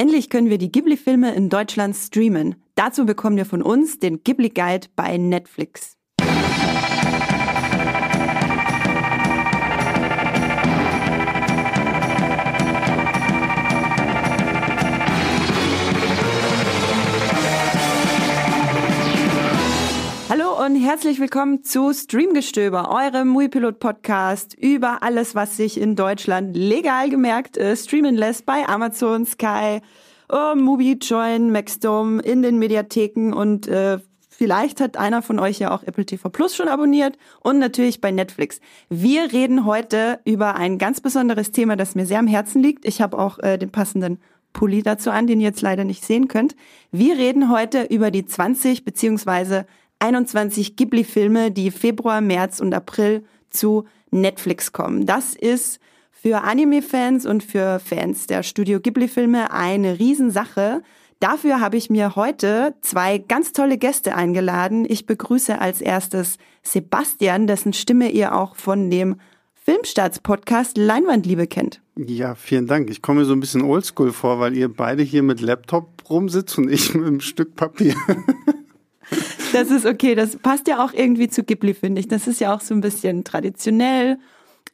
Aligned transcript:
Endlich 0.00 0.30
können 0.30 0.48
wir 0.48 0.58
die 0.58 0.70
Ghibli-Filme 0.70 1.34
in 1.34 1.48
Deutschland 1.48 1.96
streamen. 1.96 2.54
Dazu 2.76 3.04
bekommen 3.04 3.36
wir 3.36 3.44
von 3.44 3.62
uns 3.62 3.98
den 3.98 4.22
Ghibli 4.22 4.50
Guide 4.50 4.86
bei 4.94 5.18
Netflix. 5.18 5.97
Und 20.68 20.76
herzlich 20.76 21.18
willkommen 21.18 21.64
zu 21.64 21.94
Streamgestöber, 21.94 22.90
eurem 22.90 23.28
Muipilot-Podcast 23.28 24.52
über 24.52 25.02
alles, 25.02 25.34
was 25.34 25.56
sich 25.56 25.80
in 25.80 25.96
Deutschland 25.96 26.54
legal 26.54 27.08
gemerkt 27.08 27.56
äh, 27.56 27.74
streamen 27.74 28.14
lässt 28.14 28.44
bei 28.44 28.68
Amazon, 28.68 29.24
Sky, 29.24 29.80
oh, 30.28 30.54
Mubi, 30.54 30.98
Join, 31.00 31.52
Maxdome, 31.52 32.20
in 32.20 32.42
den 32.42 32.58
Mediatheken 32.58 33.32
und 33.32 33.66
äh, 33.66 33.98
vielleicht 34.28 34.82
hat 34.82 34.98
einer 34.98 35.22
von 35.22 35.38
euch 35.38 35.58
ja 35.58 35.74
auch 35.74 35.84
Apple 35.84 36.04
TV 36.04 36.28
Plus 36.28 36.54
schon 36.54 36.68
abonniert 36.68 37.16
und 37.40 37.58
natürlich 37.58 38.02
bei 38.02 38.10
Netflix. 38.10 38.60
Wir 38.90 39.32
reden 39.32 39.64
heute 39.64 40.20
über 40.26 40.56
ein 40.56 40.76
ganz 40.76 41.00
besonderes 41.00 41.50
Thema, 41.50 41.76
das 41.76 41.94
mir 41.94 42.04
sehr 42.04 42.18
am 42.18 42.26
Herzen 42.26 42.62
liegt. 42.62 42.84
Ich 42.84 43.00
habe 43.00 43.18
auch 43.18 43.38
äh, 43.38 43.56
den 43.56 43.70
passenden 43.70 44.20
Pulli 44.52 44.82
dazu 44.82 45.10
an, 45.10 45.26
den 45.26 45.40
ihr 45.40 45.46
jetzt 45.46 45.62
leider 45.62 45.84
nicht 45.84 46.04
sehen 46.04 46.28
könnt. 46.28 46.56
Wir 46.92 47.16
reden 47.16 47.50
heute 47.50 47.84
über 47.84 48.10
die 48.10 48.26
20 48.26 48.84
beziehungsweise 48.84 49.64
21 49.98 50.76
Ghibli-Filme, 50.76 51.50
die 51.50 51.70
Februar, 51.70 52.20
März 52.20 52.60
und 52.60 52.74
April 52.74 53.24
zu 53.50 53.84
Netflix 54.10 54.72
kommen. 54.72 55.06
Das 55.06 55.34
ist 55.34 55.80
für 56.10 56.42
Anime-Fans 56.42 57.26
und 57.26 57.42
für 57.42 57.78
Fans 57.78 58.26
der 58.26 58.42
Studio 58.42 58.80
Ghibli-Filme 58.80 59.52
eine 59.52 59.98
Riesensache. 59.98 60.82
Dafür 61.20 61.60
habe 61.60 61.76
ich 61.76 61.90
mir 61.90 62.16
heute 62.16 62.74
zwei 62.80 63.18
ganz 63.18 63.52
tolle 63.52 63.78
Gäste 63.78 64.14
eingeladen. 64.14 64.86
Ich 64.88 65.06
begrüße 65.06 65.60
als 65.60 65.80
erstes 65.80 66.38
Sebastian, 66.62 67.46
dessen 67.46 67.72
Stimme 67.72 68.10
ihr 68.10 68.34
auch 68.34 68.56
von 68.56 68.90
dem 68.90 69.16
Filmstarts-Podcast 69.64 70.78
Leinwandliebe 70.78 71.46
kennt. 71.46 71.82
Ja, 71.96 72.36
vielen 72.36 72.66
Dank. 72.66 72.88
Ich 72.90 73.02
komme 73.02 73.20
mir 73.20 73.26
so 73.26 73.32
ein 73.32 73.40
bisschen 73.40 73.62
oldschool 73.62 74.12
vor, 74.12 74.38
weil 74.38 74.56
ihr 74.56 74.72
beide 74.72 75.02
hier 75.02 75.22
mit 75.22 75.40
Laptop 75.40 76.08
rumsitzt 76.08 76.56
und 76.58 76.70
ich 76.70 76.94
mit 76.94 77.06
einem 77.06 77.20
Stück 77.20 77.56
Papier. 77.56 77.94
Das 79.52 79.70
ist 79.70 79.86
okay. 79.86 80.14
Das 80.14 80.36
passt 80.36 80.68
ja 80.68 80.84
auch 80.84 80.92
irgendwie 80.92 81.28
zu 81.28 81.42
Ghibli, 81.42 81.74
finde 81.74 82.00
ich. 82.00 82.08
Das 82.08 82.26
ist 82.26 82.40
ja 82.40 82.54
auch 82.54 82.60
so 82.60 82.74
ein 82.74 82.80
bisschen 82.80 83.24
traditionell. 83.24 84.18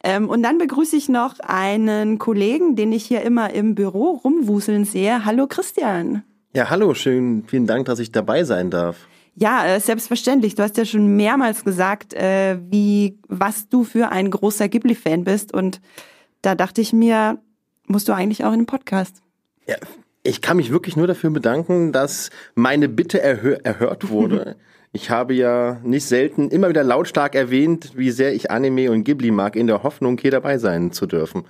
Ähm, 0.03 0.29
und 0.29 0.43
dann 0.43 0.57
begrüße 0.57 0.95
ich 0.95 1.09
noch 1.09 1.39
einen 1.39 2.19
Kollegen, 2.19 2.75
den 2.75 2.91
ich 2.91 3.05
hier 3.05 3.21
immer 3.21 3.53
im 3.53 3.75
Büro 3.75 4.21
rumwuseln 4.23 4.85
sehe. 4.85 5.25
Hallo 5.25 5.47
Christian. 5.47 6.23
Ja, 6.53 6.69
hallo, 6.69 6.93
schön, 6.93 7.43
vielen 7.47 7.67
Dank, 7.67 7.85
dass 7.85 7.99
ich 7.99 8.11
dabei 8.11 8.43
sein 8.43 8.69
darf. 8.69 9.07
Ja, 9.35 9.65
äh, 9.65 9.79
selbstverständlich. 9.79 10.55
Du 10.55 10.63
hast 10.63 10.77
ja 10.77 10.85
schon 10.85 11.15
mehrmals 11.15 11.65
gesagt, 11.65 12.13
äh, 12.13 12.57
wie 12.69 13.19
was 13.27 13.67
du 13.67 13.83
für 13.83 14.09
ein 14.09 14.31
großer 14.31 14.69
Ghibli-Fan 14.69 15.25
bist. 15.25 15.53
Und 15.53 15.81
da 16.41 16.55
dachte 16.55 16.81
ich 16.81 16.93
mir, 16.93 17.39
musst 17.87 18.07
du 18.07 18.13
eigentlich 18.13 18.45
auch 18.45 18.53
in 18.53 18.59
den 18.59 18.65
Podcast. 18.65 19.21
Ja, 19.67 19.75
ich 20.25 20.41
kann 20.41 20.57
mich 20.57 20.71
wirklich 20.71 20.95
nur 20.95 21.07
dafür 21.07 21.29
bedanken, 21.29 21.91
dass 21.91 22.29
meine 22.55 22.89
Bitte 22.89 23.21
erhör 23.21 23.59
erhört 23.63 24.09
wurde. 24.09 24.55
ich 24.91 25.09
habe 25.09 25.33
ja 25.33 25.79
nicht 25.83 26.05
selten 26.05 26.49
immer 26.49 26.69
wieder 26.69 26.83
lautstark 26.83 27.35
erwähnt, 27.35 27.91
wie 27.95 28.11
sehr 28.11 28.33
ich 28.33 28.51
Anime 28.51 28.91
und 28.91 29.03
Ghibli 29.03 29.31
mag, 29.31 29.55
in 29.55 29.67
der 29.67 29.83
Hoffnung, 29.83 30.17
hier 30.17 30.31
dabei 30.31 30.57
sein 30.57 30.91
zu 30.91 31.05
dürfen. 31.05 31.43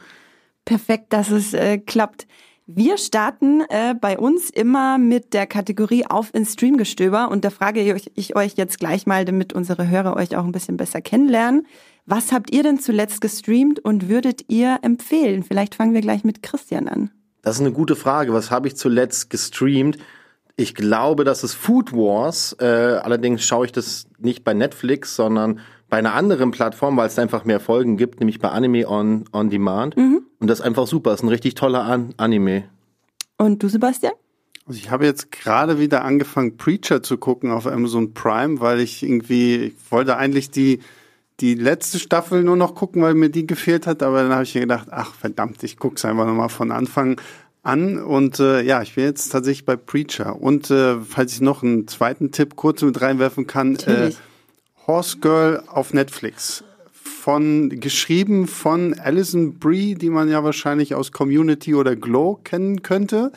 Perfekt, 0.66 1.14
dass 1.14 1.32
es 1.32 1.54
äh, 1.54 1.78
klappt. 1.78 2.28
Wir 2.68 2.98
starten 2.98 3.62
äh, 3.70 3.94
bei 3.94 4.18
uns 4.18 4.50
immer 4.50 4.98
mit 4.98 5.36
der 5.36 5.46
Kategorie 5.46 6.08
Auf 6.08 6.34
ins 6.34 6.54
Streamgestöber 6.54 7.30
und 7.30 7.46
da 7.46 7.52
frage 7.52 7.82
ich, 7.82 8.12
ich 8.16 8.36
euch 8.36 8.54
jetzt 8.56 8.80
gleich 8.80 9.06
mal, 9.06 9.24
damit 9.24 9.54
unsere 9.54 9.88
Hörer 9.88 10.16
euch 10.16 10.36
auch 10.36 10.44
ein 10.44 10.52
bisschen 10.52 10.76
besser 10.76 11.02
kennenlernen. 11.02 11.68
Was 12.08 12.32
habt 12.32 12.52
ihr 12.52 12.64
denn 12.64 12.80
zuletzt 12.80 13.22
gestreamt 13.22 13.80
und 13.80 14.10
würdet 14.10 14.46
ihr 14.48 14.80
empfehlen? 14.82 15.44
Vielleicht 15.44 15.76
fangen 15.76 15.94
wir 15.94 16.02
gleich 16.02 16.24
mit 16.24 16.42
Christian 16.42 16.88
an. 16.88 17.12
Das 17.46 17.58
ist 17.58 17.62
eine 17.62 17.72
gute 17.72 17.96
Frage. 17.96 18.34
Was 18.34 18.50
habe 18.50 18.68
ich 18.68 18.76
zuletzt 18.76 19.30
gestreamt? 19.30 20.00
Ich 20.56 20.74
glaube, 20.74 21.24
das 21.24 21.44
ist 21.44 21.54
Food 21.54 21.94
Wars. 21.94 22.58
Äh, 22.60 22.66
allerdings 22.66 23.44
schaue 23.44 23.68
ich 23.68 23.72
das 23.72 24.08
nicht 24.18 24.44
bei 24.44 24.56
Netflix, 24.56 25.16
sondern 25.16 25.60
bei 25.88 25.98
einer 25.98 26.16
anderen 26.16 26.50
Plattform, 26.50 26.98
weil 26.98 27.06
es 27.06 27.20
einfach 27.20 27.46
mehr 27.46 27.60
Folgen 27.60 27.98
gibt, 27.98 28.20
nämlich 28.20 28.40
bei 28.40 28.50
Anime 28.50 28.90
on, 28.90 29.26
on 29.32 29.52
Demand. 29.52 29.96
Mhm. 29.96 30.24
Und 30.40 30.48
das 30.48 30.60
ist 30.60 30.66
einfach 30.66 30.88
super. 30.88 31.12
Das 31.12 31.20
ist 31.20 31.24
ein 31.24 31.30
richtig 31.30 31.54
toller 31.54 31.84
An 31.84 32.16
Anime. 32.18 32.64
Und 33.38 33.62
du, 33.62 33.68
Sebastian? 33.68 34.14
Also 34.66 34.80
ich 34.80 34.90
habe 34.90 35.06
jetzt 35.06 35.32
gerade 35.32 35.78
wieder 35.78 36.04
angefangen, 36.04 36.58
Preacher 36.58 37.04
zu 37.04 37.20
gucken 37.20 37.52
auf 37.52 37.68
Amazon 37.68 38.16
Prime, 38.16 38.60
weil 38.60 38.80
ich 38.80 39.04
irgendwie, 39.04 39.66
ich 39.66 39.92
wollte 39.92 40.18
eigentlich 40.18 40.50
die 40.50 40.80
die 41.40 41.56
letzte 41.56 42.00
Staffel 42.00 42.44
nur 42.44 42.56
noch 42.56 42.76
gucken, 42.76 43.02
weil 43.02 43.14
mir 43.14 43.30
die 43.30 43.46
gefehlt 43.46 43.88
hat, 43.88 44.04
aber 44.04 44.24
dann 44.24 44.32
habe 44.32 44.44
ich 44.44 44.56
mir 44.56 44.62
gedacht, 44.62 44.88
ach 44.92 45.14
verdammt, 45.14 45.64
ich 45.64 45.78
gucke 45.78 45.96
es 45.96 46.06
einfach 46.06 46.26
nochmal 46.26 46.50
von 46.50 46.72
Anfang 46.72 47.20
an. 47.66 48.02
Und 48.02 48.40
äh, 48.40 48.62
ja, 48.62 48.82
ich 48.82 48.96
bin 48.96 49.04
jetzt 49.04 49.30
tatsächlich 49.30 49.66
bei 49.66 49.76
Preacher. 49.76 50.42
Und 50.42 50.72
äh, 50.72 50.98
falls 51.02 51.34
ich 51.34 51.42
noch 51.42 51.64
einen 51.64 51.88
zweiten 51.88 52.32
Tipp 52.32 52.56
kurz 52.56 52.82
mit 52.84 53.02
reinwerfen 53.02 53.48
kann, 53.48 53.76
äh, 53.78 54.12
Horse 54.88 55.18
Girl 55.18 55.64
auf 55.68 55.94
Netflix. 55.94 56.64
Von 56.92 57.70
geschrieben 57.70 58.48
von 58.48 58.94
Alison 58.94 59.58
Brie, 59.58 59.96
die 59.96 60.12
man 60.12 60.30
ja 60.30 60.44
wahrscheinlich 60.44 60.94
aus 60.94 61.12
Community 61.12 61.74
oder 61.74 61.96
Glow 61.96 62.40
kennen 62.44 62.84
könnte, 62.84 63.32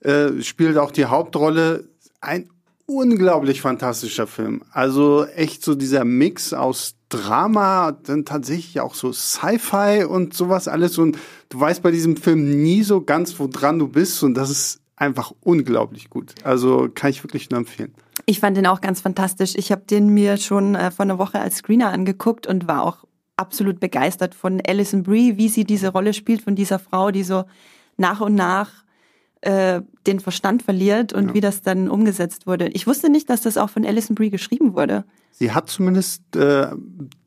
äh, 0.00 0.42
spielt 0.42 0.76
auch 0.76 0.90
die 0.90 1.04
Hauptrolle. 1.04 1.88
Ein 2.20 2.50
unglaublich 2.86 3.60
fantastischer 3.60 4.26
Film. 4.26 4.62
Also 4.72 5.24
echt 5.24 5.62
so 5.62 5.76
dieser 5.76 6.04
Mix 6.04 6.52
aus 6.52 6.97
Drama, 7.08 7.92
dann 7.92 8.24
tatsächlich 8.24 8.80
auch 8.80 8.94
so 8.94 9.12
Sci-Fi 9.12 10.04
und 10.04 10.34
sowas 10.34 10.68
alles. 10.68 10.98
Und 10.98 11.18
du 11.48 11.58
weißt 11.60 11.82
bei 11.82 11.90
diesem 11.90 12.16
Film 12.16 12.62
nie 12.62 12.82
so 12.82 13.00
ganz, 13.00 13.38
wo 13.38 13.46
dran 13.46 13.78
du 13.78 13.88
bist. 13.88 14.22
Und 14.22 14.34
das 14.34 14.50
ist 14.50 14.80
einfach 14.96 15.32
unglaublich 15.40 16.10
gut. 16.10 16.34
Also 16.44 16.88
kann 16.94 17.10
ich 17.10 17.24
wirklich 17.24 17.50
nur 17.50 17.58
empfehlen. 17.58 17.94
Ich 18.26 18.40
fand 18.40 18.56
den 18.56 18.66
auch 18.66 18.80
ganz 18.80 19.00
fantastisch. 19.00 19.54
Ich 19.56 19.72
habe 19.72 19.82
den 19.88 20.08
mir 20.08 20.36
schon 20.36 20.74
äh, 20.74 20.90
vor 20.90 21.04
einer 21.04 21.18
Woche 21.18 21.40
als 21.40 21.56
Screener 21.56 21.90
angeguckt 21.90 22.46
und 22.46 22.68
war 22.68 22.82
auch 22.82 23.04
absolut 23.36 23.80
begeistert 23.80 24.34
von 24.34 24.60
Alison 24.66 25.02
Brie, 25.02 25.36
wie 25.36 25.48
sie 25.48 25.64
diese 25.64 25.88
Rolle 25.88 26.12
spielt, 26.12 26.42
von 26.42 26.56
dieser 26.56 26.78
Frau, 26.78 27.10
die 27.10 27.22
so 27.22 27.44
nach 27.96 28.20
und 28.20 28.34
nach 28.34 28.84
äh, 29.40 29.82
den 30.06 30.20
Verstand 30.20 30.62
verliert 30.62 31.12
und 31.12 31.28
ja. 31.28 31.34
wie 31.34 31.40
das 31.40 31.62
dann 31.62 31.88
umgesetzt 31.88 32.46
wurde. 32.46 32.68
Ich 32.68 32.86
wusste 32.86 33.10
nicht, 33.10 33.30
dass 33.30 33.42
das 33.42 33.56
auch 33.56 33.70
von 33.70 33.84
Alison 33.84 34.14
Brie 34.14 34.30
geschrieben 34.30 34.74
wurde. 34.74 35.04
Sie 35.30 35.52
hat 35.52 35.68
zumindest 35.70 36.36
äh, 36.36 36.68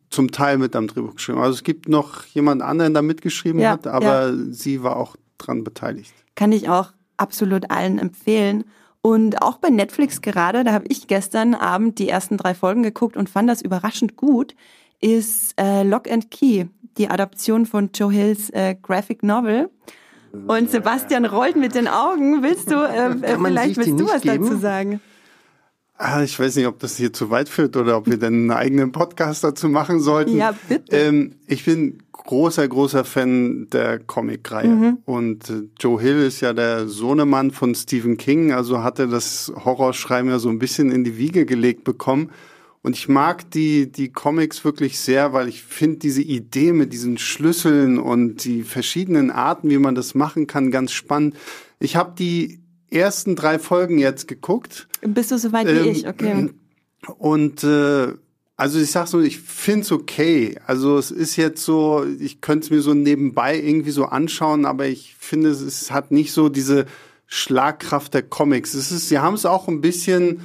zum 0.09 0.31
Teil 0.31 0.57
mit 0.57 0.75
am 0.75 0.87
Drehbuch 0.87 1.15
geschrieben. 1.15 1.39
Also 1.39 1.53
es 1.53 1.63
gibt 1.63 1.87
noch 1.87 2.25
jemand 2.25 2.61
anderen, 2.61 2.93
der 2.93 3.01
mitgeschrieben 3.01 3.61
ja, 3.61 3.71
hat, 3.71 3.87
aber 3.87 4.29
ja. 4.29 4.33
sie 4.51 4.83
war 4.83 4.97
auch 4.97 5.15
dran 5.37 5.63
beteiligt. 5.63 6.13
Kann 6.35 6.51
ich 6.51 6.69
auch 6.69 6.91
absolut 7.17 7.71
allen 7.71 7.97
empfehlen. 7.97 8.65
Und 9.01 9.41
auch 9.41 9.57
bei 9.57 9.69
Netflix 9.69 10.21
gerade, 10.21 10.63
da 10.63 10.73
habe 10.73 10.85
ich 10.89 11.07
gestern 11.07 11.55
Abend 11.55 11.97
die 11.97 12.09
ersten 12.09 12.37
drei 12.37 12.53
Folgen 12.53 12.83
geguckt 12.83 13.17
und 13.17 13.29
fand 13.29 13.49
das 13.49 13.61
überraschend 13.61 14.15
gut, 14.15 14.55
ist 14.99 15.59
äh, 15.59 15.83
Lock 15.83 16.09
and 16.09 16.29
Key, 16.29 16.65
die 16.97 17.09
Adaption 17.09 17.65
von 17.65 17.89
Joe 17.93 18.11
Hills 18.11 18.51
äh, 18.51 18.75
Graphic 18.79 19.23
Novel. 19.23 19.69
Und 20.47 20.71
Sebastian 20.71 21.25
rollt 21.25 21.55
mit 21.55 21.75
den 21.75 21.87
Augen. 21.87 22.41
Willst 22.41 22.71
du, 22.71 22.75
äh, 22.75 23.37
vielleicht 23.37 23.77
willst 23.77 23.99
du 23.99 24.07
was 24.07 24.21
geben? 24.21 24.45
dazu 24.45 24.57
sagen? 24.57 25.01
Ah, 25.97 26.23
ich 26.23 26.39
weiß 26.39 26.55
nicht, 26.55 26.65
ob 26.65 26.79
das 26.79 26.97
hier 26.97 27.13
zu 27.13 27.29
weit 27.29 27.47
führt 27.47 27.77
oder 27.77 27.95
ob 27.95 28.07
wir 28.07 28.17
denn 28.17 28.33
einen 28.33 28.51
eigenen 28.51 28.91
Podcast 28.91 29.43
dazu 29.43 29.69
machen 29.69 29.99
sollten. 29.99 30.35
Ja, 30.35 30.55
bitte. 30.67 30.95
Ähm, 30.95 31.35
ich 31.45 31.63
bin 31.63 31.99
großer, 32.11 32.67
großer 32.67 33.05
Fan 33.05 33.67
der 33.71 33.99
Comic-Reihe. 33.99 34.67
Mhm. 34.67 34.97
Und 35.05 35.49
äh, 35.49 35.63
Joe 35.79 36.01
Hill 36.01 36.23
ist 36.23 36.41
ja 36.41 36.53
der 36.53 36.87
Sohnemann 36.87 37.51
von 37.51 37.75
Stephen 37.75 38.17
King, 38.17 38.51
also 38.51 38.81
hatte 38.81 39.07
das 39.07 39.53
Horrorschreiben 39.63 40.31
ja 40.31 40.39
so 40.39 40.49
ein 40.49 40.57
bisschen 40.57 40.91
in 40.91 41.03
die 41.03 41.17
Wiege 41.17 41.45
gelegt 41.45 41.83
bekommen. 41.83 42.31
Und 42.83 42.95
ich 42.95 43.07
mag 43.07 43.51
die, 43.51 43.91
die 43.91 44.11
Comics 44.11 44.65
wirklich 44.65 44.99
sehr, 44.99 45.33
weil 45.33 45.47
ich 45.47 45.61
finde 45.61 45.97
diese 45.97 46.23
Idee 46.23 46.73
mit 46.73 46.93
diesen 46.93 47.17
Schlüsseln 47.19 47.99
und 47.99 48.43
die 48.43 48.63
verschiedenen 48.63 49.29
Arten, 49.29 49.69
wie 49.69 49.77
man 49.77 49.93
das 49.93 50.15
machen 50.15 50.47
kann, 50.47 50.71
ganz 50.71 50.91
spannend. 50.91 51.35
Ich 51.79 51.95
habe 51.95 52.13
die 52.17 52.59
ersten 52.89 53.35
drei 53.35 53.59
Folgen 53.59 53.99
jetzt 53.99 54.27
geguckt. 54.27 54.87
Bist 55.01 55.31
du 55.31 55.37
so 55.37 55.51
weit 55.51 55.67
ähm, 55.67 55.83
wie 55.83 55.89
ich, 55.89 56.07
okay. 56.07 56.49
Und 57.17 57.63
äh, 57.63 58.13
also 58.57 58.79
ich 58.79 58.91
sag 58.91 59.07
so, 59.07 59.19
ich 59.19 59.39
find's 59.39 59.91
okay. 59.91 60.59
Also 60.65 60.97
es 60.97 61.11
ist 61.11 61.35
jetzt 61.35 61.63
so, 61.63 62.05
ich 62.19 62.41
könnte 62.41 62.65
es 62.65 62.71
mir 62.71 62.81
so 62.81 62.93
nebenbei 62.93 63.59
irgendwie 63.59 63.91
so 63.91 64.05
anschauen, 64.05 64.65
aber 64.65 64.87
ich 64.87 65.15
finde, 65.19 65.49
es 65.49 65.91
hat 65.91 66.11
nicht 66.11 66.31
so 66.31 66.49
diese 66.49 66.85
Schlagkraft 67.27 68.13
der 68.13 68.23
Comics. 68.23 68.73
Es 68.73 68.91
ist, 68.91 69.09
sie 69.09 69.19
haben 69.19 69.35
es 69.35 69.45
auch 69.45 69.67
ein 69.67 69.81
bisschen 69.81 70.41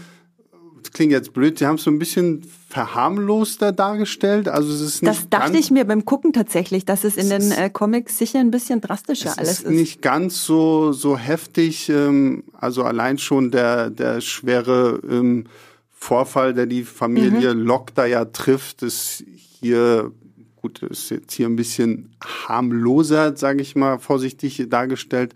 klingt 0.92 1.12
jetzt 1.12 1.32
blöd, 1.32 1.58
sie 1.58 1.66
haben 1.66 1.76
es 1.76 1.82
so 1.84 1.90
ein 1.90 1.98
bisschen 1.98 2.42
verharmloster 2.68 3.72
dargestellt. 3.72 4.48
Also 4.48 4.72
es 4.72 4.80
ist 4.80 5.02
nicht 5.02 5.14
Das 5.14 5.28
dachte 5.28 5.56
ich 5.58 5.70
mir 5.70 5.84
beim 5.84 6.04
Gucken 6.04 6.32
tatsächlich, 6.32 6.84
dass 6.84 7.04
es 7.04 7.16
in 7.16 7.28
den 7.30 7.40
ist- 7.42 7.58
äh, 7.58 7.70
Comics 7.70 8.18
sicher 8.18 8.38
ein 8.40 8.50
bisschen 8.50 8.80
drastischer 8.80 9.30
es 9.30 9.38
alles 9.38 9.50
ist 9.60 9.64
ist. 9.64 9.70
nicht 9.70 10.02
ganz 10.02 10.44
so 10.44 10.92
so 10.92 11.16
heftig. 11.16 11.88
Ähm, 11.88 12.44
also 12.52 12.82
allein 12.84 13.18
schon 13.18 13.50
der 13.50 13.90
der 13.90 14.20
schwere 14.20 15.00
ähm, 15.08 15.44
Vorfall, 15.92 16.54
der 16.54 16.66
die 16.66 16.84
Familie 16.84 17.54
Mhm. 17.54 17.62
Locke 17.62 17.92
da 17.94 18.04
ja 18.06 18.24
trifft, 18.26 18.82
ist 18.82 19.24
hier 19.60 20.12
gut, 20.56 20.82
ist 20.82 21.10
jetzt 21.10 21.32
hier 21.32 21.46
ein 21.46 21.56
bisschen 21.56 22.10
harmloser, 22.22 23.36
sage 23.36 23.62
ich 23.62 23.74
mal 23.76 23.98
vorsichtig 23.98 24.66
dargestellt. 24.68 25.34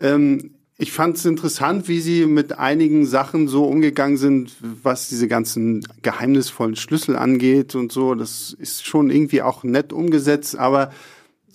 Ähm, 0.00 0.50
ich 0.78 0.92
fand 0.92 1.16
es 1.16 1.24
interessant, 1.24 1.88
wie 1.88 2.00
sie 2.00 2.26
mit 2.26 2.58
einigen 2.58 3.06
Sachen 3.06 3.48
so 3.48 3.64
umgegangen 3.64 4.18
sind, 4.18 4.52
was 4.60 5.08
diese 5.08 5.26
ganzen 5.26 5.86
geheimnisvollen 6.02 6.76
Schlüssel 6.76 7.16
angeht 7.16 7.74
und 7.74 7.92
so. 7.92 8.14
Das 8.14 8.54
ist 8.58 8.86
schon 8.86 9.10
irgendwie 9.10 9.40
auch 9.40 9.64
nett 9.64 9.92
umgesetzt, 9.92 10.58
aber 10.58 10.92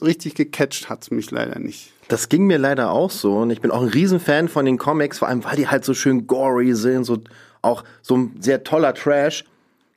richtig 0.01 0.33
gecatcht 0.33 0.89
hat's 0.89 1.11
mich 1.11 1.29
leider 1.29 1.59
nicht. 1.59 1.93
Das 2.07 2.29
ging 2.29 2.47
mir 2.47 2.57
leider 2.57 2.91
auch 2.91 3.11
so 3.11 3.37
und 3.37 3.51
ich 3.51 3.61
bin 3.61 3.69
auch 3.69 3.83
ein 3.83 3.89
Riesenfan 3.89 4.47
von 4.47 4.65
den 4.65 4.79
Comics, 4.79 5.19
vor 5.19 5.27
allem 5.27 5.43
weil 5.43 5.55
die 5.55 5.67
halt 5.67 5.85
so 5.85 5.93
schön 5.93 6.25
gory 6.25 6.73
sind, 6.73 7.03
so 7.03 7.19
auch 7.61 7.83
so 8.01 8.17
ein 8.17 8.35
sehr 8.39 8.63
toller 8.63 8.95
Trash. 8.95 9.45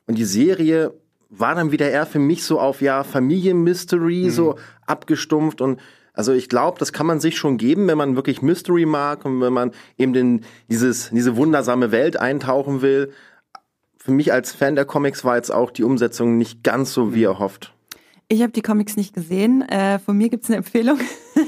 Und 0.06 0.18
die 0.18 0.26
Serie 0.26 0.92
war 1.30 1.54
dann 1.54 1.72
wieder 1.72 1.90
eher 1.90 2.04
für 2.04 2.18
mich 2.18 2.44
so 2.44 2.60
auf 2.60 2.82
ja 2.82 3.02
Familienmystery 3.04 4.28
so 4.28 4.56
abgestumpft 4.86 5.62
und 5.62 5.80
also 6.14 6.32
ich 6.32 6.48
glaube, 6.48 6.78
das 6.78 6.92
kann 6.92 7.06
man 7.06 7.18
sich 7.20 7.36
schon 7.36 7.58
geben, 7.58 7.88
wenn 7.88 7.98
man 7.98 8.14
wirklich 8.14 8.40
Mystery 8.40 8.86
mag 8.86 9.24
und 9.24 9.40
wenn 9.40 9.52
man 9.52 9.72
eben 9.98 10.14
in 10.14 10.40
dieses 10.70 11.10
diese 11.10 11.36
wundersame 11.36 11.90
Welt 11.90 12.16
eintauchen 12.16 12.82
will. 12.82 13.12
Für 13.98 14.12
mich 14.12 14.32
als 14.32 14.52
Fan 14.52 14.76
der 14.76 14.84
Comics 14.84 15.24
war 15.24 15.36
jetzt 15.36 15.52
auch 15.52 15.70
die 15.70 15.82
Umsetzung 15.82 16.38
nicht 16.38 16.62
ganz 16.62 16.92
so 16.92 17.14
wie 17.14 17.24
erhofft. 17.24 17.73
Ich 18.34 18.42
habe 18.42 18.50
die 18.52 18.62
Comics 18.62 18.96
nicht 18.96 19.14
gesehen. 19.14 19.62
Äh, 19.62 20.00
von 20.00 20.16
mir 20.18 20.28
gibt's 20.28 20.48
eine 20.48 20.56
Empfehlung 20.56 20.98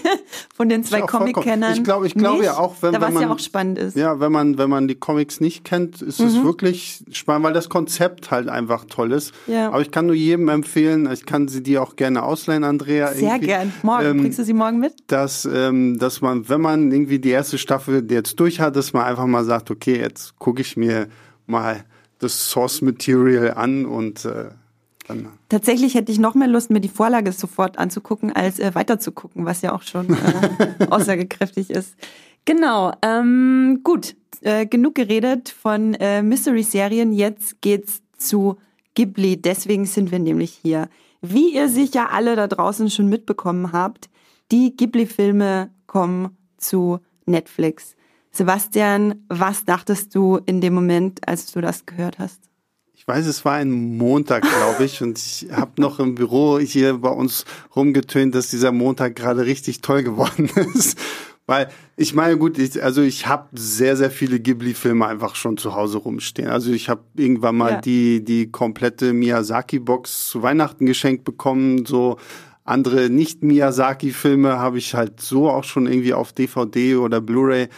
von 0.55 0.69
den 0.69 0.85
zwei 0.85 1.01
ja 1.01 1.07
Comic-Kennern. 1.07 1.73
Ich 1.75 1.83
glaube- 1.83 2.07
ich 2.07 2.15
glaube 2.15 2.45
ja 2.45 2.59
auch, 2.59 2.77
wenn- 2.81 2.93
da 2.93 3.01
wenn 3.01 3.15
ja 3.15 3.21
man- 3.23 3.31
auch 3.31 3.39
spannend 3.41 3.79
ist. 3.79 3.97
Ja, 3.97 4.21
wenn 4.21 4.31
man, 4.31 4.57
wenn 4.57 4.71
man 4.71 4.87
die 4.87 4.95
Comics 4.95 5.41
nicht 5.41 5.65
kennt, 5.65 6.01
ist 6.01 6.21
es 6.21 6.43
wirklich 6.45 7.03
spannend, 7.11 7.45
weil 7.45 7.53
das 7.55 7.69
Konzept 7.69 8.31
halt 8.31 8.49
einfach 8.49 8.85
toll 8.85 9.11
ist. 9.13 9.33
Ja. 9.49 9.69
Aber 9.69 9.81
ich 9.81 9.91
kann 9.91 10.07
nur 10.07 10.15
jedem 10.15 10.49
empfehlen, 10.49 11.11
ich 11.13 11.27
kann 11.27 11.49
sie 11.49 11.63
dir 11.63 11.83
auch 11.83 11.97
gerne 11.97 12.23
ausleihen, 12.23 12.63
Andrea. 12.63 13.13
Sehr 13.15 13.39
gern. 13.41 13.73
Morgen. 13.83 14.07
ähm, 14.07 14.21
Kriegst 14.23 14.39
du 14.39 14.45
sie 14.45 14.55
morgen 14.55 14.79
mit? 14.79 14.95
dass, 15.09 15.45
ähm, 15.53 15.99
dass 15.99 16.21
man, 16.21 16.49
wenn 16.49 16.61
man 16.61 16.93
irgendwie 16.93 17.19
die 17.19 17.31
erste 17.31 17.59
Staffel 17.59 18.07
jetzt 18.11 18.39
durch 18.39 18.61
hat, 18.61 18.77
dass 18.77 18.93
man 18.93 19.03
einfach 19.05 19.27
mal 19.27 19.45
sagt, 19.45 19.71
okay, 19.73 19.99
jetzt 19.99 20.39
gucke 20.39 20.61
ich 20.61 20.77
mir 20.77 21.09
mal 21.47 21.85
das 22.21 22.49
Source 22.49 22.81
Material 22.81 23.55
an 23.55 23.87
und 23.87 24.25
äh, 24.25 24.51
dann 25.09 25.29
Tatsächlich 25.49 25.95
hätte 25.95 26.13
ich 26.13 26.19
noch 26.19 26.35
mehr 26.35 26.49
Lust, 26.49 26.71
mir 26.71 26.81
die 26.81 26.89
Vorlage 26.89 27.33
sofort 27.33 27.79
anzugucken, 27.79 28.33
als 28.33 28.59
äh, 28.59 28.75
weiterzugucken, 28.75 29.45
was 29.45 29.63
ja 29.63 29.75
auch 29.75 29.83
schon 29.83 30.11
äh, 30.11 30.87
aussagekräftig 30.91 31.71
ist. 31.71 31.95
Genau, 32.45 32.93
ähm, 33.03 33.81
gut, 33.83 34.17
äh, 34.41 34.67
genug 34.67 34.95
geredet 34.95 35.49
von 35.49 35.95
äh, 35.95 36.23
Mystery-Serien. 36.23 37.13
Jetzt 37.13 37.61
geht's 37.61 38.03
zu 38.17 38.57
Ghibli. 38.95 39.41
Deswegen 39.41 39.85
sind 39.85 40.11
wir 40.11 40.19
nämlich 40.19 40.59
hier. 40.63 40.89
Wie 41.23 41.55
ihr 41.55 41.69
sicher 41.69 42.13
alle 42.13 42.37
da 42.37 42.47
draußen 42.47 42.91
schon 42.91 43.09
mitbekommen 43.09 43.73
habt, 43.73 44.09
die 44.53 44.77
Ghibli-Filme 44.77 45.71
kommen 45.87 46.37
zu 46.57 47.01
Netflix. 47.27 47.97
Sebastian, 48.31 49.25
was 49.29 49.65
dachtest 49.65 50.15
du 50.15 50.39
in 50.47 50.61
dem 50.61 50.75
Moment, 50.75 51.27
als 51.27 51.53
du 51.53 51.61
das 51.61 51.87
gehört 51.87 52.19
hast? 52.19 52.41
Ich 53.09 53.15
weiß, 53.15 53.27
es 53.27 53.45
war 53.45 53.53
ein 53.53 53.71
Montag, 53.97 54.43
glaube 54.43 54.85
ich, 54.85 55.01
und 55.01 55.17
ich 55.17 55.47
habe 55.53 55.81
noch 55.81 56.01
im 56.01 56.17
Büro 56.17 56.59
hier 56.59 56.99
bei 56.99 57.09
uns 57.09 57.45
rumgetönt, 57.77 58.35
dass 58.35 58.51
dieser 58.51 58.73
Montag 58.73 59.15
gerade 59.15 59.47
richtig 59.47 59.81
toll 59.81 60.03
geworden 60.03 60.51
ist. 60.75 60.99
Weil 61.47 61.69
ich 61.97 62.15
meine, 62.15 62.37
gut, 62.37 62.59
ich, 62.59 62.83
also 62.83 63.03
ich 63.03 63.29
habe 63.29 63.47
sehr, 63.53 63.97
sehr 63.97 64.11
viele 64.11 64.41
Ghibli-Filme 64.41 65.07
einfach 65.07 65.37
schon 65.37 65.57
zu 65.57 65.77
Hause 65.77 65.99
rumstehen. 65.99 66.49
Also 66.49 66.73
ich 66.73 66.89
habe 66.89 67.03
irgendwann 67.15 67.57
mal 67.57 67.73
Ja. 67.75 67.81
die, 67.81 68.25
die 68.25 68.51
komplette 68.51 69.13
Miyazaki-Box 69.13 70.29
zu 70.29 70.43
Weihnachten 70.43 70.85
geschenkt 70.85 71.23
bekommen. 71.23 71.87
So 71.87 72.17
andere 72.65 73.09
Nicht-Miyazaki-Filme 73.09 74.59
habe 74.59 74.79
ich 74.79 74.95
halt 74.97 75.21
so 75.21 75.49
auch 75.49 75.63
schon 75.63 75.87
irgendwie 75.87 76.13
auf 76.13 76.33
DVD 76.33 76.97
oder 76.97 77.21
Blu-ray 77.21 77.69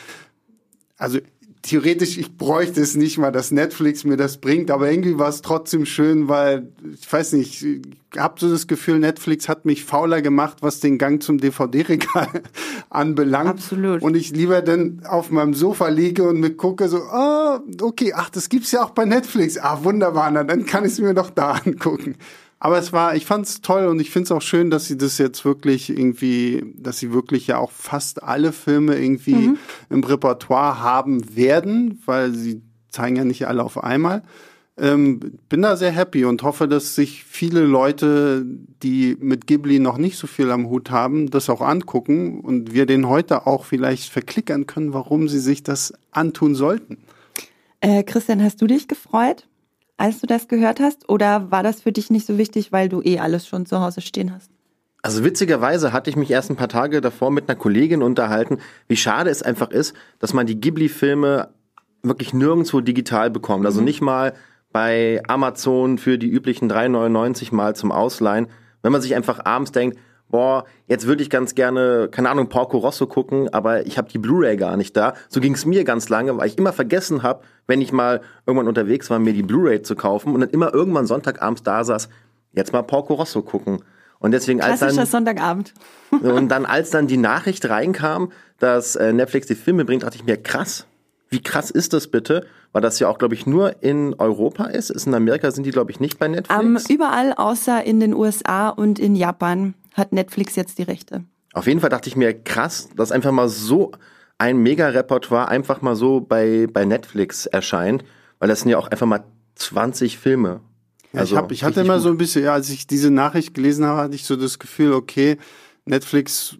also 0.96 1.18
theoretisch, 1.62 2.18
ich 2.18 2.36
bräuchte 2.36 2.80
es 2.80 2.94
nicht 2.94 3.18
mal, 3.18 3.32
dass 3.32 3.50
Netflix 3.50 4.04
mir 4.04 4.16
das 4.16 4.38
bringt, 4.38 4.70
aber 4.70 4.90
irgendwie 4.90 5.18
war 5.18 5.28
es 5.28 5.42
trotzdem 5.42 5.86
schön, 5.86 6.28
weil, 6.28 6.68
ich 7.00 7.12
weiß 7.12 7.32
nicht, 7.32 7.62
ich 7.62 7.80
habe 8.16 8.40
so 8.40 8.50
das 8.50 8.66
Gefühl, 8.66 8.98
Netflix 8.98 9.48
hat 9.48 9.64
mich 9.64 9.84
fauler 9.84 10.22
gemacht, 10.22 10.58
was 10.60 10.80
den 10.80 10.98
Gang 10.98 11.22
zum 11.22 11.38
DVD-Regal 11.38 12.28
anbelangt. 12.90 13.50
Absolut. 13.50 14.02
Und 14.02 14.16
ich 14.16 14.30
lieber 14.30 14.62
dann 14.62 15.02
auf 15.04 15.30
meinem 15.30 15.54
Sofa 15.54 15.88
liege 15.88 16.22
und 16.22 16.40
mir 16.40 16.54
gucke 16.54 16.88
so, 16.88 16.98
ah, 16.98 17.62
okay, 17.80 18.12
ach, 18.14 18.30
das 18.30 18.48
gibt's 18.48 18.72
ja 18.72 18.82
auch 18.82 18.90
bei 18.90 19.04
Netflix. 19.04 19.58
Ah, 19.58 19.80
wunderbar, 19.82 20.30
na, 20.30 20.44
dann 20.44 20.64
kann 20.64 20.84
ich 20.84 20.92
es 20.92 21.00
mir 21.00 21.14
doch 21.14 21.30
da 21.30 21.52
angucken. 21.64 22.16
Aber 22.60 22.78
es 22.78 22.92
war, 22.92 23.14
ich 23.14 23.24
fand 23.24 23.46
es 23.46 23.60
toll 23.60 23.86
und 23.86 24.00
ich 24.00 24.10
finde 24.10 24.24
es 24.24 24.32
auch 24.32 24.42
schön, 24.42 24.70
dass 24.70 24.86
sie 24.86 24.98
das 24.98 25.18
jetzt 25.18 25.44
wirklich 25.44 25.90
irgendwie, 25.90 26.74
dass 26.76 26.98
sie 26.98 27.12
wirklich 27.12 27.46
ja 27.46 27.58
auch 27.58 27.70
fast 27.70 28.22
alle 28.22 28.52
Filme 28.52 28.96
irgendwie 28.96 29.56
im 29.90 30.04
Repertoire 30.04 30.80
haben 30.80 31.36
werden, 31.36 32.02
weil 32.04 32.32
sie 32.32 32.62
zeigen 32.88 33.16
ja 33.16 33.24
nicht 33.24 33.46
alle 33.46 33.62
auf 33.62 33.82
einmal. 33.82 34.22
Ähm, 34.76 35.38
bin 35.48 35.62
da 35.62 35.76
sehr 35.76 35.90
happy 35.90 36.24
und 36.24 36.42
hoffe, 36.44 36.68
dass 36.68 36.94
sich 36.94 37.24
viele 37.24 37.60
Leute, 37.62 38.44
die 38.82 39.16
mit 39.20 39.48
Ghibli 39.48 39.80
noch 39.80 39.98
nicht 39.98 40.16
so 40.16 40.28
viel 40.28 40.52
am 40.52 40.68
Hut 40.68 40.92
haben, 40.92 41.30
das 41.30 41.50
auch 41.50 41.60
angucken 41.60 42.40
und 42.40 42.72
wir 42.72 42.86
den 42.86 43.08
heute 43.08 43.46
auch 43.48 43.64
vielleicht 43.64 44.12
verklickern 44.12 44.66
können, 44.66 44.92
warum 44.92 45.28
sie 45.28 45.40
sich 45.40 45.64
das 45.64 45.92
antun 46.12 46.54
sollten. 46.54 46.98
Äh, 47.80 48.04
Christian, 48.04 48.42
hast 48.42 48.62
du 48.62 48.68
dich 48.68 48.86
gefreut, 48.86 49.47
als 49.98 50.20
du 50.20 50.26
das 50.26 50.48
gehört 50.48 50.80
hast? 50.80 51.08
Oder 51.08 51.50
war 51.50 51.62
das 51.62 51.82
für 51.82 51.92
dich 51.92 52.10
nicht 52.10 52.26
so 52.26 52.38
wichtig, 52.38 52.72
weil 52.72 52.88
du 52.88 53.02
eh 53.02 53.18
alles 53.18 53.46
schon 53.46 53.66
zu 53.66 53.80
Hause 53.80 54.00
stehen 54.00 54.32
hast? 54.34 54.50
Also 55.02 55.22
witzigerweise 55.22 55.92
hatte 55.92 56.10
ich 56.10 56.16
mich 56.16 56.30
erst 56.30 56.50
ein 56.50 56.56
paar 56.56 56.68
Tage 56.68 57.00
davor 57.00 57.30
mit 57.30 57.48
einer 57.48 57.58
Kollegin 57.58 58.02
unterhalten, 58.02 58.58
wie 58.88 58.96
schade 58.96 59.30
es 59.30 59.42
einfach 59.42 59.70
ist, 59.70 59.94
dass 60.18 60.32
man 60.32 60.46
die 60.46 60.60
Ghibli-Filme 60.60 61.48
wirklich 62.02 62.32
nirgendwo 62.32 62.80
digital 62.80 63.30
bekommt. 63.30 63.66
Also 63.66 63.80
nicht 63.80 64.00
mal 64.00 64.34
bei 64.72 65.22
Amazon 65.28 65.98
für 65.98 66.18
die 66.18 66.28
üblichen 66.28 66.70
3,99 66.70 67.54
mal 67.54 67.74
zum 67.76 67.92
Ausleihen. 67.92 68.48
Wenn 68.82 68.92
man 68.92 69.00
sich 69.00 69.14
einfach 69.14 69.44
abends 69.44 69.72
denkt, 69.72 69.98
boah, 70.30 70.64
jetzt 70.86 71.06
würde 71.06 71.22
ich 71.22 71.30
ganz 71.30 71.54
gerne, 71.54 72.08
keine 72.10 72.30
Ahnung, 72.30 72.48
Porco 72.48 72.78
Rosso 72.78 73.06
gucken, 73.06 73.52
aber 73.52 73.86
ich 73.86 73.98
habe 73.98 74.08
die 74.08 74.18
Blu-ray 74.18 74.56
gar 74.56 74.76
nicht 74.76 74.96
da. 74.96 75.14
So 75.28 75.40
ging 75.40 75.54
es 75.54 75.64
mir 75.64 75.84
ganz 75.84 76.08
lange, 76.08 76.36
weil 76.36 76.48
ich 76.48 76.58
immer 76.58 76.72
vergessen 76.72 77.22
habe, 77.22 77.42
wenn 77.66 77.80
ich 77.80 77.92
mal 77.92 78.20
irgendwann 78.46 78.68
unterwegs 78.68 79.10
war, 79.10 79.18
mir 79.18 79.32
die 79.32 79.42
Blu-ray 79.42 79.82
zu 79.82 79.96
kaufen 79.96 80.34
und 80.34 80.40
dann 80.40 80.50
immer 80.50 80.72
irgendwann 80.72 81.06
Sonntagabends 81.06 81.62
da 81.62 81.84
saß, 81.84 82.08
jetzt 82.52 82.72
mal 82.72 82.82
Porco 82.82 83.14
Rosso 83.14 83.42
gucken. 83.42 83.82
Und 84.20 84.32
deswegen 84.32 84.60
als 84.60 84.80
dann 84.80 85.06
Sonntagabend. 85.06 85.74
und 86.10 86.48
dann, 86.48 86.66
als 86.66 86.90
dann 86.90 87.06
die 87.06 87.16
Nachricht 87.16 87.68
reinkam, 87.68 88.32
dass 88.58 88.96
äh, 88.96 89.12
Netflix 89.12 89.46
die 89.46 89.54
Filme 89.54 89.84
bringt, 89.84 90.02
dachte 90.02 90.16
ich 90.16 90.24
mir, 90.24 90.36
krass. 90.36 90.86
Wie 91.30 91.42
krass 91.42 91.70
ist 91.70 91.92
das 91.92 92.08
bitte? 92.08 92.46
Weil 92.72 92.82
das 92.82 92.98
ja 92.98 93.08
auch, 93.08 93.18
glaube 93.18 93.34
ich, 93.34 93.46
nur 93.46 93.82
in 93.82 94.14
Europa 94.14 94.64
ist. 94.64 94.90
Ist 94.90 95.06
in 95.06 95.14
Amerika 95.14 95.50
sind 95.50 95.64
die, 95.64 95.70
glaube 95.70 95.90
ich, 95.90 96.00
nicht 96.00 96.18
bei 96.18 96.26
Netflix. 96.26 96.60
Ähm, 96.60 96.78
überall 96.88 97.34
außer 97.34 97.84
in 97.84 98.00
den 98.00 98.14
USA 98.14 98.70
und 98.70 98.98
in 98.98 99.14
Japan 99.14 99.74
hat 99.98 100.12
Netflix 100.12 100.56
jetzt 100.56 100.78
die 100.78 100.84
Rechte. 100.84 101.24
Auf 101.52 101.66
jeden 101.66 101.80
Fall 101.80 101.90
dachte 101.90 102.08
ich 102.08 102.16
mir, 102.16 102.32
krass, 102.34 102.88
dass 102.96 103.12
einfach 103.12 103.32
mal 103.32 103.48
so 103.48 103.92
ein 104.38 104.58
Mega-Repertoire 104.58 105.48
einfach 105.48 105.82
mal 105.82 105.96
so 105.96 106.20
bei, 106.20 106.66
bei 106.72 106.84
Netflix 106.84 107.46
erscheint. 107.46 108.04
Weil 108.38 108.48
das 108.48 108.60
sind 108.60 108.70
ja 108.70 108.78
auch 108.78 108.88
einfach 108.88 109.06
mal 109.06 109.24
20 109.56 110.18
Filme. 110.18 110.60
Ja, 111.12 111.20
Also 111.20 111.34
ich, 111.34 111.38
hab, 111.42 111.52
ich 111.52 111.64
hatte 111.64 111.76
richtig 111.80 111.86
immer 111.86 111.94
gut. 111.94 112.02
so 112.04 112.08
ein 112.10 112.18
bisschen, 112.18 112.44
ja, 112.44 112.52
als 112.52 112.70
ich 112.70 112.86
diese 112.86 113.10
Nachricht 113.10 113.54
gelesen 113.54 113.84
habe, 113.84 114.02
hatte 114.02 114.14
ich 114.14 114.24
so 114.24 114.36
das 114.36 114.58
Gefühl, 114.58 114.92
okay, 114.92 115.38
Netflix 115.86 116.56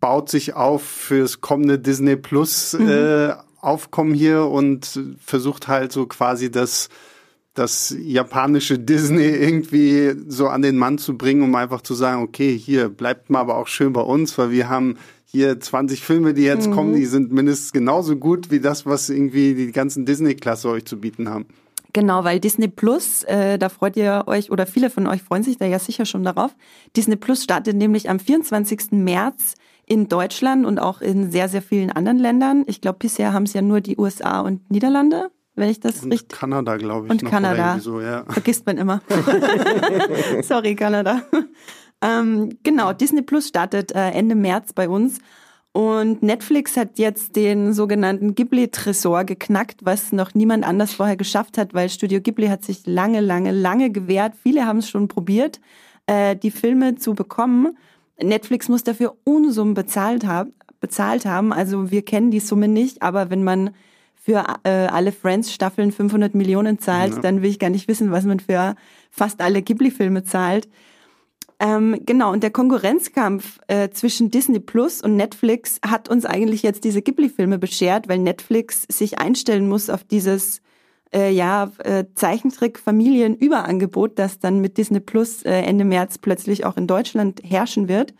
baut 0.00 0.30
sich 0.30 0.54
auf 0.54 0.82
fürs 0.82 1.40
kommende 1.40 1.78
Disney 1.78 2.16
Plus 2.16 2.74
äh, 2.74 3.34
Aufkommen 3.60 4.14
hier 4.14 4.46
und 4.46 4.98
versucht 5.22 5.68
halt 5.68 5.92
so 5.92 6.06
quasi 6.06 6.50
das 6.50 6.88
das 7.54 7.94
japanische 7.98 8.78
Disney 8.78 9.26
irgendwie 9.26 10.14
so 10.28 10.48
an 10.48 10.62
den 10.62 10.76
Mann 10.76 10.98
zu 10.98 11.18
bringen, 11.18 11.42
um 11.42 11.54
einfach 11.54 11.82
zu 11.82 11.94
sagen, 11.94 12.22
okay, 12.22 12.56
hier 12.56 12.88
bleibt 12.88 13.28
mal 13.28 13.40
aber 13.40 13.56
auch 13.56 13.66
schön 13.66 13.92
bei 13.92 14.02
uns, 14.02 14.36
weil 14.38 14.50
wir 14.50 14.68
haben 14.68 14.96
hier 15.24 15.60
20 15.60 16.02
Filme, 16.02 16.34
die 16.34 16.42
jetzt 16.42 16.70
kommen, 16.72 16.94
die 16.94 17.06
sind 17.06 17.32
mindestens 17.32 17.72
genauso 17.72 18.16
gut 18.16 18.50
wie 18.50 18.60
das, 18.60 18.86
was 18.86 19.10
irgendwie 19.10 19.54
die 19.54 19.70
ganzen 19.70 20.04
Disney-Klasse 20.04 20.68
euch 20.68 20.84
zu 20.84 21.00
bieten 21.00 21.28
haben. 21.28 21.46
Genau, 21.92 22.24
weil 22.24 22.38
Disney 22.40 22.68
Plus, 22.68 23.24
äh, 23.24 23.58
da 23.58 23.68
freut 23.68 23.96
ihr 23.96 24.24
euch, 24.26 24.50
oder 24.50 24.66
viele 24.66 24.90
von 24.90 25.06
euch 25.06 25.22
freuen 25.22 25.42
sich 25.42 25.58
da 25.58 25.66
ja 25.66 25.78
sicher 25.78 26.04
schon 26.04 26.22
darauf. 26.22 26.54
Disney 26.96 27.16
Plus 27.16 27.42
startet 27.42 27.76
nämlich 27.76 28.08
am 28.08 28.20
24. 28.20 28.92
März 28.92 29.54
in 29.86 30.08
Deutschland 30.08 30.66
und 30.66 30.78
auch 30.78 31.00
in 31.00 31.32
sehr, 31.32 31.48
sehr 31.48 31.62
vielen 31.62 31.90
anderen 31.90 32.18
Ländern. 32.18 32.64
Ich 32.66 32.80
glaube, 32.80 32.98
bisher 33.00 33.32
haben 33.32 33.42
es 33.42 33.54
ja 33.54 33.62
nur 33.62 33.80
die 33.80 33.98
USA 33.98 34.40
und 34.40 34.70
Niederlande. 34.70 35.30
Wenn 35.54 35.68
ich 35.68 35.80
das 35.80 36.02
Und 36.02 36.12
richtig. 36.12 36.38
Kanada, 36.38 36.76
glaube 36.76 37.06
ich. 37.06 37.10
Und 37.10 37.24
Kanada. 37.24 37.78
So, 37.78 38.00
ja. 38.00 38.24
Vergisst 38.28 38.66
man 38.66 38.78
immer. 38.78 39.02
Sorry, 40.42 40.74
Kanada. 40.74 41.22
Ähm, 42.02 42.58
genau, 42.62 42.92
Disney 42.92 43.22
Plus 43.22 43.48
startet 43.48 43.92
äh, 43.92 44.10
Ende 44.10 44.34
März 44.34 44.72
bei 44.72 44.88
uns. 44.88 45.18
Und 45.72 46.22
Netflix 46.22 46.76
hat 46.76 46.98
jetzt 46.98 47.36
den 47.36 47.72
sogenannten 47.72 48.34
Ghibli-Tresor 48.34 49.24
geknackt, 49.24 49.84
was 49.84 50.10
noch 50.10 50.34
niemand 50.34 50.66
anders 50.66 50.92
vorher 50.92 51.16
geschafft 51.16 51.58
hat, 51.58 51.74
weil 51.74 51.88
Studio 51.88 52.20
Ghibli 52.20 52.48
hat 52.48 52.64
sich 52.64 52.86
lange, 52.86 53.20
lange, 53.20 53.52
lange 53.52 53.90
gewehrt. 53.90 54.34
Viele 54.42 54.66
haben 54.66 54.78
es 54.78 54.90
schon 54.90 55.06
probiert, 55.06 55.60
äh, 56.06 56.34
die 56.34 56.50
Filme 56.50 56.96
zu 56.96 57.14
bekommen. 57.14 57.78
Netflix 58.20 58.68
muss 58.68 58.82
dafür 58.82 59.16
Unsummen 59.22 59.74
bezahlt, 59.74 60.26
hab, 60.26 60.48
bezahlt 60.80 61.24
haben. 61.24 61.52
Also 61.52 61.92
wir 61.92 62.04
kennen 62.04 62.32
die 62.32 62.40
Summe 62.40 62.66
nicht, 62.66 63.02
aber 63.02 63.30
wenn 63.30 63.44
man 63.44 63.70
für 64.30 64.44
äh, 64.62 64.86
alle 64.86 65.10
Friends-Staffeln 65.10 65.90
500 65.90 66.36
Millionen 66.36 66.78
zahlt, 66.78 67.14
Ja. 67.14 67.20
dann 67.20 67.42
will 67.42 67.50
ich 67.50 67.58
gar 67.58 67.70
nicht 67.70 67.88
wissen, 67.88 68.12
was 68.12 68.24
man 68.24 68.38
für 68.38 68.76
fast 69.10 69.40
alle 69.40 69.60
Ghibli-Filme 69.60 70.22
zahlt. 70.22 70.68
Ähm, 71.58 72.00
genau, 72.06 72.30
und 72.32 72.44
der 72.44 72.52
Konkurrenzkampf 72.52 73.58
äh, 73.66 73.90
zwischen 73.90 74.30
Disney 74.30 74.60
Plus 74.60 75.02
und 75.02 75.16
Netflix 75.16 75.80
hat 75.84 76.08
uns 76.08 76.24
eigentlich 76.24 76.62
jetzt 76.62 76.84
diese 76.84 77.02
Ghibli-Filme 77.02 77.58
beschert, 77.58 78.08
weil 78.08 78.18
Netflix 78.18 78.84
sich 78.88 79.18
einstellen 79.18 79.68
muss 79.68 79.90
auf 79.90 80.04
dieses 80.04 80.62
äh, 81.12 81.32
ja, 81.32 81.72
äh, 81.78 82.04
Zeichentrick-Familien-Überangebot, 82.14 84.16
das 84.18 84.38
dann 84.38 84.60
mit 84.60 84.78
Disney 84.78 85.00
Plus 85.00 85.42
äh, 85.42 85.50
Ende 85.50 85.84
März 85.84 86.18
plötzlich 86.18 86.64
auch 86.64 86.76
in 86.76 86.86
Deutschland 86.86 87.40
herrschen 87.44 87.88
wird. 87.88 88.14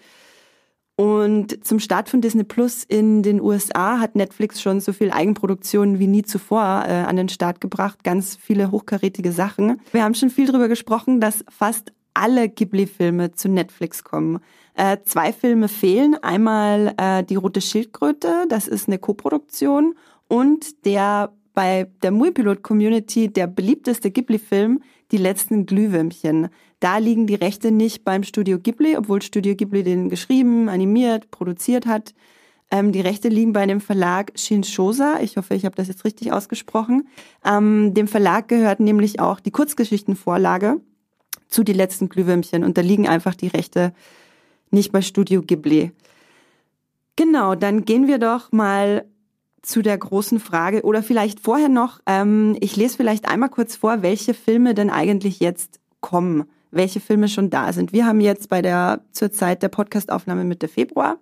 Und 0.96 1.64
zum 1.64 1.78
Start 1.78 2.10
von 2.10 2.20
Disney 2.20 2.44
Plus 2.44 2.84
in 2.84 3.22
den 3.22 3.40
USA 3.40 3.98
hat 3.98 4.16
Netflix 4.16 4.60
schon 4.60 4.80
so 4.80 4.92
viel 4.92 5.10
Eigenproduktion 5.10 5.98
wie 5.98 6.06
nie 6.06 6.22
zuvor 6.22 6.84
äh, 6.86 6.92
an 6.92 7.16
den 7.16 7.30
Start 7.30 7.60
gebracht. 7.60 8.04
Ganz 8.04 8.36
viele 8.36 8.70
hochkarätige 8.70 9.32
Sachen. 9.32 9.80
Wir 9.92 10.04
haben 10.04 10.14
schon 10.14 10.28
viel 10.28 10.46
darüber 10.46 10.68
gesprochen, 10.68 11.20
dass 11.20 11.44
fast 11.48 11.92
alle 12.12 12.48
Ghibli-Filme 12.48 13.32
zu 13.32 13.48
Netflix 13.48 14.04
kommen. 14.04 14.40
Äh, 14.74 14.98
zwei 15.04 15.32
Filme 15.32 15.68
fehlen. 15.68 16.16
Einmal 16.22 16.94
äh, 16.98 17.24
Die 17.24 17.36
Rote 17.36 17.60
Schildkröte, 17.60 18.44
das 18.48 18.68
ist 18.68 18.88
eine 18.88 18.98
Koproduktion. 18.98 19.94
Und 20.28 20.84
der 20.84 21.32
bei 21.54 21.90
der 22.02 22.10
Muipilot-Community 22.10 23.28
der 23.28 23.46
beliebteste 23.46 24.10
Ghibli-Film, 24.10 24.82
Die 25.10 25.16
letzten 25.16 25.66
Glühwürmchen. 25.66 26.48
Da 26.80 26.98
liegen 26.98 27.26
die 27.26 27.34
Rechte 27.34 27.70
nicht 27.70 28.04
beim 28.04 28.22
Studio 28.22 28.58
Ghibli, 28.58 28.96
obwohl 28.96 29.20
Studio 29.20 29.54
Ghibli 29.54 29.82
den 29.82 30.08
geschrieben, 30.08 30.68
animiert, 30.68 31.30
produziert 31.30 31.86
hat. 31.86 32.14
Ähm, 32.70 32.92
die 32.92 33.00
Rechte 33.00 33.28
liegen 33.28 33.52
bei 33.52 33.66
dem 33.66 33.80
Verlag 33.80 34.32
Shinshosa. 34.34 35.18
Ich 35.20 35.36
hoffe, 35.36 35.54
ich 35.54 35.64
habe 35.66 35.76
das 35.76 35.88
jetzt 35.88 36.04
richtig 36.04 36.32
ausgesprochen. 36.32 37.08
Ähm, 37.44 37.92
dem 37.92 38.08
Verlag 38.08 38.48
gehört 38.48 38.80
nämlich 38.80 39.20
auch 39.20 39.40
die 39.40 39.50
Kurzgeschichtenvorlage 39.50 40.80
zu 41.48 41.64
Die 41.64 41.72
letzten 41.72 42.08
Glühwürmchen. 42.08 42.64
Und 42.64 42.78
da 42.78 42.80
liegen 42.80 43.08
einfach 43.08 43.34
die 43.34 43.48
Rechte 43.48 43.92
nicht 44.70 44.92
bei 44.92 45.02
Studio 45.02 45.42
Ghibli. 45.42 45.92
Genau, 47.16 47.56
dann 47.56 47.84
gehen 47.84 48.06
wir 48.06 48.18
doch 48.18 48.52
mal 48.52 49.04
zu 49.60 49.82
der 49.82 49.98
großen 49.98 50.40
Frage 50.40 50.82
oder 50.82 51.02
vielleicht 51.02 51.40
vorher 51.40 51.68
noch, 51.68 52.00
ähm, 52.06 52.56
ich 52.60 52.76
lese 52.76 52.96
vielleicht 52.96 53.28
einmal 53.28 53.50
kurz 53.50 53.76
vor, 53.76 54.00
welche 54.00 54.32
Filme 54.32 54.74
denn 54.74 54.88
eigentlich 54.88 55.40
jetzt 55.40 55.80
kommen, 56.00 56.44
welche 56.70 57.00
Filme 57.00 57.28
schon 57.28 57.50
da 57.50 57.72
sind. 57.72 57.92
Wir 57.92 58.06
haben 58.06 58.20
jetzt 58.20 58.48
bei 58.48 58.62
der 58.62 59.02
zur 59.12 59.32
Zeit 59.32 59.62
der 59.62 59.68
Podcastaufnahme 59.68 60.44
Mitte 60.44 60.68
Februar 60.68 61.18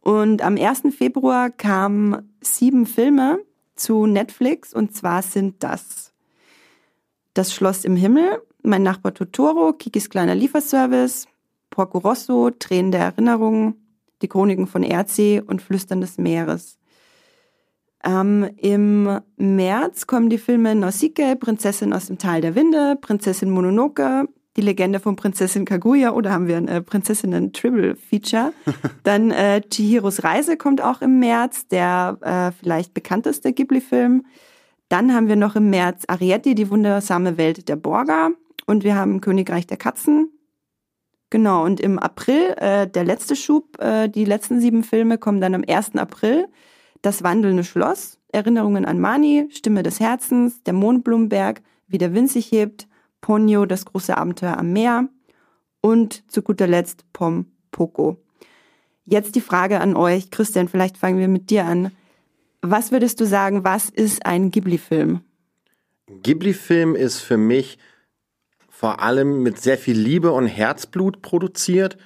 und 0.00 0.42
am 0.42 0.56
1. 0.56 0.94
Februar 0.96 1.50
kamen 1.50 2.32
sieben 2.40 2.86
Filme 2.86 3.38
zu 3.76 4.06
Netflix 4.06 4.74
und 4.74 4.94
zwar 4.94 5.22
sind 5.22 5.62
das 5.62 6.12
Das 7.34 7.54
Schloss 7.54 7.84
im 7.84 7.96
Himmel, 7.96 8.42
Mein 8.62 8.82
Nachbar 8.82 9.14
Totoro, 9.14 9.72
Kikis 9.72 10.10
kleiner 10.10 10.34
Lieferservice, 10.34 11.26
Porco 11.70 11.98
Rosso, 11.98 12.50
Tränen 12.50 12.92
der 12.92 13.00
Erinnerung, 13.00 13.76
Die 14.20 14.28
Chroniken 14.28 14.66
von 14.66 14.82
Erdsee 14.82 15.40
und 15.40 15.62
Flüstern 15.62 16.00
des 16.00 16.18
Meeres. 16.18 16.78
Ähm, 18.04 18.50
Im 18.56 19.20
März 19.36 20.06
kommen 20.06 20.28
die 20.28 20.38
Filme 20.38 20.74
Nausicaa, 20.74 21.36
Prinzessin 21.36 21.92
aus 21.92 22.06
dem 22.06 22.18
Tal 22.18 22.40
der 22.40 22.54
Winde, 22.54 22.96
Prinzessin 23.00 23.50
Mononoke, 23.50 24.28
die 24.56 24.60
Legende 24.60 25.00
von 25.00 25.16
Prinzessin 25.16 25.64
Kaguya 25.64 26.12
oder 26.12 26.32
haben 26.32 26.46
wir 26.46 26.56
ein 26.56 26.68
äh, 26.68 26.82
Prinzessinnen-Triple-Feature. 26.82 28.52
Dann 29.02 29.30
äh, 29.30 29.62
Chihiros 29.62 30.24
Reise 30.24 30.56
kommt 30.56 30.82
auch 30.82 31.00
im 31.00 31.18
März, 31.18 31.68
der 31.68 32.18
äh, 32.20 32.52
vielleicht 32.58 32.94
bekannteste 32.94 33.52
Ghibli-Film. 33.52 34.26
Dann 34.88 35.14
haben 35.14 35.28
wir 35.28 35.36
noch 35.36 35.56
im 35.56 35.70
März 35.70 36.04
Arietti, 36.06 36.54
die 36.54 36.70
wundersame 36.70 37.38
Welt 37.38 37.68
der 37.68 37.76
Borga. 37.76 38.30
Und 38.66 38.84
wir 38.84 38.94
haben 38.94 39.20
Königreich 39.20 39.66
der 39.66 39.78
Katzen. 39.78 40.30
Genau, 41.30 41.64
und 41.64 41.80
im 41.80 41.98
April, 41.98 42.54
äh, 42.58 42.86
der 42.86 43.04
letzte 43.04 43.36
Schub, 43.36 43.80
äh, 43.80 44.08
die 44.08 44.26
letzten 44.26 44.60
sieben 44.60 44.84
Filme 44.84 45.16
kommen 45.16 45.40
dann 45.40 45.54
am 45.54 45.64
1. 45.66 45.96
April. 45.96 46.46
Das 47.00 47.22
wandelnde 47.22 47.64
Schloss, 47.64 48.18
Erinnerungen 48.32 48.84
an 48.84 49.00
Mani, 49.00 49.48
Stimme 49.50 49.82
des 49.82 49.98
Herzens, 49.98 50.62
der 50.62 50.74
Mondblumenberg, 50.74 51.62
wie 51.88 51.96
der 51.96 52.12
Wind 52.14 52.30
sich 52.30 52.52
hebt, 52.52 52.86
Ponyo, 53.22 53.64
das 53.64 53.86
große 53.86 54.18
Abenteuer 54.18 54.58
am 54.58 54.74
Meer 54.74 55.08
und 55.80 56.30
zu 56.30 56.42
guter 56.42 56.66
Letzt 56.66 57.10
Pom 57.14 57.46
Poco. 57.70 58.18
Jetzt 59.06 59.34
die 59.34 59.40
Frage 59.40 59.80
an 59.80 59.96
euch, 59.96 60.30
Christian, 60.30 60.68
vielleicht 60.68 60.98
fangen 60.98 61.18
wir 61.18 61.28
mit 61.28 61.48
dir 61.48 61.64
an. 61.64 61.92
Was 62.60 62.92
würdest 62.92 63.20
du 63.20 63.24
sagen, 63.24 63.64
was 63.64 63.88
ist 63.88 64.26
ein 64.26 64.50
Ghibli-Film? 64.50 65.22
Ghibli-Film 66.22 66.94
ist 66.94 67.20
für 67.20 67.38
mich 67.38 67.78
vor 68.68 69.00
allem 69.00 69.42
mit 69.42 69.58
sehr 69.58 69.78
viel 69.78 69.96
Liebe 69.96 70.32
und 70.32 70.46
Herzblut 70.46 71.22
produziert. 71.22 71.96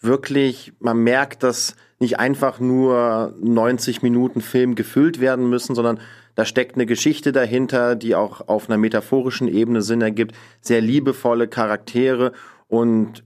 Wirklich, 0.00 0.72
man 0.78 0.98
merkt, 0.98 1.42
dass 1.42 1.74
nicht 1.98 2.18
einfach 2.18 2.60
nur 2.60 3.34
90 3.40 4.02
Minuten 4.02 4.40
Film 4.40 4.74
gefüllt 4.74 5.20
werden 5.20 5.48
müssen, 5.50 5.74
sondern 5.74 6.00
da 6.38 6.44
steckt 6.44 6.76
eine 6.76 6.86
Geschichte 6.86 7.32
dahinter, 7.32 7.96
die 7.96 8.14
auch 8.14 8.46
auf 8.46 8.68
einer 8.68 8.78
metaphorischen 8.78 9.48
Ebene 9.48 9.82
Sinn 9.82 10.02
ergibt. 10.02 10.36
Sehr 10.60 10.80
liebevolle 10.80 11.48
Charaktere 11.48 12.30
und 12.68 13.24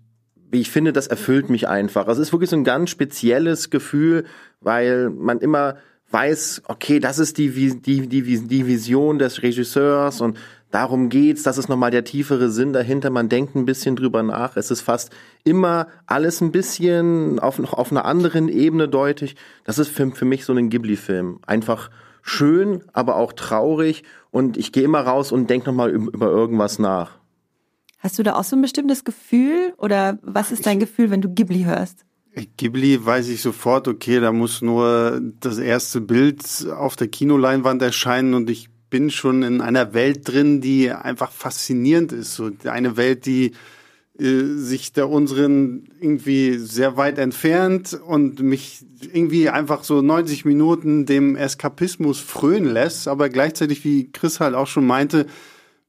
ich 0.51 0.71
finde, 0.71 0.95
das 0.95 1.09
erfüllt 1.09 1.51
mich 1.51 1.69
einfach. 1.69 2.09
Es 2.09 2.17
ist 2.17 2.33
wirklich 2.33 2.49
so 2.49 2.57
ein 2.57 2.65
ganz 2.65 2.89
spezielles 2.89 3.69
Gefühl, 3.69 4.25
weil 4.63 5.11
man 5.11 5.41
immer 5.41 5.77
weiß, 6.11 6.63
okay, 6.69 7.01
das 7.01 7.19
ist 7.19 7.37
die, 7.37 7.51
die, 7.83 8.09
die, 8.09 8.23
die 8.23 8.67
Vision 8.67 9.19
des 9.19 9.43
Regisseurs 9.43 10.23
und 10.23 10.39
darum 10.71 11.11
geht's, 11.11 11.43
das 11.43 11.59
ist 11.59 11.69
nochmal 11.69 11.91
der 11.91 12.05
tiefere 12.05 12.49
Sinn 12.49 12.73
dahinter, 12.73 13.11
man 13.11 13.29
denkt 13.29 13.55
ein 13.55 13.67
bisschen 13.67 13.95
drüber 13.95 14.23
nach, 14.23 14.57
es 14.57 14.71
ist 14.71 14.81
fast 14.81 15.11
immer 15.45 15.87
alles 16.07 16.41
ein 16.41 16.51
bisschen 16.51 17.41
auf, 17.41 17.61
auf 17.75 17.91
einer 17.91 18.07
anderen 18.07 18.49
Ebene 18.49 18.89
deutlich. 18.89 19.37
Das 19.65 19.79
ist 19.79 19.89
für, 19.89 20.11
für 20.13 20.25
mich 20.25 20.47
so 20.47 20.55
ein 20.55 20.71
Ghibli-Film. 20.71 21.41
Einfach 21.47 21.91
schön, 22.23 22.85
aber 22.93 23.17
auch 23.17 23.33
traurig 23.33 24.05
und 24.31 24.57
ich 24.57 24.73
gehe 24.73 24.85
immer 24.85 25.01
raus 25.01 25.33
und 25.33 25.51
denke 25.51 25.67
nochmal 25.67 25.91
über 25.91 26.29
irgendwas 26.29 26.79
nach. 26.79 27.19
Hast 27.99 28.19
du 28.19 28.23
da 28.23 28.35
auch 28.35 28.45
so 28.45 28.57
ein 28.57 28.63
bestimmtes 28.63 29.05
Gefühl 29.05 29.75
oder 29.77 30.19
was 30.23 30.51
ist 30.51 30.67
dein 30.67 30.81
Gefühl, 30.81 31.11
wenn 31.11 31.21
du 31.21 31.29
Ghibli 31.29 31.65
hörst? 31.65 32.05
Ghibli 32.57 33.05
weiß 33.05 33.29
ich 33.29 33.43
sofort, 33.43 33.87
okay, 33.89 34.19
da 34.19 34.33
muss 34.33 34.63
nur 34.63 35.21
das 35.41 35.59
erste 35.59 36.01
Bild 36.01 36.67
auf 36.75 36.97
der 36.97 37.09
Kinoleinwand 37.09 37.83
erscheinen 37.83 38.35
und 38.35 38.49
ich 38.49 38.71
bin 38.89 39.11
schon 39.11 39.43
in 39.43 39.61
einer 39.61 39.95
Welt 39.95 40.29
drin, 40.29 40.61
die 40.61 40.91
einfach 40.91 41.31
faszinierend 41.31 42.13
ist. 42.13 42.35
So 42.35 42.51
eine 42.65 42.97
Welt, 42.97 43.27
die 43.27 43.53
sich 44.19 44.93
der 44.93 45.09
unseren 45.09 45.89
irgendwie 45.99 46.59
sehr 46.59 46.97
weit 46.99 47.19
entfernt 47.19 47.99
und 48.07 48.41
mich 48.41 48.85
irgendwie 49.13 49.49
einfach 49.49 49.85
so 49.85 50.03
90 50.03 50.45
Minuten 50.45 51.07
dem 51.07 51.35
Eskapismus 51.35 52.21
frönen 52.21 52.71
lässt, 52.71 53.09
aber 53.09 53.31
gleichzeitig, 53.31 53.85
wie 53.85 54.13
Chris 54.13 54.39
halt 54.39 54.55
auch 54.55 54.67
schon 54.67 54.87
meinte, 54.87 55.27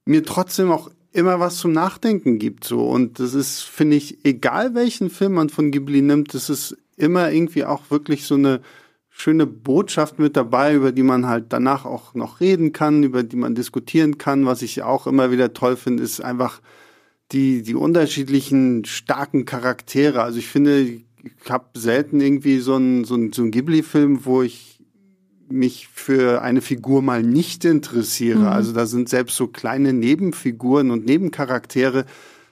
mir 0.06 0.24
trotzdem 0.24 0.72
auch 0.72 0.90
immer 1.12 1.40
was 1.40 1.58
zum 1.58 1.74
Nachdenken 1.74 2.40
gibt. 2.40 2.64
So. 2.64 2.88
Und 2.88 3.20
das 3.20 3.34
ist, 3.34 3.62
finde 3.62 3.98
ich, 3.98 4.26
egal 4.26 4.74
welchen 4.74 5.10
Film 5.10 5.34
man 5.34 5.50
von 5.50 5.72
Ghibli 5.72 6.02
nimmt, 6.02 6.34
das 6.34 6.50
ist 6.50 6.78
immer 6.98 7.32
irgendwie 7.32 7.66
auch 7.66 7.92
wirklich 7.92 8.26
so 8.26 8.36
eine 8.36 8.62
schöne 9.10 9.46
Botschaft 9.46 10.18
mit 10.18 10.36
dabei, 10.36 10.74
über 10.74 10.92
die 10.92 11.04
man 11.04 11.28
halt 11.28 11.46
danach 11.50 11.86
auch 11.86 12.16
noch 12.16 12.40
reden 12.40 12.74
kann, 12.74 13.04
über 13.04 13.22
die 13.22 13.36
man 13.36 13.54
diskutieren 13.54 14.18
kann. 14.18 14.46
Was 14.46 14.64
ich 14.64 14.82
auch 14.82 15.06
immer 15.06 15.30
wieder 15.30 15.54
toll 15.54 15.76
finde, 15.76 16.04
ist 16.04 16.20
einfach 16.22 16.62
die, 17.34 17.64
die 17.64 17.76
unterschiedlichen 17.76 18.86
starken 18.86 19.46
Charaktere. 19.46 20.22
Also 20.22 20.40
ich 20.40 20.48
finde, 20.48 20.82
ich 20.82 21.04
habe 21.50 21.66
selten 21.80 22.22
irgendwie 22.22 22.60
so 22.60 22.76
einen 22.76 23.06
so 23.06 23.16
einen, 23.16 23.34
so 23.34 23.42
einen 23.42 23.52
Ghibli-Film, 23.52 24.26
wo 24.26 24.44
ich 24.44 24.80
mich 25.50 25.88
für 25.94 26.42
eine 26.42 26.62
Figur 26.62 27.02
mal 27.02 27.22
nicht 27.22 27.66
interessiere. 27.66 28.40
Mhm. 28.40 28.48
Also 28.48 28.74
da 28.74 28.86
sind 28.86 29.10
selbst 29.10 29.36
so 29.36 29.48
kleine 29.48 29.94
Nebenfiguren 29.94 30.92
und 30.92 31.06
Nebencharaktere 31.06 32.06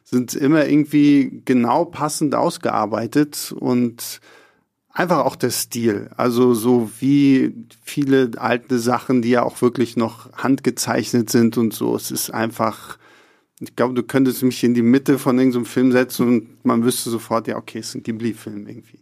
sind 0.03 0.35
immer 0.35 0.67
irgendwie 0.67 1.41
genau 1.45 1.85
passend 1.85 2.35
ausgearbeitet 2.35 3.53
und 3.57 4.19
einfach 4.89 5.19
auch 5.19 5.35
der 5.35 5.51
Stil. 5.51 6.09
Also 6.17 6.53
so 6.53 6.91
wie 6.99 7.53
viele 7.83 8.31
alte 8.37 8.77
Sachen, 8.79 9.21
die 9.21 9.29
ja 9.29 9.43
auch 9.43 9.61
wirklich 9.61 9.95
noch 9.95 10.31
handgezeichnet 10.33 11.29
sind 11.29 11.57
und 11.57 11.73
so. 11.73 11.95
Es 11.95 12.11
ist 12.11 12.29
einfach, 12.29 12.97
ich 13.61 13.75
glaube, 13.75 13.93
du 13.93 14.03
könntest 14.03 14.43
mich 14.43 14.63
in 14.63 14.73
die 14.73 14.81
Mitte 14.81 15.19
von 15.19 15.37
irgendeinem 15.37 15.65
Film 15.65 15.91
setzen 15.91 16.27
und 16.27 16.65
man 16.65 16.83
wüsste 16.83 17.09
sofort, 17.09 17.47
ja, 17.47 17.57
okay, 17.57 17.79
es 17.79 17.89
ist 17.89 17.95
ein 17.95 18.03
Ghibli-Film 18.03 18.67
irgendwie. 18.67 18.99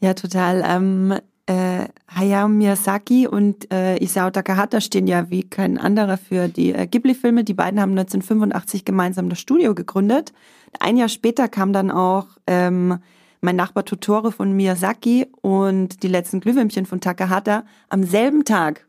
Ja, 0.00 0.14
total. 0.14 0.62
Ähm, 0.64 1.14
äh, 1.46 1.88
Hayao 2.08 2.48
Miyazaki 2.48 3.26
und 3.26 3.72
äh, 3.72 3.96
Isao 4.02 4.30
Takahata 4.30 4.80
stehen 4.80 5.06
ja 5.06 5.30
wie 5.30 5.42
kein 5.42 5.78
anderer 5.78 6.16
für 6.18 6.48
die 6.48 6.72
äh, 6.72 6.86
Ghibli-Filme. 6.86 7.42
Die 7.42 7.54
beiden 7.54 7.80
haben 7.80 7.92
1985 7.92 8.84
gemeinsam 8.84 9.28
das 9.28 9.40
Studio 9.40 9.74
gegründet. 9.74 10.32
Ein 10.78 10.96
Jahr 10.96 11.08
später 11.08 11.48
kam 11.48 11.72
dann 11.72 11.90
auch 11.90 12.26
ähm, 12.46 12.98
mein 13.40 13.56
Nachbar 13.56 13.84
Totore 13.84 14.30
von 14.30 14.52
Miyazaki 14.52 15.26
und 15.40 16.02
die 16.02 16.08
letzten 16.08 16.40
Glühwürmchen 16.40 16.86
von 16.86 17.00
Takahata 17.00 17.64
am 17.88 18.04
selben 18.04 18.44
Tag 18.44 18.87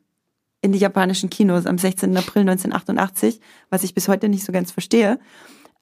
in 0.61 0.71
die 0.71 0.79
japanischen 0.79 1.29
Kinos 1.29 1.65
am 1.65 1.77
16. 1.77 2.15
April 2.17 2.41
1988, 2.41 3.39
was 3.69 3.83
ich 3.83 3.93
bis 3.93 4.07
heute 4.07 4.29
nicht 4.29 4.43
so 4.43 4.51
ganz 4.51 4.71
verstehe. 4.71 5.19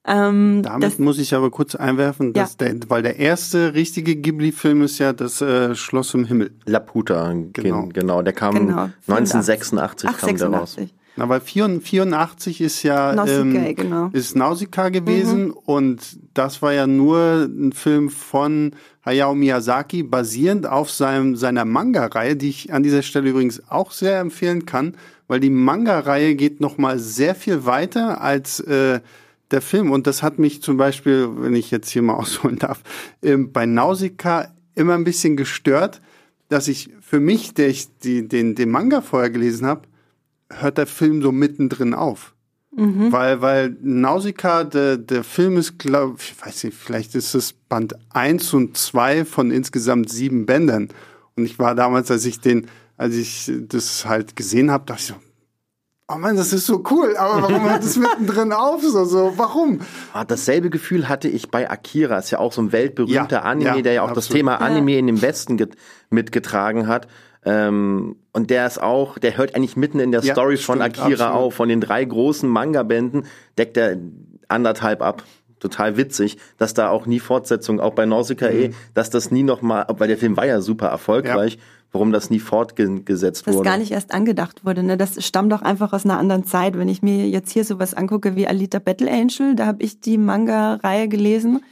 Ähm, 0.05 0.62
Damit 0.63 0.84
das, 0.84 1.00
muss 1.00 1.19
ich 1.19 1.34
aber 1.34 1.51
kurz 1.51 1.75
einwerfen, 1.75 2.31
dass 2.31 2.55
ja. 2.62 2.69
der, 2.69 2.89
weil 2.89 3.01
der 3.03 3.17
erste 3.17 3.74
richtige 3.74 4.15
Ghibli-Film 4.15 4.84
ist 4.84 5.00
ja 5.00 5.12
das 5.12 5.41
äh, 5.41 5.75
Schloss 5.75 6.13
im 6.13 6.24
Himmel. 6.24 6.51
Laputa, 6.65 7.34
genau, 7.51 7.88
genau 7.88 8.22
der 8.22 8.31
kam 8.31 8.55
genau, 8.55 8.89
1986 9.07 10.10
Ach, 10.10 10.17
kam 10.17 10.29
86. 10.29 10.39
der 10.39 10.60
raus. 10.60 10.77
Na, 11.18 11.28
weil 11.28 11.42
84 11.42 12.62
ist 12.62 12.84
ja 12.84 13.14
Nausicaa, 13.14 13.66
ähm, 13.66 13.76
genau. 13.76 14.10
ist 14.14 14.36
Nausicaa 14.36 14.90
gewesen 14.90 15.48
mhm. 15.48 15.54
und 15.66 16.20
das 16.36 16.62
war 16.62 16.74
ja 16.74 16.86
nur 16.86 17.50
ein 17.50 17.74
Film 17.74 18.10
von 18.10 18.72
Hayao 19.04 19.34
Miyazaki, 19.34 20.04
basierend 20.04 20.68
auf 20.68 20.92
seinem, 20.92 21.36
seiner 21.36 21.66
Manga-Reihe, 21.66 22.36
die 22.36 22.50
ich 22.50 22.72
an 22.72 22.84
dieser 22.84 23.02
Stelle 23.02 23.30
übrigens 23.30 23.64
auch 23.70 23.92
sehr 23.92 24.20
empfehlen 24.20 24.66
kann, 24.66 24.96
weil 25.28 25.40
die 25.40 25.50
Manga-Reihe 25.50 26.36
geht 26.36 26.62
noch 26.62 26.78
mal 26.78 27.00
sehr 27.00 27.34
viel 27.34 27.66
weiter 27.66 28.22
als 28.22 28.60
äh, 28.60 29.00
der 29.52 29.62
Film. 29.62 29.92
Und 29.92 30.08
das 30.08 30.22
hat 30.24 30.40
mich 30.40 30.62
zum 30.62 30.78
Beispiel, 30.78 31.30
wenn 31.38 31.56
ich 31.56 31.72
jetzt 31.72 31.90
hier 31.90 32.02
mal 32.02 32.14
ausholen 32.16 32.60
darf, 32.60 32.82
ähm, 33.24 33.52
bei 33.52 33.66
Nausicaa 33.66 34.50
immer 34.76 34.94
ein 34.94 35.04
bisschen 35.04 35.36
gestört, 35.36 36.02
dass 36.50 36.68
ich 36.68 36.92
für 37.02 37.20
mich, 37.20 37.54
der 37.54 37.70
ich 37.70 37.88
die, 38.04 38.28
den, 38.28 38.56
den 38.56 38.70
Manga 38.70 39.02
vorher 39.02 39.30
gelesen 39.30 39.66
habe, 39.66 39.82
hört 40.51 40.77
der 40.77 40.88
Film 40.88 41.22
so 41.22 41.32
mittendrin 41.32 41.94
auf. 41.94 42.34
Mhm. 42.75 43.12
Weil, 43.12 43.42
weil 43.42 43.75
Nausicaa, 43.82 44.63
der, 44.63 44.98
der 44.98 45.24
Film 45.24 45.58
ist, 45.58 45.80
glaube 45.80 46.18
ich, 46.20 46.36
weiß 46.46 46.66
nicht, 46.66 46.77
vielleicht 46.77 47.16
ist 47.16 47.34
es 47.34 47.54
Band 47.54 47.96
1 48.12 48.54
und 48.54 48.77
2 48.77 49.25
von 49.25 49.51
insgesamt 49.51 50.10
sieben 50.10 50.46
Bändern. 50.46 50.89
Und 51.36 51.46
ich 51.46 51.58
war 51.58 51.74
damals, 51.74 52.12
als 52.12 52.25
ich 52.25 52.39
den, 52.39 52.68
als 52.96 53.16
ich 53.16 53.51
das 53.68 54.06
halt 54.06 54.36
gesehen 54.36 54.70
habe, 54.70 54.86
dachte 54.86 55.01
ich 55.01 55.08
so, 55.08 55.16
oh 56.10 56.18
Mann, 56.18 56.36
das 56.36 56.54
ist 56.54 56.66
so 56.66 56.84
cool, 56.89 57.18
aber 57.18 57.42
warum 57.42 57.70
hört 57.70 57.84
es 57.84 57.96
mittendrin 57.98 58.54
auf? 58.54 58.82
So, 58.84 59.06
so, 59.06 59.34
warum? 59.38 59.82
Ah, 60.13 60.24
dasselbe 60.24 60.70
Gefühl 60.70 61.10
hatte 61.10 61.27
ich 61.27 61.50
bei 61.50 61.70
Akira, 61.70 62.18
ist 62.18 62.32
ja 62.32 62.39
auch 62.39 62.54
so 62.54 62.62
ein 62.62 62.72
weltberühmter 62.72 63.38
ja, 63.38 63.42
Anime, 63.42 63.77
ja, 63.77 63.82
der 63.82 63.94
ja 63.94 64.01
auch 64.01 64.10
absolut. 64.10 64.30
das 64.30 64.36
Thema 64.36 64.62
Anime 64.62 64.94
ja. 64.94 65.00
in 65.00 65.08
dem 65.08 65.22
Westen 65.22 65.58
mitgetragen 66.10 66.88
hat. 66.88 67.08
Ähm, 67.48 68.18
und 68.34 68.50
der 68.50 68.68
ist 68.68 68.82
auch, 68.82 69.18
der 69.18 69.38
hört 69.38 69.56
eigentlich 69.56 69.77
mitten 69.77 70.00
in 70.00 70.12
der 70.12 70.22
Story 70.22 70.58
von 70.58 70.82
Akira 70.82 71.06
absolut. 71.06 71.34
auf. 71.34 71.54
Von 71.56 71.70
den 71.70 71.80
drei 71.80 72.04
großen 72.04 72.48
Manga-Bänden 72.48 73.25
deckt 73.58 73.77
er 73.77 73.98
anderthalb 74.50 75.01
ab 75.01 75.24
total 75.60 75.98
witzig, 75.98 76.38
dass 76.58 76.75
da 76.75 76.89
auch 76.89 77.08
nie 77.08 77.20
Fortsetzung, 77.20 77.80
auch 77.80 77.94
bei 77.94 78.06
Nausicaa, 78.06 78.51
mhm. 78.51 78.75
dass 78.94 79.10
das 79.10 79.32
nie 79.32 79.42
nochmal, 79.42 79.88
weil 79.89 80.08
der 80.08 80.18
Film 80.18 80.38
war 80.38 80.46
ja 80.46 80.62
super 80.62 80.88
erfolgreich, 80.88 81.54
ja 81.54 81.62
warum 81.92 82.12
das 82.12 82.30
nie 82.30 82.39
fortgesetzt 82.39 83.48
wurde. 83.48 83.58
Das 83.58 83.66
gar 83.66 83.77
nicht 83.77 83.92
erst 83.92 84.13
angedacht 84.13 84.66
wurde. 84.66 84.84
Ne? 84.84 84.98
Das 84.98 85.25
stammt 85.25 85.51
doch 85.51 85.62
einfach 85.62 85.94
aus 85.94 86.06
einer 86.06 86.18
anderen 86.18 86.46
Zeit. 86.46 86.77
Wenn 86.77 86.89
ich 86.89 87.01
mir 87.01 87.27
jetzt 87.27 87.51
hier 87.51 87.63
sowas 87.63 87.94
angucke 87.94 88.36
wie 88.36 88.48
Alita 88.48 88.80
Battle 88.80 89.10
Angel, 89.10 89.56
da 89.56 89.66
habe 89.66 89.84
ich 89.84 90.00
die 90.00 90.18
Manga-Reihe 90.18 91.08
gelesen. 91.08 91.63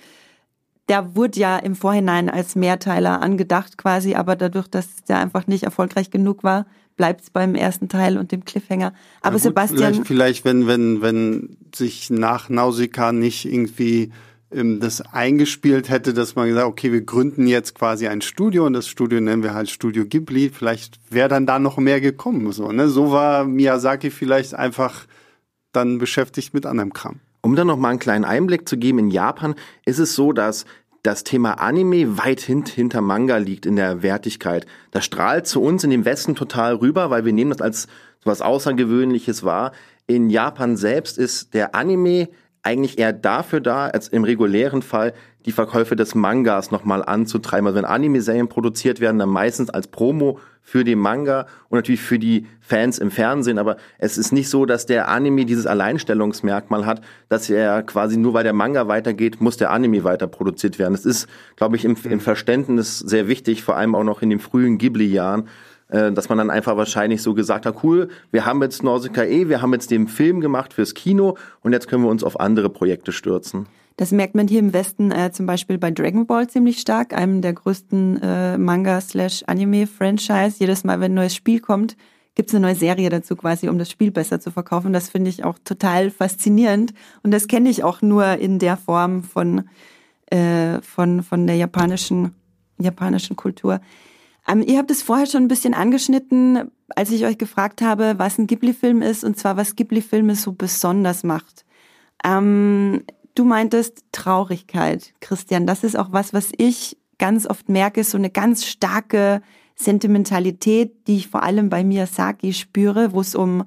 Der 0.88 1.16
wurde 1.16 1.40
ja 1.40 1.58
im 1.58 1.76
Vorhinein 1.76 2.30
als 2.30 2.56
Mehrteiler 2.56 3.22
angedacht 3.22 3.78
quasi, 3.78 4.16
aber 4.16 4.36
dadurch, 4.36 4.68
dass 4.68 5.04
der 5.08 5.20
einfach 5.20 5.48
nicht 5.48 5.64
erfolgreich 5.64 6.12
genug 6.12 6.44
war, 6.44 6.66
bleibt 6.96 7.22
es 7.22 7.30
beim 7.30 7.56
ersten 7.56 7.90
Teil 7.90 8.18
und 8.18 8.32
dem 8.32 8.46
Cliffhanger. 8.46 8.94
Aber 9.22 9.34
gut, 9.34 9.42
Sebastian. 9.42 9.94
Vielleicht, 9.94 10.08
vielleicht, 10.08 10.46
wenn, 10.46 10.68
wenn, 10.68 11.02
wenn 11.02 11.58
sich 11.74 12.10
nach 12.10 12.50
Nausicaa 12.50 13.12
nicht 13.12 13.46
irgendwie 13.46 14.12
ähm, 14.52 14.80
das 14.80 15.02
eingespielt 15.02 15.90
hätte, 15.90 16.14
dass 16.14 16.36
man 16.36 16.48
gesagt, 16.48 16.68
okay, 16.68 16.92
wir 16.92 17.02
gründen 17.02 17.48
jetzt 17.48 17.76
quasi 17.76 18.08
ein 18.08 18.22
Studio 18.22 18.66
und 18.66 18.74
das 18.74 18.88
Studio 18.88 19.20
nennen 19.20 19.44
wir 19.44 19.54
halt 19.54 19.70
Studio 19.70 20.06
Ghibli. 20.06 20.50
Vielleicht 20.50 21.00
wäre 21.10 21.30
dann 21.30 21.46
da 21.46 21.60
noch 21.60 21.78
mehr 21.78 22.00
gekommen. 22.00 22.52
So, 22.52 22.72
ne? 22.72 22.88
so 22.88 23.12
war 23.12 23.46
Miyazaki 23.46 24.12
vielleicht 24.12 24.54
einfach 24.54 25.06
dann 25.72 25.98
beschäftigt 25.98 26.54
mit 26.54 26.66
anderem 26.66 26.94
Kram. 26.94 27.20
Um 27.42 27.56
dann 27.56 27.68
noch 27.68 27.78
mal 27.78 27.90
einen 27.90 28.00
kleinen 28.00 28.26
Einblick 28.26 28.68
zu 28.68 28.78
geben, 28.78 28.98
in 28.98 29.12
Japan 29.12 29.54
ist 29.86 30.00
es 30.00 30.16
so, 30.16 30.34
dass 30.34 30.66
das 31.06 31.24
Thema 31.24 31.54
Anime 31.54 32.18
weit 32.18 32.42
hint 32.42 32.70
hinter 32.70 33.02
Manga 33.02 33.38
liegt 33.38 33.66
in 33.66 33.76
der 33.76 34.02
Wertigkeit. 34.02 34.66
Das 34.92 35.06
strahlt 35.06 35.46
zu 35.46 35.62
uns 35.62 35.84
in 35.84 35.92
dem 35.92 36.04
Westen 36.04 36.36
total 36.36 36.76
rüber, 36.76 37.10
weil 37.10 37.26
wir 37.26 37.34
nehmen 37.34 37.52
das 37.52 37.62
als 37.62 37.88
was 38.24 38.42
Außergewöhnliches 38.42 39.44
wahr. 39.44 39.72
In 40.08 40.30
Japan 40.30 40.78
selbst 40.78 41.18
ist 41.18 41.54
der 41.54 41.76
Anime 41.76 42.30
eigentlich 42.66 42.98
eher 42.98 43.14
dafür 43.14 43.62
da, 43.62 43.88
als 43.88 44.08
im 44.08 44.24
regulären 44.24 44.82
Fall 44.82 45.14
die 45.46 45.52
Verkäufe 45.52 45.96
des 45.96 46.16
Mangas 46.16 46.72
nochmal 46.72 47.04
anzutreiben. 47.06 47.68
Also 47.68 47.78
wenn 47.78 47.86
Anime-Serien 47.86 48.48
produziert 48.48 49.00
werden, 49.00 49.20
dann 49.20 49.30
meistens 49.30 49.70
als 49.70 49.88
Promo 49.88 50.40
für 50.64 50.84
den 50.84 50.98
Manga 50.98 51.46
und 51.70 51.78
natürlich 51.78 52.02
für 52.02 52.18
die 52.18 52.48
Fans 52.60 52.98
im 52.98 53.12
Fernsehen. 53.12 53.60
Aber 53.60 53.78
es 54.00 54.18
ist 54.18 54.32
nicht 54.32 54.50
so, 54.50 54.66
dass 54.66 54.88
der 54.88 55.08
Anime 55.10 55.46
dieses 55.46 55.68
Alleinstellungsmerkmal 55.68 56.88
hat, 56.88 57.02
dass 57.30 57.48
er 57.52 57.84
quasi 57.84 58.18
nur 58.18 58.34
weil 58.34 58.44
der 58.44 58.54
Manga 58.54 58.88
weitergeht, 58.88 59.40
muss 59.40 59.58
der 59.58 59.70
Anime 59.70 60.04
weiter 60.04 60.26
produziert 60.26 60.80
werden. 60.80 60.96
Es 60.96 61.06
ist, 61.06 61.28
glaube 61.56 61.76
ich, 61.76 61.86
im, 61.86 61.96
im 62.10 62.20
Verständnis 62.20 62.98
sehr 62.98 63.28
wichtig, 63.28 63.64
vor 63.64 63.78
allem 63.78 63.94
auch 63.94 64.04
noch 64.04 64.24
in 64.24 64.32
den 64.32 64.40
frühen 64.40 64.80
Ghibli-Jahren, 64.80 65.48
äh, 65.90 66.12
dass 66.12 66.30
man 66.30 66.38
dann 66.38 66.50
einfach 66.50 66.78
wahrscheinlich 66.78 67.22
so 67.22 67.34
gesagt 67.34 67.66
hat, 67.66 67.84
cool, 67.84 68.10
wir 68.32 68.46
haben 68.46 68.62
jetzt 68.62 68.84
Nausicaa 68.84 69.24
eh, 69.24 69.50
wir 69.50 69.62
haben 69.62 69.74
jetzt 69.74 69.92
den 69.92 70.08
Film 70.08 70.42
gemacht 70.42 70.74
fürs 70.74 70.94
Kino 70.94 71.38
und 71.62 71.74
jetzt 71.74 71.88
können 71.88 72.04
wir 72.04 72.10
uns 72.10 72.24
auf 72.24 72.40
andere 72.40 72.70
Projekte 72.70 73.12
stürzen. 73.12 73.68
Das 73.98 74.12
merkt 74.12 74.36
man 74.36 74.48
hier 74.48 74.60
im 74.60 74.74
Westen 74.74 75.12
äh, 75.12 75.32
zum 75.32 75.46
Beispiel 75.46 75.78
bei 75.78 75.90
Dragon 75.90 76.26
Ball 76.26 76.48
ziemlich 76.48 76.80
stark, 76.80 77.14
einem 77.14 77.42
der 77.42 77.54
größten 77.54 78.22
äh, 78.22 78.58
Manga-Slash-Anime-Franchise. 78.58 80.58
Jedes 80.60 80.84
Mal, 80.84 81.00
wenn 81.00 81.14
ein 81.14 81.16
neues 81.16 81.36
Spiel 81.36 81.62
kommt, 81.62 81.96
gibt 82.36 82.50
es 82.50 82.56
eine 82.56 82.68
neue 82.68 82.76
Serie 82.76 83.10
dazu 83.10 83.38
quasi, 83.38 83.70
um 83.70 83.78
das 83.78 83.90
Spiel 83.90 84.12
besser 84.12 84.42
zu 84.42 84.52
verkaufen. 84.52 84.92
Das 84.92 85.10
finde 85.10 85.30
ich 85.30 85.46
auch 85.46 85.58
total 85.64 86.12
faszinierend. 86.12 86.94
Und 87.24 87.32
das 87.32 87.48
kenne 87.48 87.70
ich 87.70 87.86
auch 87.86 88.02
nur 88.02 88.34
in 88.34 88.60
der 88.60 88.76
Form 88.76 89.24
von, 89.24 89.70
äh, 90.26 90.82
von, 90.82 91.24
von 91.24 91.48
der 91.48 91.56
japanischen, 91.56 92.36
japanischen 92.78 93.38
Kultur. 93.38 93.80
Ähm, 94.48 94.62
ihr 94.62 94.78
habt 94.78 94.92
es 94.92 95.02
vorher 95.02 95.26
schon 95.26 95.44
ein 95.44 95.48
bisschen 95.48 95.74
angeschnitten, 95.74 96.72
als 96.96 97.12
ich 97.12 97.26
euch 97.26 97.38
gefragt 97.38 97.82
habe, 97.82 98.16
was 98.18 98.38
ein 98.38 98.48
Ghibli-Film 98.48 99.02
ist 99.02 99.24
und 99.24 99.38
zwar 99.38 99.58
was 99.58 99.76
Ghibli-Filme 99.76 100.36
so 100.36 100.52
besonders 100.52 101.24
macht. 101.24 101.66
Ähm, 102.24 103.04
du 103.34 103.44
meintest 103.44 104.04
Traurigkeit, 104.12 105.14
Christian. 105.20 105.66
Das 105.66 105.84
ist 105.84 105.98
auch 105.98 106.12
was, 106.12 106.34
was 106.34 106.52
ich 106.58 106.98
ganz 107.18 107.46
oft 107.48 107.70
merke, 107.70 108.04
so 108.04 108.18
eine 108.18 108.30
ganz 108.30 108.66
starke 108.66 109.42
Sentimentalität, 109.76 111.08
die 111.08 111.18
ich 111.18 111.28
vor 111.28 111.44
allem 111.44 111.70
bei 111.70 111.84
Miyazaki 111.84 112.54
spüre, 112.54 113.14
wo 113.14 113.22
es 113.22 113.36
um 113.36 113.66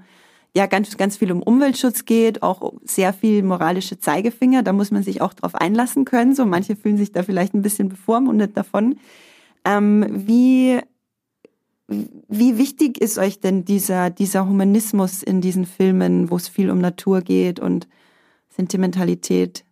ja 0.57 0.67
ganz 0.67 0.97
ganz 0.97 1.19
viel 1.19 1.31
um 1.31 1.43
Umweltschutz 1.43 2.05
geht, 2.05 2.43
auch 2.43 2.73
sehr 2.85 3.13
viel 3.13 3.43
moralische 3.43 3.99
Zeigefinger. 3.99 4.63
Da 4.63 4.73
muss 4.73 4.91
man 4.91 5.03
sich 5.03 5.21
auch 5.21 5.35
drauf 5.35 5.55
einlassen 5.55 6.05
können. 6.05 6.35
So 6.35 6.47
manche 6.47 6.77
fühlen 6.77 6.97
sich 6.97 7.13
da 7.13 7.23
vielleicht 7.23 7.55
ein 7.55 7.63
bisschen 7.63 7.89
bevormundet 7.89 8.57
davon. 8.57 8.99
Ähm, 9.69 10.07
wie, 10.27 10.81
wie 11.87 12.57
wichtig 12.57 12.99
ist 12.99 13.19
euch 13.19 13.39
denn 13.39 13.67
dieser, 13.67 14.09
dieser 14.09 14.49
Humanismus 14.49 15.23
in 15.23 15.43
diesen 15.43 15.67
Filmen, 15.67 16.31
wo 16.31 16.37
es 16.37 16.49
viel 16.49 16.71
um 16.71 16.79
Natur 16.79 17.21
geht 17.21 17.61
und 17.61 17.87
Sentimentalität? 18.49 19.65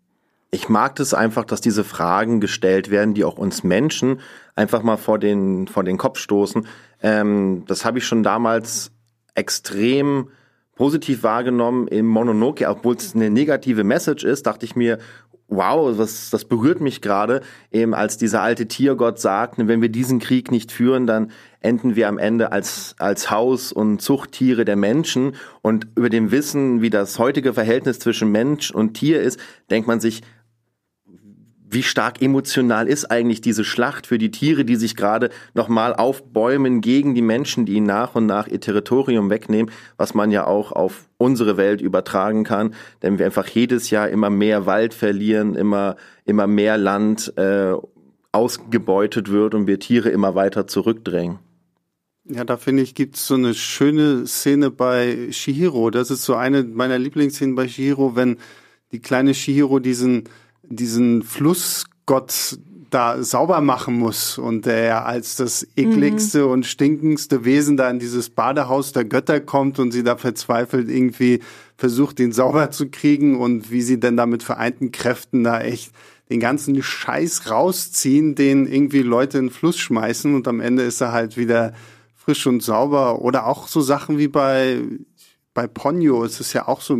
Ich 0.50 0.68
mag 0.68 0.96
das 0.96 1.14
einfach, 1.14 1.46
dass 1.46 1.62
diese 1.62 1.82
Fragen 1.82 2.40
gestellt 2.40 2.90
werden, 2.90 3.14
die 3.14 3.24
auch 3.24 3.38
uns 3.38 3.64
Menschen 3.64 4.20
einfach 4.54 4.82
mal 4.82 4.98
vor 4.98 5.18
den, 5.18 5.66
vor 5.66 5.82
den 5.82 5.96
Kopf 5.96 6.18
stoßen. 6.18 6.66
Ähm, 7.02 7.64
das 7.66 7.86
habe 7.86 7.98
ich 7.98 8.06
schon 8.06 8.22
damals 8.22 8.92
extrem 9.34 10.28
positiv 10.76 11.22
wahrgenommen 11.22 11.88
im 11.88 12.06
Mononoke, 12.06 12.68
obwohl 12.68 12.96
es 12.96 13.14
eine 13.14 13.30
negative 13.30 13.82
Message 13.82 14.24
ist, 14.24 14.46
dachte 14.46 14.66
ich 14.66 14.76
mir, 14.76 14.98
wow, 15.48 15.96
was, 15.96 16.30
das 16.30 16.44
berührt 16.44 16.80
mich 16.80 17.00
gerade, 17.00 17.40
eben 17.70 17.94
als 17.94 18.16
dieser 18.16 18.42
alte 18.42 18.66
Tiergott 18.66 19.18
sagt, 19.20 19.58
wenn 19.58 19.80
wir 19.80 19.88
diesen 19.88 20.18
Krieg 20.18 20.50
nicht 20.50 20.72
führen, 20.72 21.06
dann 21.06 21.30
enden 21.60 21.96
wir 21.96 22.08
am 22.08 22.18
Ende 22.18 22.52
als, 22.52 22.94
als 22.98 23.30
Haus- 23.30 23.72
und 23.72 24.00
Zuchttiere 24.00 24.64
der 24.64 24.76
Menschen. 24.76 25.36
Und 25.62 25.88
über 25.96 26.10
dem 26.10 26.30
Wissen, 26.30 26.80
wie 26.82 26.90
das 26.90 27.18
heutige 27.18 27.54
Verhältnis 27.54 27.98
zwischen 27.98 28.30
Mensch 28.30 28.70
und 28.70 28.94
Tier 28.94 29.20
ist, 29.20 29.38
denkt 29.70 29.88
man 29.88 30.00
sich, 30.00 30.22
wie 31.68 31.82
stark 31.82 32.22
emotional 32.22 32.86
ist 32.86 33.06
eigentlich 33.10 33.40
diese 33.40 33.64
Schlacht 33.64 34.06
für 34.06 34.18
die 34.18 34.30
Tiere, 34.30 34.64
die 34.64 34.76
sich 34.76 34.94
gerade 34.94 35.30
nochmal 35.54 35.94
aufbäumen 35.94 36.80
gegen 36.80 37.14
die 37.14 37.22
Menschen, 37.22 37.66
die 37.66 37.80
nach 37.80 38.14
und 38.14 38.26
nach 38.26 38.46
ihr 38.46 38.60
Territorium 38.60 39.30
wegnehmen, 39.30 39.72
was 39.96 40.14
man 40.14 40.30
ja 40.30 40.46
auch 40.46 40.70
auf 40.72 41.08
unsere 41.18 41.56
Welt 41.56 41.80
übertragen 41.80 42.44
kann, 42.44 42.74
denn 43.02 43.18
wir 43.18 43.26
einfach 43.26 43.48
jedes 43.48 43.90
Jahr 43.90 44.08
immer 44.08 44.30
mehr 44.30 44.66
Wald 44.66 44.94
verlieren, 44.94 45.56
immer, 45.56 45.96
immer 46.24 46.46
mehr 46.46 46.78
Land 46.78 47.36
äh, 47.36 47.74
ausgebeutet 48.30 49.30
wird 49.30 49.54
und 49.54 49.66
wir 49.66 49.80
Tiere 49.80 50.10
immer 50.10 50.34
weiter 50.34 50.66
zurückdrängen. 50.68 51.40
Ja, 52.28 52.44
da 52.44 52.56
finde 52.56 52.82
ich, 52.82 52.94
gibt's 52.94 53.26
so 53.26 53.34
eine 53.34 53.54
schöne 53.54 54.26
Szene 54.26 54.70
bei 54.70 55.28
Shihiro. 55.30 55.90
Das 55.90 56.10
ist 56.10 56.24
so 56.24 56.34
eine 56.34 56.64
meiner 56.64 56.98
Lieblingsszenen 56.98 57.54
bei 57.54 57.68
Shihiro, 57.68 58.16
wenn 58.16 58.38
die 58.92 59.00
kleine 59.00 59.32
Shihiro 59.32 59.78
diesen 59.78 60.24
diesen 60.68 61.22
Flussgott 61.22 62.58
da 62.90 63.22
sauber 63.22 63.60
machen 63.60 63.98
muss 63.98 64.38
und 64.38 64.66
der 64.66 65.06
als 65.06 65.36
das 65.36 65.66
ekligste 65.76 66.44
mhm. 66.44 66.50
und 66.50 66.66
stinkendste 66.66 67.44
Wesen 67.44 67.76
da 67.76 67.90
in 67.90 67.98
dieses 67.98 68.30
Badehaus 68.30 68.92
der 68.92 69.04
Götter 69.04 69.40
kommt 69.40 69.78
und 69.78 69.90
sie 69.90 70.04
da 70.04 70.16
verzweifelt 70.16 70.88
irgendwie 70.88 71.40
versucht, 71.76 72.20
ihn 72.20 72.32
sauber 72.32 72.70
zu 72.70 72.88
kriegen 72.88 73.36
und 73.36 73.70
wie 73.70 73.82
sie 73.82 73.98
denn 73.98 74.16
da 74.16 74.26
mit 74.26 74.42
vereinten 74.42 74.92
Kräften 74.92 75.44
da 75.44 75.60
echt 75.60 75.92
den 76.30 76.40
ganzen 76.40 76.80
Scheiß 76.80 77.50
rausziehen, 77.50 78.34
den 78.34 78.66
irgendwie 78.66 79.02
Leute 79.02 79.38
in 79.38 79.46
den 79.46 79.52
Fluss 79.52 79.78
schmeißen 79.78 80.34
und 80.34 80.48
am 80.48 80.60
Ende 80.60 80.82
ist 80.82 81.00
er 81.00 81.12
halt 81.12 81.36
wieder 81.36 81.74
frisch 82.14 82.46
und 82.46 82.62
sauber 82.62 83.20
oder 83.20 83.46
auch 83.46 83.68
so 83.68 83.80
Sachen 83.80 84.18
wie 84.18 84.28
bei 84.28 84.80
bei 85.56 85.66
Ponyo 85.66 86.22
ist 86.22 86.38
es 86.38 86.52
ja 86.52 86.68
auch 86.68 86.82
so, 86.82 86.96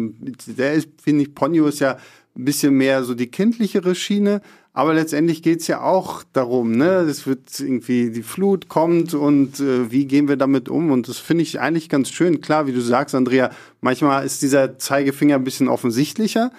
der 0.46 0.72
ist, 0.72 0.88
finde 1.00 1.24
ich, 1.24 1.35
Ponyo 1.35 1.66
ist 1.66 1.79
ja 1.79 1.98
ein 2.37 2.44
bisschen 2.44 2.75
mehr 2.75 3.03
so 3.05 3.14
die 3.14 3.29
kindlichere 3.29 3.94
Schiene. 3.94 4.40
Aber 4.72 4.92
letztendlich 4.92 5.42
geht's 5.42 5.68
ja 5.68 5.81
auch 5.81 6.22
darum, 6.35 6.72
ne? 6.72 6.99
Es 7.09 7.27
wird 7.27 7.61
irgendwie, 7.61 8.11
die 8.11 8.22
Flut 8.22 8.68
kommt 8.68 9.14
und 9.14 9.59
äh, 9.59 9.90
wie 9.90 10.05
gehen 10.05 10.29
wir 10.29 10.37
damit 10.37 10.68
um? 10.68 10.90
Und 10.90 11.09
das 11.09 11.16
finde 11.16 11.42
ich 11.42 11.61
eigentlich 11.61 11.88
ganz 11.88 12.11
schön. 12.11 12.42
Klar, 12.42 12.66
wie 12.66 12.72
du 12.72 12.83
sagst, 12.83 13.14
Andrea, 13.14 13.51
manchmal 13.81 14.27
ist 14.27 14.42
dieser 14.42 14.79
Zeigefinger 14.79 15.37
ein 15.37 15.44
bisschen 15.44 15.68
offensichtlicher. 15.68 16.53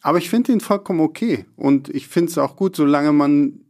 Aber 0.00 0.16
ich 0.16 0.30
finde 0.30 0.52
ihn 0.52 0.60
vollkommen 0.60 1.00
okay. 1.00 1.44
Und 1.56 1.90
ich 1.90 2.08
finde 2.08 2.30
es 2.30 2.38
auch 2.38 2.56
gut, 2.56 2.74
solange 2.74 3.12
man 3.12 3.60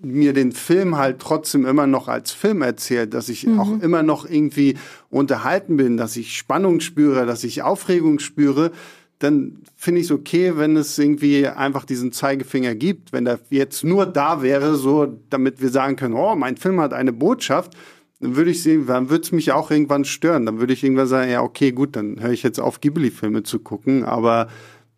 mir 0.00 0.32
den 0.32 0.52
Film 0.52 0.96
halt 0.96 1.18
trotzdem 1.18 1.66
immer 1.66 1.86
noch 1.86 2.08
als 2.08 2.32
Film 2.32 2.62
erzählt, 2.62 3.14
dass 3.14 3.28
ich 3.28 3.46
mhm. 3.46 3.60
auch 3.60 3.80
immer 3.80 4.02
noch 4.02 4.28
irgendwie 4.28 4.76
unterhalten 5.10 5.76
bin, 5.76 5.96
dass 5.96 6.16
ich 6.16 6.36
Spannung 6.36 6.80
spüre, 6.80 7.26
dass 7.26 7.44
ich 7.44 7.62
Aufregung 7.62 8.20
spüre, 8.20 8.72
dann 9.18 9.62
finde 9.74 10.00
ich 10.00 10.06
es 10.06 10.12
okay, 10.12 10.56
wenn 10.56 10.76
es 10.76 10.96
irgendwie 10.98 11.46
einfach 11.46 11.84
diesen 11.84 12.12
Zeigefinger 12.12 12.74
gibt. 12.74 13.12
Wenn 13.12 13.24
der 13.24 13.40
jetzt 13.50 13.82
nur 13.84 14.06
da 14.06 14.42
wäre, 14.42 14.76
so 14.76 15.18
damit 15.28 15.60
wir 15.60 15.70
sagen 15.70 15.96
können, 15.96 16.14
oh, 16.14 16.36
mein 16.36 16.56
Film 16.56 16.80
hat 16.80 16.92
eine 16.92 17.12
Botschaft, 17.12 17.76
dann 18.20 18.36
würde 18.36 18.50
ich 18.50 18.62
sehen, 18.62 18.86
dann 18.86 19.10
würde 19.10 19.22
es 19.22 19.32
mich 19.32 19.52
auch 19.52 19.70
irgendwann 19.70 20.04
stören. 20.04 20.46
Dann 20.46 20.60
würde 20.60 20.72
ich 20.72 20.84
irgendwann 20.84 21.06
sagen, 21.08 21.30
ja, 21.30 21.42
okay, 21.42 21.72
gut, 21.72 21.96
dann 21.96 22.20
höre 22.20 22.30
ich 22.30 22.42
jetzt 22.42 22.60
auf, 22.60 22.80
Ghibli-Filme 22.80 23.42
zu 23.42 23.58
gucken. 23.58 24.04
Aber 24.04 24.48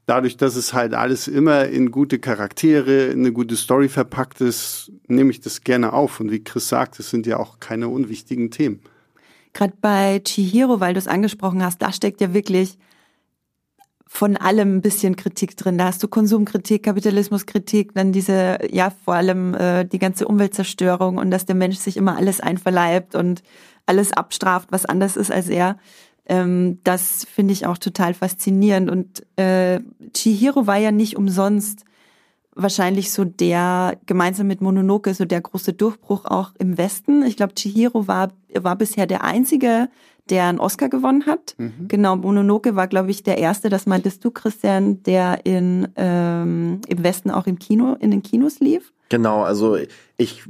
dadurch, 0.04 0.36
dass 0.36 0.56
es 0.56 0.74
halt 0.74 0.92
alles 0.92 1.26
immer 1.26 1.66
in 1.66 1.90
gute 1.90 2.18
Charaktere, 2.18 3.06
in 3.06 3.20
eine 3.20 3.32
gute 3.32 3.56
Story 3.56 3.88
verpackt 3.88 4.40
ist, 4.42 4.92
nehme 5.06 5.30
ich 5.30 5.40
das 5.40 5.62
gerne 5.62 5.94
auf. 5.94 6.20
Und 6.20 6.30
wie 6.30 6.44
Chris 6.44 6.68
sagt, 6.68 6.98
es 7.00 7.08
sind 7.08 7.26
ja 7.26 7.38
auch 7.38 7.58
keine 7.58 7.88
unwichtigen 7.88 8.50
Themen. 8.50 8.80
Gerade 9.54 9.74
bei 9.80 10.20
Chihiro, 10.20 10.80
weil 10.80 10.92
du 10.92 10.98
es 10.98 11.08
angesprochen 11.08 11.62
hast, 11.62 11.80
da 11.80 11.92
steckt 11.92 12.20
ja 12.20 12.34
wirklich 12.34 12.76
von 14.12 14.36
allem 14.36 14.76
ein 14.76 14.80
bisschen 14.80 15.14
Kritik 15.14 15.56
drin. 15.56 15.78
Da 15.78 15.84
hast 15.84 16.02
du 16.02 16.08
Konsumkritik, 16.08 16.82
Kapitalismuskritik, 16.82 17.94
dann 17.94 18.10
diese, 18.10 18.58
ja, 18.68 18.92
vor 19.04 19.14
allem 19.14 19.54
äh, 19.54 19.84
die 19.84 20.00
ganze 20.00 20.26
Umweltzerstörung 20.26 21.16
und 21.16 21.30
dass 21.30 21.46
der 21.46 21.54
Mensch 21.54 21.78
sich 21.78 21.96
immer 21.96 22.16
alles 22.16 22.40
einverleibt 22.40 23.14
und 23.14 23.44
alles 23.86 24.12
abstraft, 24.12 24.72
was 24.72 24.84
anders 24.84 25.16
ist 25.16 25.30
als 25.30 25.48
er. 25.48 25.78
Ähm, 26.26 26.80
das 26.82 27.24
finde 27.32 27.52
ich 27.52 27.66
auch 27.66 27.78
total 27.78 28.12
faszinierend. 28.12 28.90
Und 28.90 29.24
äh, 29.38 29.78
Chihiro 30.12 30.66
war 30.66 30.76
ja 30.76 30.90
nicht 30.90 31.16
umsonst 31.16 31.84
wahrscheinlich 32.56 33.12
so 33.12 33.24
der, 33.24 33.96
gemeinsam 34.06 34.48
mit 34.48 34.60
Mononoke, 34.60 35.14
so 35.14 35.24
der 35.24 35.40
große 35.40 35.72
Durchbruch 35.72 36.24
auch 36.24 36.50
im 36.58 36.76
Westen. 36.76 37.22
Ich 37.22 37.36
glaube, 37.36 37.54
Chihiro 37.54 38.08
war, 38.08 38.32
war 38.58 38.74
bisher 38.74 39.06
der 39.06 39.22
einzige 39.22 39.88
der 40.30 40.44
einen 40.44 40.60
Oscar 40.60 40.88
gewonnen 40.88 41.26
hat. 41.26 41.54
Mhm. 41.58 41.88
Genau, 41.88 42.16
Mononoke 42.16 42.76
war, 42.76 42.86
glaube 42.86 43.10
ich, 43.10 43.22
der 43.22 43.38
erste, 43.38 43.68
das 43.68 43.86
meintest 43.86 44.24
du, 44.24 44.30
Christian, 44.30 45.02
der 45.02 45.44
in, 45.44 45.88
ähm, 45.96 46.80
im 46.86 47.02
Westen 47.02 47.30
auch 47.30 47.46
im 47.46 47.58
Kino, 47.58 47.96
in 48.00 48.10
den 48.10 48.22
Kinos 48.22 48.60
lief. 48.60 48.92
Genau, 49.08 49.42
also 49.42 49.76
ich 50.16 50.44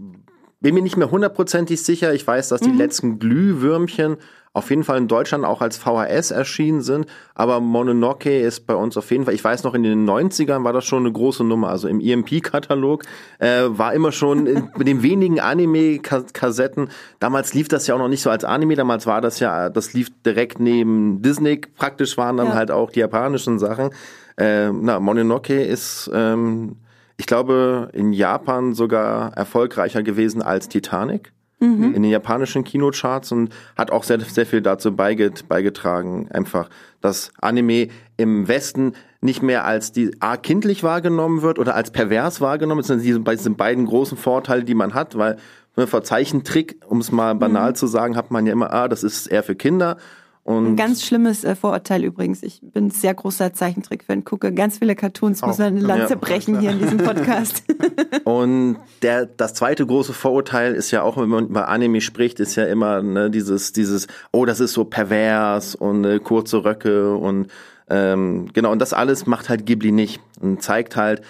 bin 0.60 0.74
mir 0.74 0.82
nicht 0.82 0.96
mehr 0.96 1.10
hundertprozentig 1.10 1.82
sicher. 1.82 2.12
Ich 2.12 2.26
weiß, 2.26 2.48
dass 2.48 2.60
die 2.60 2.70
mhm. 2.70 2.78
letzten 2.78 3.18
Glühwürmchen 3.18 4.16
auf 4.52 4.70
jeden 4.70 4.82
Fall 4.82 4.98
in 4.98 5.06
Deutschland 5.06 5.44
auch 5.44 5.60
als 5.60 5.76
VHS 5.78 6.32
erschienen 6.32 6.82
sind, 6.82 7.06
aber 7.34 7.60
Mononoke 7.60 8.40
ist 8.40 8.66
bei 8.66 8.74
uns 8.74 8.96
auf 8.96 9.08
jeden 9.12 9.24
Fall, 9.24 9.34
ich 9.34 9.44
weiß 9.44 9.62
noch, 9.62 9.74
in 9.74 9.84
den 9.84 10.08
90ern 10.08 10.64
war 10.64 10.72
das 10.72 10.84
schon 10.84 11.04
eine 11.04 11.12
große 11.12 11.44
Nummer, 11.44 11.68
also 11.68 11.86
im 11.86 12.00
EMP-Katalog 12.00 13.04
äh, 13.38 13.62
war 13.68 13.94
immer 13.94 14.10
schon 14.10 14.44
mit 14.76 14.88
den 14.88 15.04
wenigen 15.04 15.38
Anime-Kassetten, 15.38 16.88
damals 17.20 17.54
lief 17.54 17.68
das 17.68 17.86
ja 17.86 17.94
auch 17.94 18.00
noch 18.00 18.08
nicht 18.08 18.22
so 18.22 18.30
als 18.30 18.44
Anime, 18.44 18.74
damals 18.74 19.06
war 19.06 19.20
das 19.20 19.38
ja, 19.38 19.68
das 19.68 19.92
lief 19.92 20.08
direkt 20.24 20.58
neben 20.58 21.22
Disney, 21.22 21.60
praktisch 21.76 22.18
waren 22.18 22.36
dann 22.36 22.48
ja. 22.48 22.54
halt 22.54 22.72
auch 22.72 22.90
die 22.90 23.00
japanischen 23.00 23.60
Sachen. 23.60 23.90
Äh, 24.36 24.72
na, 24.72 24.98
Mononoke 24.98 25.62
ist, 25.62 26.10
ähm, 26.12 26.76
ich 27.18 27.26
glaube, 27.26 27.90
in 27.92 28.12
Japan 28.12 28.74
sogar 28.74 29.32
erfolgreicher 29.34 30.02
gewesen 30.02 30.42
als 30.42 30.68
Titanic 30.68 31.32
mhm. 31.60 31.94
in 31.94 32.02
den 32.02 32.10
japanischen 32.10 32.64
Kinocharts 32.64 33.32
und 33.32 33.54
hat 33.76 33.90
auch 33.90 34.04
sehr, 34.04 34.20
sehr 34.20 34.46
viel 34.46 34.62
dazu 34.62 34.94
beigetragen, 34.94 36.28
einfach, 36.30 36.68
dass 37.00 37.32
Anime 37.40 37.88
im 38.16 38.48
Westen 38.48 38.94
nicht 39.20 39.42
mehr 39.42 39.64
als 39.64 39.92
die 39.92 40.10
A 40.20 40.36
kindlich 40.36 40.82
wahrgenommen 40.82 41.42
wird 41.42 41.58
oder 41.58 41.74
als 41.74 41.90
pervers 41.90 42.40
wahrgenommen. 42.40 42.80
Das 42.80 42.88
sind 42.88 43.02
diese, 43.02 43.20
diese 43.20 43.50
beiden 43.50 43.86
großen 43.86 44.16
Vorteile, 44.16 44.64
die 44.64 44.74
man 44.74 44.94
hat, 44.94 45.16
weil 45.16 45.36
ne, 45.76 45.86
vor 45.86 46.02
Zeichentrick, 46.02 46.80
um 46.86 46.98
es 46.98 47.12
mal 47.12 47.34
banal 47.34 47.70
mhm. 47.70 47.74
zu 47.74 47.86
sagen, 47.86 48.16
hat 48.16 48.30
man 48.30 48.46
ja 48.46 48.52
immer, 48.52 48.72
ah, 48.72 48.88
das 48.88 49.04
ist 49.04 49.26
eher 49.26 49.42
für 49.42 49.54
Kinder 49.54 49.98
und 50.42 50.72
ein 50.72 50.76
ganz 50.76 51.04
schlimmes 51.04 51.44
äh, 51.44 51.54
Vorurteil 51.54 52.02
übrigens. 52.02 52.42
Ich 52.42 52.60
bin 52.62 52.90
sehr 52.90 53.12
großer 53.14 53.52
Zeichentrick-Fan, 53.52 54.24
gucke 54.24 54.52
ganz 54.52 54.78
viele 54.78 54.96
Cartoons, 54.96 55.42
muss 55.42 55.60
eine 55.60 55.80
Lanze 55.80 56.14
ja. 56.14 56.18
brechen 56.18 56.58
hier 56.60 56.70
in 56.70 56.78
diesem 56.78 56.98
Podcast. 57.04 57.64
und 58.24 58.78
der, 59.02 59.26
das 59.26 59.54
zweite 59.54 59.86
große 59.86 60.12
Vorurteil 60.14 60.74
ist 60.74 60.90
ja 60.90 61.02
auch, 61.02 61.18
wenn 61.18 61.28
man 61.28 61.48
über 61.48 61.68
Anime 61.68 62.00
spricht, 62.00 62.40
ist 62.40 62.56
ja 62.56 62.64
immer 62.64 63.02
ne, 63.02 63.30
dieses, 63.30 63.72
dieses, 63.72 64.06
oh, 64.32 64.46
das 64.46 64.60
ist 64.60 64.72
so 64.72 64.84
pervers 64.84 65.74
und 65.74 66.04
äh, 66.04 66.18
kurze 66.18 66.64
Röcke 66.64 67.14
und 67.14 67.48
ähm, 67.90 68.48
genau, 68.52 68.70
und 68.70 68.78
das 68.78 68.92
alles 68.92 69.26
macht 69.26 69.48
halt 69.48 69.66
Ghibli 69.66 69.92
nicht 69.92 70.20
und 70.40 70.62
zeigt 70.62 70.96
halt, 70.96 71.22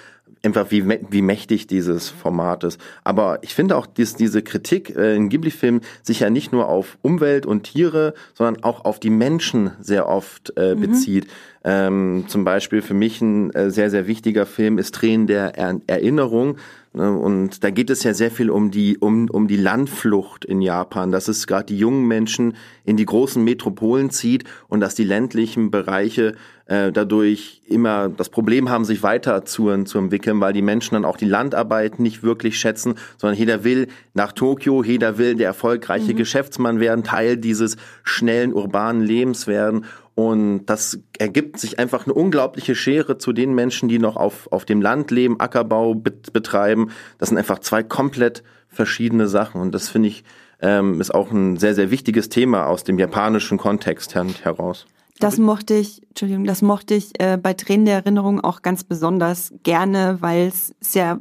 einfach 0.43 0.71
wie, 0.71 0.85
wie 1.11 1.23
mächtig 1.23 1.67
dieses 1.67 2.09
Format 2.09 2.65
ist. 2.65 2.81
Aber 3.05 3.39
ich 3.43 3.55
finde 3.55 3.77
auch, 3.77 3.87
dass 3.87 4.15
diese 4.15 4.43
Kritik 4.43 4.97
äh, 4.97 5.15
in 5.15 5.29
Ghibli-Filmen 5.29 5.83
sich 6.03 6.21
ja 6.21 6.31
nicht 6.31 6.53
nur 6.53 6.69
auf 6.69 6.99
Umwelt 7.03 7.47
und 7.47 7.65
Tiere, 7.65 8.15
sondern 8.35 8.63
auch 8.65 8.85
auf 8.85 9.01
die 9.01 9.11
Menschen 9.11 9.73
sehr 9.81 10.09
oft 10.09 10.53
äh, 10.57 10.75
mhm. 10.75 10.81
bezieht. 10.81 11.27
Ähm, 11.63 12.25
zum 12.29 12.45
Beispiel 12.45 12.81
für 12.81 12.95
mich 12.95 13.21
ein 13.21 13.51
äh, 13.51 13.71
sehr, 13.71 13.91
sehr 13.91 14.07
wichtiger 14.07 14.47
Film 14.47 14.79
ist 14.79 14.95
Tränen 14.95 15.27
der 15.27 15.59
er 15.59 15.79
Erinnerung. 15.87 16.57
Ne? 16.93 17.11
Und 17.13 17.63
da 17.63 17.71
geht 17.71 17.91
es 17.91 18.03
ja 18.03 18.15
sehr 18.15 18.31
viel 18.31 18.51
um 18.51 18.71
die, 18.71 18.99
um, 18.99 19.29
um 19.31 19.47
die 19.47 19.57
Landflucht 19.57 20.45
in 20.45 20.61
Japan, 20.61 21.13
dass 21.13 21.29
es 21.29 21.47
gerade 21.47 21.67
die 21.67 21.79
jungen 21.79 22.07
Menschen 22.07 22.57
in 22.85 22.97
die 22.97 23.05
großen 23.05 23.43
Metropolen 23.43 24.11
zieht 24.11 24.45
und 24.69 24.81
dass 24.81 24.95
die 24.95 25.05
ländlichen 25.05 25.71
Bereiche 25.71 26.35
äh, 26.67 26.91
dadurch 26.91 27.63
immer 27.67 28.09
das 28.09 28.29
Problem 28.29 28.71
haben, 28.71 28.85
sich 28.85 29.03
weiter 29.03 29.45
zu, 29.45 29.85
zu 29.85 29.99
entwickeln, 29.99 30.41
weil 30.41 30.53
die 30.53 30.63
Menschen 30.63 30.95
dann 30.95 31.05
auch 31.05 31.17
die 31.17 31.27
Landarbeit 31.27 32.01
nicht 32.01 32.23
wirklich 32.25 32.59
schätzen, 32.59 32.95
sondern 33.19 33.39
jeder 33.39 33.63
will 33.63 33.87
nach 34.15 34.33
Tokio, 34.33 34.83
jeder 34.83 35.17
will 35.19 35.37
der 35.37 35.47
erfolgreiche 35.47 36.13
mhm. 36.13 36.17
Geschäftsmann 36.17 36.81
werden, 36.81 37.05
Teil 37.05 37.37
dieses 37.37 37.77
schnellen 38.03 38.53
urbanen 38.53 39.03
Lebens 39.03 39.47
werden. 39.47 39.85
Und 40.21 40.67
das 40.67 40.99
ergibt 41.19 41.59
sich 41.59 41.79
einfach 41.79 42.05
eine 42.05 42.13
unglaubliche 42.13 42.75
Schere 42.75 43.17
zu 43.17 43.33
den 43.33 43.55
Menschen, 43.55 43.89
die 43.89 43.99
noch 43.99 44.17
auf, 44.17 44.53
auf 44.53 44.67
dem 44.67 44.83
Land 44.83 45.11
leben, 45.11 45.41
Ackerbau 45.41 45.95
betreiben. 45.95 46.91
Das 47.17 47.31
sind 47.31 47.39
einfach 47.39 47.61
zwei 47.61 47.83
komplett 47.83 48.43
verschiedene 48.69 49.29
Sachen. 49.29 49.63
Und 49.63 49.75
das 49.75 49.89
finde 49.89 50.09
ich, 50.09 50.25
ähm, 50.61 51.01
ist 51.01 51.15
auch 51.15 51.31
ein 51.31 51.57
sehr, 51.57 51.75
sehr 51.75 51.91
wichtiges 51.91 52.29
Thema 52.29 52.67
aus 52.67 52.85
dem 52.85 52.99
japanischen 52.99 53.57
Kontext 53.57 54.15
heraus. 54.15 54.85
Das 55.21 55.39
mochte 55.39 55.73
ich, 55.73 56.03
Entschuldigung, 56.09 56.45
das 56.45 56.61
mochte 56.61 56.95
ich 56.95 57.19
äh, 57.19 57.39
bei 57.39 57.55
Tränen 57.55 57.87
der 57.87 57.95
Erinnerung 57.95 58.41
auch 58.41 58.61
ganz 58.61 58.85
besonders 58.85 59.55
gerne, 59.63 60.19
weil 60.21 60.49
es 60.49 60.75
sehr, 60.81 61.19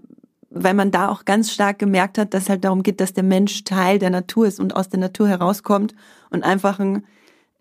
weil 0.49 0.73
man 0.73 0.91
da 0.91 1.07
auch 1.07 1.23
ganz 1.23 1.53
stark 1.53 1.79
gemerkt 1.79 2.17
hat, 2.17 2.33
dass 2.33 2.43
es 2.43 2.49
halt 2.49 2.65
darum 2.65 2.83
geht, 2.83 2.99
dass 2.99 3.13
der 3.13 3.23
Mensch 3.23 3.63
Teil 3.63 3.97
der 3.97 4.09
Natur 4.09 4.45
ist 4.45 4.59
und 4.59 4.75
aus 4.75 4.89
der 4.89 4.99
Natur 4.99 5.29
herauskommt 5.29 5.95
und 6.31 6.43
einfach 6.43 6.79
ein 6.79 7.05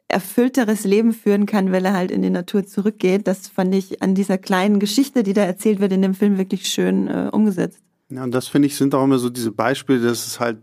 erfüllteres 0.09 0.85
Leben 0.85 1.13
führen 1.13 1.47
kann, 1.47 1.71
weil 1.71 1.85
er 1.85 1.93
halt 1.93 2.11
in 2.11 2.23
die 2.23 2.31
Natur 2.31 2.67
zurückgeht. 2.67 3.27
Das 3.29 3.49
fand 3.49 3.75
ich 3.75 4.03
an 4.03 4.15
dieser 4.15 4.39
kleinen 4.39 4.81
Geschichte, 4.81 5.23
die 5.23 5.35
da 5.35 5.43
erzählt 5.43 5.81
wird 5.81 5.93
in 5.93 6.03
dem 6.03 6.15
Film, 6.15 6.39
wirklich 6.39 6.67
schön 6.67 7.09
äh, 7.09 7.29
umgesetzt. 7.31 7.79
Ja, 8.09 8.25
und 8.25 8.33
das 8.33 8.49
finde 8.49 8.67
ich 8.67 8.77
sind 8.77 8.95
auch 8.95 9.05
immer 9.05 9.19
so 9.19 9.29
diese 9.29 9.53
Beispiele, 9.53 10.01
dass 10.01 10.27
es 10.27 10.41
halt 10.41 10.59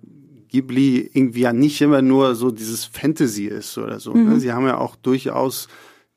Ghibli 0.50 1.12
irgendwie 1.14 1.42
ja 1.42 1.54
nicht 1.54 1.80
immer 1.82 2.02
nur 2.02 2.34
so 2.34 2.50
dieses 2.50 2.86
Fantasy 2.86 3.46
ist 3.46 3.78
oder 3.78 4.00
so. 4.00 4.14
Ne? 4.14 4.22
Mhm. 4.22 4.30
Ne? 4.30 4.40
Sie 4.40 4.52
haben 4.52 4.66
ja 4.66 4.78
auch 4.78 4.96
durchaus 4.96 5.68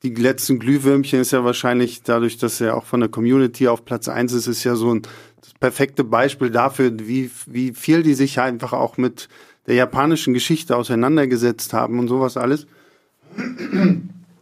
die 0.01 0.13
letzten 0.15 0.59
Glühwürmchen 0.59 1.19
ist 1.19 1.31
ja 1.31 1.43
wahrscheinlich 1.43 2.03
dadurch, 2.03 2.37
dass 2.37 2.61
er 2.61 2.77
auch 2.77 2.85
von 2.85 3.01
der 3.01 3.09
Community 3.09 3.67
auf 3.67 3.83
Platz 3.83 4.07
eins 4.07 4.31
ist, 4.31 4.47
ist 4.47 4.63
ja 4.63 4.75
so 4.75 4.93
ein 4.93 5.01
das 5.41 5.53
perfekte 5.59 6.03
Beispiel 6.03 6.49
dafür, 6.49 6.91
wie, 6.99 7.29
wie 7.45 7.73
viel 7.73 8.03
die 8.03 8.13
sich 8.13 8.39
einfach 8.39 8.73
auch 8.73 8.97
mit 8.97 9.27
der 9.67 9.75
japanischen 9.75 10.33
Geschichte 10.33 10.75
auseinandergesetzt 10.75 11.73
haben 11.73 11.99
und 11.99 12.07
sowas 12.07 12.37
alles. 12.37 12.65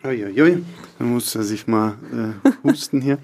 Uiuiui, 0.04 0.64
da 1.00 1.06
muss 1.06 1.36
er 1.36 1.44
sich 1.44 1.68
mal 1.68 1.96
äh, 2.14 2.50
husten 2.64 3.02
hier. 3.02 3.18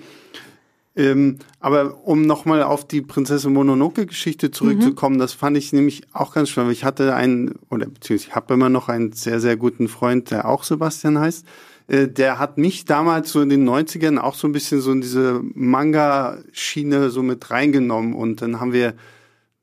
Ähm, 0.95 1.39
aber 1.59 2.05
um 2.05 2.25
nochmal 2.25 2.61
auf 2.61 2.87
die 2.87 3.01
Prinzessin 3.01 3.53
Mononoke-Geschichte 3.53 4.51
zurückzukommen, 4.51 5.15
mhm. 5.15 5.19
das 5.19 5.33
fand 5.33 5.57
ich 5.57 5.73
nämlich 5.73 6.03
auch 6.13 6.33
ganz 6.33 6.49
spannend. 6.49 6.73
Ich 6.73 6.83
hatte 6.83 7.15
einen, 7.15 7.55
oder 7.71 7.87
beziehungsweise 7.87 8.29
ich 8.29 8.35
habe 8.35 8.53
immer 8.53 8.69
noch 8.69 8.89
einen 8.89 9.11
sehr, 9.13 9.39
sehr 9.39 9.57
guten 9.57 9.87
Freund, 9.87 10.29
der 10.29 10.47
auch 10.47 10.63
Sebastian 10.63 11.17
heißt. 11.17 11.47
Äh, 11.87 12.07
der 12.09 12.37
hat 12.37 12.59
mich 12.59 12.85
damals 12.85 13.31
so 13.31 13.41
in 13.41 13.49
den 13.49 13.67
90ern 13.67 14.19
auch 14.19 14.35
so 14.35 14.47
ein 14.47 14.51
bisschen 14.51 14.81
so 14.81 14.91
in 14.91 15.01
diese 15.01 15.41
Manga-Schiene 15.55 17.09
so 17.09 17.23
mit 17.23 17.49
reingenommen. 17.49 18.13
Und 18.13 18.41
dann 18.41 18.59
haben 18.59 18.73
wir 18.73 18.93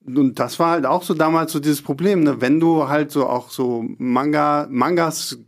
und 0.06 0.38
das 0.38 0.58
war 0.58 0.70
halt 0.70 0.86
auch 0.86 1.02
so 1.02 1.12
damals 1.12 1.52
so 1.52 1.60
dieses 1.60 1.82
Problem, 1.82 2.22
ne? 2.22 2.40
wenn 2.40 2.58
du 2.58 2.88
halt 2.88 3.10
so 3.10 3.26
auch 3.26 3.50
so 3.50 3.84
Manga, 3.98 4.66
Mangas 4.70 5.38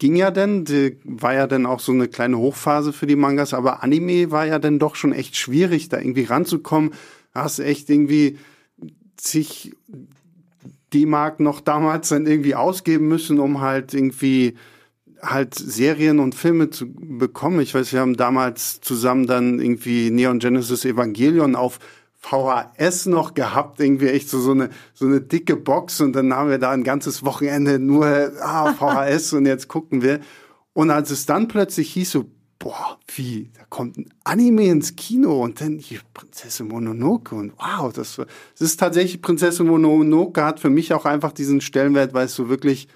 ging 0.00 0.16
ja 0.16 0.32
denn, 0.32 0.64
die 0.64 0.96
war 1.04 1.34
ja 1.34 1.46
dann 1.46 1.66
auch 1.66 1.78
so 1.78 1.92
eine 1.92 2.08
kleine 2.08 2.38
Hochphase 2.38 2.92
für 2.92 3.06
die 3.06 3.16
Mangas, 3.16 3.54
aber 3.54 3.84
Anime 3.84 4.32
war 4.32 4.46
ja 4.46 4.58
dann 4.58 4.80
doch 4.80 4.96
schon 4.96 5.12
echt 5.12 5.36
schwierig, 5.36 5.88
da 5.88 5.98
irgendwie 5.98 6.24
ranzukommen. 6.24 6.92
Hast 7.32 7.60
echt 7.60 7.88
irgendwie 7.88 8.38
sich 9.20 9.72
D-Mark 10.92 11.38
noch 11.38 11.60
damals 11.60 12.08
dann 12.08 12.26
irgendwie 12.26 12.56
ausgeben 12.56 13.06
müssen, 13.06 13.38
um 13.38 13.60
halt 13.60 13.94
irgendwie 13.94 14.56
halt 15.22 15.54
Serien 15.54 16.18
und 16.18 16.34
Filme 16.34 16.70
zu 16.70 16.86
bekommen. 16.90 17.60
Ich 17.60 17.74
weiß, 17.74 17.92
wir 17.92 18.00
haben 18.00 18.16
damals 18.16 18.80
zusammen 18.80 19.26
dann 19.26 19.60
irgendwie 19.60 20.10
Neon 20.10 20.38
Genesis 20.38 20.86
Evangelion 20.86 21.54
auf 21.54 21.78
VHS 22.20 23.06
noch 23.06 23.34
gehabt, 23.34 23.80
irgendwie 23.80 24.08
echt 24.08 24.28
so, 24.28 24.38
so 24.40 24.52
eine, 24.52 24.68
so 24.92 25.06
eine 25.06 25.20
dicke 25.20 25.56
Box 25.56 26.00
und 26.00 26.12
dann 26.12 26.32
haben 26.32 26.50
wir 26.50 26.58
da 26.58 26.70
ein 26.70 26.84
ganzes 26.84 27.24
Wochenende 27.24 27.78
nur 27.78 28.06
ah, 28.42 28.72
VHS 28.78 29.32
und 29.32 29.46
jetzt 29.46 29.68
gucken 29.68 30.02
wir. 30.02 30.20
Und 30.72 30.90
als 30.90 31.10
es 31.10 31.26
dann 31.26 31.48
plötzlich 31.48 31.92
hieß 31.92 32.10
so, 32.12 32.26
boah, 32.58 32.98
wie, 33.16 33.50
da 33.54 33.62
kommt 33.70 33.96
ein 33.96 34.12
Anime 34.22 34.66
ins 34.66 34.94
Kino 34.94 35.42
und 35.42 35.62
dann 35.62 35.78
die 35.78 35.98
Prinzessin 36.12 36.68
Mononoke 36.68 37.34
und 37.34 37.54
wow, 37.56 37.90
das, 37.90 38.16
das 38.16 38.26
ist 38.60 38.78
tatsächlich 38.78 39.22
Prinzessin 39.22 39.66
Mononoke 39.66 40.44
hat 40.44 40.60
für 40.60 40.70
mich 40.70 40.92
auch 40.92 41.06
einfach 41.06 41.32
diesen 41.32 41.62
Stellenwert, 41.62 42.12
weil 42.12 42.26
es 42.26 42.34
so 42.34 42.50
wirklich 42.50 42.86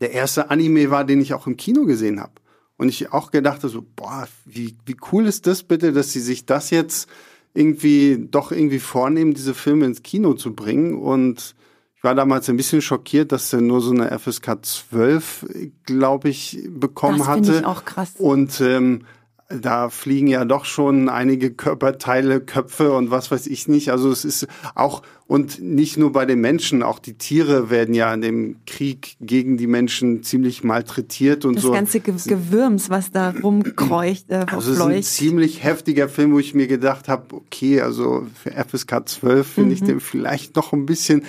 der 0.00 0.12
erste 0.12 0.50
Anime 0.50 0.90
war, 0.90 1.04
den 1.04 1.22
ich 1.22 1.32
auch 1.32 1.46
im 1.46 1.56
Kino 1.56 1.86
gesehen 1.86 2.20
habe. 2.20 2.34
Und 2.76 2.90
ich 2.90 3.14
auch 3.14 3.30
gedacht 3.30 3.62
so, 3.62 3.82
boah, 3.96 4.28
wie, 4.44 4.76
wie 4.84 4.96
cool 5.10 5.26
ist 5.26 5.46
das 5.46 5.62
bitte, 5.62 5.92
dass 5.92 6.12
sie 6.12 6.20
sich 6.20 6.44
das 6.44 6.68
jetzt 6.68 7.08
irgendwie 7.56 8.28
doch 8.30 8.52
irgendwie 8.52 8.78
vornehmen, 8.78 9.34
diese 9.34 9.54
Filme 9.54 9.86
ins 9.86 10.02
Kino 10.02 10.34
zu 10.34 10.54
bringen. 10.54 10.98
Und 10.98 11.54
ich 11.96 12.04
war 12.04 12.14
damals 12.14 12.48
ein 12.48 12.56
bisschen 12.56 12.82
schockiert, 12.82 13.32
dass 13.32 13.52
er 13.52 13.60
nur 13.60 13.80
so 13.80 13.92
eine 13.92 14.16
FSK 14.18 14.64
12, 14.64 15.46
glaube 15.84 16.28
ich, 16.28 16.62
bekommen 16.68 17.18
das 17.18 17.26
hatte. 17.26 17.42
Das 17.42 17.60
ich 17.60 17.66
auch 17.66 17.84
krass. 17.84 18.12
Und 18.18 18.60
ähm, 18.60 19.02
da 19.48 19.90
fliegen 19.90 20.26
ja 20.26 20.44
doch 20.44 20.64
schon 20.64 21.08
einige 21.08 21.52
Körperteile, 21.52 22.40
Köpfe 22.40 22.92
und 22.92 23.10
was 23.10 23.30
weiß 23.30 23.46
ich 23.46 23.68
nicht. 23.68 23.90
Also 23.90 24.10
es 24.10 24.24
ist 24.24 24.48
auch, 24.74 25.02
und 25.28 25.62
nicht 25.62 25.96
nur 25.96 26.12
bei 26.12 26.24
den 26.24 26.40
Menschen, 26.40 26.82
auch 26.82 26.98
die 26.98 27.14
Tiere 27.14 27.70
werden 27.70 27.94
ja 27.94 28.12
in 28.12 28.20
dem 28.22 28.56
Krieg 28.66 29.16
gegen 29.20 29.56
die 29.56 29.68
Menschen 29.68 30.24
ziemlich 30.24 30.64
malträtiert 30.64 31.44
und 31.44 31.54
das 31.54 31.62
so. 31.62 31.68
Das 31.68 31.76
ganze 31.76 32.00
Gewürms, 32.00 32.90
was 32.90 33.12
da 33.12 33.30
rumkreucht, 33.30 34.30
äh, 34.30 34.46
Also 34.50 34.72
es 34.72 34.78
ist 34.78 34.84
ein 34.84 35.02
ziemlich 35.02 35.62
heftiger 35.62 36.08
Film, 36.08 36.32
wo 36.32 36.40
ich 36.40 36.54
mir 36.54 36.66
gedacht 36.66 37.08
habe, 37.08 37.36
okay, 37.36 37.80
also 37.80 38.26
für 38.34 38.50
FSK 38.50 39.08
12 39.08 39.46
finde 39.46 39.68
mhm. 39.68 39.74
ich 39.74 39.82
den 39.84 40.00
vielleicht 40.00 40.56
noch 40.56 40.72
ein 40.72 40.86
bisschen 40.86 41.24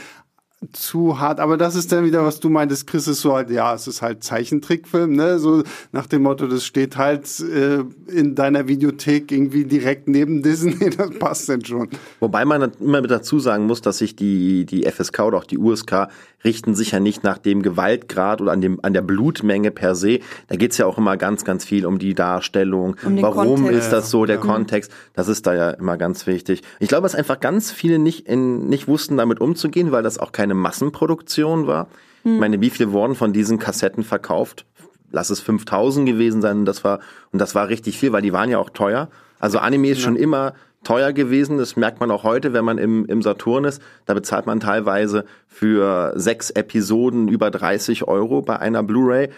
zu 0.73 1.19
hart, 1.19 1.39
aber 1.39 1.55
das 1.55 1.75
ist 1.75 1.91
dann 1.91 2.03
wieder, 2.03 2.23
was 2.25 2.39
du 2.39 2.49
meintest, 2.49 2.87
Chris, 2.87 3.07
ist 3.07 3.21
so 3.21 3.33
halt, 3.33 3.51
ja, 3.51 3.75
es 3.75 3.87
ist 3.87 4.01
halt 4.01 4.23
Zeichentrickfilm, 4.23 5.11
ne, 5.11 5.37
so 5.37 5.61
nach 5.91 6.07
dem 6.07 6.23
Motto, 6.23 6.47
das 6.47 6.65
steht 6.65 6.97
halt 6.97 7.27
äh, 7.39 7.83
in 8.11 8.33
deiner 8.33 8.67
Videothek 8.67 9.31
irgendwie 9.31 9.65
direkt 9.65 10.07
neben 10.07 10.41
Disney, 10.41 10.89
das 10.97 11.11
passt 11.19 11.49
dann 11.49 11.63
schon. 11.63 11.89
Wobei 12.19 12.43
man 12.43 12.71
immer 12.79 13.01
mit 13.01 13.11
dazu 13.11 13.39
sagen 13.39 13.67
muss, 13.67 13.81
dass 13.81 13.99
sich 13.99 14.15
die, 14.15 14.65
die 14.65 14.89
FSK 14.89 15.19
oder 15.19 15.37
auch 15.37 15.43
die 15.43 15.59
USK 15.59 16.07
richten 16.43 16.75
sich 16.75 16.91
ja 16.91 16.99
nicht 16.99 17.23
nach 17.23 17.37
dem 17.37 17.61
Gewaltgrad 17.61 18.41
oder 18.41 18.51
an 18.51 18.61
dem, 18.61 18.79
an 18.83 18.93
der 18.93 19.01
Blutmenge 19.01 19.71
per 19.71 19.95
se. 19.95 20.19
Da 20.47 20.55
geht's 20.55 20.77
ja 20.77 20.85
auch 20.85 20.97
immer 20.97 21.17
ganz, 21.17 21.43
ganz 21.43 21.65
viel 21.65 21.85
um 21.85 21.97
die 21.97 22.13
Darstellung. 22.13 22.95
Um 23.03 23.21
Warum 23.21 23.63
Kontext. 23.63 23.79
ist 23.79 23.89
das 23.89 24.09
so, 24.11 24.25
der 24.25 24.37
ja. 24.37 24.41
Kontext? 24.41 24.91
Das 25.13 25.27
ist 25.27 25.47
da 25.47 25.55
ja 25.55 25.71
immer 25.71 25.97
ganz 25.97 26.27
wichtig. 26.27 26.61
Ich 26.79 26.87
glaube, 26.89 27.03
dass 27.03 27.15
einfach 27.15 27.39
ganz 27.39 27.71
viele 27.71 27.97
nicht, 27.99 28.27
in, 28.27 28.69
nicht 28.69 28.87
wussten, 28.87 29.17
damit 29.17 29.41
umzugehen, 29.41 29.91
weil 29.91 30.03
das 30.03 30.19
auch 30.19 30.31
kein 30.31 30.46
keine 30.47 30.55
Massenproduktion 30.55 31.67
war. 31.67 31.87
Hm. 32.23 32.35
Ich 32.35 32.39
meine, 32.39 32.61
wie 32.61 32.69
viel 32.69 32.91
wurden 32.91 33.15
von 33.15 33.33
diesen 33.33 33.59
Kassetten 33.59 34.03
verkauft? 34.03 34.65
Lass 35.11 35.29
es 35.29 35.39
5000 35.41 36.07
gewesen 36.07 36.41
sein. 36.41 36.59
Und 36.59 36.65
das 36.65 36.83
war, 36.83 36.99
und 37.31 37.39
das 37.39 37.53
war 37.55 37.67
richtig 37.67 37.97
viel, 37.97 38.11
weil 38.11 38.21
die 38.21 38.33
waren 38.33 38.49
ja 38.49 38.57
auch 38.57 38.69
teuer. 38.69 39.09
Also 39.39 39.59
Anime 39.59 39.89
ist 39.89 39.99
ja. 39.99 40.05
schon 40.05 40.15
immer 40.15 40.53
teuer 40.83 41.11
gewesen. 41.11 41.57
Das 41.57 41.75
merkt 41.75 41.99
man 41.99 42.11
auch 42.11 42.23
heute, 42.23 42.53
wenn 42.53 42.63
man 42.63 42.77
im, 42.77 43.05
im 43.05 43.21
Saturn 43.21 43.65
ist. 43.65 43.81
Da 44.05 44.13
bezahlt 44.13 44.45
man 44.45 44.59
teilweise 44.59 45.25
für 45.47 46.13
sechs 46.15 46.49
Episoden 46.49 47.27
über 47.27 47.51
30 47.51 48.07
Euro 48.07 48.41
bei 48.41 48.57
einer 48.57 48.83
Blu-ray. 48.83 49.29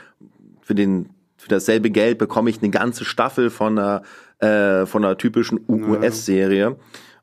Für 0.61 0.75
den, 0.75 1.09
für 1.37 1.49
dasselbe 1.49 1.89
Geld 1.89 2.19
bekomme 2.19 2.49
ich 2.49 2.61
eine 2.61 2.69
ganze 2.69 3.03
Staffel 3.03 3.49
von 3.49 3.79
einer, 3.79 4.03
äh, 4.39 4.85
von 4.85 5.03
einer 5.03 5.17
typischen 5.17 5.59
US-Serie. 5.67 6.75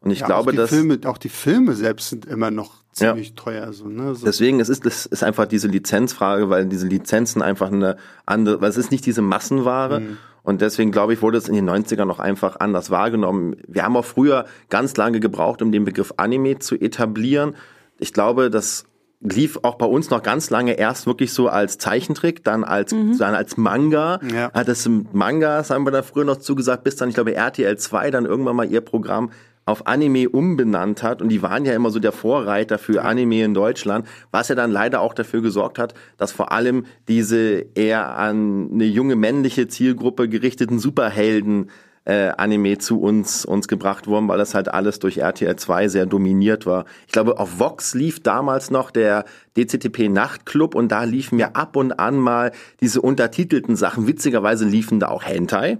Und 0.06 0.12
ich 0.12 0.20
ja, 0.20 0.26
glaube, 0.26 0.52
dass 0.52 0.70
Filme, 0.70 1.00
auch 1.06 1.18
die 1.18 1.28
Filme 1.28 1.74
selbst 1.74 2.10
sind 2.10 2.26
immer 2.26 2.52
noch 2.52 2.84
ziemlich 2.92 3.30
ja. 3.30 3.34
teuer. 3.34 3.72
So, 3.72 3.88
ne? 3.88 4.14
so. 4.14 4.24
Deswegen, 4.24 4.60
es 4.60 4.68
ist, 4.68 4.86
es 4.86 5.04
ist 5.04 5.24
einfach 5.24 5.46
diese 5.46 5.66
Lizenzfrage, 5.66 6.48
weil 6.48 6.66
diese 6.66 6.86
Lizenzen 6.86 7.42
einfach 7.42 7.72
eine 7.72 7.96
andere, 8.24 8.60
weil 8.60 8.70
es 8.70 8.76
ist 8.76 8.92
nicht 8.92 9.04
diese 9.04 9.20
Massenware. 9.20 9.98
Mhm. 9.98 10.18
Und 10.44 10.60
deswegen 10.60 10.92
glaube 10.92 11.12
ich, 11.12 11.22
wurde 11.22 11.38
es 11.38 11.48
in 11.48 11.56
den 11.56 11.68
90ern 11.68 12.04
noch 12.04 12.20
einfach 12.20 12.60
anders 12.60 12.92
wahrgenommen. 12.92 13.56
Wir 13.66 13.82
haben 13.82 13.96
auch 13.96 14.04
früher 14.04 14.44
ganz 14.70 14.96
lange 14.96 15.18
gebraucht, 15.18 15.60
um 15.60 15.72
den 15.72 15.84
Begriff 15.84 16.14
Anime 16.18 16.60
zu 16.60 16.76
etablieren. 16.76 17.56
Ich 17.98 18.12
glaube, 18.12 18.48
das 18.48 18.84
lief 19.18 19.58
auch 19.62 19.74
bei 19.74 19.86
uns 19.86 20.10
noch 20.10 20.22
ganz 20.22 20.50
lange 20.50 20.74
erst 20.74 21.08
wirklich 21.08 21.32
so 21.32 21.48
als 21.48 21.78
Zeichentrick, 21.78 22.44
dann 22.44 22.62
als 22.62 22.92
mhm. 22.92 23.18
dann 23.18 23.34
als 23.34 23.56
Manga. 23.56 24.20
Ja. 24.32 24.52
Hat 24.52 24.68
es 24.68 24.88
Mangas 25.12 25.70
haben 25.70 25.84
wir 25.84 25.90
da 25.90 26.02
früher 26.02 26.24
noch 26.24 26.36
zugesagt, 26.36 26.84
bis 26.84 26.94
dann 26.94 27.08
ich 27.08 27.16
glaube 27.16 27.34
RTL 27.34 27.76
2 27.76 28.12
dann 28.12 28.24
irgendwann 28.24 28.54
mal 28.54 28.70
ihr 28.70 28.82
Programm 28.82 29.30
auf 29.66 29.88
Anime 29.88 30.28
umbenannt 30.28 31.02
hat 31.02 31.20
und 31.20 31.28
die 31.28 31.42
waren 31.42 31.64
ja 31.64 31.74
immer 31.74 31.90
so 31.90 31.98
der 31.98 32.12
Vorreiter 32.12 32.78
für 32.78 33.02
Anime 33.04 33.42
in 33.44 33.52
Deutschland, 33.52 34.06
was 34.30 34.48
ja 34.48 34.54
dann 34.54 34.70
leider 34.70 35.00
auch 35.00 35.12
dafür 35.12 35.42
gesorgt 35.42 35.78
hat, 35.78 35.92
dass 36.16 36.30
vor 36.30 36.52
allem 36.52 36.86
diese 37.08 37.66
eher 37.74 38.16
an 38.16 38.70
eine 38.72 38.84
junge 38.84 39.16
männliche 39.16 39.66
Zielgruppe 39.66 40.28
gerichteten 40.28 40.78
Superhelden 40.78 41.70
äh, 42.04 42.28
Anime 42.36 42.78
zu 42.78 43.00
uns 43.00 43.44
uns 43.44 43.66
gebracht 43.66 44.06
wurden, 44.06 44.28
weil 44.28 44.38
das 44.38 44.54
halt 44.54 44.68
alles 44.68 45.00
durch 45.00 45.18
RTL 45.18 45.56
2 45.56 45.88
sehr 45.88 46.06
dominiert 46.06 46.64
war. 46.64 46.84
Ich 47.08 47.12
glaube, 47.12 47.40
auf 47.40 47.58
Vox 47.58 47.94
lief 47.94 48.22
damals 48.22 48.70
noch 48.70 48.92
der 48.92 49.24
DCTP 49.56 50.08
Nachtclub 50.08 50.76
und 50.76 50.92
da 50.92 51.02
liefen 51.02 51.40
ja 51.40 51.50
ab 51.54 51.74
und 51.74 51.98
an 51.98 52.16
mal 52.16 52.52
diese 52.80 53.00
untertitelten 53.00 53.74
Sachen. 53.74 54.06
Witzigerweise 54.06 54.64
liefen 54.64 55.00
da 55.00 55.08
auch 55.08 55.24
Hentai 55.24 55.78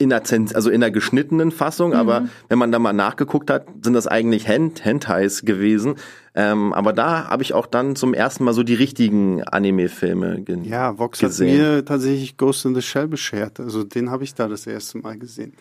in 0.00 0.08
der, 0.08 0.22
also 0.54 0.70
in 0.70 0.80
der 0.80 0.90
geschnittenen 0.90 1.50
Fassung, 1.50 1.90
mhm. 1.90 1.96
aber 1.96 2.28
wenn 2.48 2.58
man 2.58 2.72
da 2.72 2.78
mal 2.78 2.94
nachgeguckt 2.94 3.50
hat, 3.50 3.66
sind 3.82 3.92
das 3.92 4.06
eigentlich 4.06 4.48
Hent 4.48 4.84
Hentais 4.84 5.42
gewesen. 5.44 5.96
Ähm, 6.34 6.72
aber 6.72 6.94
da 6.94 7.28
habe 7.28 7.42
ich 7.42 7.52
auch 7.52 7.66
dann 7.66 7.96
zum 7.96 8.14
ersten 8.14 8.44
Mal 8.44 8.54
so 8.54 8.62
die 8.62 8.74
richtigen 8.74 9.42
Anime-Filme 9.42 10.40
ge 10.40 10.58
ja, 10.62 10.98
Vox 10.98 11.18
gesehen. 11.18 11.48
Ja, 11.48 11.54
Vox 11.54 11.60
hat 11.60 11.76
mir 11.76 11.84
tatsächlich 11.84 12.36
Ghost 12.38 12.64
in 12.64 12.74
the 12.74 12.80
Shell 12.80 13.08
beschert. 13.08 13.60
Also 13.60 13.84
den 13.84 14.10
habe 14.10 14.24
ich 14.24 14.34
da 14.34 14.48
das 14.48 14.66
erste 14.66 14.98
Mal 14.98 15.18
gesehen. 15.18 15.52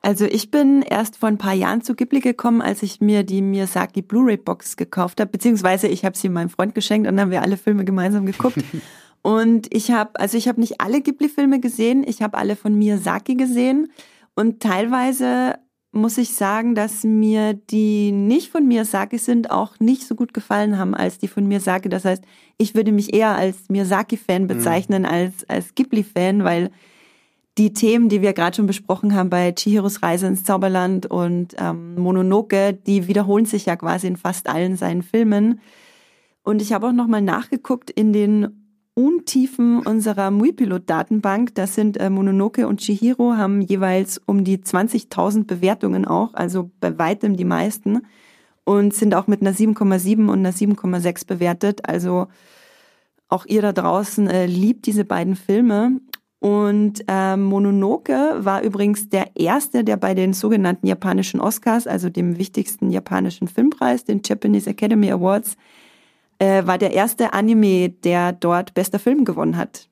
Also 0.00 0.24
ich 0.24 0.50
bin 0.50 0.82
erst 0.82 1.16
vor 1.16 1.28
ein 1.28 1.38
paar 1.38 1.52
Jahren 1.52 1.82
zu 1.82 1.94
Ghibli 1.94 2.20
gekommen, 2.20 2.62
als 2.62 2.82
ich 2.82 3.00
mir 3.00 3.24
die 3.24 3.42
Miyazaki 3.42 4.02
Blu-ray 4.02 4.36
Box 4.36 4.76
gekauft 4.76 5.20
habe, 5.20 5.30
beziehungsweise 5.30 5.86
ich 5.86 6.04
habe 6.04 6.16
sie 6.16 6.28
meinem 6.28 6.48
Freund 6.48 6.74
geschenkt 6.74 7.06
und 7.06 7.16
dann 7.16 7.26
haben 7.26 7.30
wir 7.30 7.42
alle 7.42 7.56
Filme 7.56 7.84
gemeinsam 7.84 8.24
geguckt. 8.26 8.58
Und 9.22 9.72
ich 9.72 9.92
habe, 9.92 10.18
also 10.18 10.36
ich 10.36 10.48
habe 10.48 10.60
nicht 10.60 10.80
alle 10.80 11.00
Ghibli-Filme 11.00 11.60
gesehen, 11.60 12.04
ich 12.06 12.22
habe 12.22 12.36
alle 12.36 12.56
von 12.56 12.74
Miyazaki 12.76 13.36
gesehen 13.36 13.92
und 14.34 14.60
teilweise 14.60 15.54
muss 15.92 16.16
ich 16.16 16.34
sagen, 16.34 16.74
dass 16.74 17.04
mir 17.04 17.52
die 17.52 18.12
nicht 18.12 18.50
von 18.50 18.66
Miyazaki 18.66 19.18
sind 19.18 19.50
auch 19.50 19.78
nicht 19.78 20.06
so 20.06 20.14
gut 20.14 20.32
gefallen 20.32 20.78
haben 20.78 20.94
als 20.94 21.18
die 21.18 21.28
von 21.28 21.46
Miyazaki. 21.46 21.90
Das 21.90 22.06
heißt, 22.06 22.24
ich 22.56 22.74
würde 22.74 22.92
mich 22.92 23.12
eher 23.14 23.36
als 23.36 23.68
Miyazaki-Fan 23.68 24.46
bezeichnen 24.46 25.02
mhm. 25.02 25.08
als, 25.08 25.48
als 25.48 25.74
Ghibli-Fan, 25.74 26.44
weil 26.44 26.70
die 27.58 27.74
Themen, 27.74 28.08
die 28.08 28.22
wir 28.22 28.32
gerade 28.32 28.56
schon 28.56 28.66
besprochen 28.66 29.14
haben 29.14 29.28
bei 29.28 29.52
Chihiros 29.52 30.02
Reise 30.02 30.26
ins 30.26 30.44
Zauberland 30.44 31.04
und 31.04 31.54
ähm, 31.58 31.96
Mononoke, 31.96 32.72
die 32.72 33.06
wiederholen 33.06 33.44
sich 33.44 33.66
ja 33.66 33.76
quasi 33.76 34.06
in 34.06 34.16
fast 34.16 34.48
allen 34.48 34.76
seinen 34.76 35.02
Filmen. 35.02 35.60
Und 36.42 36.62
ich 36.62 36.72
habe 36.72 36.88
auch 36.88 36.92
nochmal 36.92 37.20
nachgeguckt 37.20 37.90
in 37.90 38.14
den 38.14 38.61
Untiefen 38.94 39.78
unserer 39.86 40.30
Muipilot-Datenbank. 40.30 41.54
Das 41.54 41.74
sind 41.74 41.96
äh, 41.96 42.10
Mononoke 42.10 42.66
und 42.68 42.80
Chihiro, 42.80 43.36
haben 43.36 43.62
jeweils 43.62 44.20
um 44.26 44.44
die 44.44 44.58
20.000 44.58 45.46
Bewertungen 45.46 46.04
auch, 46.04 46.34
also 46.34 46.70
bei 46.80 46.98
weitem 46.98 47.36
die 47.36 47.46
meisten. 47.46 48.02
Und 48.64 48.94
sind 48.94 49.14
auch 49.14 49.26
mit 49.26 49.40
einer 49.40 49.54
7,7 49.54 50.28
und 50.28 50.38
einer 50.38 50.52
7,6 50.52 51.26
bewertet. 51.26 51.88
Also 51.88 52.28
auch 53.28 53.46
ihr 53.46 53.62
da 53.62 53.72
draußen 53.72 54.28
äh, 54.28 54.46
liebt 54.46 54.86
diese 54.86 55.04
beiden 55.04 55.36
Filme. 55.36 56.00
Und 56.38 57.04
äh, 57.08 57.36
Mononoke 57.36 58.44
war 58.44 58.62
übrigens 58.62 59.08
der 59.08 59.36
erste, 59.36 59.84
der 59.84 59.96
bei 59.96 60.12
den 60.12 60.32
sogenannten 60.32 60.86
japanischen 60.86 61.40
Oscars, 61.40 61.86
also 61.86 62.10
dem 62.10 62.36
wichtigsten 62.36 62.90
japanischen 62.90 63.48
Filmpreis, 63.48 64.04
den 64.04 64.20
Japanese 64.24 64.68
Academy 64.68 65.10
Awards, 65.10 65.56
äh, 66.42 66.66
war 66.66 66.76
der 66.76 66.92
erste 66.92 67.34
Anime, 67.34 67.88
der 67.88 68.32
dort 68.32 68.74
bester 68.74 68.98
Film 68.98 69.24
gewonnen 69.24 69.56
hat. 69.56 69.88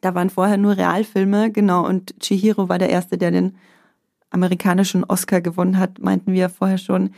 Da 0.00 0.14
waren 0.14 0.30
vorher 0.30 0.56
nur 0.56 0.76
Realfilme, 0.76 1.50
genau, 1.50 1.84
und 1.84 2.14
Chihiro 2.20 2.68
war 2.68 2.78
der 2.78 2.90
erste, 2.90 3.18
der 3.18 3.32
den 3.32 3.56
amerikanischen 4.30 5.02
Oscar 5.02 5.40
gewonnen 5.40 5.78
hat, 5.78 5.98
meinten 5.98 6.32
wir 6.32 6.48
vorher 6.50 6.78
schon. 6.78 7.10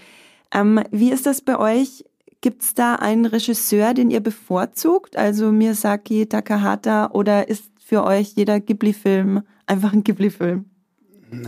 Ähm, 0.52 0.82
wie 0.90 1.12
ist 1.12 1.26
das 1.26 1.42
bei 1.42 1.58
euch? 1.58 2.06
Gibt 2.40 2.62
es 2.62 2.72
da 2.72 2.94
einen 2.94 3.26
Regisseur, 3.26 3.92
den 3.92 4.10
ihr 4.10 4.20
bevorzugt, 4.20 5.16
also 5.16 5.52
Miyazaki, 5.52 6.26
Takahata, 6.26 7.10
oder 7.10 7.48
ist 7.48 7.70
für 7.78 8.02
euch 8.02 8.32
jeder 8.34 8.60
Ghibli-Film 8.60 9.42
einfach 9.66 9.92
ein 9.92 10.04
Ghibli-Film? 10.04 10.64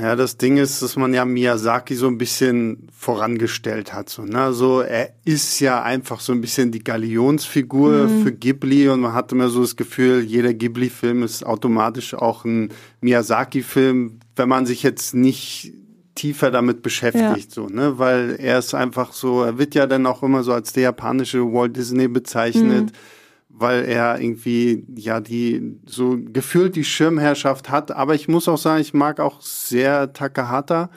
Ja, 0.00 0.16
das 0.16 0.36
Ding 0.36 0.56
ist, 0.56 0.82
dass 0.82 0.96
man 0.96 1.14
ja 1.14 1.24
Miyazaki 1.24 1.94
so 1.94 2.06
ein 2.06 2.18
bisschen 2.18 2.88
vorangestellt 2.96 3.92
hat. 3.92 4.08
So, 4.08 4.22
ne? 4.22 4.52
so 4.52 4.80
er 4.80 5.10
ist 5.24 5.60
ja 5.60 5.82
einfach 5.82 6.20
so 6.20 6.32
ein 6.32 6.40
bisschen 6.40 6.72
die 6.72 6.82
Galionsfigur 6.82 8.08
mhm. 8.08 8.22
für 8.22 8.32
Ghibli 8.32 8.88
und 8.88 9.00
man 9.00 9.12
hat 9.12 9.32
immer 9.32 9.48
so 9.48 9.60
das 9.60 9.76
Gefühl, 9.76 10.22
jeder 10.22 10.54
Ghibli-Film 10.54 11.22
ist 11.22 11.44
automatisch 11.44 12.14
auch 12.14 12.44
ein 12.44 12.70
Miyazaki-Film, 13.00 14.20
wenn 14.36 14.48
man 14.48 14.66
sich 14.66 14.82
jetzt 14.82 15.14
nicht 15.14 15.72
tiefer 16.14 16.50
damit 16.50 16.82
beschäftigt, 16.82 17.24
ja. 17.24 17.54
so, 17.54 17.66
ne, 17.66 17.98
weil 17.98 18.36
er 18.38 18.58
ist 18.58 18.74
einfach 18.74 19.12
so, 19.12 19.42
er 19.42 19.58
wird 19.58 19.74
ja 19.74 19.86
dann 19.86 20.06
auch 20.06 20.22
immer 20.22 20.42
so 20.42 20.52
als 20.52 20.72
der 20.72 20.84
japanische 20.84 21.40
Walt 21.52 21.76
Disney 21.76 22.08
bezeichnet. 22.08 22.86
Mhm 22.86 23.15
weil 23.58 23.84
er 23.84 24.20
irgendwie 24.20 24.84
ja 24.94 25.20
die 25.20 25.78
so 25.86 26.18
gefühlt 26.32 26.76
die 26.76 26.84
Schirmherrschaft 26.84 27.70
hat. 27.70 27.90
Aber 27.90 28.14
ich 28.14 28.28
muss 28.28 28.48
auch 28.48 28.58
sagen, 28.58 28.80
ich 28.80 28.94
mag 28.94 29.18
auch 29.18 29.40
sehr 29.40 30.12
Takahata. 30.12 30.90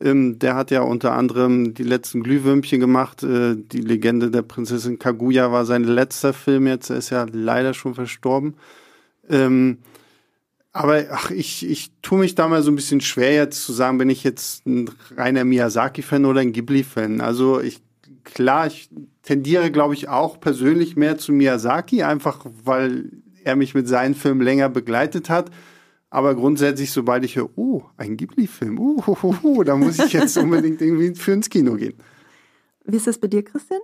Ähm, 0.00 0.38
der 0.38 0.54
hat 0.54 0.70
ja 0.70 0.82
unter 0.82 1.12
anderem 1.12 1.74
die 1.74 1.82
letzten 1.82 2.22
Glühwürmchen 2.22 2.80
gemacht. 2.80 3.22
Äh, 3.22 3.56
die 3.56 3.80
Legende 3.80 4.30
der 4.30 4.42
Prinzessin 4.42 4.98
Kaguya 4.98 5.52
war 5.52 5.64
sein 5.64 5.84
letzter 5.84 6.32
Film 6.32 6.66
jetzt. 6.66 6.90
Er 6.90 6.96
ist 6.96 7.10
ja 7.10 7.26
leider 7.30 7.74
schon 7.74 7.94
verstorben. 7.94 8.54
Ähm, 9.28 9.78
aber 10.72 11.04
ach, 11.10 11.30
ich, 11.30 11.66
ich 11.68 11.90
tue 12.02 12.18
mich 12.18 12.34
da 12.34 12.48
mal 12.48 12.62
so 12.62 12.70
ein 12.70 12.76
bisschen 12.76 13.00
schwer 13.00 13.34
jetzt 13.34 13.64
zu 13.64 13.72
sagen, 13.72 13.96
bin 13.96 14.10
ich 14.10 14.24
jetzt 14.24 14.66
ein 14.66 14.90
reiner 15.16 15.44
Miyazaki-Fan 15.44 16.26
oder 16.26 16.40
ein 16.40 16.52
Ghibli-Fan. 16.52 17.22
Also 17.22 17.60
ich 17.60 17.80
klar, 18.36 18.66
ich 18.66 18.90
tendiere, 19.22 19.70
glaube 19.70 19.94
ich, 19.94 20.10
auch 20.10 20.38
persönlich 20.38 20.94
mehr 20.94 21.16
zu 21.16 21.32
Miyazaki, 21.32 22.02
einfach 22.02 22.44
weil 22.64 23.10
er 23.42 23.56
mich 23.56 23.74
mit 23.74 23.88
seinen 23.88 24.14
Filmen 24.14 24.42
länger 24.42 24.68
begleitet 24.68 25.30
hat. 25.30 25.50
Aber 26.10 26.34
grundsätzlich, 26.34 26.92
sobald 26.92 27.24
ich 27.24 27.36
höre, 27.36 27.48
oh, 27.56 27.84
ein 27.96 28.18
Ghibli-Film, 28.18 28.78
uh, 28.78 29.02
uh, 29.06 29.16
uh, 29.22 29.34
uh, 29.42 29.64
da 29.64 29.74
muss 29.74 29.98
ich 29.98 30.12
jetzt 30.12 30.36
unbedingt 30.36 30.82
irgendwie 30.82 31.14
für 31.14 31.32
ins 31.32 31.48
Kino 31.48 31.76
gehen. 31.76 31.94
Wie 32.84 32.96
ist 32.96 33.06
das 33.06 33.16
bei 33.16 33.26
dir, 33.28 33.42
Christian? 33.42 33.80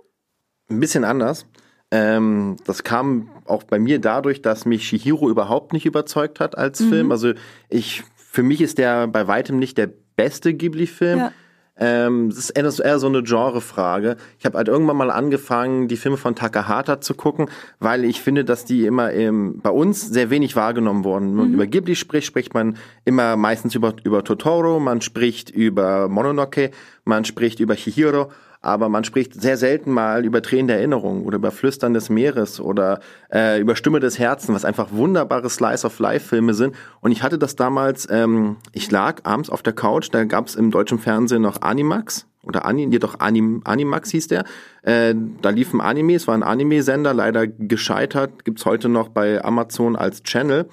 Ein 0.69 0.79
bisschen 0.79 1.03
anders. 1.03 1.47
Ähm, 1.89 2.57
das 2.63 2.83
kam 2.83 3.29
auch 3.45 3.63
bei 3.63 3.79
mir 3.79 3.97
dadurch, 3.97 4.43
dass 4.43 4.65
mich 4.65 4.87
Shihiro 4.87 5.31
überhaupt 5.31 5.73
nicht 5.73 5.87
überzeugt 5.87 6.39
hat 6.39 6.55
als 6.59 6.79
mhm. 6.79 6.89
Film. 6.89 7.11
Also 7.11 7.33
ich, 7.69 8.03
für 8.15 8.43
mich 8.43 8.61
ist 8.61 8.77
der 8.77 9.07
bei 9.07 9.27
weitem 9.27 9.57
nicht 9.57 9.79
der 9.79 9.89
beste 10.15 10.53
Ghibli-Film. 10.53 11.17
Ja. 11.17 11.31
Ähm, 11.75 12.29
das 12.29 12.49
ist 12.49 12.79
eher, 12.79 12.99
so 12.99 13.07
eine 13.07 13.23
Genrefrage. 13.23 14.17
Ich 14.37 14.45
habe 14.45 14.57
halt 14.57 14.67
irgendwann 14.67 14.97
mal 14.97 15.09
angefangen, 15.09 15.87
die 15.87 15.97
Filme 15.97 16.17
von 16.17 16.35
Takahata 16.35 17.01
zu 17.01 17.15
gucken, 17.15 17.49
weil 17.79 18.05
ich 18.05 18.21
finde, 18.21 18.45
dass 18.45 18.63
die 18.65 18.85
immer 18.85 19.11
im, 19.11 19.59
bei 19.61 19.71
uns 19.71 20.07
sehr 20.07 20.29
wenig 20.29 20.55
wahrgenommen 20.55 21.03
wurden. 21.03 21.29
Wenn 21.29 21.35
man 21.35 21.47
mhm. 21.47 21.53
über 21.55 21.67
Ghibli 21.67 21.95
spricht, 21.95 22.27
spricht 22.27 22.53
man 22.53 22.77
immer 23.05 23.35
meistens 23.37 23.73
über, 23.73 23.95
über 24.03 24.23
Totoro, 24.23 24.79
man 24.79 25.01
spricht 25.01 25.49
über 25.49 26.07
Mononoke, 26.09 26.71
man 27.05 27.25
spricht 27.25 27.59
über 27.59 27.75
Chihiro 27.75 28.29
aber 28.63 28.87
man 28.87 29.03
spricht 29.03 29.39
sehr 29.39 29.57
selten 29.57 29.91
mal 29.91 30.25
über 30.25 30.41
Tränen 30.41 30.67
der 30.67 30.77
Erinnerung 30.77 31.25
oder 31.25 31.35
über 31.35 31.51
Flüstern 31.51 31.93
des 31.93 32.09
Meeres 32.09 32.61
oder 32.61 33.01
äh, 33.31 33.59
über 33.59 33.75
Stimme 33.75 33.99
des 33.99 34.17
Herzens, 34.17 34.55
was 34.55 34.65
einfach 34.65 34.91
wunderbare 34.91 35.49
Slice-of-Life-Filme 35.49 36.53
sind. 36.53 36.73
Und 37.01 37.11
ich 37.11 37.23
hatte 37.23 37.37
das 37.37 37.57
damals, 37.57 38.07
ähm, 38.09 38.55
ich 38.71 38.89
lag 38.89 39.19
abends 39.23 39.49
auf 39.49 39.63
der 39.63 39.73
Couch, 39.73 40.07
da 40.11 40.23
gab 40.23 40.47
es 40.47 40.55
im 40.55 40.71
deutschen 40.71 40.97
Fernsehen 40.97 41.41
noch 41.41 41.61
Animax 41.61 42.25
oder 42.41 42.65
Ani, 42.65 42.87
jedoch 42.89 43.19
Anim, 43.19 43.61
Animax 43.65 44.11
hieß 44.11 44.29
der. 44.29 44.45
Äh, 44.81 45.13
da 45.41 45.49
liefen 45.49 45.81
Anime, 45.81 46.15
es 46.15 46.27
war 46.27 46.35
ein 46.35 46.43
Anime-Sender, 46.43 47.13
leider 47.13 47.47
gescheitert, 47.47 48.45
gibt's 48.45 48.65
heute 48.65 48.87
noch 48.87 49.09
bei 49.09 49.43
Amazon 49.43 49.97
als 49.97 50.23
Channel 50.23 50.69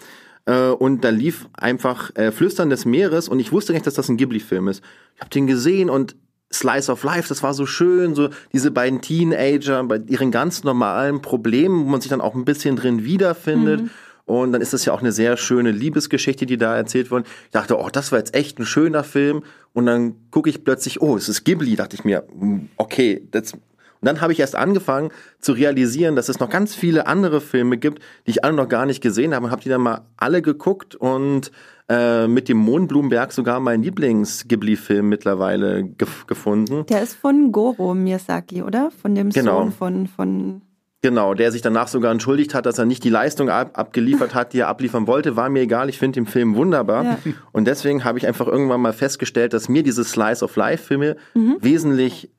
äh, 0.47 0.69
und 0.69 1.03
da 1.05 1.11
lief 1.11 1.49
einfach 1.55 2.15
äh, 2.15 2.31
Flüstern 2.31 2.71
des 2.71 2.85
Meeres 2.85 3.29
und 3.29 3.41
ich 3.41 3.51
wusste 3.51 3.73
nicht, 3.73 3.87
dass 3.87 3.95
das 3.95 4.09
ein 4.09 4.17
Ghibli-Film 4.17 4.69
ist. 4.69 4.85
Ich 5.17 5.21
habe 5.21 5.31
den 5.31 5.49
gesehen 5.49 5.91
und 5.91 6.15
Slice 6.53 6.91
of 6.91 7.05
Life, 7.05 7.29
das 7.29 7.43
war 7.43 7.55
so 7.55 7.65
schön, 7.65 8.15
so 8.15 8.29
diese 8.53 8.71
beiden 8.71 9.01
Teenager 9.01 9.83
bei 9.85 10.01
ihren 10.09 10.31
ganz 10.31 10.65
normalen 10.65 11.23
Problemen, 11.23 11.85
wo 11.85 11.89
man 11.89 12.01
sich 12.01 12.11
dann 12.11 12.21
auch 12.21 12.35
ein 12.35 12.45
bisschen 12.45 12.77
drin 12.77 13.05
wiederfindet. 13.05 13.83
Mhm. 13.83 13.91
Und 14.27 14.53
dann 14.53 14.63
ist 14.63 14.73
das 14.73 14.85
ja 14.85 14.93
auch 14.93 15.01
eine 15.01 15.11
sehr 15.11 15.37
schöne 15.37 15.73
Liebesgeschichte, 15.73 16.47
die 16.47 16.57
da 16.57 16.77
erzählt 16.77 17.11
wurde. 17.11 17.25
Ich 17.47 17.51
dachte, 17.51 17.77
oh, 17.79 17.89
das 17.91 18.13
war 18.13 18.19
jetzt 18.21 18.35
echt 18.35 18.59
ein 18.61 18.67
schöner 18.67 19.03
Film. 19.03 19.43
Und 19.73 19.87
dann 19.87 20.15
gucke 20.31 20.49
ich 20.49 20.63
plötzlich, 20.63 21.01
oh, 21.03 21.17
es 21.17 21.29
ist 21.29 21.45
Ghibli, 21.45 21.75
dachte 21.75 21.97
ich 21.97 22.05
mir, 22.05 22.25
hm, 22.39 22.69
okay, 22.77 23.27
das, 23.33 23.55
und 24.01 24.07
dann 24.07 24.21
habe 24.21 24.33
ich 24.33 24.41
erst 24.41 24.57
angefangen 24.57 25.11
zu 25.41 25.53
realisieren, 25.53 26.17
dass 26.17 26.29
es 26.29 26.41
noch 26.41 26.49
ganz 26.49 26.75
viele 26.75 27.07
andere 27.07 27.41
Filme 27.41 27.77
gibt, 27.77 28.03
die 28.27 28.31
ich 28.31 28.45
alle 28.45 28.55
noch 28.55 28.69
gar 28.69 28.87
nicht 28.87 29.03
gesehen 29.03 29.35
habe 29.35 29.47
und 29.47 29.51
habe 29.53 29.63
die 29.63 29.69
dann 29.69 29.83
mal 29.83 30.07
alle 30.17 30.41
geguckt 30.41 30.95
und 30.95 31.53
äh, 31.91 32.27
mit 32.27 32.49
dem 32.49 32.57
Mondblumenberg 32.57 33.33
sogar 33.33 33.61
meinen 33.61 33.83
Lieblings-Ghibli-Film 33.83 35.09
mittlerweile 35.09 35.85
gef 35.85 36.27
gefunden. 36.27 36.87
Der 36.87 37.03
ist 37.03 37.15
von 37.15 37.53
Goro 37.53 37.95
Miyazaki, 37.95 38.63
oder? 38.63 38.91
Von 38.91 39.15
dem 39.15 39.31
genau. 39.31 39.65
Sohn 39.65 39.73
von, 39.73 40.07
von 40.07 40.63
Genau, 41.03 41.33
der 41.33 41.51
sich 41.51 41.63
danach 41.63 41.89
sogar 41.89 42.13
entschuldigt 42.13 42.55
hat, 42.55 42.67
dass 42.67 42.79
er 42.79 42.85
nicht 42.85 43.03
die 43.05 43.09
Leistung 43.09 43.49
ab 43.49 43.79
abgeliefert 43.79 44.35
hat, 44.35 44.53
die 44.53 44.59
er 44.59 44.69
abliefern 44.69 45.07
wollte. 45.07 45.35
War 45.35 45.49
mir 45.49 45.63
egal, 45.63 45.89
ich 45.89 45.99
finde 45.99 46.21
den 46.21 46.27
Film 46.27 46.57
wunderbar. 46.57 47.05
Ja. 47.05 47.19
Und 47.53 47.67
deswegen 47.67 48.05
habe 48.05 48.19
ich 48.19 48.27
einfach 48.27 48.47
irgendwann 48.47 48.83
mal 48.83 48.93
festgestellt, 48.93 49.55
dass 49.55 49.71
mir 49.71 49.83
diese 49.83 50.05
Slice 50.05 50.45
of 50.45 50.57
Life-Filme 50.57 51.17
mhm. 51.33 51.57
wesentlich 51.61 52.31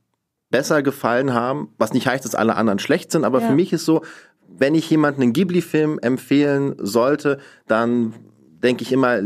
besser 0.51 0.83
gefallen 0.83 1.33
haben, 1.33 1.69
was 1.77 1.93
nicht 1.93 2.07
heißt, 2.07 2.23
dass 2.25 2.35
alle 2.35 2.55
anderen 2.55 2.79
schlecht 2.79 3.11
sind, 3.11 3.23
aber 3.23 3.41
ja. 3.41 3.47
für 3.47 3.55
mich 3.55 3.73
ist 3.73 3.85
so, 3.85 4.01
wenn 4.47 4.75
ich 4.75 4.89
jemanden 4.89 5.21
einen 5.21 5.33
Ghibli-Film 5.33 5.97
empfehlen 5.99 6.75
sollte, 6.77 7.39
dann 7.67 8.13
denke 8.61 8.83
ich 8.83 8.91
immer, 8.91 9.21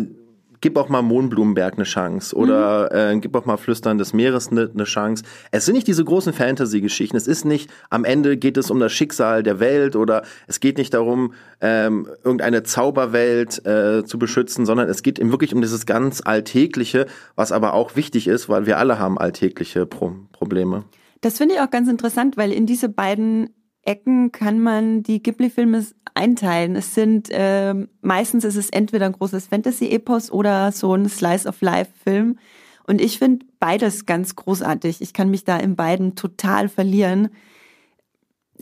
gib 0.66 0.78
auch 0.78 0.90
mal 0.90 1.04
Mohnblumenberg 1.04 1.76
eine 1.76 1.84
Chance 1.84 2.36
oder 2.36 2.90
mhm. 2.92 3.18
äh, 3.18 3.20
gib 3.20 3.36
auch 3.36 3.46
mal 3.46 3.58
Flüstern 3.58 4.00
des 4.00 4.14
Meeres 4.14 4.50
eine, 4.50 4.70
eine 4.74 4.86
Chance. 4.86 5.24
Es 5.52 5.66
sind 5.66 5.76
nicht 5.76 5.86
diese 5.86 6.04
großen 6.04 6.34
Fantasy-Geschichten. 6.34 7.16
Es 7.16 7.28
ist 7.28 7.46
nicht, 7.46 7.70
am 7.92 8.04
Ende 8.04 8.36
geht 8.36 8.58
es 8.58 8.72
um 8.72 8.80
das 8.80 8.92
Schicksal 8.92 9.44
der 9.44 9.60
Welt 9.60 9.96
oder 9.96 10.24
es 10.48 10.60
geht 10.60 10.80
nicht 10.80 10.94
darum, 10.96 11.34
ähm, 11.62 12.08
irgendeine 12.24 12.64
Zauberwelt 12.64 13.64
äh, 13.66 14.06
zu 14.06 14.18
beschützen, 14.18 14.66
sondern 14.66 14.90
es 14.90 15.04
geht 15.04 15.20
eben 15.20 15.30
wirklich 15.30 15.54
um 15.54 15.62
dieses 15.62 15.86
ganz 15.86 16.22
Alltägliche, 16.26 17.06
was 17.36 17.52
aber 17.52 17.74
auch 17.74 17.96
wichtig 17.96 18.28
ist, 18.28 18.50
weil 18.50 18.66
wir 18.66 18.80
alle 18.80 18.98
haben 18.98 19.20
alltägliche 19.20 19.86
Pro 19.86 20.16
Probleme. 20.32 20.84
Das 21.26 21.40
finde 21.40 21.56
ich 21.56 21.62
auch 21.62 21.72
ganz 21.72 21.90
interessant, 21.90 22.38
weil 22.38 22.52
in 22.52 22.68
diese 22.68 22.88
beiden 22.88 23.50
Ecken 23.82 24.32
kann 24.32 24.60
man 24.60 25.02
die 25.02 25.24
Ghibli-Filme 25.24 25.84
einteilen. 26.14 26.76
Es 26.76 26.94
sind 26.94 27.32
äh, 27.32 27.74
meistens 28.02 28.44
ist 28.44 28.58
es 28.58 28.70
entweder 28.70 29.08
ein 29.08 29.14
großes 29.14 29.48
Fantasy-Epos 29.48 30.30
oder 30.30 30.72
so 30.72 30.94
ein 30.94 31.10
Slice-of-Life-Film. 31.10 32.38
Und 32.86 33.02
ich 33.02 33.18
finde 33.18 33.44
beides 33.60 34.06
ganz 34.06 34.36
großartig. 34.36 35.02
Ich 35.02 35.14
kann 35.14 35.32
mich 35.32 35.44
da 35.44 35.58
in 35.58 35.76
beiden 35.76 36.14
total 36.14 36.70
verlieren. 36.70 37.30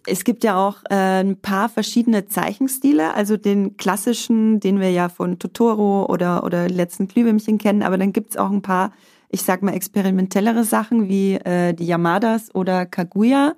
Es 0.06 0.24
gibt 0.24 0.46
ja 0.46 0.56
auch 0.56 0.84
äh, 0.90 1.20
ein 1.20 1.42
paar 1.42 1.68
verschiedene 1.68 2.28
Zeichenstile, 2.28 3.14
also 3.14 3.36
den 3.36 3.76
klassischen, 3.76 4.62
den 4.62 4.80
wir 4.80 4.90
ja 4.90 5.10
von 5.10 5.38
Totoro 5.38 6.06
oder, 6.06 6.46
oder 6.46 6.70
letzten 6.70 7.10
Glühwürmchen 7.10 7.58
kennen, 7.58 7.84
aber 7.84 7.98
dann 7.98 8.14
gibt's 8.14 8.38
auch 8.38 8.52
ein 8.52 8.62
paar 8.62 8.94
ich 9.34 9.42
sag 9.42 9.64
mal, 9.64 9.74
experimentellere 9.74 10.64
Sachen 10.64 11.10
wie 11.10 11.34
äh, 11.34 11.74
die 11.74 11.88
Yamadas 11.88 12.54
oder 12.54 12.86
Kaguya. 12.86 13.56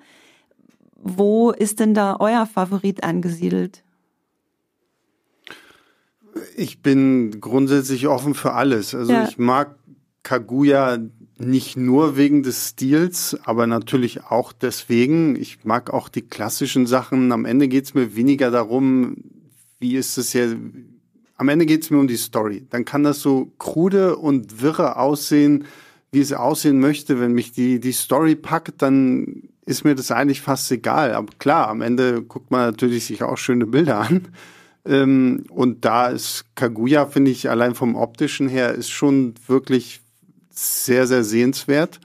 Wo 0.96 1.50
ist 1.50 1.80
denn 1.80 1.92
da 1.92 2.16
euer 2.18 2.46
Favorit 2.46 3.04
angesiedelt? 3.04 3.84
Ich 6.56 6.80
bin 6.80 7.42
grundsätzlich 7.42 8.08
offen 8.08 8.32
für 8.32 8.54
alles. 8.54 8.94
Also 8.94 9.12
ja. 9.12 9.28
ich 9.28 9.36
mag 9.36 9.76
Kaguya 10.22 10.98
nicht 11.38 11.76
nur 11.76 12.16
wegen 12.16 12.42
des 12.42 12.70
Stils, 12.70 13.36
aber 13.44 13.66
natürlich 13.66 14.24
auch 14.24 14.54
deswegen. 14.54 15.36
Ich 15.36 15.64
mag 15.64 15.92
auch 15.92 16.08
die 16.08 16.22
klassischen 16.22 16.86
Sachen. 16.86 17.32
Am 17.32 17.44
Ende 17.44 17.68
geht 17.68 17.84
es 17.84 17.92
mir 17.92 18.16
weniger 18.16 18.50
darum, 18.50 19.18
wie 19.78 19.96
ist 19.96 20.16
es 20.16 20.32
ja. 20.32 20.46
Am 21.36 21.48
Ende 21.48 21.66
geht 21.66 21.82
es 21.82 21.90
mir 21.90 21.98
um 21.98 22.08
die 22.08 22.16
Story. 22.16 22.66
Dann 22.70 22.84
kann 22.84 23.04
das 23.04 23.20
so 23.20 23.52
krude 23.58 24.16
und 24.16 24.62
wirre 24.62 24.96
aussehen, 24.96 25.64
wie 26.10 26.20
es 26.20 26.32
aussehen 26.32 26.80
möchte. 26.80 27.20
Wenn 27.20 27.32
mich 27.32 27.52
die, 27.52 27.78
die 27.78 27.92
Story 27.92 28.34
packt, 28.34 28.80
dann 28.82 29.42
ist 29.66 29.84
mir 29.84 29.94
das 29.94 30.10
eigentlich 30.10 30.40
fast 30.40 30.70
egal. 30.72 31.12
Aber 31.12 31.32
klar, 31.38 31.68
am 31.68 31.82
Ende 31.82 32.22
guckt 32.22 32.50
man 32.50 32.70
natürlich 32.70 33.06
sich 33.06 33.22
auch 33.22 33.36
schöne 33.36 33.66
Bilder 33.66 34.00
an. 34.00 34.28
Ähm, 34.86 35.44
und 35.50 35.84
da 35.84 36.08
ist 36.08 36.44
Kaguya, 36.54 37.06
finde 37.06 37.32
ich, 37.32 37.50
allein 37.50 37.74
vom 37.74 37.96
optischen 37.96 38.48
her, 38.48 38.72
ist 38.72 38.90
schon 38.90 39.34
wirklich 39.46 40.00
sehr, 40.50 41.06
sehr 41.06 41.24
sehenswert. 41.24 42.00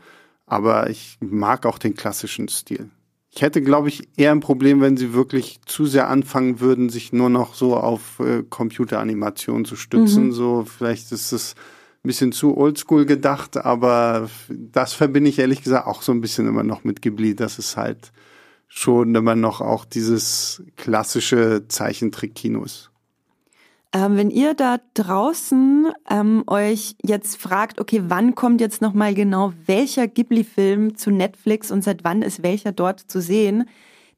Aber 0.46 0.90
ich 0.90 1.18
mag 1.22 1.66
auch 1.66 1.78
den 1.78 1.96
klassischen 1.96 2.48
Stil. 2.50 2.90
Ich 3.34 3.42
hätte, 3.42 3.62
glaube 3.62 3.88
ich, 3.88 4.10
eher 4.18 4.32
ein 4.32 4.42
Problem, 4.42 4.82
wenn 4.82 4.98
sie 4.98 5.14
wirklich 5.14 5.62
zu 5.66 5.86
sehr 5.86 6.10
anfangen 6.10 6.60
würden, 6.60 6.90
sich 6.90 7.14
nur 7.14 7.30
noch 7.30 7.54
so 7.54 7.78
auf 7.78 8.20
äh, 8.20 8.44
Computeranimation 8.44 9.64
zu 9.64 9.78
stützen. 9.78 10.28
Mhm. 10.28 10.32
So, 10.34 10.66
vielleicht 10.66 11.14
ist 11.14 11.32
es 11.32 11.56
ein 12.04 12.08
bisschen 12.08 12.34
zu 12.34 12.58
oldschool 12.58 13.06
gedacht, 13.06 13.58
aber 13.58 14.30
das 14.50 14.94
verbinde 14.94 15.30
ich 15.30 15.40
ehrlich 15.40 15.64
gesagt 15.64 15.88
auch 15.88 16.02
so 16.02 16.12
ein 16.12 16.20
bisschen 16.20 16.48
immer 16.48 16.64
noch 16.64 16.84
mit 16.84 17.02
Ghibli, 17.02 17.34
dass 17.36 17.58
es 17.58 17.78
halt 17.78 18.12
schon 18.68 19.16
immer 19.16 19.36
noch 19.36 19.62
auch 19.62 19.86
dieses 19.86 20.64
klassische 20.76 21.68
Zeichentrick-Kino 21.68 22.64
ist. 22.64 22.91
Ähm, 23.94 24.16
wenn 24.16 24.30
ihr 24.30 24.54
da 24.54 24.80
draußen 24.94 25.92
ähm, 26.10 26.44
euch 26.48 26.96
jetzt 27.04 27.36
fragt, 27.36 27.82
okay, 27.82 28.04
wann 28.08 28.36
kommt 28.36 28.62
jetzt 28.62 28.82
nochmal 28.82 29.14
genau 29.14 29.52
welcher 29.66 30.08
Ghibli-Film 30.08 30.96
zu 30.96 31.12
Netflix 31.12 31.72
und 31.72 31.84
seit 31.84 32.06
wann 32.06 32.22
ist 32.22 32.42
welcher 32.42 32.72
dort 32.72 33.02
zu 33.02 33.20
sehen, 33.20 33.66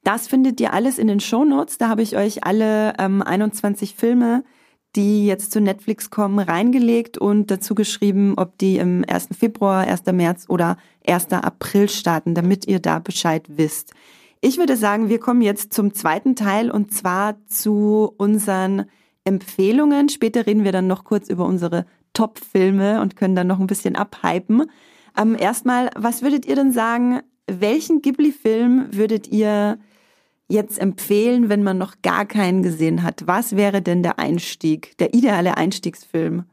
das 0.03 0.27
findet 0.27 0.59
ihr 0.59 0.73
alles 0.73 0.99
in 0.99 1.07
den 1.07 1.19
Shownotes. 1.19 1.77
Da 1.79 1.89
habe 1.89 2.03
ich 2.03 2.15
euch 2.17 2.43
alle 2.43 2.93
ähm, 2.99 3.23
21 3.23 3.95
Filme, 3.95 4.43
die 4.95 5.25
jetzt 5.25 5.51
zu 5.51 5.59
Netflix 5.59 6.11
kommen, 6.11 6.37
reingelegt 6.37 7.17
und 7.17 7.49
dazu 7.49 7.73
geschrieben, 7.73 8.35
ob 8.37 8.57
die 8.59 8.77
im 8.77 9.03
1. 9.07 9.29
Februar, 9.31 9.87
1. 9.87 10.05
März 10.11 10.45
oder 10.49 10.77
1. 11.07 11.31
April 11.31 11.89
starten, 11.89 12.35
damit 12.35 12.67
ihr 12.67 12.79
da 12.79 12.99
Bescheid 12.99 13.45
wisst. 13.47 13.93
Ich 14.39 14.57
würde 14.57 14.77
sagen, 14.77 15.09
wir 15.09 15.19
kommen 15.19 15.41
jetzt 15.41 15.73
zum 15.73 15.95
zweiten 15.95 16.35
Teil 16.35 16.69
und 16.69 16.93
zwar 16.93 17.37
zu 17.47 18.13
unseren 18.17 18.85
Empfehlungen. 19.25 20.09
Später 20.09 20.45
reden 20.45 20.63
wir 20.63 20.71
dann 20.71 20.87
noch 20.87 21.03
kurz 21.03 21.29
über 21.29 21.45
unsere 21.45 21.85
Top-Filme 22.13 23.01
und 23.01 23.15
können 23.15 23.35
dann 23.35 23.47
noch 23.47 23.59
ein 23.59 23.67
bisschen 23.67 23.95
abhypen. 23.95 24.69
Ähm, 25.17 25.35
erstmal, 25.37 25.89
was 25.95 26.21
würdet 26.21 26.45
ihr 26.45 26.55
denn 26.55 26.71
sagen, 26.71 27.21
welchen 27.47 28.01
Ghibli-Film 28.01 28.87
würdet 28.91 29.27
ihr 29.27 29.77
jetzt 30.47 30.79
empfehlen, 30.79 31.49
wenn 31.49 31.63
man 31.63 31.77
noch 31.77 31.95
gar 32.01 32.25
keinen 32.25 32.63
gesehen 32.63 33.03
hat? 33.03 33.23
Was 33.25 33.55
wäre 33.55 33.81
denn 33.81 34.03
der 34.03 34.19
Einstieg, 34.19 34.97
der 34.97 35.13
ideale 35.13 35.57
Einstiegsfilm? 35.57 36.45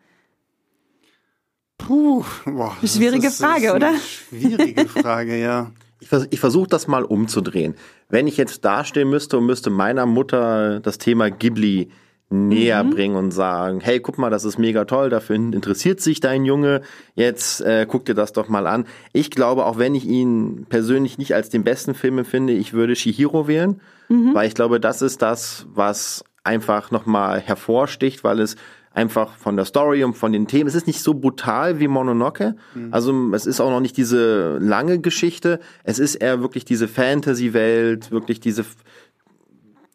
Puh, 1.79 2.25
boah, 2.45 2.77
schwierige 2.85 3.29
ist, 3.29 3.41
Frage, 3.41 3.75
oder? 3.75 3.95
Schwierige 3.97 4.87
Frage, 4.89 5.41
ja. 5.41 5.71
Ich, 6.01 6.09
vers 6.09 6.27
ich 6.31 6.41
versuche 6.41 6.69
das 6.69 6.87
mal 6.89 7.05
umzudrehen. 7.05 7.75
Wenn 8.09 8.27
ich 8.27 8.37
jetzt 8.37 8.65
dastehen 8.65 9.09
müsste 9.11 9.39
und 9.39 9.47
müsste 9.47 9.71
meiner 9.71 10.07
Mutter 10.07 10.81
das 10.81 10.99
Thema 10.99 11.31
Ghibli 11.31 11.91
näher 12.31 12.85
mhm. 12.85 12.91
bringen 12.91 13.17
und 13.17 13.33
sagen, 13.33 13.81
hey, 13.81 13.99
guck 13.99 14.17
mal, 14.17 14.31
das 14.31 14.45
ist 14.45 14.57
mega 14.57 14.85
toll, 14.85 15.11
dafür 15.11 15.35
interessiert 15.35 16.01
sich 16.01 16.21
dein 16.21 16.45
Junge, 16.45 16.83
jetzt 17.17 17.61
äh, 17.61 17.87
guck 17.89 18.05
dir 18.05 18.15
das 18.15 18.33
doch 18.33 18.49
mal 18.49 18.69
an. 18.69 18.87
Ich 19.13 19.33
glaube, 19.33 19.67
auch 19.67 19.79
wenn 19.79 19.97
ich 19.97 20.07
ihn 20.07 20.65
persönlich 20.69 21.19
nicht 21.19 21.35
als 21.35 21.49
den 21.49 21.65
besten 21.65 21.95
Film 21.95 22.19
empfinde, 22.19 22.53
ich 22.53 22.73
würde 22.73 22.95
Shihiro 22.95 23.49
wählen, 23.49 23.81
mhm. 24.09 24.33
weil 24.33 24.47
ich 24.47 24.55
glaube, 24.55 24.79
das 24.79 25.03
ist 25.03 25.23
das, 25.23 25.67
was 25.75 26.25
einfach 26.45 26.93
nochmal 26.93 27.41
hervorsticht, 27.41 28.23
weil 28.23 28.39
es 28.39 28.57
einfach 28.93 29.37
von 29.37 29.57
der 29.57 29.65
Story 29.65 30.03
und 30.03 30.15
von 30.15 30.33
den 30.33 30.47
Themen, 30.47 30.69
es 30.69 30.75
ist 30.75 30.87
nicht 30.87 31.03
so 31.03 31.15
brutal 31.15 31.79
wie 31.79 31.89
Mononoke, 31.89 32.57
mhm. 32.75 32.93
also 32.93 33.33
es 33.33 33.47
ist 33.47 33.61
auch 33.61 33.71
noch 33.71 33.81
nicht 33.81 33.97
diese 33.97 34.59
lange 34.59 35.01
Geschichte, 35.01 35.61
es 35.85 35.99
ist 35.99 36.17
eher 36.17 36.41
wirklich 36.41 36.65
diese 36.65 36.89
Fantasy-Welt, 36.89 38.11
wirklich 38.11 38.41
diese 38.41 38.65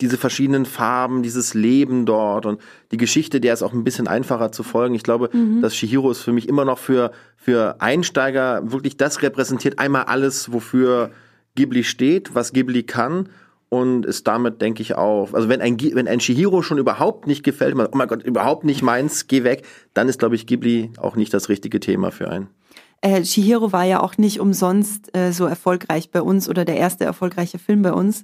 diese 0.02 0.18
verschiedenen 0.18 0.66
Farben, 0.66 1.24
dieses 1.24 1.54
Leben 1.54 2.06
dort 2.06 2.46
und 2.46 2.60
die 2.92 2.98
Geschichte, 2.98 3.40
der 3.40 3.54
ist 3.54 3.64
auch 3.64 3.74
ein 3.74 3.84
bisschen 3.84 4.08
einfacher 4.08 4.52
zu 4.52 4.64
folgen. 4.64 4.96
Ich 4.96 5.04
glaube, 5.04 5.30
mhm. 5.32 5.62
dass 5.62 5.76
Shihiro 5.76 6.12
ist 6.12 6.22
für 6.22 6.34
mich 6.34 6.50
immer 6.50 6.66
noch 6.66 6.80
für, 6.80 7.12
für 7.38 7.78
Einsteiger 7.80 8.72
wirklich 8.72 8.98
das 8.98 9.22
repräsentiert 9.22 9.80
einmal 9.80 10.04
alles, 10.04 10.52
wofür 10.52 11.12
Ghibli 11.56 11.84
steht, 11.84 12.36
was 12.36 12.52
Ghibli 12.52 12.84
kann 12.84 13.30
und 13.70 14.06
ist 14.06 14.28
damit, 14.28 14.62
denke 14.62 14.82
ich, 14.82 14.96
auch, 14.96 15.34
also 15.34 15.50
wenn 15.50 15.62
ein, 15.62 15.78
wenn 15.80 16.08
ein 16.08 16.20
Shihiro 16.20 16.62
schon 16.62 16.78
überhaupt 16.78 17.28
nicht 17.28 17.44
gefällt, 17.44 17.76
oh 17.76 17.98
mein 17.98 18.08
Gott, 18.08 18.24
überhaupt 18.24 18.66
nicht 18.66 18.82
meins, 18.82 19.28
geh 19.28 19.44
weg, 19.44 19.66
dann 19.94 20.10
ist, 20.10 20.20
glaube 20.20 20.36
ich, 20.36 20.46
Ghibli 20.46 20.92
auch 20.98 21.16
nicht 21.16 21.34
das 21.34 21.50
richtige 21.50 21.80
Thema 21.80 22.12
für 22.12 22.30
einen. 22.30 22.48
Äh, 23.02 23.24
Shihiro 23.24 23.72
war 23.72 23.84
ja 23.84 24.02
auch 24.02 24.18
nicht 24.18 24.40
umsonst 24.40 25.16
äh, 25.16 25.32
so 25.32 25.46
erfolgreich 25.46 26.12
bei 26.12 26.22
uns 26.22 26.50
oder 26.50 26.66
der 26.66 26.78
erste 26.78 27.06
erfolgreiche 27.06 27.60
Film 27.60 27.82
bei 27.82 27.94
uns 27.94 28.24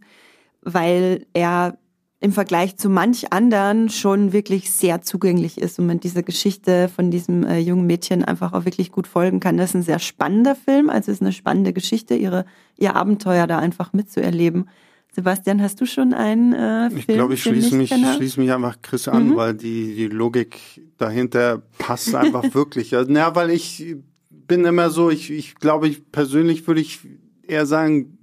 weil 0.62 1.26
er 1.34 1.78
im 2.20 2.32
Vergleich 2.32 2.78
zu 2.78 2.88
manch 2.88 3.34
anderen 3.34 3.90
schon 3.90 4.32
wirklich 4.32 4.72
sehr 4.72 5.02
zugänglich 5.02 5.60
ist 5.60 5.80
und 5.80 5.88
man 5.88 6.00
dieser 6.00 6.22
Geschichte 6.22 6.88
von 6.88 7.10
diesem 7.10 7.44
äh, 7.44 7.58
jungen 7.58 7.88
Mädchen 7.88 8.24
einfach 8.24 8.54
auch 8.54 8.64
wirklich 8.64 8.92
gut 8.92 9.08
folgen 9.08 9.40
kann. 9.40 9.58
Das 9.58 9.72
ist 9.72 9.76
ein 9.76 9.82
sehr 9.82 9.98
spannender 9.98 10.56
Film, 10.56 10.92
also 10.92 11.12
es 11.12 11.18
ist 11.18 11.22
eine 11.22 11.34
spannende 11.34 11.74
Geschichte, 11.74 12.14
ihre, 12.14 12.46
ihr 12.78 12.96
Abenteuer 12.96 13.48
da 13.48 13.58
einfach 13.58 13.92
mitzuerleben. 13.94 14.70
Sebastian, 15.14 15.62
hast 15.62 15.82
du 15.82 15.86
schon 15.86 16.14
einen 16.14 16.54
äh, 16.54 16.90
Film? 16.90 17.00
Ich 17.00 17.08
glaube, 17.08 17.34
ich 17.34 17.44
schließe 17.44 17.76
mich, 17.76 17.90
schließe 17.90 18.40
mich 18.40 18.52
einfach 18.52 18.78
Chris 18.84 19.08
an, 19.08 19.30
mhm. 19.30 19.36
weil 19.36 19.56
die, 19.56 19.96
die 19.96 20.08
Logik 20.08 20.60
dahinter 20.98 21.64
passt 21.80 22.14
einfach 22.14 22.44
wirklich. 22.54 22.96
Also, 22.96 23.12
na, 23.12 23.36
weil 23.36 23.50
ich 23.50 23.96
bin 24.30 24.64
immer 24.64 24.92
so, 24.92 25.10
ich, 25.10 25.32
ich 25.32 25.56
glaube, 25.56 25.88
ich 25.90 26.12
persönlich 26.12 26.66
würde 26.68 26.82
ich 26.82 27.00
eher 27.46 27.66
sagen, 27.66 28.20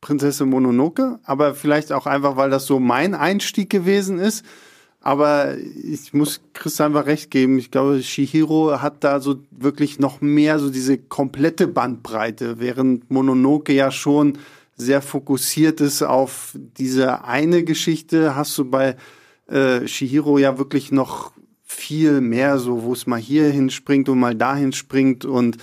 Prinzessin 0.00 0.48
Mononoke, 0.48 1.18
aber 1.24 1.54
vielleicht 1.54 1.92
auch 1.92 2.06
einfach, 2.06 2.36
weil 2.36 2.50
das 2.50 2.66
so 2.66 2.78
mein 2.78 3.14
Einstieg 3.14 3.70
gewesen 3.70 4.18
ist. 4.18 4.44
Aber 5.00 5.56
ich 5.56 6.12
muss 6.12 6.40
Chris 6.54 6.80
einfach 6.80 7.06
recht 7.06 7.30
geben. 7.30 7.58
Ich 7.58 7.70
glaube, 7.70 8.02
Shihiro 8.02 8.80
hat 8.80 9.04
da 9.04 9.20
so 9.20 9.36
wirklich 9.50 9.98
noch 9.98 10.20
mehr 10.20 10.58
so 10.58 10.70
diese 10.70 10.98
komplette 10.98 11.68
Bandbreite, 11.68 12.58
während 12.58 13.10
Mononoke 13.10 13.72
ja 13.72 13.90
schon 13.90 14.38
sehr 14.76 15.02
fokussiert 15.02 15.80
ist 15.80 16.02
auf 16.02 16.54
diese 16.54 17.24
eine 17.24 17.64
Geschichte, 17.64 18.36
hast 18.36 18.56
du 18.58 18.64
bei 18.64 18.96
äh, 19.48 19.86
Shihiro 19.86 20.38
ja 20.38 20.56
wirklich 20.58 20.92
noch 20.92 21.32
viel 21.64 22.20
mehr 22.20 22.58
so, 22.58 22.84
wo 22.84 22.92
es 22.92 23.06
mal 23.06 23.20
hier 23.20 23.50
hinspringt 23.50 24.08
und 24.08 24.18
mal 24.18 24.34
dahin 24.34 24.72
springt 24.72 25.24
und 25.24 25.58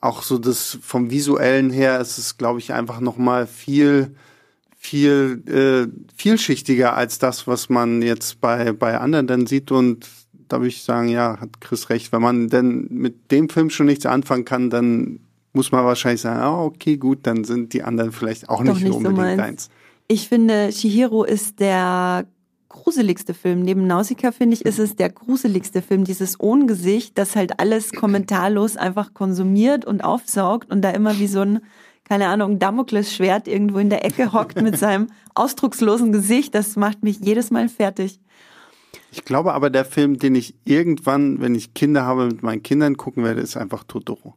auch 0.00 0.22
so 0.22 0.38
das 0.38 0.78
vom 0.82 1.10
visuellen 1.10 1.70
her 1.70 2.00
ist 2.00 2.18
es, 2.18 2.38
glaube 2.38 2.58
ich, 2.58 2.72
einfach 2.72 3.00
noch 3.00 3.16
mal 3.16 3.46
viel 3.46 4.14
viel 4.78 5.42
äh, 5.46 6.14
vielschichtiger 6.16 6.96
als 6.96 7.18
das, 7.18 7.46
was 7.46 7.68
man 7.68 8.00
jetzt 8.00 8.40
bei 8.40 8.72
bei 8.72 8.98
anderen 8.98 9.26
dann 9.26 9.46
sieht 9.46 9.70
und 9.70 10.06
da 10.50 10.58
würde 10.58 10.68
ich 10.68 10.82
sagen, 10.82 11.08
ja, 11.08 11.38
hat 11.40 11.60
Chris 11.60 11.90
recht. 11.90 12.12
Wenn 12.12 12.22
man 12.22 12.48
denn 12.48 12.88
mit 12.90 13.30
dem 13.30 13.48
Film 13.48 13.70
schon 13.70 13.86
nichts 13.86 14.04
anfangen 14.04 14.44
kann, 14.44 14.68
dann 14.68 15.20
muss 15.52 15.72
man 15.72 15.84
wahrscheinlich 15.84 16.20
sagen, 16.20 16.40
ah, 16.40 16.62
okay, 16.62 16.96
gut, 16.96 17.20
dann 17.22 17.44
sind 17.44 17.72
die 17.72 17.82
anderen 17.82 18.12
vielleicht 18.12 18.48
auch 18.48 18.62
nicht, 18.62 18.82
nicht 18.82 18.92
unbedingt 18.92 19.36
so 19.36 19.42
eins. 19.42 19.70
Ich 20.08 20.28
finde, 20.28 20.72
Shihiro 20.72 21.24
ist 21.24 21.60
der 21.60 22.26
gruseligste 22.70 23.34
Film. 23.34 23.60
Neben 23.60 23.86
Nausicaa, 23.86 24.32
finde 24.32 24.54
ich, 24.54 24.64
ist 24.64 24.78
es 24.78 24.96
der 24.96 25.10
gruseligste 25.10 25.82
Film. 25.82 26.04
Dieses 26.04 26.40
Ohngesicht, 26.40 27.18
das 27.18 27.36
halt 27.36 27.60
alles 27.60 27.92
kommentarlos 27.92 28.78
einfach 28.78 29.12
konsumiert 29.12 29.84
und 29.84 30.02
aufsaugt 30.02 30.70
und 30.70 30.80
da 30.80 30.90
immer 30.90 31.18
wie 31.18 31.26
so 31.26 31.40
ein, 31.40 31.60
keine 32.04 32.28
Ahnung, 32.28 32.58
Damoklesschwert 32.58 33.46
irgendwo 33.46 33.78
in 33.78 33.90
der 33.90 34.04
Ecke 34.06 34.32
hockt 34.32 34.62
mit 34.62 34.78
seinem 34.78 35.08
ausdruckslosen 35.34 36.12
Gesicht. 36.12 36.54
Das 36.54 36.76
macht 36.76 37.02
mich 37.02 37.18
jedes 37.20 37.50
Mal 37.50 37.68
fertig. 37.68 38.20
Ich 39.12 39.24
glaube 39.24 39.52
aber, 39.52 39.68
der 39.70 39.84
Film, 39.84 40.18
den 40.18 40.36
ich 40.36 40.54
irgendwann, 40.64 41.40
wenn 41.40 41.54
ich 41.54 41.74
Kinder 41.74 42.04
habe, 42.04 42.26
mit 42.26 42.42
meinen 42.42 42.62
Kindern 42.62 42.96
gucken 42.96 43.24
werde, 43.24 43.40
ist 43.40 43.56
einfach 43.56 43.84
Totoro. 43.84 44.36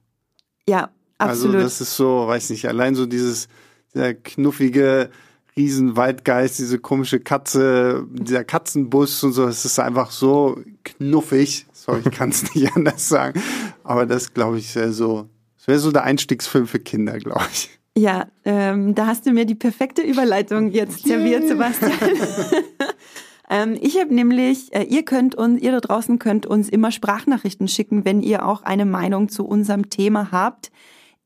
Ja, 0.67 0.89
also 1.19 1.31
absolut. 1.31 1.55
Also 1.57 1.67
das 1.67 1.81
ist 1.81 1.95
so, 1.95 2.27
weiß 2.27 2.49
nicht, 2.49 2.67
allein 2.67 2.95
so 2.95 3.05
dieses, 3.05 3.47
dieser 3.93 4.15
knuffige, 4.15 5.11
Riesenwaldgeist, 5.55 6.59
diese 6.59 6.79
komische 6.79 7.19
Katze, 7.19 8.07
dieser 8.11 8.43
Katzenbus 8.43 9.23
und 9.23 9.33
so, 9.33 9.47
es 9.47 9.65
ist 9.65 9.79
einfach 9.79 10.11
so 10.11 10.59
knuffig. 10.83 11.67
Sorry, 11.73 12.01
ich 12.05 12.11
kann 12.11 12.29
es 12.29 12.43
nicht 12.55 12.75
anders 12.75 13.07
sagen. 13.07 13.41
Aber 13.83 14.05
das, 14.05 14.33
glaube 14.33 14.57
ich, 14.57 14.75
ist 14.75 14.97
so, 14.97 15.27
Das 15.57 15.67
wäre 15.67 15.79
so 15.79 15.91
der 15.91 16.03
Einstiegsfilm 16.03 16.67
für 16.67 16.79
Kinder, 16.79 17.17
glaube 17.19 17.45
ich. 17.51 17.69
Ja, 17.95 18.27
ähm, 18.43 18.95
da 18.95 19.05
hast 19.05 19.25
du 19.27 19.31
mir 19.31 19.45
die 19.45 19.55
perfekte 19.55 20.01
Überleitung 20.01 20.71
jetzt 20.71 21.05
serviert, 21.05 21.47
Sebastian. 21.47 21.91
ähm, 23.49 23.77
ich 23.79 23.99
habe 23.99 24.15
nämlich, 24.15 24.73
äh, 24.73 24.83
ihr 24.83 25.05
könnt 25.05 25.35
uns, 25.35 25.61
ihr 25.61 25.71
da 25.71 25.79
draußen 25.79 26.17
könnt 26.17 26.47
uns 26.47 26.69
immer 26.69 26.91
Sprachnachrichten 26.91 27.67
schicken, 27.67 28.03
wenn 28.03 28.23
ihr 28.23 28.47
auch 28.47 28.63
eine 28.63 28.85
Meinung 28.85 29.29
zu 29.29 29.45
unserem 29.45 29.91
Thema 29.91 30.31
habt. 30.31 30.71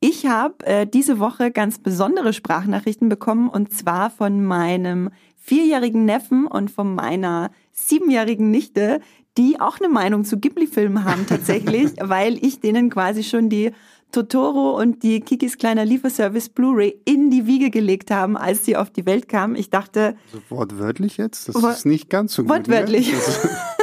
Ich 0.00 0.26
habe 0.26 0.64
äh, 0.64 0.86
diese 0.86 1.18
Woche 1.18 1.50
ganz 1.50 1.78
besondere 1.78 2.32
Sprachnachrichten 2.32 3.08
bekommen 3.08 3.48
und 3.48 3.72
zwar 3.72 4.10
von 4.10 4.44
meinem 4.44 5.10
vierjährigen 5.36 6.04
Neffen 6.04 6.46
und 6.46 6.70
von 6.70 6.94
meiner 6.94 7.50
siebenjährigen 7.72 8.50
Nichte, 8.50 9.00
die 9.36 9.60
auch 9.60 9.78
eine 9.80 9.88
Meinung 9.88 10.24
zu 10.24 10.38
Ghibli-Filmen 10.38 11.04
haben 11.04 11.26
tatsächlich, 11.26 11.92
weil 12.00 12.44
ich 12.44 12.60
denen 12.60 12.90
quasi 12.90 13.24
schon 13.24 13.48
die 13.48 13.72
Totoro 14.12 14.78
und 14.78 15.02
die 15.02 15.20
Kikis 15.20 15.58
kleiner 15.58 15.84
Lieferservice 15.84 16.48
Blu-ray 16.48 17.00
in 17.04 17.30
die 17.30 17.46
Wiege 17.46 17.70
gelegt 17.70 18.10
haben, 18.10 18.36
als 18.36 18.64
sie 18.64 18.76
auf 18.76 18.90
die 18.90 19.04
Welt 19.04 19.28
kamen. 19.28 19.54
Ich 19.54 19.68
dachte. 19.68 20.16
Also 20.32 20.42
wortwörtlich 20.48 21.16
jetzt? 21.16 21.48
Das 21.48 21.56
ist 21.56 21.86
nicht 21.86 22.08
ganz 22.08 22.34
so 22.34 22.42
gut. 22.42 22.50
Wortwörtlich. 22.50 23.12
Ne? 23.12 23.18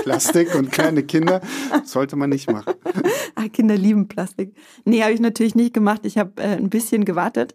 Plastik 0.05 0.53
und 0.53 0.71
kleine 0.71 1.01
Kinder 1.01 1.41
sollte 1.83 2.15
man 2.15 2.29
nicht 2.29 2.49
machen. 2.49 2.73
Ah, 3.37 3.49
Kinder 3.49 3.75
lieben 3.75 4.07
Plastik. 4.07 4.55
Nee, 4.85 5.01
habe 5.03 5.11
ich 5.11 5.19
natürlich 5.19 5.55
nicht 5.55 5.73
gemacht. 5.73 6.05
Ich 6.05 6.17
habe 6.17 6.41
äh, 6.41 6.55
ein 6.55 6.69
bisschen 6.69 7.03
gewartet 7.03 7.53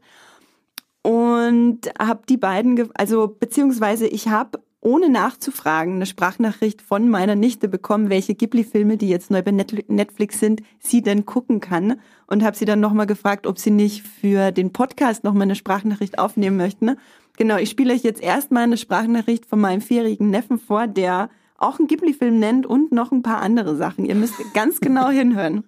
und 1.00 1.80
habe 1.98 2.20
die 2.28 2.36
beiden, 2.36 2.90
also 2.94 3.28
beziehungsweise 3.28 4.06
ich 4.06 4.28
habe 4.28 4.60
ohne 4.82 5.08
nachzufragen 5.08 5.94
eine 5.94 6.04
Sprachnachricht 6.04 6.82
von 6.82 7.08
meiner 7.08 7.34
Nichte 7.34 7.68
bekommen, 7.68 8.10
welche 8.10 8.34
Ghibli-Filme, 8.34 8.98
die 8.98 9.08
jetzt 9.08 9.30
neu 9.30 9.42
bei 9.42 9.52
Netflix 9.52 10.38
sind, 10.38 10.62
sie 10.78 11.00
denn 11.00 11.24
gucken 11.24 11.60
kann. 11.60 12.00
Und 12.26 12.42
habe 12.42 12.56
sie 12.56 12.66
dann 12.66 12.80
nochmal 12.80 13.06
gefragt, 13.06 13.46
ob 13.46 13.58
sie 13.58 13.70
nicht 13.70 14.02
für 14.02 14.52
den 14.52 14.72
Podcast 14.72 15.24
nochmal 15.24 15.44
eine 15.44 15.54
Sprachnachricht 15.54 16.18
aufnehmen 16.18 16.58
möchten. 16.58 16.96
Genau, 17.38 17.56
ich 17.56 17.70
spiele 17.70 17.94
euch 17.94 18.02
jetzt 18.02 18.22
erstmal 18.22 18.64
eine 18.64 18.76
Sprachnachricht 18.76 19.46
von 19.46 19.60
meinem 19.60 19.80
vierjährigen 19.80 20.28
Neffen 20.28 20.58
vor, 20.58 20.86
der 20.86 21.30
auch 21.60 21.78
einen 21.78 21.86
Ghibli-Film 21.86 22.38
nennt 22.38 22.66
und 22.66 22.90
noch 22.90 23.12
ein 23.12 23.22
paar 23.22 23.40
andere 23.40 23.76
Sachen. 23.76 24.04
Ihr 24.04 24.14
müsst 24.14 24.34
ganz 24.54 24.80
genau 24.80 25.10
hinhören. 25.10 25.64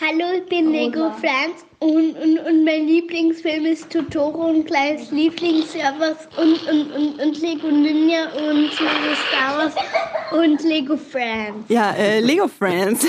Hallo, 0.00 0.24
ich 0.36 0.48
bin 0.48 0.70
Lego 0.70 1.10
Franz 1.12 1.64
und, 1.84 2.16
und, 2.16 2.38
und 2.38 2.64
mein 2.64 2.86
Lieblingsfilm 2.86 3.66
ist 3.66 3.90
Totoro 3.90 4.46
und 4.48 4.64
kleines 4.64 5.10
Lieblingsservers 5.10 6.16
und, 6.38 6.66
und, 6.66 6.92
und, 6.92 7.20
und 7.20 7.40
Lego 7.42 7.70
Ninja 7.70 8.24
und 8.32 8.70
Lego 8.70 9.14
Star 9.28 9.58
Wars 9.58 9.74
und 10.32 10.62
Lego 10.62 10.96
Friends. 10.96 11.68
Ja, 11.68 11.90
äh, 11.90 12.20
Lego 12.20 12.48
Friends. 12.48 13.06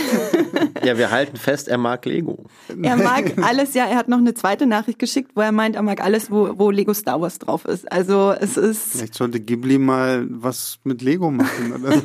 ja, 0.84 0.98
wir 0.98 1.10
halten 1.10 1.38
fest, 1.38 1.70
er 1.70 1.78
mag 1.78 2.06
Lego. 2.06 2.44
Er 2.84 2.98
mag 2.98 3.32
alles, 3.42 3.76
ja, 3.76 3.86
er 3.86 3.96
hat 3.96 4.10
noch 4.10 4.18
eine 4.18 4.34
zweite 4.34 4.66
Nachricht 4.66 5.00
geschickt, 5.00 5.32
wo 5.36 5.42
er 5.42 5.54
meint, 5.54 5.78
er 5.78 5.82
mag 5.82 6.04
alles, 6.04 6.30
wo, 6.30 6.50
wo 6.58 6.70
Lego 6.70 6.94
Star 6.94 7.22
Wars 7.22 7.40
drauf 7.40 7.64
ist. 7.64 7.90
Also 7.90 8.34
es 8.38 8.58
ist. 8.58 8.92
Vielleicht 8.92 9.16
sollte 9.16 9.40
Ghibli 9.40 9.78
mal 9.78 10.28
was 10.30 10.80
mit 10.84 11.02
Lego 11.02 11.32
machen, 11.32 11.74
oder? 11.74 12.02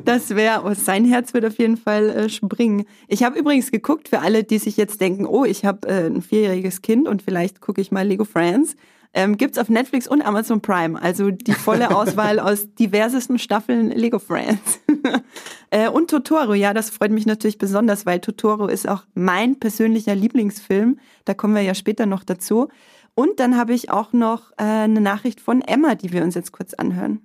das 0.04 0.36
wäre, 0.36 0.64
oh, 0.66 0.74
sein 0.74 1.06
Herz 1.06 1.32
wird 1.32 1.46
auf 1.46 1.58
jeden 1.58 1.78
Fall 1.78 2.10
äh, 2.10 2.28
springen. 2.28 2.84
Ich 3.08 3.22
habe 3.22 3.38
übrigens 3.38 3.70
geguckt, 3.70 4.10
für 4.10 4.20
alle, 4.20 4.44
die 4.44 4.58
sich 4.58 4.76
jetzt 4.76 5.00
denken, 5.00 5.24
oh, 5.24 5.46
ich 5.46 5.64
habe 5.64 5.93
äh, 5.94 6.06
ein 6.06 6.22
vierjähriges 6.22 6.82
Kind 6.82 7.08
und 7.08 7.22
vielleicht 7.22 7.60
gucke 7.60 7.80
ich 7.80 7.92
mal 7.92 8.06
Lego 8.06 8.24
Friends. 8.24 8.76
Ähm, 9.16 9.36
gibt's 9.36 9.58
auf 9.58 9.68
Netflix 9.68 10.08
und 10.08 10.22
Amazon 10.22 10.60
Prime, 10.60 11.00
also 11.00 11.30
die 11.30 11.52
volle 11.52 11.90
Auswahl 11.96 12.40
aus 12.40 12.74
diversesten 12.74 13.38
Staffeln 13.38 13.90
Lego 13.90 14.18
Friends. 14.18 14.80
äh, 15.70 15.88
und 15.88 16.10
Totoro, 16.10 16.54
ja, 16.54 16.74
das 16.74 16.90
freut 16.90 17.12
mich 17.12 17.24
natürlich 17.24 17.58
besonders, 17.58 18.06
weil 18.06 18.18
Totoro 18.18 18.66
ist 18.66 18.88
auch 18.88 19.04
mein 19.14 19.60
persönlicher 19.60 20.16
Lieblingsfilm. 20.16 20.98
Da 21.24 21.34
kommen 21.34 21.54
wir 21.54 21.62
ja 21.62 21.74
später 21.74 22.06
noch 22.06 22.24
dazu. 22.24 22.68
Und 23.14 23.38
dann 23.38 23.56
habe 23.56 23.72
ich 23.72 23.90
auch 23.90 24.12
noch 24.12 24.50
äh, 24.52 24.64
eine 24.64 25.00
Nachricht 25.00 25.40
von 25.40 25.62
Emma, 25.62 25.94
die 25.94 26.12
wir 26.12 26.24
uns 26.24 26.34
jetzt 26.34 26.50
kurz 26.50 26.74
anhören. 26.74 27.20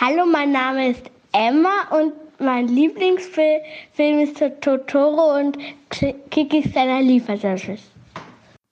Hallo, 0.00 0.24
mein 0.24 0.52
Name 0.52 0.92
ist 0.92 1.02
Emma 1.32 1.88
und 1.90 2.14
mein 2.42 2.68
Lieblingsfilm 2.68 4.18
ist 4.20 4.42
Totoro 4.60 5.38
und 5.38 5.58
Kikis 6.30 6.72
kleiner 6.72 7.00
Lieferservice. 7.00 7.92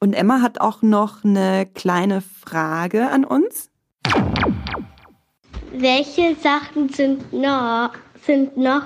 Und 0.00 0.14
Emma 0.14 0.40
hat 0.40 0.60
auch 0.60 0.82
noch 0.82 1.24
eine 1.24 1.66
kleine 1.74 2.20
Frage 2.20 3.08
an 3.08 3.24
uns. 3.24 3.70
Welche 5.72 6.34
Sachen 6.36 6.88
sind 6.88 7.32
noch, 7.32 7.92
sind 8.22 8.56
noch 8.56 8.84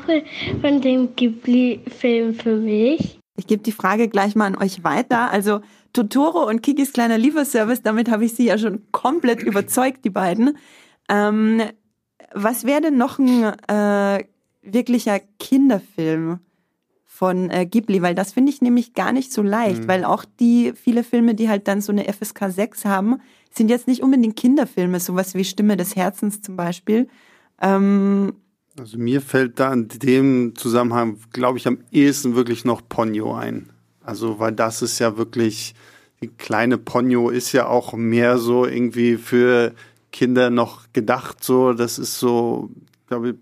von 0.60 0.80
dem 0.80 1.14
Ghibli-Film 1.16 2.34
für 2.34 2.56
mich? 2.56 3.18
Ich 3.36 3.46
gebe 3.46 3.62
die 3.62 3.72
Frage 3.72 4.08
gleich 4.08 4.34
mal 4.36 4.46
an 4.46 4.56
euch 4.56 4.84
weiter. 4.84 5.30
Also 5.30 5.60
Totoro 5.92 6.46
und 6.48 6.62
Kikis 6.62 6.92
kleiner 6.92 7.18
Lieferservice, 7.18 7.82
damit 7.82 8.10
habe 8.10 8.24
ich 8.24 8.34
sie 8.34 8.46
ja 8.46 8.58
schon 8.58 8.82
komplett 8.92 9.42
überzeugt, 9.42 10.04
die 10.04 10.10
beiden. 10.10 10.58
Ähm, 11.08 11.62
was 12.32 12.64
wäre 12.64 12.80
denn 12.80 12.96
noch 12.96 13.18
ein 13.18 13.44
äh, 13.68 14.24
wirklicher 14.64 15.20
Kinderfilm 15.38 16.40
von 17.04 17.48
äh, 17.50 17.64
Ghibli, 17.64 18.02
weil 18.02 18.16
das 18.16 18.32
finde 18.32 18.50
ich 18.50 18.60
nämlich 18.60 18.92
gar 18.92 19.12
nicht 19.12 19.32
so 19.32 19.40
leicht, 19.40 19.82
mhm. 19.82 19.88
weil 19.88 20.04
auch 20.04 20.24
die 20.40 20.72
viele 20.74 21.04
Filme, 21.04 21.36
die 21.36 21.48
halt 21.48 21.68
dann 21.68 21.80
so 21.80 21.92
eine 21.92 22.12
FSK 22.12 22.50
6 22.50 22.84
haben, 22.86 23.20
sind 23.52 23.68
jetzt 23.68 23.86
nicht 23.86 24.02
unbedingt 24.02 24.34
Kinderfilme, 24.34 24.98
sowas 24.98 25.34
wie 25.34 25.44
Stimme 25.44 25.76
des 25.76 25.94
Herzens 25.94 26.42
zum 26.42 26.56
Beispiel. 26.56 27.08
Ähm, 27.60 28.32
also 28.78 28.98
mir 28.98 29.20
fällt 29.20 29.60
da 29.60 29.72
in 29.72 29.86
dem 29.88 30.56
Zusammenhang, 30.56 31.18
glaube 31.32 31.58
ich, 31.58 31.68
am 31.68 31.78
ehesten 31.92 32.34
wirklich 32.34 32.64
noch 32.64 32.82
Ponyo 32.88 33.32
ein. 33.32 33.70
Also 34.02 34.40
weil 34.40 34.52
das 34.52 34.82
ist 34.82 34.98
ja 34.98 35.16
wirklich, 35.16 35.74
die 36.20 36.28
kleine 36.28 36.78
Ponyo 36.78 37.30
ist 37.30 37.52
ja 37.52 37.68
auch 37.68 37.92
mehr 37.92 38.38
so 38.38 38.66
irgendwie 38.66 39.16
für 39.16 39.72
Kinder 40.10 40.50
noch 40.50 40.92
gedacht. 40.92 41.44
So, 41.44 41.72
das 41.72 41.98
ist 41.98 42.18
so, 42.18 42.70
glaube 43.06 43.30
ich, 43.30 43.34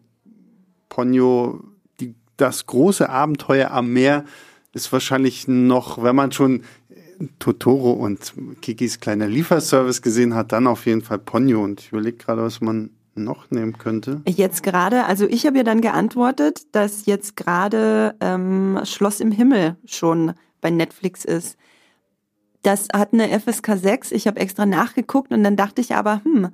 Ponyo, 0.92 1.60
die, 2.00 2.14
das 2.36 2.66
große 2.66 3.08
Abenteuer 3.08 3.70
am 3.70 3.94
Meer 3.94 4.26
ist 4.74 4.92
wahrscheinlich 4.92 5.48
noch, 5.48 6.02
wenn 6.02 6.14
man 6.14 6.32
schon 6.32 6.64
Totoro 7.38 7.92
und 7.92 8.34
Kikis 8.60 9.00
kleiner 9.00 9.26
Lieferservice 9.26 10.02
gesehen 10.02 10.34
hat, 10.34 10.52
dann 10.52 10.66
auf 10.66 10.84
jeden 10.84 11.00
Fall 11.00 11.18
Ponyo. 11.18 11.64
Und 11.64 11.80
ich 11.80 11.92
überlege 11.92 12.18
gerade, 12.18 12.42
was 12.42 12.60
man 12.60 12.90
noch 13.14 13.50
nehmen 13.50 13.78
könnte. 13.78 14.20
Jetzt 14.28 14.62
gerade, 14.62 15.06
also 15.06 15.26
ich 15.26 15.46
habe 15.46 15.56
ja 15.56 15.62
dann 15.62 15.80
geantwortet, 15.80 16.66
dass 16.72 17.06
jetzt 17.06 17.38
gerade 17.38 18.14
ähm, 18.20 18.78
Schloss 18.84 19.20
im 19.20 19.32
Himmel 19.32 19.76
schon 19.86 20.34
bei 20.60 20.68
Netflix 20.68 21.24
ist. 21.24 21.56
Das 22.62 22.88
hat 22.92 23.14
eine 23.14 23.28
FSK 23.40 23.78
6. 23.78 24.12
Ich 24.12 24.26
habe 24.26 24.40
extra 24.40 24.66
nachgeguckt 24.66 25.32
und 25.32 25.42
dann 25.42 25.56
dachte 25.56 25.80
ich 25.80 25.94
aber, 25.94 26.20
hm, 26.22 26.50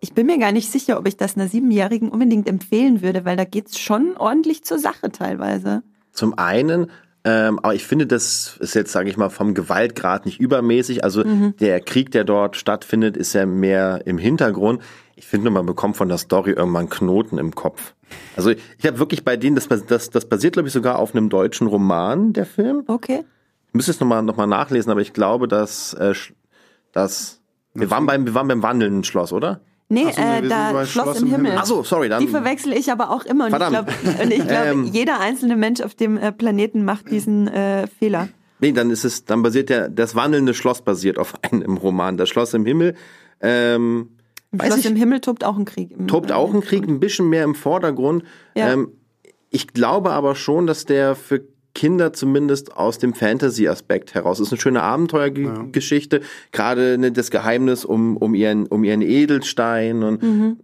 ich 0.00 0.14
bin 0.14 0.26
mir 0.26 0.38
gar 0.38 0.52
nicht 0.52 0.70
sicher, 0.70 0.98
ob 0.98 1.06
ich 1.06 1.16
das 1.16 1.36
einer 1.36 1.48
Siebenjährigen 1.48 2.08
unbedingt 2.08 2.48
empfehlen 2.48 3.02
würde, 3.02 3.24
weil 3.24 3.36
da 3.36 3.44
geht's 3.44 3.78
schon 3.78 4.16
ordentlich 4.16 4.64
zur 4.64 4.78
Sache 4.78 5.12
teilweise. 5.12 5.82
Zum 6.12 6.36
einen, 6.38 6.90
ähm, 7.24 7.58
aber 7.58 7.74
ich 7.74 7.84
finde, 7.84 8.06
das 8.06 8.56
ist 8.60 8.74
jetzt, 8.74 8.92
sage 8.92 9.10
ich 9.10 9.16
mal, 9.16 9.28
vom 9.28 9.52
Gewaltgrad 9.52 10.24
nicht 10.24 10.40
übermäßig. 10.40 11.04
Also 11.04 11.24
mhm. 11.24 11.54
der 11.60 11.80
Krieg, 11.80 12.10
der 12.10 12.24
dort 12.24 12.56
stattfindet, 12.56 13.16
ist 13.16 13.34
ja 13.34 13.44
mehr 13.44 14.02
im 14.06 14.16
Hintergrund. 14.16 14.82
Ich 15.16 15.26
finde, 15.26 15.50
man 15.50 15.66
bekommt 15.66 15.98
von 15.98 16.08
der 16.08 16.16
Story 16.16 16.52
irgendwann 16.52 16.88
Knoten 16.88 17.36
im 17.36 17.54
Kopf. 17.54 17.94
Also 18.36 18.50
ich 18.50 18.86
habe 18.86 18.98
wirklich 18.98 19.22
bei 19.22 19.36
denen, 19.36 19.54
das, 19.54 19.68
das, 19.86 20.10
das 20.10 20.24
basiert, 20.24 20.54
glaube 20.54 20.68
ich, 20.68 20.72
sogar 20.72 20.98
auf 20.98 21.14
einem 21.14 21.28
deutschen 21.28 21.66
Roman, 21.66 22.32
der 22.32 22.46
Film. 22.46 22.84
Okay. 22.86 23.24
Ich 23.68 23.74
müsste 23.74 23.92
es 23.92 24.00
nochmal 24.00 24.22
noch 24.22 24.36
mal 24.36 24.46
nachlesen, 24.46 24.90
aber 24.90 25.02
ich 25.02 25.12
glaube, 25.12 25.46
dass, 25.46 25.92
äh, 25.94 26.14
dass 26.92 27.40
wir 27.74 27.90
waren 27.90 28.06
beim, 28.06 28.26
wir 28.26 28.34
waren 28.34 28.48
beim 28.48 28.62
wandelnden 28.62 29.04
Schloss, 29.04 29.32
oder? 29.32 29.60
Nee, 29.92 30.04
so, 30.12 30.22
äh, 30.22 30.46
da 30.48 30.70
Schloss, 30.70 30.90
Schloss, 30.90 31.20
im, 31.20 31.30
Himmel. 31.30 31.46
Himmel. 31.46 31.58
Ach 31.58 31.66
so, 31.66 31.82
sorry. 31.82 32.08
Dann 32.08 32.20
die 32.20 32.28
verwechsel 32.28 32.72
ich 32.72 32.92
aber 32.92 33.10
auch 33.10 33.24
immer. 33.24 33.46
Und 33.46 33.50
Verdammt. 33.50 33.90
ich 33.90 34.12
glaube, 34.14 34.46
glaub, 34.46 34.64
ähm, 34.66 34.84
jeder 34.84 35.18
einzelne 35.18 35.56
Mensch 35.56 35.80
auf 35.80 35.96
dem 35.96 36.16
äh, 36.16 36.30
Planeten 36.30 36.84
macht 36.84 37.10
diesen 37.10 37.48
äh, 37.48 37.88
Fehler. 37.98 38.28
Nee, 38.60 38.70
dann 38.70 38.90
ist 38.90 39.04
es, 39.04 39.24
dann 39.24 39.42
basiert 39.42 39.68
der, 39.68 39.88
das 39.88 40.14
wandelnde 40.14 40.54
Schloss 40.54 40.82
basiert 40.82 41.18
auf 41.18 41.34
einem 41.42 41.76
Roman. 41.76 42.16
Das 42.16 42.28
Schloss 42.28 42.54
im 42.54 42.64
Himmel. 42.64 42.94
Ähm, 43.40 44.10
Im 44.52 44.60
Schloss 44.60 44.78
ich, 44.78 44.86
im 44.86 44.94
Himmel 44.94 45.20
tobt 45.20 45.42
auch 45.42 45.58
ein 45.58 45.64
Krieg. 45.64 45.90
Im, 45.90 46.06
tobt 46.06 46.30
auch 46.30 46.54
ein 46.54 46.60
Krieg, 46.60 46.86
ein 46.86 47.00
bisschen 47.00 47.28
mehr 47.28 47.42
im 47.42 47.56
Vordergrund. 47.56 48.22
Ja. 48.54 48.72
Ähm, 48.72 48.92
ich 49.50 49.66
glaube 49.68 50.12
aber 50.12 50.36
schon, 50.36 50.68
dass 50.68 50.84
der 50.84 51.16
für 51.16 51.42
Kinder 51.74 52.12
zumindest 52.12 52.76
aus 52.76 52.98
dem 52.98 53.14
Fantasy-Aspekt 53.14 54.14
heraus. 54.14 54.40
Es 54.40 54.48
ist 54.48 54.52
eine 54.52 54.60
schöne 54.60 54.82
Abenteuergeschichte, 54.82 56.18
ja. 56.18 56.22
gerade 56.52 56.98
ne, 56.98 57.12
das 57.12 57.30
Geheimnis 57.30 57.84
um, 57.84 58.16
um, 58.16 58.34
ihren, 58.34 58.66
um 58.66 58.84
ihren 58.84 59.02
Edelstein 59.02 60.02
und 60.02 60.22
mhm. 60.22 60.56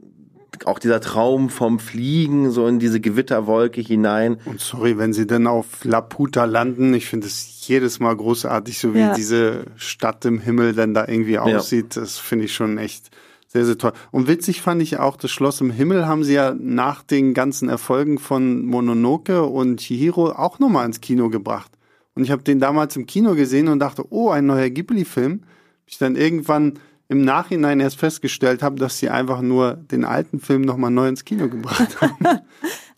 auch 0.64 0.78
dieser 0.78 1.00
Traum 1.00 1.48
vom 1.48 1.78
Fliegen, 1.78 2.50
so 2.50 2.66
in 2.66 2.78
diese 2.78 3.00
Gewitterwolke 3.00 3.80
hinein. 3.80 4.38
Und 4.46 4.60
sorry, 4.60 4.98
wenn 4.98 5.12
sie 5.12 5.26
dann 5.26 5.46
auf 5.46 5.84
Laputa 5.84 6.44
landen, 6.44 6.92
ich 6.94 7.06
finde 7.06 7.28
es 7.28 7.66
jedes 7.68 8.00
Mal 8.00 8.16
großartig, 8.16 8.78
so 8.78 8.94
wie 8.94 9.00
ja. 9.00 9.14
diese 9.14 9.66
Stadt 9.76 10.24
im 10.24 10.40
Himmel 10.40 10.72
dann 10.72 10.92
da 10.92 11.06
irgendwie 11.06 11.38
aussieht. 11.38 11.94
Ja. 11.94 12.02
Das 12.02 12.18
finde 12.18 12.46
ich 12.46 12.54
schon 12.54 12.78
echt 12.78 13.10
sehr, 13.46 13.64
sehr 13.64 13.78
toll. 13.78 13.92
Und 14.10 14.28
witzig 14.28 14.60
fand 14.60 14.82
ich 14.82 14.98
auch, 14.98 15.16
das 15.16 15.30
Schloss 15.30 15.60
im 15.60 15.70
Himmel 15.70 16.06
haben 16.06 16.24
sie 16.24 16.34
ja 16.34 16.54
nach 16.58 17.02
den 17.02 17.34
ganzen 17.34 17.68
Erfolgen 17.68 18.18
von 18.18 18.66
Mononoke 18.66 19.44
und 19.44 19.80
Chihiro 19.80 20.30
auch 20.30 20.58
nochmal 20.58 20.86
ins 20.86 21.00
Kino 21.00 21.30
gebracht. 21.30 21.70
Und 22.14 22.24
ich 22.24 22.30
habe 22.30 22.42
den 22.42 22.60
damals 22.60 22.96
im 22.96 23.06
Kino 23.06 23.34
gesehen 23.34 23.68
und 23.68 23.78
dachte, 23.78 24.04
oh, 24.10 24.30
ein 24.30 24.46
neuer 24.46 24.70
Ghibli-Film. 24.70 25.42
Ich 25.86 25.98
dann 25.98 26.16
irgendwann 26.16 26.78
im 27.08 27.22
Nachhinein 27.22 27.78
erst 27.78 27.98
festgestellt 27.98 28.62
habe, 28.62 28.76
dass 28.76 28.98
sie 28.98 29.10
einfach 29.10 29.40
nur 29.40 29.74
den 29.74 30.04
alten 30.04 30.40
Film 30.40 30.62
nochmal 30.62 30.90
neu 30.90 31.08
ins 31.08 31.24
Kino 31.24 31.48
gebracht 31.48 32.00
haben. 32.00 32.16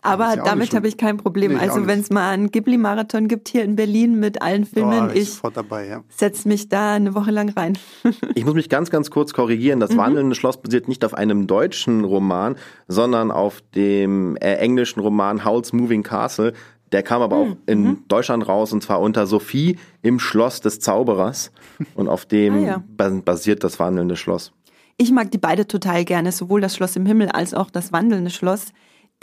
Aber 0.01 0.37
damit 0.37 0.73
habe 0.73 0.87
ich 0.87 0.97
kein 0.97 1.17
Problem. 1.17 1.53
Nee, 1.53 1.59
also 1.59 1.85
wenn 1.85 1.99
es 1.99 2.09
mal 2.09 2.29
einen 2.29 2.51
Ghibli-Marathon 2.51 3.27
gibt 3.27 3.49
hier 3.49 3.63
in 3.63 3.75
Berlin 3.75 4.17
mit 4.19 4.41
allen 4.41 4.65
Filmen, 4.65 5.09
oh, 5.09 5.11
ich, 5.13 5.43
ich 5.43 5.51
dabei, 5.53 5.87
ja. 5.87 6.03
setze 6.09 6.47
mich 6.47 6.69
da 6.69 6.93
eine 6.93 7.15
Woche 7.15 7.31
lang 7.31 7.49
rein. 7.49 7.77
ich 8.35 8.45
muss 8.45 8.53
mich 8.53 8.69
ganz, 8.69 8.89
ganz 8.89 9.11
kurz 9.11 9.33
korrigieren. 9.33 9.81
Das 9.81 9.91
mhm. 9.91 9.97
Wandelnde 9.97 10.35
Schloss 10.35 10.61
basiert 10.61 10.87
nicht 10.87 11.03
auf 11.03 11.13
einem 11.13 11.47
deutschen 11.47 12.05
Roman, 12.05 12.55
sondern 12.87 13.29
auf 13.29 13.61
dem 13.75 14.37
äh, 14.37 14.55
englischen 14.55 15.01
Roman 15.01 15.43
Howl's 15.43 15.73
Moving 15.73 16.03
Castle. 16.03 16.53
Der 16.93 17.03
kam 17.03 17.21
aber 17.21 17.35
auch 17.35 17.47
mhm. 17.47 17.57
in 17.65 17.83
mhm. 17.83 18.03
Deutschland 18.07 18.47
raus 18.47 18.71
und 18.71 18.81
zwar 18.81 19.01
unter 19.01 19.27
Sophie 19.27 19.77
im 20.01 20.19
Schloss 20.19 20.61
des 20.61 20.79
Zauberers. 20.79 21.51
Und 21.95 22.07
auf 22.07 22.25
dem 22.25 22.65
ah, 22.65 22.83
ja. 22.97 23.21
basiert 23.25 23.63
das 23.63 23.79
wandelnde 23.79 24.15
Schloss. 24.15 24.53
Ich 24.97 25.11
mag 25.11 25.31
die 25.31 25.37
beide 25.37 25.67
total 25.67 26.03
gerne, 26.03 26.31
sowohl 26.31 26.61
das 26.61 26.75
Schloss 26.75 26.95
im 26.95 27.05
Himmel 27.05 27.29
als 27.29 27.53
auch 27.53 27.69
das 27.69 27.91
wandelnde 27.93 28.31
Schloss. 28.31 28.73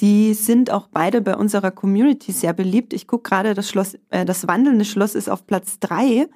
Die 0.01 0.34
sind 0.34 0.70
auch 0.70 0.88
beide 0.92 1.22
bei 1.22 1.36
unserer 1.36 1.70
Community 1.70 2.32
sehr 2.32 2.53
beliebt. 2.53 2.92
Ich 2.92 3.07
gucke 3.07 3.30
gerade, 3.30 3.55
das 3.55 3.70
Schloss, 3.70 3.97
äh, 4.11 4.24
das 4.24 4.47
wandelnde 4.47 4.84
Schloss 4.84 5.14
ist 5.14 5.30
auf 5.30 5.47
Platz 5.47 5.78
drei 5.80 6.28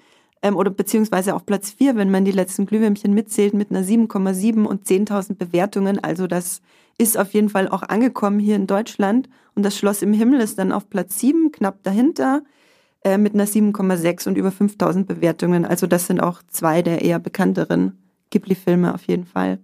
ähm, 0.43 0.57
oder 0.57 0.71
beziehungsweise 0.71 1.35
auf 1.35 1.45
Platz 1.45 1.71
vier, 1.71 1.97
wenn 1.97 2.11
man 2.11 2.25
die 2.25 2.33
letzten 2.33 2.67
Glühwürmchen 2.67 3.13
mitzählt, 3.13 3.53
mit 3.53 3.71
einer 3.71 3.83
7,7 3.83 4.65
und 4.65 4.87
10.000 4.87 5.35
Bewertungen. 5.35 6.03
Also 6.03 6.27
das 6.27 6.63
ist 6.97 7.19
auf 7.19 7.33
jeden 7.35 7.51
Fall 7.51 7.69
auch 7.69 7.83
angekommen 7.83 8.39
hier 8.39 8.57
in 8.57 8.67
Deutschland. 8.67 9.29
Und 9.55 9.65
das 9.65 9.77
Schloss 9.77 10.01
im 10.01 10.13
Himmel 10.13 10.41
ist 10.41 10.59
dann 10.59 10.73
auf 10.73 10.89
Platz 10.89 11.19
sieben, 11.19 11.53
knapp 11.53 11.83
dahinter, 11.83 12.43
äh, 13.05 13.19
mit 13.19 13.35
einer 13.35 13.47
7,6 13.47 14.27
und 14.29 14.39
über 14.39 14.51
5000 14.51 15.07
Bewertungen. 15.07 15.67
Also 15.67 15.87
das 15.87 16.07
sind 16.07 16.21
auch 16.21 16.43
zwei 16.49 16.81
der 16.81 17.03
eher 17.03 17.19
bekannteren 17.19 17.99
Ghibli-Filme 18.31 18.95
auf 18.95 19.03
jeden 19.03 19.27
Fall. 19.27 19.59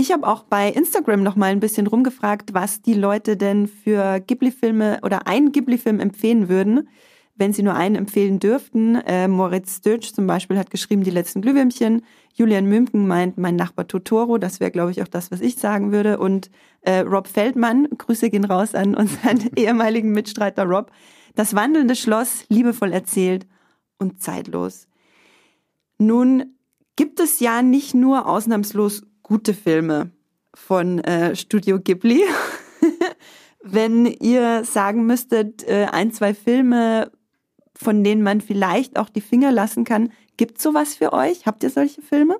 Ich 0.00 0.12
habe 0.12 0.26
auch 0.26 0.44
bei 0.44 0.70
Instagram 0.70 1.22
noch 1.22 1.36
mal 1.36 1.50
ein 1.50 1.60
bisschen 1.60 1.86
rumgefragt, 1.86 2.54
was 2.54 2.80
die 2.80 2.94
Leute 2.94 3.36
denn 3.36 3.66
für 3.68 4.18
Ghibli-Filme 4.20 5.00
oder 5.02 5.26
einen 5.26 5.52
Ghibli-Film 5.52 6.00
empfehlen 6.00 6.48
würden, 6.48 6.88
wenn 7.34 7.52
sie 7.52 7.62
nur 7.62 7.74
einen 7.74 7.96
empfehlen 7.96 8.38
dürften. 8.38 8.94
Äh, 8.94 9.28
Moritz 9.28 9.76
Stötsch 9.76 10.14
zum 10.14 10.26
Beispiel 10.26 10.56
hat 10.56 10.70
geschrieben, 10.70 11.04
die 11.04 11.10
letzten 11.10 11.42
Glühwürmchen. 11.42 12.00
Julian 12.32 12.64
Mümken 12.64 13.06
meint, 13.06 13.36
mein 13.36 13.56
Nachbar 13.56 13.88
Totoro. 13.88 14.38
Das 14.38 14.58
wäre, 14.58 14.70
glaube 14.70 14.90
ich, 14.90 15.02
auch 15.02 15.06
das, 15.06 15.30
was 15.30 15.42
ich 15.42 15.56
sagen 15.56 15.92
würde. 15.92 16.18
Und 16.18 16.50
äh, 16.80 17.00
Rob 17.00 17.28
Feldmann, 17.28 17.86
Grüße 17.98 18.30
gehen 18.30 18.46
raus 18.46 18.74
an 18.74 18.94
unseren 18.94 19.50
ehemaligen 19.54 20.12
Mitstreiter 20.12 20.64
Rob. 20.64 20.90
Das 21.34 21.54
wandelnde 21.54 21.94
Schloss, 21.94 22.46
liebevoll 22.48 22.94
erzählt 22.94 23.46
und 23.98 24.22
zeitlos. 24.22 24.88
Nun 25.98 26.54
gibt 26.96 27.20
es 27.20 27.40
ja 27.40 27.60
nicht 27.60 27.92
nur 27.92 28.26
ausnahmslos 28.26 29.02
gute 29.30 29.54
Filme 29.54 30.10
von 30.54 30.98
äh, 30.98 31.36
Studio 31.36 31.78
Ghibli. 31.78 32.24
Wenn 33.62 34.04
ihr 34.04 34.64
sagen 34.64 35.06
müsstet, 35.06 35.62
äh, 35.68 35.86
ein, 35.92 36.10
zwei 36.10 36.34
Filme, 36.34 37.12
von 37.76 38.02
denen 38.02 38.24
man 38.24 38.40
vielleicht 38.40 38.98
auch 38.98 39.08
die 39.08 39.20
Finger 39.20 39.52
lassen 39.52 39.84
kann, 39.84 40.10
gibt 40.36 40.60
sowas 40.60 40.96
für 40.96 41.12
euch? 41.12 41.46
Habt 41.46 41.62
ihr 41.62 41.70
solche 41.70 42.02
Filme? 42.02 42.38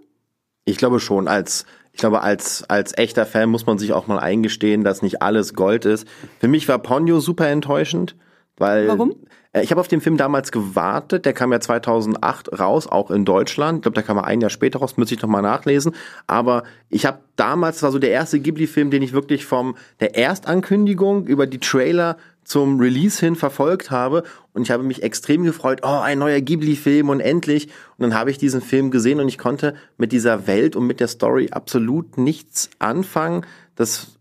Ich 0.64 0.78
glaube 0.78 0.98
schon, 0.98 1.28
als 1.28 1.64
ich 1.92 2.00
glaube, 2.00 2.22
als, 2.22 2.68
als 2.68 2.98
echter 2.98 3.24
Fan 3.24 3.50
muss 3.50 3.66
man 3.66 3.78
sich 3.78 3.92
auch 3.92 4.08
mal 4.08 4.18
eingestehen, 4.18 4.82
dass 4.82 5.00
nicht 5.00 5.22
alles 5.22 5.54
Gold 5.54 5.84
ist. 5.84 6.08
Für 6.40 6.48
mich 6.48 6.66
war 6.66 6.80
Ponyo 6.80 7.20
super 7.20 7.46
enttäuschend, 7.48 8.16
weil 8.56 8.88
Warum? 8.88 9.14
Äh, 9.52 9.62
ich 9.62 9.70
habe 9.70 9.80
auf 9.80 9.88
den 9.88 10.00
Film 10.00 10.16
damals 10.16 10.52
gewartet, 10.52 11.24
der 11.24 11.32
kam 11.32 11.52
ja 11.52 11.60
2008 11.60 12.58
raus, 12.58 12.86
auch 12.86 13.10
in 13.10 13.24
Deutschland. 13.24 13.78
Ich 13.78 13.82
glaube, 13.82 13.94
der 13.94 14.04
kam 14.04 14.16
mal 14.16 14.24
ein 14.24 14.40
Jahr 14.40 14.50
später 14.50 14.78
raus, 14.78 14.96
müsste 14.96 15.14
ich 15.14 15.22
noch 15.22 15.28
mal 15.28 15.42
nachlesen. 15.42 15.94
Aber 16.26 16.64
ich 16.88 17.06
habe 17.06 17.18
damals, 17.36 17.76
das 17.76 17.82
war 17.84 17.92
so 17.92 17.98
der 17.98 18.10
erste 18.10 18.40
Ghibli-Film, 18.40 18.90
den 18.90 19.02
ich 19.02 19.12
wirklich 19.12 19.44
vom 19.44 19.76
der 20.00 20.16
Erstankündigung 20.16 21.26
über 21.26 21.46
die 21.46 21.58
Trailer 21.58 22.16
zum 22.44 22.80
Release 22.80 23.20
hin 23.24 23.36
verfolgt 23.36 23.90
habe 23.92 24.24
und 24.52 24.62
ich 24.62 24.72
habe 24.72 24.82
mich 24.82 25.04
extrem 25.04 25.44
gefreut, 25.44 25.80
oh, 25.84 26.00
ein 26.02 26.18
neuer 26.18 26.40
Ghibli-Film 26.40 27.08
und 27.08 27.20
endlich. 27.20 27.68
Und 27.96 28.10
dann 28.10 28.14
habe 28.14 28.30
ich 28.30 28.38
diesen 28.38 28.60
Film 28.60 28.90
gesehen 28.90 29.20
und 29.20 29.28
ich 29.28 29.38
konnte 29.38 29.74
mit 29.98 30.10
dieser 30.10 30.48
Welt 30.48 30.74
und 30.74 30.86
mit 30.86 30.98
der 30.98 31.06
Story 31.06 31.50
absolut 31.52 32.18
nichts 32.18 32.70
anfangen. 32.80 33.46
Das 33.76 34.18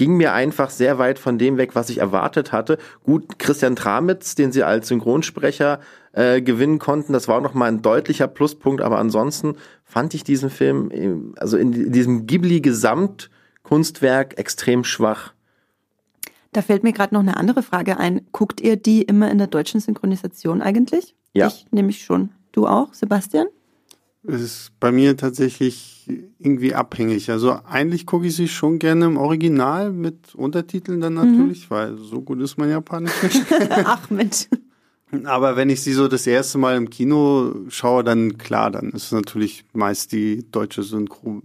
ging 0.00 0.16
mir 0.16 0.32
einfach 0.32 0.70
sehr 0.70 0.96
weit 0.96 1.18
von 1.18 1.36
dem 1.36 1.58
weg, 1.58 1.74
was 1.74 1.90
ich 1.90 1.98
erwartet 1.98 2.52
hatte. 2.52 2.78
Gut, 3.04 3.38
Christian 3.38 3.76
Tramitz, 3.76 4.34
den 4.34 4.50
sie 4.50 4.62
als 4.62 4.88
Synchronsprecher 4.88 5.78
äh, 6.14 6.40
gewinnen 6.40 6.78
konnten, 6.78 7.12
das 7.12 7.28
war 7.28 7.36
auch 7.36 7.42
noch 7.42 7.52
mal 7.52 7.66
ein 7.66 7.82
deutlicher 7.82 8.26
Pluspunkt, 8.26 8.80
aber 8.80 8.98
ansonsten 8.98 9.56
fand 9.84 10.14
ich 10.14 10.24
diesen 10.24 10.48
Film, 10.48 10.90
äh, 10.90 11.16
also 11.38 11.58
in 11.58 11.92
diesem 11.92 12.26
Ghibli-Gesamtkunstwerk 12.26 14.38
extrem 14.38 14.84
schwach. 14.84 15.34
Da 16.52 16.62
fällt 16.62 16.82
mir 16.82 16.94
gerade 16.94 17.12
noch 17.12 17.20
eine 17.20 17.36
andere 17.36 17.62
Frage 17.62 17.98
ein. 17.98 18.22
Guckt 18.32 18.62
ihr 18.62 18.76
die 18.76 19.02
immer 19.02 19.30
in 19.30 19.36
der 19.36 19.48
deutschen 19.48 19.80
Synchronisation 19.80 20.62
eigentlich? 20.62 21.14
Ja. 21.34 21.48
Ich 21.48 21.66
nämlich 21.72 22.04
schon. 22.04 22.30
Du 22.52 22.66
auch, 22.66 22.94
Sebastian? 22.94 23.48
Es 24.22 24.42
ist 24.42 24.72
bei 24.80 24.92
mir 24.92 25.16
tatsächlich 25.16 26.06
irgendwie 26.38 26.74
abhängig. 26.74 27.30
Also 27.30 27.58
eigentlich 27.66 28.04
gucke 28.06 28.26
ich 28.26 28.36
sie 28.36 28.48
schon 28.48 28.78
gerne 28.78 29.06
im 29.06 29.16
Original 29.16 29.92
mit 29.92 30.34
Untertiteln 30.34 31.00
dann 31.00 31.14
mhm. 31.14 31.20
natürlich, 31.20 31.70
mhm. 31.70 31.74
weil 31.74 31.96
so 31.96 32.20
gut 32.20 32.40
ist 32.40 32.58
mein 32.58 32.70
Japanisch 32.70 33.22
nicht. 33.22 33.46
Ach 33.84 34.10
Mensch. 34.10 34.48
Aber 35.24 35.56
wenn 35.56 35.70
ich 35.70 35.82
sie 35.82 35.92
so 35.92 36.06
das 36.06 36.26
erste 36.26 36.58
Mal 36.58 36.76
im 36.76 36.90
Kino 36.90 37.54
schaue, 37.68 38.04
dann 38.04 38.38
klar, 38.38 38.70
dann 38.70 38.90
ist 38.90 39.12
natürlich 39.12 39.64
meist 39.72 40.12
die 40.12 40.44
deutsche 40.50 40.82
Synchro. 40.82 41.42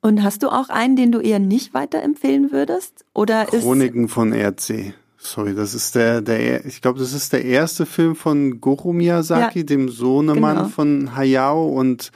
Und 0.00 0.22
hast 0.22 0.42
du 0.42 0.48
auch 0.48 0.68
einen, 0.68 0.96
den 0.96 1.12
du 1.12 1.20
eher 1.20 1.38
nicht 1.38 1.74
weiterempfehlen 1.74 2.52
würdest? 2.52 3.04
Oder 3.12 3.46
Chroniken 3.46 4.08
von 4.08 4.32
RC. 4.32 4.94
Sorry, 5.26 5.54
das 5.54 5.74
ist 5.74 5.96
der, 5.96 6.20
der, 6.20 6.64
ich 6.66 6.80
glaube, 6.80 7.00
das 7.00 7.12
ist 7.12 7.32
der 7.32 7.44
erste 7.44 7.84
Film 7.84 8.14
von 8.14 8.60
Goro 8.60 8.92
Miyazaki, 8.92 9.60
ja, 9.60 9.64
dem 9.64 9.88
Sohnemann 9.88 10.56
genau. 10.56 10.68
von 10.68 11.16
Hayao 11.16 11.66
und 11.66 12.12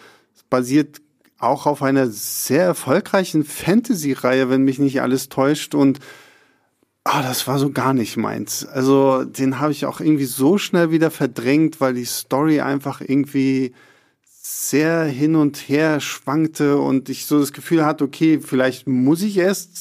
basiert 0.49 1.01
auch 1.39 1.67
auf 1.67 1.83
einer 1.83 2.07
sehr 2.09 2.65
erfolgreichen 2.65 3.45
Fantasy-Reihe, 3.45 4.49
wenn 4.49 4.63
mich 4.63 4.79
nicht 4.79 5.03
alles 5.03 5.29
täuscht 5.29 5.75
und 5.75 5.99
ah, 7.03 7.23
das 7.23 7.49
war 7.49 7.59
so 7.59 7.71
gar 7.71 7.95
nicht 7.95 8.17
meins. 8.17 8.65
Also 8.65 9.25
den 9.25 9.59
habe 9.59 9.73
ich 9.73 9.87
auch 9.87 10.01
irgendwie 10.01 10.27
so 10.27 10.57
schnell 10.57 10.93
wieder 10.93 11.11
verdrängt, 11.11 11.81
weil 11.81 11.95
die 11.95 12.05
Story 12.05 12.61
einfach 12.61 13.01
irgendwie 13.01 13.75
sehr 14.25 15.05
hin 15.05 15.35
und 15.35 15.57
her 15.69 16.01
schwankte 16.01 16.79
und 16.79 17.09
ich 17.09 17.27
so 17.27 17.41
das 17.41 17.53
Gefühl 17.53 17.85
hatte, 17.85 18.05
okay, 18.05 18.39
vielleicht 18.41 18.87
muss 18.87 19.23
ich 19.23 19.37
erst 19.37 19.79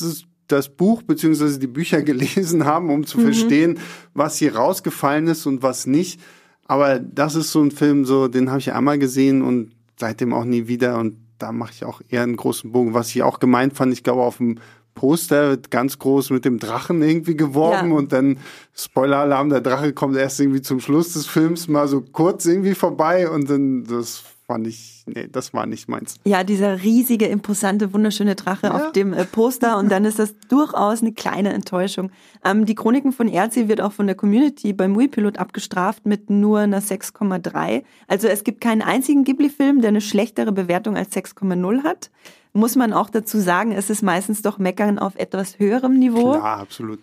das 0.50 0.70
Buch 0.70 1.02
beziehungsweise 1.04 1.60
die 1.60 1.68
Bücher 1.68 2.02
gelesen 2.04 2.66
haben, 2.66 2.89
um 2.89 3.06
zu 3.06 3.20
mhm. 3.20 3.24
verstehen, 3.24 3.80
was 4.14 4.38
hier 4.38 4.56
rausgefallen 4.56 5.28
ist 5.28 5.45
und 5.45 5.64
was 5.64 5.88
nicht. 5.88 6.20
Aber 6.68 7.00
das 7.00 7.36
ist 7.36 7.52
so 7.52 7.62
ein 7.62 7.72
Film, 7.72 8.06
so 8.06 8.28
den 8.28 8.50
habe 8.50 8.60
ich 8.60 8.74
einmal 8.74 9.00
gesehen 9.00 9.41
und 9.41 9.72
seitdem 9.97 10.34
auch 10.34 10.45
nie 10.45 10.68
wieder. 10.68 11.00
Und 11.00 11.18
da 11.39 11.52
mache 11.52 11.72
ich 11.74 11.86
auch 11.86 12.02
eher 12.10 12.24
einen 12.24 12.36
großen 12.36 12.72
Bogen. 12.72 12.93
Was 12.93 13.10
ich 13.10 13.24
auch 13.24 13.39
gemeint 13.39 13.76
fand, 13.76 13.93
ich 13.93 14.04
glaube, 14.04 14.22
auf 14.22 14.38
dem 14.38 14.60
Poster 14.93 15.52
wird 15.52 15.72
ganz 15.72 15.97
groß 15.97 16.30
mit 16.30 16.45
dem 16.45 16.60
Drachen 16.60 17.02
irgendwie 17.02 17.36
geworben 17.36 17.91
ja. 17.91 17.97
und 17.97 18.12
dann 18.12 18.38
Spoiler-Alarm, 18.76 19.50
der 19.50 19.62
Drache 19.62 19.93
kommt 19.93 20.18
erst 20.18 20.39
irgendwie 20.39 20.62
zum 20.62 20.82
Schluss 20.82 21.14
des 21.14 21.26
Films 21.26 21.68
mal 21.70 21.88
so 21.88 22.02
kurz 22.02 22.45
irgendwie 22.45 22.76
vorbei 22.76 23.30
und 23.30 23.50
dann 23.50 23.86
das 23.86 24.24
fand 24.50 24.66
ich, 24.66 25.04
nee, 25.06 25.30
das 25.32 25.54
war 25.54 25.68
nicht 25.68 25.88
meins. 25.88 26.16
Ja, 26.26 26.43
dieser 26.43 26.82
riesige, 26.82 27.28
imposante, 27.28 27.93
wunderschöne 27.93 28.34
Drache 28.34 28.66
ja. 28.66 28.74
auf 28.74 28.91
dem 28.93 29.14
äh, 29.14 29.24
Poster 29.24 29.78
und 29.78 29.91
dann 29.91 30.06
ist 30.06 30.18
das 30.18 30.34
durchaus 30.47 31.04
eine 31.04 31.14
kleine 31.14 31.54
Enttäuschung. 31.54 32.10
Ähm, 32.43 32.66
die 32.66 32.74
Chroniken 32.74 33.12
von 33.12 33.28
Erzi 33.28 33.68
wird 33.68 33.80
auch 33.80 33.91
von 33.91 34.08
der 34.08 34.16
Community 34.16 34.74
beim 34.74 34.97
Wii-Pilot 34.97 35.38
abgestraft 35.38 36.08
mit 36.08 36.32
nur 36.32 36.62
einer 36.62 36.82
6,3. 36.82 37.84
Also 38.08 38.28
es 38.28 38.43
gibt 38.43 38.60
keinen 38.60 38.82
einzigen 38.82 39.24
Ghibli-Film, 39.24 39.82
der 39.82 39.89
eine 39.89 40.02
schlechtere 40.02 40.52
Bewertung 40.52 40.97
als 40.97 41.16
6,0 41.16 41.84
hat. 41.84 42.10
Muss 42.54 42.76
man 42.76 42.91
auch 42.91 43.12
dazu 43.12 43.38
sagen, 43.38 43.72
es 43.72 43.91
ist 43.91 44.02
meistens 44.02 44.41
doch 44.41 44.58
Meckern 44.58 44.97
auf 44.97 45.16
etwas 45.16 45.60
höherem 45.60 46.00
Niveau. 46.00 46.34
Ja, 46.34 46.56
absolut. 46.56 46.97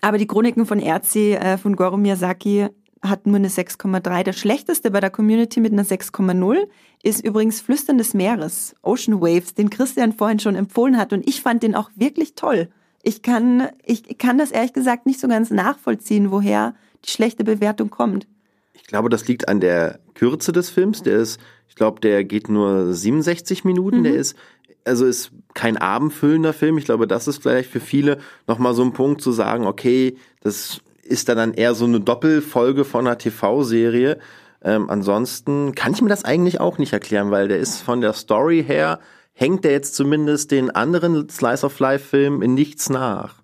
Aber 0.00 0.16
die 0.16 0.28
Chroniken 0.28 0.64
von 0.64 0.78
Erzi 0.78 1.32
äh, 1.32 1.58
von 1.58 1.74
Goro 1.74 1.96
Miyazaki 1.96 2.68
hat 3.02 3.26
nur 3.26 3.36
eine 3.36 3.48
6,3. 3.48 4.22
Der 4.24 4.32
schlechteste 4.32 4.90
bei 4.90 5.00
der 5.00 5.10
Community 5.10 5.60
mit 5.60 5.72
einer 5.72 5.84
6,0 5.84 6.66
ist 7.02 7.24
übrigens 7.24 7.60
Flüstern 7.60 7.98
des 7.98 8.14
Meeres, 8.14 8.74
Ocean 8.82 9.20
Waves, 9.20 9.54
den 9.54 9.70
Christian 9.70 10.12
vorhin 10.12 10.40
schon 10.40 10.54
empfohlen 10.56 10.96
hat. 10.96 11.12
Und 11.12 11.28
ich 11.28 11.42
fand 11.42 11.62
den 11.62 11.74
auch 11.74 11.90
wirklich 11.94 12.34
toll. 12.34 12.68
Ich 13.02 13.22
kann, 13.22 13.68
ich 13.84 14.18
kann 14.18 14.38
das 14.38 14.50
ehrlich 14.50 14.72
gesagt 14.72 15.06
nicht 15.06 15.20
so 15.20 15.28
ganz 15.28 15.50
nachvollziehen, 15.50 16.30
woher 16.30 16.74
die 17.04 17.10
schlechte 17.10 17.44
Bewertung 17.44 17.90
kommt. 17.90 18.26
Ich 18.72 18.84
glaube, 18.84 19.08
das 19.08 19.28
liegt 19.28 19.48
an 19.48 19.60
der 19.60 20.00
Kürze 20.14 20.52
des 20.52 20.70
Films. 20.70 21.02
Der 21.02 21.18
ist, 21.18 21.38
ich 21.68 21.74
glaube, 21.74 22.00
der 22.00 22.24
geht 22.24 22.48
nur 22.48 22.92
67 22.92 23.64
Minuten. 23.64 24.00
Mhm. 24.00 24.04
Der 24.04 24.14
ist, 24.14 24.36
also 24.84 25.06
ist 25.06 25.30
kein 25.54 25.76
abendfüllender 25.76 26.52
Film. 26.52 26.78
Ich 26.78 26.84
glaube, 26.84 27.06
das 27.06 27.28
ist 27.28 27.42
vielleicht 27.42 27.70
für 27.70 27.80
viele 27.80 28.18
nochmal 28.46 28.74
so 28.74 28.82
ein 28.82 28.92
Punkt 28.92 29.20
zu 29.20 29.30
sagen, 29.32 29.66
okay, 29.66 30.16
das 30.40 30.80
ist 31.08 31.28
da 31.28 31.34
dann 31.34 31.54
eher 31.54 31.74
so 31.74 31.84
eine 31.84 32.00
Doppelfolge 32.00 32.84
von 32.84 33.06
einer 33.06 33.18
TV-Serie. 33.18 34.18
Ähm, 34.62 34.90
ansonsten 34.90 35.74
kann 35.74 35.92
ich 35.92 36.02
mir 36.02 36.08
das 36.08 36.24
eigentlich 36.24 36.60
auch 36.60 36.78
nicht 36.78 36.92
erklären, 36.92 37.30
weil 37.30 37.48
der 37.48 37.58
ist 37.58 37.80
von 37.80 38.00
der 38.00 38.12
Story 38.12 38.64
her, 38.66 38.98
hängt 39.32 39.64
der 39.64 39.72
jetzt 39.72 39.94
zumindest 39.94 40.50
den 40.50 40.70
anderen 40.70 41.28
Slice 41.28 41.64
of 41.64 41.78
Life-Filmen 41.78 42.42
in 42.42 42.54
nichts 42.54 42.90
nach. 42.90 43.36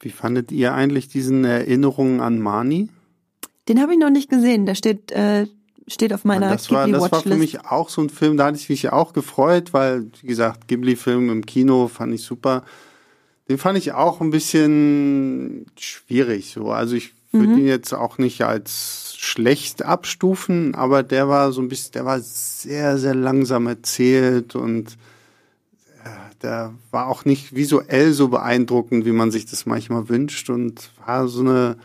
Wie 0.00 0.10
fandet 0.10 0.50
ihr 0.50 0.74
eigentlich 0.74 1.08
diesen 1.08 1.44
Erinnerungen 1.44 2.20
an 2.20 2.40
Mani? 2.40 2.88
Den 3.68 3.80
habe 3.80 3.92
ich 3.92 3.98
noch 4.00 4.10
nicht 4.10 4.28
gesehen. 4.28 4.66
Der 4.66 4.74
steht, 4.74 5.12
äh, 5.12 5.46
steht 5.86 6.12
auf 6.12 6.24
meiner 6.24 6.50
das 6.50 6.70
war, 6.72 6.88
Das 6.88 7.12
war 7.12 7.22
für 7.22 7.36
mich 7.36 7.64
auch 7.64 7.88
so 7.88 8.02
ein 8.02 8.10
Film, 8.10 8.36
da 8.36 8.46
hatte 8.46 8.58
ich 8.58 8.68
mich 8.68 8.90
auch 8.90 9.12
gefreut, 9.12 9.72
weil, 9.72 10.10
wie 10.20 10.26
gesagt, 10.26 10.66
Ghibli-Film 10.66 11.30
im 11.30 11.46
Kino 11.46 11.86
fand 11.86 12.14
ich 12.14 12.24
super. 12.24 12.64
Den 13.52 13.58
fand 13.58 13.76
ich 13.76 13.92
auch 13.92 14.22
ein 14.22 14.30
bisschen 14.30 15.66
schwierig 15.78 16.52
so. 16.52 16.70
Also 16.70 16.96
ich 16.96 17.12
würde 17.32 17.52
mhm. 17.52 17.58
ihn 17.58 17.66
jetzt 17.66 17.92
auch 17.92 18.16
nicht 18.16 18.40
als 18.40 19.14
schlecht 19.18 19.84
abstufen, 19.84 20.74
aber 20.74 21.02
der 21.02 21.28
war 21.28 21.52
so 21.52 21.60
ein 21.60 21.68
bisschen, 21.68 21.92
der 21.92 22.06
war 22.06 22.18
sehr, 22.20 22.96
sehr 22.96 23.14
langsam 23.14 23.66
erzählt 23.66 24.56
und 24.56 24.96
der 26.42 26.72
war 26.90 27.08
auch 27.08 27.26
nicht 27.26 27.54
visuell 27.54 28.14
so 28.14 28.28
beeindruckend, 28.28 29.04
wie 29.04 29.12
man 29.12 29.30
sich 29.30 29.44
das 29.44 29.66
manchmal 29.66 30.08
wünscht 30.08 30.48
und 30.48 30.90
war 31.04 31.28
so 31.28 31.40
eine 31.40 31.76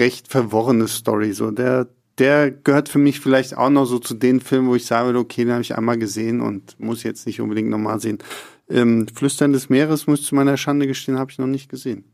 recht 0.00 0.26
verworrene 0.26 0.88
Story. 0.88 1.32
So 1.32 1.52
der, 1.52 1.86
der 2.18 2.50
gehört 2.50 2.88
für 2.88 2.98
mich 2.98 3.20
vielleicht 3.20 3.56
auch 3.56 3.70
noch 3.70 3.84
so 3.84 4.00
zu 4.00 4.14
den 4.14 4.40
Filmen, 4.40 4.66
wo 4.66 4.74
ich 4.74 4.86
sage, 4.86 5.16
okay, 5.16 5.44
den 5.44 5.52
habe 5.52 5.62
ich 5.62 5.78
einmal 5.78 5.98
gesehen 5.98 6.40
und 6.40 6.74
muss 6.80 7.04
jetzt 7.04 7.24
nicht 7.28 7.40
unbedingt 7.40 7.70
nochmal 7.70 8.00
sehen. 8.00 8.18
Ähm, 8.72 9.06
Flüstern 9.14 9.52
des 9.52 9.68
Meeres, 9.68 10.06
muss 10.06 10.20
ich 10.20 10.26
zu 10.26 10.34
meiner 10.34 10.56
Schande 10.56 10.86
gestehen, 10.86 11.18
habe 11.18 11.30
ich 11.30 11.38
noch 11.38 11.46
nicht 11.46 11.68
gesehen. 11.68 12.04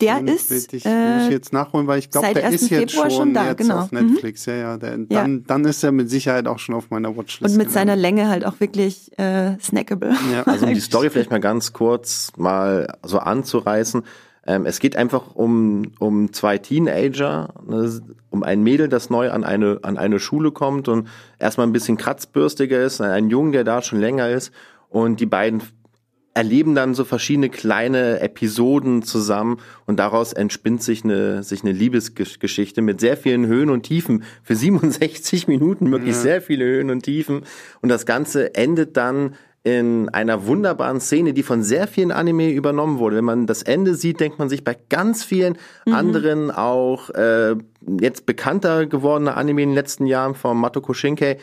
Der 0.00 0.16
Den 0.16 0.28
ist. 0.28 0.50
Ich, 0.50 0.84
äh, 0.84 1.14
muss 1.14 1.26
ich 1.26 1.30
jetzt 1.30 1.52
nachholen, 1.52 1.86
weil 1.86 2.00
ich 2.00 2.10
glaube, 2.10 2.34
der 2.34 2.50
ist 2.50 2.68
jetzt 2.68 2.92
schon, 2.92 3.10
schon 3.10 3.34
da, 3.34 3.48
jetzt 3.48 3.58
genau. 3.58 3.78
auf 3.78 3.92
mhm. 3.92 4.10
Netflix. 4.10 4.46
Mhm. 4.46 4.52
Ja, 4.52 4.58
ja, 4.58 4.76
der, 4.76 4.90
dann, 4.90 5.08
ja. 5.08 5.26
dann 5.46 5.64
ist 5.64 5.84
er 5.84 5.92
mit 5.92 6.10
Sicherheit 6.10 6.48
auch 6.48 6.58
schon 6.58 6.74
auf 6.74 6.90
meiner 6.90 7.16
Watchlist. 7.16 7.54
Und 7.54 7.58
mit 7.58 7.68
genau. 7.68 7.74
seiner 7.74 7.96
Länge 7.96 8.28
halt 8.28 8.44
auch 8.44 8.58
wirklich 8.58 9.16
äh, 9.18 9.56
snackable. 9.60 10.14
Ja. 10.32 10.42
Also 10.42 10.66
um 10.66 10.74
die 10.74 10.80
Story 10.80 11.10
vielleicht 11.10 11.30
mal 11.30 11.40
ganz 11.40 11.72
kurz 11.72 12.32
mal 12.36 12.98
so 13.04 13.20
anzureißen. 13.20 14.02
Ähm, 14.46 14.66
es 14.66 14.80
geht 14.80 14.96
einfach 14.96 15.34
um, 15.34 15.92
um 16.00 16.32
zwei 16.32 16.58
Teenager, 16.58 17.54
ne, 17.66 18.02
um 18.30 18.42
ein 18.42 18.62
Mädel, 18.62 18.88
das 18.88 19.10
neu 19.10 19.30
an 19.30 19.44
eine, 19.44 19.78
an 19.82 19.96
eine 19.96 20.18
Schule 20.18 20.50
kommt 20.50 20.88
und 20.88 21.08
erstmal 21.38 21.66
ein 21.66 21.72
bisschen 21.72 21.96
kratzbürstiger 21.96 22.82
ist, 22.82 23.00
ein 23.00 23.30
Jungen, 23.30 23.52
der 23.52 23.64
da 23.64 23.80
schon 23.80 24.00
länger 24.00 24.28
ist. 24.28 24.52
Und 24.90 25.20
die 25.20 25.26
beiden 25.26 25.62
erleben 26.34 26.74
dann 26.74 26.94
so 26.94 27.04
verschiedene 27.04 27.48
kleine 27.48 28.20
Episoden 28.20 29.02
zusammen 29.02 29.58
und 29.86 29.98
daraus 30.00 30.32
entspinnt 30.32 30.82
sich 30.82 31.04
eine, 31.04 31.44
sich 31.44 31.62
eine 31.62 31.72
Liebesgeschichte 31.72 32.82
mit 32.82 33.00
sehr 33.00 33.16
vielen 33.16 33.46
Höhen 33.46 33.70
und 33.70 33.84
Tiefen. 33.84 34.24
Für 34.42 34.56
67 34.64 35.46
Minuten 35.46 35.90
wirklich 35.90 36.16
ja. 36.16 36.20
sehr 36.20 36.42
viele 36.42 36.64
Höhen 36.64 36.90
und 36.90 37.02
Tiefen. 37.02 37.42
Und 37.80 37.88
das 37.88 38.04
Ganze 38.04 38.54
endet 38.54 38.96
dann 38.96 39.36
in 39.62 40.10
einer 40.10 40.46
wunderbaren 40.46 41.00
Szene, 41.00 41.32
die 41.32 41.42
von 41.42 41.62
sehr 41.62 41.88
vielen 41.88 42.12
Anime 42.12 42.50
übernommen 42.50 42.98
wurde. 42.98 43.16
Wenn 43.16 43.24
man 43.24 43.46
das 43.46 43.62
Ende 43.62 43.94
sieht, 43.94 44.20
denkt 44.20 44.38
man 44.38 44.50
sich 44.50 44.62
bei 44.62 44.76
ganz 44.90 45.24
vielen 45.24 45.56
mhm. 45.86 45.94
anderen 45.94 46.50
auch 46.50 47.08
äh, 47.10 47.56
jetzt 48.00 48.26
bekannter 48.26 48.84
gewordene 48.86 49.34
Anime 49.34 49.62
in 49.62 49.70
den 49.70 49.74
letzten 49.74 50.06
Jahren 50.06 50.34
von 50.34 50.58
Matoko 50.58 50.92
Shinkai, 50.92 51.38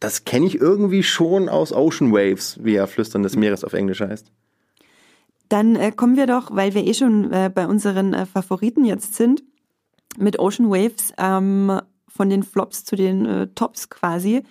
das 0.00 0.24
kenne 0.24 0.46
ich 0.46 0.60
irgendwie 0.60 1.02
schon 1.02 1.48
aus 1.48 1.72
Ocean 1.72 2.12
Waves, 2.12 2.58
wie 2.62 2.74
ja 2.74 2.86
Flüstern 2.86 3.22
des 3.22 3.36
Meeres 3.36 3.64
auf 3.64 3.72
Englisch 3.72 4.00
heißt. 4.00 4.30
Dann 5.48 5.76
äh, 5.76 5.92
kommen 5.92 6.16
wir 6.16 6.26
doch, 6.26 6.54
weil 6.54 6.74
wir 6.74 6.86
eh 6.86 6.94
schon 6.94 7.32
äh, 7.32 7.50
bei 7.52 7.66
unseren 7.66 8.12
äh, 8.12 8.26
Favoriten 8.26 8.84
jetzt 8.84 9.14
sind, 9.14 9.42
mit 10.18 10.38
Ocean 10.38 10.70
Waves 10.70 11.12
ähm, 11.16 11.80
von 12.06 12.28
den 12.28 12.42
Flops 12.42 12.84
zu 12.84 12.96
den 12.96 13.24
äh, 13.26 13.46
Tops 13.54 13.88
quasi. 13.88 14.42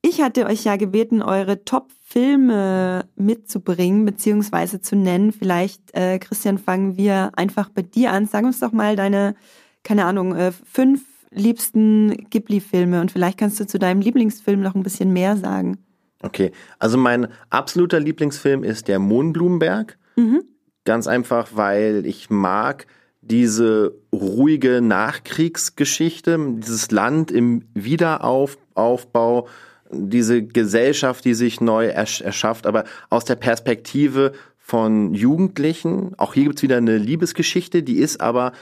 Ich 0.00 0.22
hatte 0.22 0.46
euch 0.46 0.64
ja 0.64 0.76
gebeten, 0.76 1.22
eure 1.22 1.64
Top-Filme 1.64 3.06
mitzubringen, 3.16 4.04
beziehungsweise 4.04 4.80
zu 4.80 4.94
nennen. 4.94 5.32
Vielleicht, 5.32 5.94
äh, 5.94 6.18
Christian, 6.18 6.58
fangen 6.58 6.96
wir 6.96 7.32
einfach 7.36 7.68
bei 7.68 7.82
dir 7.82 8.12
an. 8.12 8.26
Sag 8.26 8.44
uns 8.44 8.60
doch 8.60 8.72
mal 8.72 8.94
deine, 8.94 9.34
keine 9.82 10.04
Ahnung, 10.04 10.36
äh, 10.36 10.52
fünf 10.52 11.02
liebsten 11.30 12.28
Ghibli-Filme 12.30 13.00
und 13.00 13.12
vielleicht 13.12 13.38
kannst 13.38 13.60
du 13.60 13.66
zu 13.66 13.78
deinem 13.78 14.00
Lieblingsfilm 14.00 14.60
noch 14.60 14.74
ein 14.74 14.82
bisschen 14.82 15.12
mehr 15.12 15.36
sagen. 15.36 15.78
Okay, 16.22 16.52
also 16.78 16.98
mein 16.98 17.28
absoluter 17.50 18.00
Lieblingsfilm 18.00 18.64
ist 18.64 18.88
der 18.88 18.98
Mohnblumenberg. 18.98 19.98
Mhm. 20.16 20.42
Ganz 20.84 21.06
einfach, 21.06 21.50
weil 21.54 22.06
ich 22.06 22.30
mag 22.30 22.86
diese 23.20 23.94
ruhige 24.12 24.80
Nachkriegsgeschichte, 24.80 26.38
dieses 26.58 26.90
Land 26.90 27.30
im 27.30 27.62
Wiederaufbau, 27.74 29.48
diese 29.90 30.42
Gesellschaft, 30.42 31.24
die 31.24 31.34
sich 31.34 31.60
neu 31.60 31.86
ersch 31.86 32.20
erschafft, 32.20 32.66
aber 32.66 32.84
aus 33.10 33.24
der 33.24 33.36
Perspektive 33.36 34.32
von 34.58 35.14
Jugendlichen. 35.14 36.12
Auch 36.18 36.34
hier 36.34 36.44
gibt's 36.44 36.62
wieder 36.62 36.76
eine 36.76 36.98
Liebesgeschichte, 36.98 37.82
die 37.82 37.98
ist 37.98 38.20
aber 38.20 38.52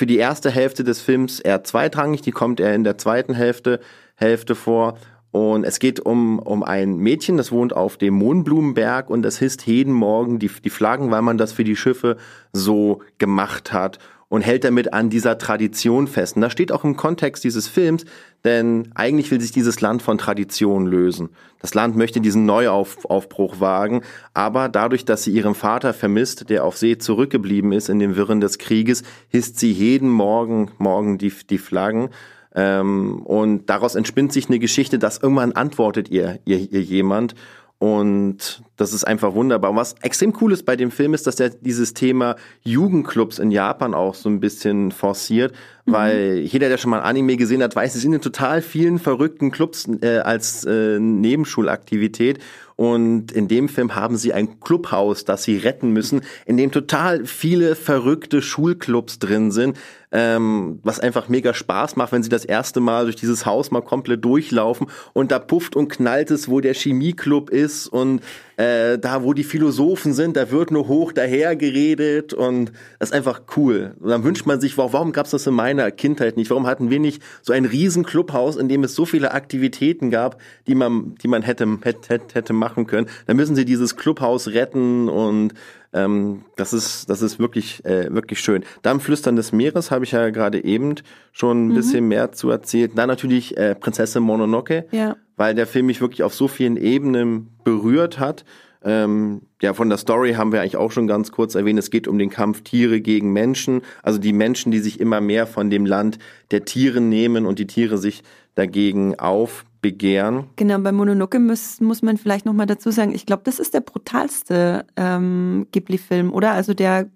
für 0.00 0.06
die 0.06 0.16
erste 0.16 0.50
Hälfte 0.50 0.82
des 0.82 1.02
Films 1.02 1.40
eher 1.40 1.62
zweitrangig, 1.62 2.22
die 2.22 2.30
kommt 2.30 2.58
eher 2.58 2.74
in 2.74 2.84
der 2.84 2.96
zweiten 2.96 3.34
Hälfte, 3.34 3.80
Hälfte 4.14 4.54
vor. 4.54 4.96
Und 5.30 5.62
es 5.62 5.78
geht 5.78 6.00
um, 6.00 6.38
um 6.38 6.62
ein 6.62 6.96
Mädchen, 6.96 7.36
das 7.36 7.52
wohnt 7.52 7.76
auf 7.76 7.98
dem 7.98 8.14
Mohnblumenberg 8.14 9.10
und 9.10 9.20
das 9.20 9.36
hisst 9.36 9.66
jeden 9.66 9.92
Morgen 9.92 10.38
die, 10.38 10.48
die 10.64 10.70
Flaggen, 10.70 11.10
weil 11.10 11.20
man 11.20 11.36
das 11.36 11.52
für 11.52 11.64
die 11.64 11.76
Schiffe 11.76 12.16
so 12.50 13.02
gemacht 13.18 13.74
hat 13.74 13.98
und 14.30 14.42
hält 14.42 14.64
damit 14.64 14.94
an 14.94 15.10
dieser 15.10 15.36
Tradition 15.36 16.06
fest. 16.06 16.36
Und 16.36 16.42
das 16.42 16.52
steht 16.52 16.72
auch 16.72 16.84
im 16.84 16.96
Kontext 16.96 17.44
dieses 17.44 17.68
Films, 17.68 18.06
denn 18.44 18.88
eigentlich 18.94 19.30
will 19.30 19.40
sich 19.40 19.50
dieses 19.52 19.82
Land 19.82 20.00
von 20.00 20.16
Tradition 20.16 20.86
lösen. 20.86 21.30
Das 21.58 21.74
Land 21.74 21.96
möchte 21.96 22.22
diesen 22.22 22.46
Neuaufbruch 22.46 23.60
wagen, 23.60 24.02
aber 24.32 24.68
dadurch, 24.68 25.04
dass 25.04 25.24
sie 25.24 25.32
ihren 25.32 25.54
Vater 25.54 25.92
vermisst, 25.92 26.48
der 26.48 26.64
auf 26.64 26.78
See 26.78 26.96
zurückgeblieben 26.96 27.72
ist 27.72 27.90
in 27.90 27.98
den 27.98 28.16
Wirren 28.16 28.40
des 28.40 28.58
Krieges, 28.58 29.02
hisst 29.28 29.58
sie 29.58 29.72
jeden 29.72 30.08
Morgen, 30.08 30.70
morgen 30.78 31.18
die, 31.18 31.32
die 31.50 31.58
Flaggen. 31.58 32.08
Ähm, 32.54 33.22
und 33.22 33.68
daraus 33.68 33.94
entspinnt 33.94 34.32
sich 34.32 34.48
eine 34.48 34.58
Geschichte, 34.58 34.98
dass 34.98 35.18
irgendwann 35.18 35.52
antwortet 35.52 36.08
ihr, 36.08 36.38
ihr, 36.44 36.58
ihr 36.72 36.82
jemand. 36.82 37.34
Und 37.80 38.62
das 38.76 38.92
ist 38.92 39.04
einfach 39.04 39.32
wunderbar. 39.32 39.70
Und 39.70 39.76
was 39.76 39.94
extrem 40.02 40.34
cool 40.42 40.52
ist 40.52 40.66
bei 40.66 40.76
dem 40.76 40.90
Film 40.90 41.14
ist, 41.14 41.26
dass 41.26 41.40
er 41.40 41.48
dieses 41.48 41.94
Thema 41.94 42.36
Jugendclubs 42.62 43.38
in 43.38 43.50
Japan 43.50 43.94
auch 43.94 44.14
so 44.14 44.28
ein 44.28 44.38
bisschen 44.38 44.92
forciert, 44.92 45.54
mhm. 45.86 45.92
weil 45.92 46.38
jeder, 46.40 46.68
der 46.68 46.76
schon 46.76 46.90
mal 46.90 47.00
Anime 47.00 47.38
gesehen 47.38 47.62
hat, 47.62 47.74
weiß, 47.74 47.94
es 47.94 48.02
sind 48.02 48.12
in 48.12 48.20
total 48.20 48.60
vielen 48.60 48.98
verrückten 48.98 49.50
Clubs 49.50 49.88
äh, 50.02 50.18
als 50.18 50.66
äh, 50.66 50.98
Nebenschulaktivität. 50.98 52.40
Und 52.76 53.32
in 53.32 53.48
dem 53.48 53.70
Film 53.70 53.94
haben 53.94 54.18
sie 54.18 54.34
ein 54.34 54.60
Clubhaus, 54.60 55.24
das 55.24 55.44
sie 55.44 55.56
retten 55.56 55.90
müssen, 55.90 56.20
in 56.44 56.58
dem 56.58 56.72
total 56.72 57.24
viele 57.24 57.76
verrückte 57.76 58.42
Schulclubs 58.42 59.18
drin 59.18 59.52
sind, 59.52 59.78
ähm, 60.12 60.80
was 60.82 61.00
einfach 61.00 61.28
mega 61.28 61.54
Spaß 61.54 61.96
macht, 61.96 62.12
wenn 62.12 62.22
sie 62.22 62.28
das 62.28 62.44
erste 62.44 62.80
Mal 62.80 63.04
durch 63.04 63.16
dieses 63.16 63.46
Haus 63.46 63.70
mal 63.70 63.82
komplett 63.82 64.24
durchlaufen 64.24 64.88
und 65.12 65.30
da 65.30 65.38
pufft 65.38 65.76
und 65.76 65.88
knallt 65.88 66.30
es, 66.30 66.48
wo 66.48 66.60
der 66.60 66.74
Chemieclub 66.74 67.50
ist 67.50 67.86
und 67.86 68.20
äh, 68.60 68.98
da, 68.98 69.22
wo 69.22 69.32
die 69.32 69.44
Philosophen 69.44 70.12
sind, 70.12 70.36
da 70.36 70.50
wird 70.50 70.70
nur 70.70 70.86
hoch 70.86 71.12
daher 71.12 71.56
geredet 71.56 72.34
und 72.34 72.72
das 72.98 73.08
ist 73.08 73.14
einfach 73.14 73.40
cool. 73.56 73.94
Und 74.00 74.10
dann 74.10 74.22
wünscht 74.22 74.44
man 74.44 74.60
sich, 74.60 74.76
warum 74.76 75.12
gab 75.12 75.24
es 75.24 75.30
das 75.30 75.46
in 75.46 75.54
meiner 75.54 75.90
Kindheit 75.90 76.36
nicht? 76.36 76.50
Warum 76.50 76.66
hatten 76.66 76.90
wir 76.90 77.00
nicht 77.00 77.22
so 77.40 77.54
ein 77.54 77.64
riesen 77.64 78.04
Clubhaus, 78.04 78.56
in 78.56 78.68
dem 78.68 78.84
es 78.84 78.94
so 78.94 79.06
viele 79.06 79.32
Aktivitäten 79.32 80.10
gab, 80.10 80.42
die 80.66 80.74
man, 80.74 81.14
die 81.22 81.28
man 81.28 81.40
hätte, 81.40 81.66
hätte, 81.82 82.18
hätte 82.34 82.52
machen 82.52 82.86
können? 82.86 83.06
Dann 83.26 83.38
müssen 83.38 83.56
sie 83.56 83.64
dieses 83.64 83.96
Clubhaus 83.96 84.48
retten 84.48 85.08
und 85.08 85.54
ähm, 85.92 86.42
das 86.56 86.72
ist, 86.72 87.10
das 87.10 87.22
ist 87.22 87.38
wirklich, 87.38 87.84
äh, 87.84 88.12
wirklich 88.12 88.40
schön. 88.40 88.64
Dann 88.82 89.00
Flüstern 89.00 89.36
des 89.36 89.52
Meeres 89.52 89.90
habe 89.90 90.04
ich 90.04 90.12
ja 90.12 90.30
gerade 90.30 90.62
eben 90.62 90.96
schon 91.32 91.66
ein 91.66 91.68
mhm. 91.68 91.74
bisschen 91.74 92.08
mehr 92.08 92.32
zu 92.32 92.50
erzählt. 92.50 92.92
Dann 92.94 93.08
natürlich 93.08 93.56
äh, 93.56 93.74
Prinzessin 93.74 94.22
Mononoke, 94.22 94.86
ja. 94.92 95.16
weil 95.36 95.54
der 95.54 95.66
Film 95.66 95.86
mich 95.86 96.00
wirklich 96.00 96.22
auf 96.22 96.34
so 96.34 96.46
vielen 96.46 96.76
Ebenen 96.76 97.48
berührt 97.64 98.18
hat. 98.18 98.44
Ähm, 98.82 99.42
ja, 99.60 99.74
von 99.74 99.88
der 99.90 99.98
Story 99.98 100.34
haben 100.34 100.52
wir 100.52 100.60
eigentlich 100.60 100.76
auch 100.76 100.90
schon 100.90 101.06
ganz 101.06 101.32
kurz 101.32 101.54
erwähnt. 101.54 101.78
Es 101.78 101.90
geht 101.90 102.08
um 102.08 102.18
den 102.18 102.30
Kampf 102.30 102.62
Tiere 102.62 103.00
gegen 103.00 103.32
Menschen. 103.32 103.82
Also 104.02 104.18
die 104.18 104.32
Menschen, 104.32 104.72
die 104.72 104.78
sich 104.78 105.00
immer 105.00 105.20
mehr 105.20 105.46
von 105.46 105.68
dem 105.68 105.84
Land 105.84 106.18
der 106.50 106.64
Tiere 106.64 107.00
nehmen 107.00 107.44
und 107.44 107.58
die 107.58 107.66
Tiere 107.66 107.98
sich 107.98 108.22
dagegen 108.54 109.18
auf 109.18 109.64
begehren. 109.82 110.44
Genau, 110.56 110.78
bei 110.78 110.92
Mononoke 110.92 111.38
muss, 111.38 111.80
muss 111.80 112.02
man 112.02 112.18
vielleicht 112.18 112.46
nochmal 112.46 112.66
dazu 112.66 112.90
sagen, 112.90 113.14
ich 113.14 113.26
glaube, 113.26 113.42
das 113.44 113.58
ist 113.58 113.74
der 113.74 113.80
brutalste 113.80 114.84
ähm, 114.96 115.66
Ghibli-Film, 115.72 116.32
oder? 116.32 116.52
Also 116.52 116.74
der, 116.74 117.08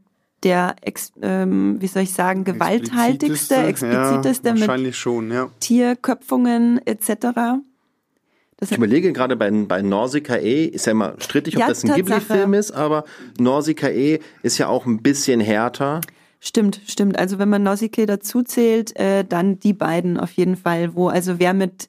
der 0.43 0.77
ex, 0.81 1.13
ähm, 1.21 1.77
wie 1.81 1.87
soll 1.87 2.05
ich 2.05 2.13
sagen, 2.13 2.45
gewalthaltigste, 2.45 3.57
expliziteste, 3.57 4.49
ja, 4.49 4.55
wahrscheinlich 4.55 4.97
schon, 4.97 5.31
ja. 5.31 5.51
Tierköpfungen 5.61 6.81
etc. 6.87 7.61
Das 8.57 8.71
ich 8.71 8.77
überlege 8.77 9.13
gerade 9.13 9.37
bei, 9.37 9.51
bei 9.51 9.83
Nausicaa, 9.83 10.37
ist 10.37 10.87
ja 10.87 10.93
immer 10.93 11.15
strittig, 11.19 11.57
ob 11.57 11.61
ja, 11.61 11.69
das 11.69 11.85
ein 11.85 11.95
Ghibli-Film 11.95 12.55
ist, 12.55 12.71
aber 12.71 13.05
Nausicaa 13.39 14.19
ist 14.43 14.59
ja 14.59 14.69
auch 14.69 14.87
ein 14.87 15.03
bisschen 15.03 15.41
härter. 15.41 16.01
Stimmt, 16.41 16.81
stimmt. 16.87 17.19
Also 17.19 17.39
wenn 17.39 17.49
man 17.49 17.63
Nausicaa 17.63 18.07
dazu 18.07 18.43
zählt, 18.43 18.95
äh, 18.99 19.25
dann 19.25 19.59
die 19.59 19.73
beiden 19.73 20.19
auf 20.19 20.33
jeden 20.33 20.57
Fall, 20.57 20.95
wo 20.95 21.09
also 21.09 21.39
wer 21.39 21.55
mit, 21.55 21.89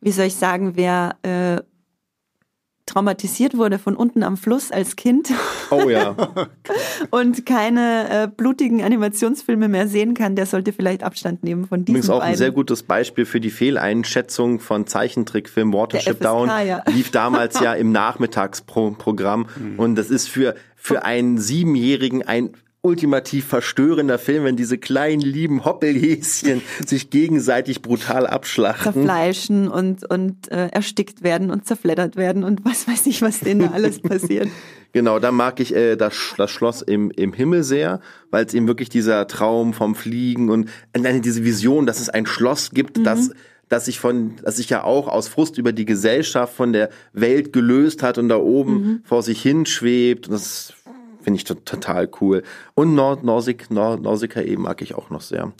wie 0.00 0.10
soll 0.10 0.26
ich 0.26 0.34
sagen, 0.34 0.72
wer 0.74 1.16
äh, 1.22 1.62
traumatisiert 2.92 3.56
wurde 3.56 3.78
von 3.78 3.96
unten 3.96 4.22
am 4.22 4.36
Fluss 4.36 4.70
als 4.70 4.96
Kind 4.96 5.30
Oh 5.70 5.88
ja. 5.88 6.14
und 7.10 7.46
keine 7.46 8.24
äh, 8.24 8.28
blutigen 8.28 8.82
Animationsfilme 8.82 9.68
mehr 9.68 9.88
sehen 9.88 10.14
kann, 10.14 10.36
der 10.36 10.46
sollte 10.46 10.72
vielleicht 10.72 11.02
Abstand 11.02 11.42
nehmen 11.42 11.66
von 11.66 11.84
diesen 11.84 11.96
Übrigens 11.96 12.10
auch 12.10 12.16
ein 12.20 12.26
beiden. 12.28 12.36
sehr 12.36 12.50
gutes 12.50 12.82
Beispiel 12.82 13.24
für 13.24 13.40
die 13.40 13.50
Fehleinschätzung 13.50 14.60
von 14.60 14.86
Zeichentrickfilm 14.86 15.72
Watership 15.72 16.16
FSK, 16.18 16.22
Down. 16.22 16.48
ja. 16.48 16.82
Lief 16.88 17.10
damals 17.10 17.58
ja 17.60 17.72
im 17.82 17.92
Nachmittagsprogramm. 17.92 19.46
Und 19.76 19.94
das 19.94 20.10
ist 20.10 20.28
für, 20.28 20.54
für 20.76 21.04
einen 21.04 21.38
Siebenjährigen 21.38 22.22
ein 22.22 22.50
ultimativ 22.82 23.46
verstörender 23.46 24.18
Film, 24.18 24.42
wenn 24.44 24.56
diese 24.56 24.76
kleinen 24.76 25.20
lieben 25.20 25.64
Hoppelhäschen 25.64 26.62
sich 26.86 27.10
gegenseitig 27.10 27.80
brutal 27.80 28.26
abschlachten. 28.26 28.92
zerfleischen 28.92 29.68
und, 29.68 30.08
und 30.10 30.50
äh, 30.50 30.66
erstickt 30.66 31.22
werden 31.22 31.50
und 31.50 31.64
zerfleddert 31.64 32.16
werden 32.16 32.42
und 32.42 32.64
was 32.64 32.88
weiß 32.88 33.06
ich, 33.06 33.22
was 33.22 33.38
denen 33.38 33.60
da 33.60 33.66
alles 33.68 34.00
passiert. 34.02 34.48
Genau, 34.92 35.20
da 35.20 35.30
mag 35.30 35.60
ich 35.60 35.74
äh, 35.74 35.94
das, 35.94 36.34
das 36.36 36.50
Schloss 36.50 36.82
im, 36.82 37.12
im 37.12 37.32
Himmel 37.32 37.62
sehr, 37.62 38.00
weil 38.30 38.44
es 38.44 38.52
eben 38.52 38.66
wirklich 38.66 38.88
dieser 38.88 39.28
Traum 39.28 39.74
vom 39.74 39.94
Fliegen 39.94 40.50
und 40.50 40.68
alleine 40.92 41.20
diese 41.20 41.44
Vision, 41.44 41.86
dass 41.86 42.00
es 42.00 42.08
ein 42.08 42.26
Schloss 42.26 42.70
gibt, 42.70 43.06
das 43.06 43.30
das 43.68 43.86
sich 43.86 43.98
von, 43.98 44.34
das 44.42 44.58
sich 44.58 44.68
ja 44.68 44.84
auch 44.84 45.08
aus 45.08 45.28
Frust 45.28 45.56
über 45.56 45.72
die 45.72 45.86
Gesellschaft 45.86 46.54
von 46.54 46.74
der 46.74 46.90
Welt 47.14 47.54
gelöst 47.54 48.02
hat 48.02 48.18
und 48.18 48.28
da 48.28 48.36
oben 48.36 49.00
vor 49.02 49.22
sich 49.22 49.40
hin 49.40 49.64
schwebt. 49.64 50.26
Und 50.26 50.34
das 50.34 50.74
finde 51.22 51.38
ich 51.38 51.44
to 51.44 51.54
total 51.54 52.08
cool. 52.20 52.42
Und 52.74 52.94
Nord 52.94 53.24
Norsik, 53.24 53.70
Nord 53.70 54.02
Nausicaa 54.02 54.42
eben 54.42 54.62
mag 54.62 54.82
ich 54.82 54.94
auch 54.94 55.10
noch 55.10 55.20
sehr. 55.20 55.52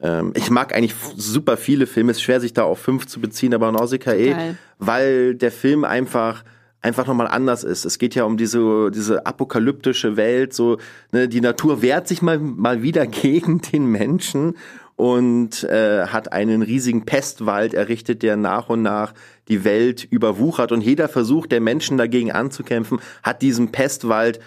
Ähm, 0.00 0.32
ich 0.34 0.50
mag 0.50 0.74
eigentlich 0.74 0.94
super 1.16 1.56
viele 1.56 1.86
Filme. 1.86 2.12
Es 2.12 2.18
ist 2.18 2.22
schwer, 2.22 2.40
sich 2.40 2.52
da 2.52 2.64
auf 2.64 2.78
fünf 2.78 3.06
zu 3.06 3.20
beziehen, 3.20 3.54
aber 3.54 3.70
Nausicaa 3.72 4.14
eh, 4.14 4.54
weil 4.78 5.34
der 5.34 5.52
Film 5.52 5.84
einfach 5.84 6.44
einfach 6.82 7.06
nochmal 7.06 7.28
anders 7.28 7.64
ist. 7.64 7.84
Es 7.84 7.98
geht 7.98 8.14
ja 8.14 8.24
um 8.24 8.36
diese, 8.36 8.90
diese 8.90 9.26
apokalyptische 9.26 10.16
Welt, 10.16 10.54
so, 10.54 10.78
ne, 11.12 11.28
die 11.28 11.40
Natur 11.40 11.82
wehrt 11.82 12.08
sich 12.08 12.22
mal, 12.22 12.38
mal 12.38 12.82
wieder 12.82 13.06
gegen 13.06 13.60
den 13.60 13.86
Menschen 13.86 14.54
und 14.96 15.64
äh, 15.64 16.06
hat 16.06 16.32
einen 16.32 16.62
riesigen 16.62 17.06
Pestwald 17.06 17.72
errichtet, 17.72 18.22
der 18.22 18.36
nach 18.36 18.68
und 18.68 18.82
nach 18.82 19.14
die 19.48 19.64
Welt 19.64 20.04
überwuchert. 20.04 20.72
Und 20.72 20.82
jeder 20.82 21.08
Versuch 21.08 21.46
der 21.46 21.60
Menschen 21.60 21.96
dagegen 21.96 22.32
anzukämpfen, 22.32 23.00
hat 23.22 23.40
diesen 23.40 23.72
Pestwald 23.72 24.40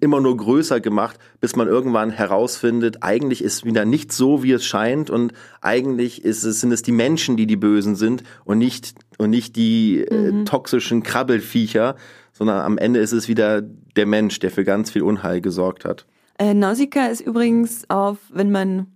immer 0.00 0.20
nur 0.20 0.36
größer 0.36 0.80
gemacht, 0.80 1.18
bis 1.40 1.56
man 1.56 1.68
irgendwann 1.68 2.10
herausfindet, 2.10 2.98
eigentlich 3.02 3.42
ist 3.42 3.64
wieder 3.64 3.84
nicht 3.84 4.12
so, 4.12 4.42
wie 4.42 4.52
es 4.52 4.64
scheint 4.64 5.10
und 5.10 5.32
eigentlich 5.60 6.24
ist 6.24 6.44
es, 6.44 6.60
sind 6.60 6.72
es 6.72 6.82
die 6.82 6.92
Menschen, 6.92 7.36
die 7.36 7.46
die 7.46 7.56
Bösen 7.56 7.96
sind 7.96 8.22
und 8.44 8.58
nicht, 8.58 8.94
und 9.18 9.30
nicht 9.30 9.56
die 9.56 9.98
äh, 9.98 10.44
toxischen 10.44 11.02
Krabbelfiecher, 11.02 11.96
sondern 12.32 12.60
am 12.62 12.78
Ende 12.78 13.00
ist 13.00 13.12
es 13.12 13.28
wieder 13.28 13.62
der 13.62 14.06
Mensch, 14.06 14.38
der 14.38 14.50
für 14.50 14.64
ganz 14.64 14.90
viel 14.90 15.02
Unheil 15.02 15.40
gesorgt 15.40 15.84
hat. 15.84 16.06
Äh, 16.38 16.54
Nausicaa 16.54 17.06
ist 17.06 17.20
übrigens 17.20 17.84
auf, 17.88 18.18
wenn 18.30 18.50
man 18.50 18.86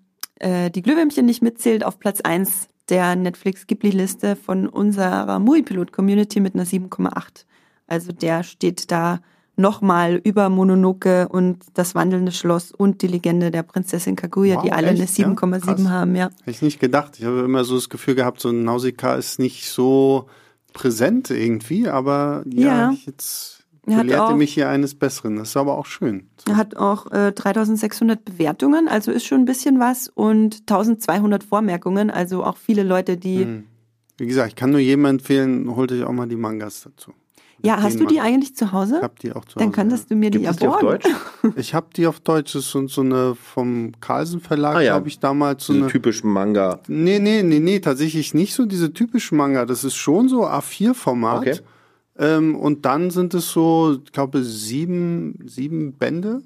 äh, 0.41 0.71
die 0.71 0.83
Glühwürmchen 0.83 1.27
nicht 1.27 1.43
mitzählt, 1.43 1.85
auf 1.85 1.99
Platz 1.99 2.21
1 2.21 2.69
der 2.89 3.17
Netflix-Ghibli-Liste 3.17 4.37
von 4.37 4.69
unserer 4.69 5.39
Movie-Pilot-Community 5.39 6.41
mit 6.41 6.55
einer 6.55 6.65
7,8. 6.65 7.45
Also 7.87 8.13
der 8.13 8.43
steht 8.43 8.91
da 8.91 9.21
nochmal 9.57 10.21
über 10.25 10.49
Mononoke 10.49 11.29
und 11.29 11.59
das 11.75 11.95
wandelnde 11.95 12.33
Schloss 12.33 12.73
und 12.73 13.03
die 13.03 13.07
Legende 13.07 13.51
der 13.51 13.63
Prinzessin 13.63 14.17
Kaguya, 14.17 14.61
die 14.63 14.69
Wow, 14.71 14.77
alle 14.77 14.89
eine 14.89 15.03
echt? 15.05 15.19
Ja, 15.19 15.29
7,7 15.29 15.61
krass. 15.61 15.89
haben, 15.89 16.17
ja. 16.17 16.31
Hätte 16.41 16.51
ich 16.51 16.63
nicht 16.63 16.81
gedacht. 16.81 17.19
Ich 17.19 17.25
habe 17.25 17.41
immer 17.41 17.65
so 17.65 17.75
das 17.77 17.89
Gefühl 17.89 18.15
gehabt, 18.15 18.41
so 18.41 18.49
ein 18.51 18.65
Nausicaa 18.65 19.15
ist 19.15 19.39
nicht 19.39 19.69
so 19.71 20.27
präsent 20.73 21.31
irgendwie, 21.31 21.89
aber 21.89 22.43
ja, 22.47 22.67
Ja. 22.67 22.91
ich 22.93 23.07
jetzt 23.07 23.65
belehrte 23.87 24.35
mich 24.35 24.55
hier 24.55 24.69
eines 24.71 24.95
Besseren. 24.95 25.37
Das 25.37 25.51
ist 25.51 25.57
aber 25.57 25.77
auch 25.79 25.87
schön. 25.87 26.29
Er 26.49 26.57
hat 26.57 26.77
auch 26.77 27.11
äh, 27.13 27.33
3600 27.33 28.25
Bewertungen, 28.25 28.89
also 28.89 29.13
ist 29.13 29.27
schon 29.27 29.41
ein 29.43 29.45
bisschen 29.45 29.79
was 29.79 30.09
und 30.09 30.63
1200 30.69 31.45
Vormerkungen, 31.45 32.11
also 32.11 32.43
auch 32.45 32.57
viele 32.57 32.83
Leute, 32.83 33.17
die 33.17 33.45
Hm. 33.45 33.65
Wie 34.17 34.27
gesagt, 34.27 34.51
ich 34.51 34.55
kann 34.55 34.71
nur 34.71 34.79
jedem 34.79 35.07
empfehlen, 35.07 35.75
holt 35.75 35.91
euch 35.91 36.05
auch 36.05 36.13
mal 36.13 36.29
die 36.29 36.37
Mangas 36.37 36.83
dazu. 36.83 37.13
Ja, 37.65 37.81
hast 37.83 37.99
du 37.99 38.05
die 38.07 38.21
eigentlich 38.21 38.55
zu 38.55 38.73
Hause? 38.73 38.97
Ich 38.99 39.03
habe 39.03 39.15
die 39.23 39.33
auch 39.33 39.45
zu 39.45 39.59
Dann 39.59 39.69
Hause. 39.69 39.75
könntest 39.75 40.11
du 40.11 40.17
mir 40.17 40.31
die 40.31 40.39
Gibt 40.39 40.51
es 40.51 40.57
die 40.59 40.67
auf 40.69 40.75
erborgen. 40.83 41.01
Deutsch? 41.43 41.55
Ich 41.57 41.75
habe 41.75 41.87
die 41.97 42.07
auf 42.07 42.21
Deutsch. 42.21 42.53
Das 42.53 42.65
ist 42.65 42.71
so, 42.71 43.01
eine 43.01 43.35
vom 43.35 43.93
Carlsen 44.01 44.41
Verlag, 44.41 44.77
Ah 44.77 44.81
ja. 44.81 44.93
glaube 44.95 45.09
ich, 45.09 45.19
damals 45.19 45.65
so 45.67 45.73
Diese 45.73 45.85
eine. 45.85 45.93
typischen 45.93 46.31
Manga. 46.31 46.81
Nee, 46.89 47.19
nee, 47.19 47.43
nee, 47.43 47.61
nee, 47.61 47.81
tatsächlich 47.81 48.35
nicht 48.35 48.55
so 48.55 48.67
diese 48.67 48.93
typischen 48.93 49.39
Manga. 49.39 49.65
Das 49.67 49.83
ist 49.85 49.95
schon 49.97 50.29
so 50.29 50.45
A4-Format. 50.47 51.39
Okay. 51.39 51.59
Ähm, 52.19 52.55
und 52.57 52.85
dann 52.85 53.11
sind 53.11 53.35
es 53.35 53.51
so, 53.51 53.99
ich 54.05 54.13
glaube, 54.13 54.43
sieben, 54.45 55.39
sieben 55.47 55.95
Bände. 55.95 56.43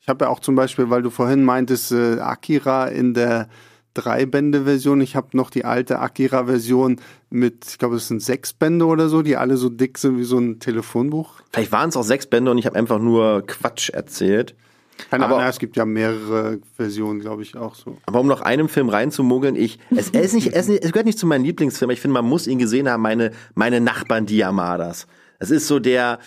Ich 0.00 0.08
habe 0.08 0.26
ja 0.26 0.30
auch 0.30 0.40
zum 0.40 0.54
Beispiel, 0.54 0.90
weil 0.90 1.02
du 1.02 1.10
vorhin 1.10 1.42
meintest, 1.44 1.92
äh, 1.92 2.18
Akira 2.20 2.86
in 2.86 3.14
der 3.14 3.48
Drei-Bände-Version. 3.96 5.00
Ich 5.00 5.16
habe 5.16 5.36
noch 5.36 5.50
die 5.50 5.64
alte 5.64 5.98
Akira-Version 5.98 7.00
mit, 7.30 7.66
ich 7.68 7.78
glaube, 7.78 7.96
es 7.96 8.08
sind 8.08 8.22
sechs 8.22 8.52
Bände 8.52 8.86
oder 8.86 9.08
so, 9.08 9.22
die 9.22 9.36
alle 9.36 9.56
so 9.56 9.68
dick 9.68 9.98
sind 9.98 10.18
wie 10.18 10.24
so 10.24 10.38
ein 10.38 10.60
Telefonbuch. 10.60 11.40
Vielleicht 11.52 11.72
waren 11.72 11.88
es 11.88 11.96
auch 11.96 12.04
sechs 12.04 12.26
Bände 12.26 12.50
und 12.50 12.58
ich 12.58 12.66
habe 12.66 12.76
einfach 12.76 12.98
nur 12.98 13.44
Quatsch 13.46 13.90
erzählt. 13.90 14.54
Keine 15.10 15.24
Aber- 15.26 15.36
Ahnung, 15.36 15.48
es 15.48 15.58
gibt 15.58 15.76
ja 15.76 15.84
mehrere 15.84 16.58
Versionen, 16.74 17.20
glaube 17.20 17.42
ich, 17.42 17.56
auch 17.56 17.74
so. 17.74 17.98
Aber 18.06 18.20
um 18.20 18.26
noch 18.26 18.40
einem 18.40 18.68
Film 18.68 18.88
reinzumogeln, 18.88 19.54
ich, 19.56 19.78
es, 19.90 20.08
ist 20.10 20.32
nicht, 20.34 20.54
nicht, 20.54 20.84
es 20.84 20.92
gehört 20.92 21.06
nicht 21.06 21.18
zu 21.18 21.26
meinen 21.26 21.44
Lieblingsfilmen. 21.44 21.92
Ich 21.92 22.00
finde, 22.00 22.14
man 22.14 22.24
muss 22.24 22.46
ihn 22.46 22.58
gesehen 22.58 22.88
haben, 22.88 23.02
meine, 23.02 23.32
meine 23.54 23.80
Nachbarn, 23.80 24.24
die 24.26 24.38
Yamadas. 24.38 25.06
Es 25.38 25.50
ist 25.50 25.66
so 25.66 25.78
der 25.80 26.18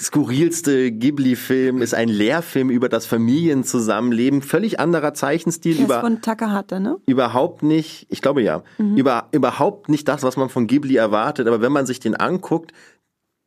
skurrilste 0.00 0.90
Ghibli-Film, 0.90 1.80
ist 1.80 1.94
ein 1.94 2.08
Lehrfilm 2.08 2.70
über 2.70 2.88
das 2.88 3.06
Familienzusammenleben, 3.06 4.42
völlig 4.42 4.80
anderer 4.80 5.14
Zeichenstil, 5.14 5.74
Der 5.74 5.82
ist 5.82 5.86
über, 5.86 6.00
von 6.00 6.20
Takahata, 6.20 6.80
ne? 6.80 6.98
überhaupt 7.06 7.62
nicht, 7.62 8.06
ich 8.10 8.20
glaube 8.20 8.42
ja, 8.42 8.64
über, 8.78 9.28
überhaupt 9.30 9.88
nicht 9.88 10.08
das, 10.08 10.22
was 10.24 10.36
man 10.36 10.48
von 10.48 10.66
Ghibli 10.66 10.96
erwartet, 10.96 11.46
aber 11.46 11.60
wenn 11.60 11.72
man 11.72 11.86
sich 11.86 12.00
den 12.00 12.16
anguckt, 12.16 12.72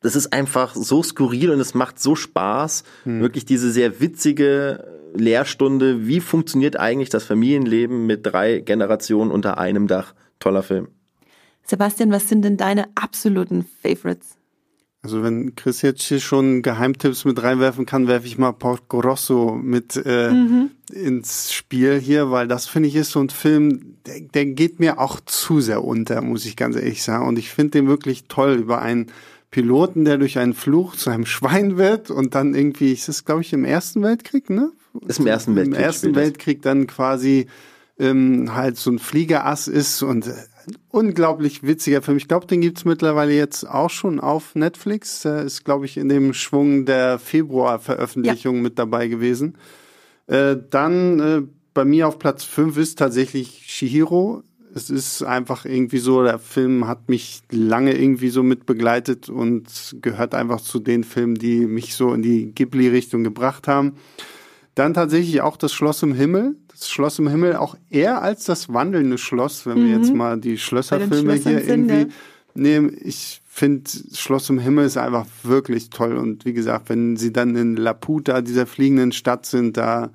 das 0.02 0.16
ist 0.16 0.32
einfach 0.32 0.76
so 0.76 1.02
skurril 1.02 1.50
und 1.50 1.60
es 1.60 1.74
macht 1.74 2.00
so 2.00 2.16
Spaß. 2.16 2.84
Wirklich 3.04 3.46
diese 3.46 3.72
sehr 3.72 4.00
witzige 4.00 4.86
Lehrstunde. 5.16 6.08
Wie 6.08 6.20
funktioniert 6.20 6.80
eigentlich 6.80 7.10
das 7.10 7.24
Familienleben 7.24 8.06
mit 8.06 8.26
drei 8.26 8.60
Generationen 8.60 9.32
unter 9.32 9.58
einem 9.58 9.88
Dach? 9.88 10.14
Toller 10.40 10.62
Film. 10.62 10.90
Sebastian, 11.64 12.12
was 12.12 12.30
sind 12.30 12.44
denn 12.44 12.58
deine 12.58 12.86
absoluten 12.96 13.66
Favorites? 13.82 14.37
Also 15.08 15.24
wenn 15.24 15.56
Chris 15.56 15.84
jetzt 15.84 16.02
hier 16.02 16.20
schon 16.20 16.62
Geheimtipps 16.62 17.24
mit 17.24 17.42
reinwerfen 17.42 17.86
kann, 17.86 18.10
werfe 18.10 18.28
ich 18.28 18.38
mal 18.38 18.52
Porco 18.52 19.00
Rosso 19.00 19.56
mit 19.56 19.96
äh, 19.96 20.34
ins 20.92 21.54
Spiel 21.54 21.98
hier, 21.98 22.30
weil 22.30 22.50
das 22.50 22.68
finde 22.68 22.90
ich 22.90 22.96
ist 22.98 23.12
so 23.12 23.22
ein 23.22 23.30
Film, 23.30 23.96
der, 24.06 24.20
der 24.20 24.46
geht 24.48 24.82
mir 24.82 25.00
auch 25.00 25.22
zu 25.22 25.62
sehr 25.62 25.82
unter, 25.86 26.20
muss 26.20 26.46
ich 26.46 26.58
ganz 26.58 26.76
ehrlich 26.76 27.04
sagen. 27.04 27.26
Und 27.26 27.40
ich 27.40 27.52
finde 27.52 27.72
den 27.72 27.88
wirklich 27.88 28.26
toll 28.26 28.56
über 28.56 28.82
einen 28.82 29.08
Piloten, 29.50 30.04
der 30.04 30.18
durch 30.18 30.40
einen 30.40 30.54
Fluch 30.54 30.98
zu 30.98 31.10
einem 31.10 31.26
Schwein 31.26 31.78
wird 31.78 32.12
und 32.12 32.36
dann 32.36 32.54
irgendwie, 32.54 32.92
ist 32.92 33.08
das 33.08 33.24
glaube 33.24 33.44
ich 33.44 33.54
im 33.54 33.64
Ersten 33.64 34.04
Weltkrieg, 34.04 34.50
ne? 34.50 34.74
Ist 35.08 35.22
im 35.22 35.28
Ersten 35.28 35.56
Weltkrieg 35.56 35.78
Im 35.78 35.82
Ersten. 35.82 36.16
Weltkrieg 36.16 36.62
dann 36.64 36.86
quasi 36.86 37.48
ähm, 37.98 38.54
halt 38.54 38.76
so 38.76 38.92
ein 38.92 39.00
Fliegerass 39.00 39.70
ist 39.70 40.04
und 40.04 40.28
äh, 40.28 40.34
unglaublich 40.90 41.64
witziger 41.64 42.02
Film. 42.02 42.18
Ich 42.18 42.28
glaube, 42.28 42.48
den 42.48 42.62
gibt's 42.62 42.86
mittlerweile 42.86 43.34
jetzt 43.34 43.64
auch 43.64 43.90
schon 43.90 44.20
auf 44.20 44.56
Netflix. 44.56 45.22
Der 45.22 45.42
ist, 45.44 45.64
glaube 45.64 45.86
ich, 45.86 45.98
in 45.98 46.10
dem 46.10 46.34
Schwung 46.34 46.86
der 46.86 47.20
Februar-Veröffentlichung 47.20 48.62
mit 48.62 48.78
dabei 48.80 49.08
gewesen. 49.08 49.58
Äh, 50.28 50.58
dann 50.70 51.20
äh, 51.20 51.42
bei 51.74 51.86
mir 51.86 52.08
auf 52.08 52.20
Platz 52.20 52.44
fünf 52.44 52.78
ist 52.78 52.98
tatsächlich 52.98 53.64
Shihiro. 53.68 54.44
Es 54.74 54.90
ist 54.90 55.24
einfach 55.24 55.66
irgendwie 55.66 56.00
so, 56.00 56.24
der 56.24 56.40
Film 56.40 56.88
hat 56.88 57.10
mich 57.10 57.42
lange 57.50 57.98
irgendwie 57.98 58.30
so 58.30 58.44
mit 58.44 58.66
begleitet 58.66 59.30
und 59.30 59.96
gehört 60.02 60.36
einfach 60.36 60.62
zu 60.62 60.80
den 60.80 61.04
Filmen, 61.04 61.36
die 61.36 61.66
mich 61.66 61.96
so 61.96 62.14
in 62.14 62.22
die 62.22 62.54
Ghibli-Richtung 62.54 63.24
gebracht 63.24 63.68
haben. 63.68 63.94
Dann 64.76 64.94
tatsächlich 64.94 65.42
auch 65.42 65.58
das 65.58 65.74
Schloss 65.74 66.04
im 66.04 66.14
Himmel. 66.14 66.56
Das 66.78 66.90
Schloss 66.90 67.18
im 67.18 67.28
Himmel 67.28 67.56
auch 67.56 67.76
eher 67.90 68.22
als 68.22 68.46
das 68.46 68.72
wandelnde 68.72 69.18
Schloss, 69.18 69.66
wenn 69.66 69.86
wir 69.86 69.98
jetzt 69.98 70.14
mal 70.14 70.40
die 70.40 70.60
Schlösserfilme 70.60 71.34
hier 71.34 71.68
irgendwie 71.68 72.08
nehmen. 72.54 72.96
Ich 73.02 73.42
finde, 73.46 73.90
Schloss 74.14 74.50
im 74.52 74.60
Himmel 74.60 74.86
ist 74.86 74.98
einfach 74.98 75.26
wirklich 75.42 75.90
toll. 75.90 76.18
Und 76.18 76.46
wie 76.46 76.54
gesagt, 76.54 76.90
wenn 76.90 77.18
sie 77.18 77.34
dann 77.34 77.56
in 77.56 77.76
Laputa, 77.76 78.42
dieser 78.42 78.68
fliegenden 78.68 79.12
Stadt 79.12 79.48
sind, 79.48 79.78
da 79.78 80.12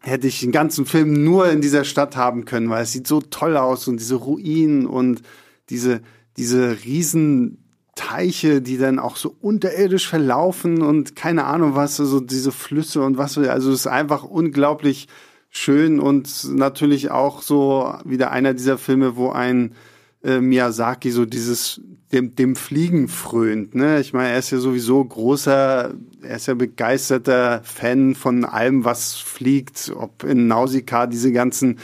hätte 0.00 0.26
ich 0.26 0.40
den 0.40 0.50
ganzen 0.50 0.86
Film 0.86 1.24
nur 1.24 1.48
in 1.50 1.60
dieser 1.60 1.84
Stadt 1.84 2.16
haben 2.16 2.46
können, 2.46 2.70
weil 2.70 2.82
es 2.82 2.92
sieht 2.92 3.06
so 3.06 3.20
toll 3.20 3.56
aus 3.56 3.86
und 3.86 4.00
diese 4.00 4.16
Ruinen 4.16 4.86
und 4.86 5.22
diese, 5.68 6.00
diese 6.36 6.78
riesen 6.84 7.58
Teiche, 7.94 8.62
die 8.62 8.78
dann 8.78 8.98
auch 8.98 9.16
so 9.16 9.36
unterirdisch 9.40 10.08
verlaufen 10.08 10.82
und 10.82 11.16
keine 11.16 11.44
Ahnung 11.44 11.74
was, 11.74 12.00
also 12.00 12.18
diese 12.18 12.50
Flüsse 12.50 13.02
und 13.02 13.18
was, 13.18 13.36
also 13.36 13.70
es 13.70 13.80
ist 13.80 13.86
einfach 13.86 14.24
unglaublich 14.24 15.06
schön 15.50 16.00
und 16.00 16.54
natürlich 16.54 17.10
auch 17.10 17.42
so 17.42 17.92
wieder 18.04 18.30
einer 18.30 18.54
dieser 18.54 18.78
Filme, 18.78 19.16
wo 19.16 19.30
ein 19.30 19.74
äh, 20.22 20.40
Miyazaki 20.40 21.10
so 21.10 21.26
dieses 21.26 21.80
dem, 22.12 22.34
dem 22.34 22.56
Fliegen 22.56 23.08
frönt. 23.08 23.74
Ne? 23.74 24.00
Ich 24.00 24.12
meine, 24.12 24.30
er 24.30 24.38
ist 24.38 24.50
ja 24.50 24.58
sowieso 24.58 25.04
großer, 25.04 25.94
er 26.22 26.36
ist 26.36 26.46
ja 26.46 26.54
begeisterter 26.54 27.60
Fan 27.62 28.14
von 28.14 28.44
allem, 28.44 28.84
was 28.84 29.14
fliegt, 29.14 29.92
ob 29.94 30.24
in 30.24 30.48
Nausicaa 30.48 31.06
diese 31.06 31.32
ganzen 31.32 31.78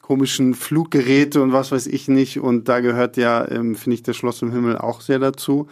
komischen 0.00 0.54
Fluggeräte 0.54 1.42
und 1.42 1.52
was 1.52 1.72
weiß 1.72 1.86
ich 1.86 2.08
nicht. 2.08 2.38
Und 2.38 2.68
da 2.68 2.80
gehört 2.80 3.16
ja, 3.16 3.48
ähm, 3.50 3.74
finde 3.74 3.94
ich, 3.94 4.02
das 4.02 4.16
Schloss 4.16 4.42
im 4.42 4.52
Himmel 4.52 4.78
auch 4.78 5.00
sehr 5.00 5.18
dazu. 5.18 5.68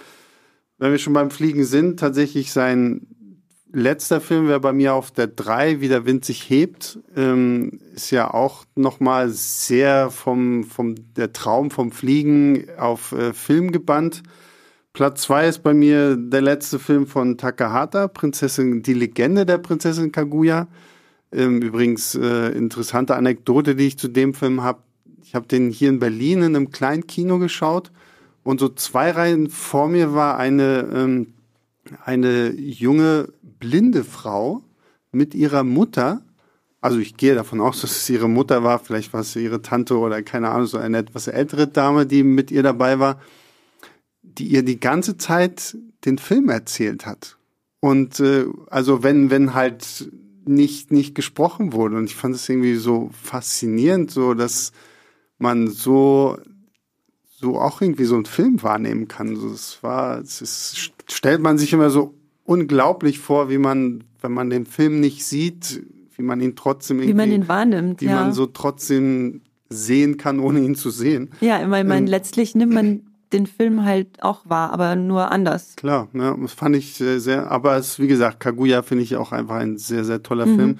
Wenn 0.78 0.92
wir 0.92 0.98
schon 0.98 1.12
beim 1.12 1.30
Fliegen 1.30 1.64
sind, 1.64 2.00
tatsächlich 2.00 2.52
sein 2.52 3.06
letzter 3.72 4.20
Film 4.20 4.48
wäre 4.48 4.60
bei 4.60 4.72
mir 4.72 4.94
auf 4.94 5.10
der 5.10 5.26
3, 5.26 5.80
wie 5.80 5.88
der 5.88 6.06
Wind 6.06 6.24
sich 6.24 6.48
hebt. 6.48 6.98
Ähm, 7.16 7.80
ist 7.94 8.10
ja 8.10 8.32
auch 8.32 8.64
nochmal 8.74 9.30
sehr 9.30 10.10
vom, 10.10 10.64
vom 10.64 10.94
der 11.14 11.32
Traum 11.32 11.70
vom 11.70 11.92
Fliegen 11.92 12.66
auf 12.78 13.12
äh, 13.12 13.32
Film 13.32 13.72
gebannt. 13.72 14.22
Platz 14.92 15.22
2 15.22 15.48
ist 15.48 15.62
bei 15.62 15.72
mir 15.72 16.16
der 16.16 16.42
letzte 16.42 16.78
Film 16.78 17.06
von 17.06 17.38
Takahata, 17.38 18.08
Prinzessin, 18.08 18.82
die 18.82 18.94
Legende 18.94 19.46
der 19.46 19.58
Prinzessin 19.58 20.12
Kaguya. 20.12 20.66
Ähm, 21.32 21.62
übrigens 21.62 22.16
äh, 22.16 22.48
interessante 22.48 23.14
Anekdote, 23.14 23.76
die 23.76 23.86
ich 23.86 23.98
zu 23.98 24.08
dem 24.08 24.34
Film 24.34 24.62
habe. 24.62 24.82
Ich 25.22 25.34
habe 25.34 25.46
den 25.46 25.70
hier 25.70 25.90
in 25.90 26.00
Berlin 26.00 26.42
in 26.42 26.56
einem 26.56 26.70
kleinen 26.70 27.06
Kino 27.06 27.38
geschaut 27.38 27.92
und 28.42 28.58
so 28.58 28.68
zwei 28.68 29.12
Reihen 29.12 29.48
vor 29.48 29.88
mir 29.88 30.12
war 30.12 30.38
eine 30.38 30.88
ähm, 30.92 31.34
eine 32.04 32.52
junge 32.52 33.32
blinde 33.42 34.04
Frau 34.04 34.62
mit 35.12 35.34
ihrer 35.34 35.64
Mutter, 35.64 36.22
also 36.80 36.98
ich 36.98 37.16
gehe 37.16 37.34
davon 37.34 37.60
aus, 37.60 37.82
dass 37.82 37.90
es 37.90 38.08
ihre 38.08 38.28
Mutter 38.28 38.62
war, 38.62 38.78
vielleicht 38.78 39.12
war 39.12 39.20
es 39.20 39.36
ihre 39.36 39.62
Tante 39.62 39.98
oder 39.98 40.22
keine 40.22 40.50
Ahnung, 40.50 40.66
so 40.66 40.78
eine 40.78 40.98
etwas 40.98 41.26
ältere 41.26 41.66
Dame, 41.66 42.06
die 42.06 42.22
mit 42.22 42.50
ihr 42.50 42.62
dabei 42.62 42.98
war, 42.98 43.20
die 44.22 44.46
ihr 44.46 44.62
die 44.62 44.80
ganze 44.80 45.16
Zeit 45.16 45.76
den 46.04 46.18
Film 46.18 46.48
erzählt 46.48 47.06
hat. 47.06 47.36
Und 47.80 48.20
äh, 48.20 48.46
also 48.68 49.02
wenn, 49.02 49.30
wenn 49.30 49.54
halt 49.54 50.10
nicht, 50.46 50.90
nicht 50.90 51.14
gesprochen 51.14 51.72
wurde. 51.72 51.96
Und 51.96 52.06
ich 52.06 52.16
fand 52.16 52.34
es 52.34 52.48
irgendwie 52.48 52.76
so 52.76 53.10
faszinierend, 53.22 54.10
so 54.10 54.34
dass 54.34 54.72
man 55.38 55.68
so 55.68 56.38
so 57.40 57.58
auch 57.58 57.80
irgendwie 57.80 58.04
so 58.04 58.16
einen 58.16 58.26
Film 58.26 58.62
wahrnehmen 58.62 59.08
kann. 59.08 59.34
So, 59.34 59.50
es 59.50 59.82
war, 59.82 60.18
es 60.18 60.42
ist, 60.42 60.92
stellt 61.12 61.40
man 61.40 61.58
sich 61.58 61.72
immer 61.72 61.90
so 61.90 62.14
unglaublich 62.44 63.18
vor, 63.18 63.48
wie 63.50 63.58
man, 63.58 64.04
wenn 64.20 64.32
man 64.32 64.50
den 64.50 64.66
Film 64.66 65.00
nicht 65.00 65.24
sieht, 65.24 65.82
wie 66.16 66.22
man 66.22 66.40
ihn 66.40 66.56
trotzdem 66.56 66.98
irgendwie, 66.98 67.12
wie 67.12 67.16
man 67.16 67.32
ihn 67.32 67.48
wahrnimmt, 67.48 68.00
wie 68.00 68.06
ja. 68.06 68.16
man 68.16 68.32
so 68.32 68.46
trotzdem 68.46 69.42
sehen 69.68 70.16
kann, 70.16 70.40
ohne 70.40 70.60
ihn 70.60 70.74
zu 70.74 70.90
sehen. 70.90 71.30
Ja, 71.40 71.60
ich 71.62 71.68
meine, 71.68 71.96
Ähm, 71.96 72.06
letztlich 72.06 72.54
nimmt 72.54 72.72
man 72.72 73.02
den 73.32 73.46
Film 73.46 73.84
halt 73.84 74.22
auch 74.22 74.40
wahr, 74.48 74.72
aber 74.72 74.96
nur 74.96 75.30
anders. 75.30 75.76
Klar, 75.76 76.08
ne, 76.12 76.36
das 76.42 76.52
fand 76.52 76.74
ich 76.74 77.00
äh, 77.00 77.18
sehr, 77.20 77.50
aber 77.50 77.76
es, 77.76 78.00
wie 78.00 78.08
gesagt, 78.08 78.40
Kaguya 78.40 78.82
finde 78.82 79.04
ich 79.04 79.14
auch 79.16 79.30
einfach 79.30 79.56
ein 79.56 79.78
sehr, 79.78 80.04
sehr 80.04 80.22
toller 80.24 80.46
Mhm. 80.46 80.56
Film. 80.56 80.78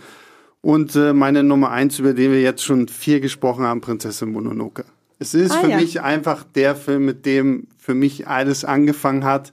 Und 0.60 0.96
äh, 0.96 1.12
meine 1.14 1.42
Nummer 1.44 1.70
eins, 1.70 1.98
über 2.00 2.12
den 2.12 2.32
wir 2.32 2.42
jetzt 2.42 2.64
schon 2.64 2.88
viel 2.88 3.20
gesprochen 3.20 3.64
haben, 3.64 3.80
Prinzessin 3.80 4.32
Mononoke. 4.32 4.84
Es 5.20 5.32
ist 5.32 5.52
Ah, 5.52 5.60
für 5.60 5.70
ja. 5.70 5.76
mich 5.76 6.00
einfach 6.02 6.44
der 6.44 6.74
Film, 6.74 7.04
mit 7.06 7.24
dem 7.24 7.68
für 7.78 7.94
mich 7.94 8.26
alles 8.26 8.64
angefangen 8.64 9.24
hat. 9.24 9.52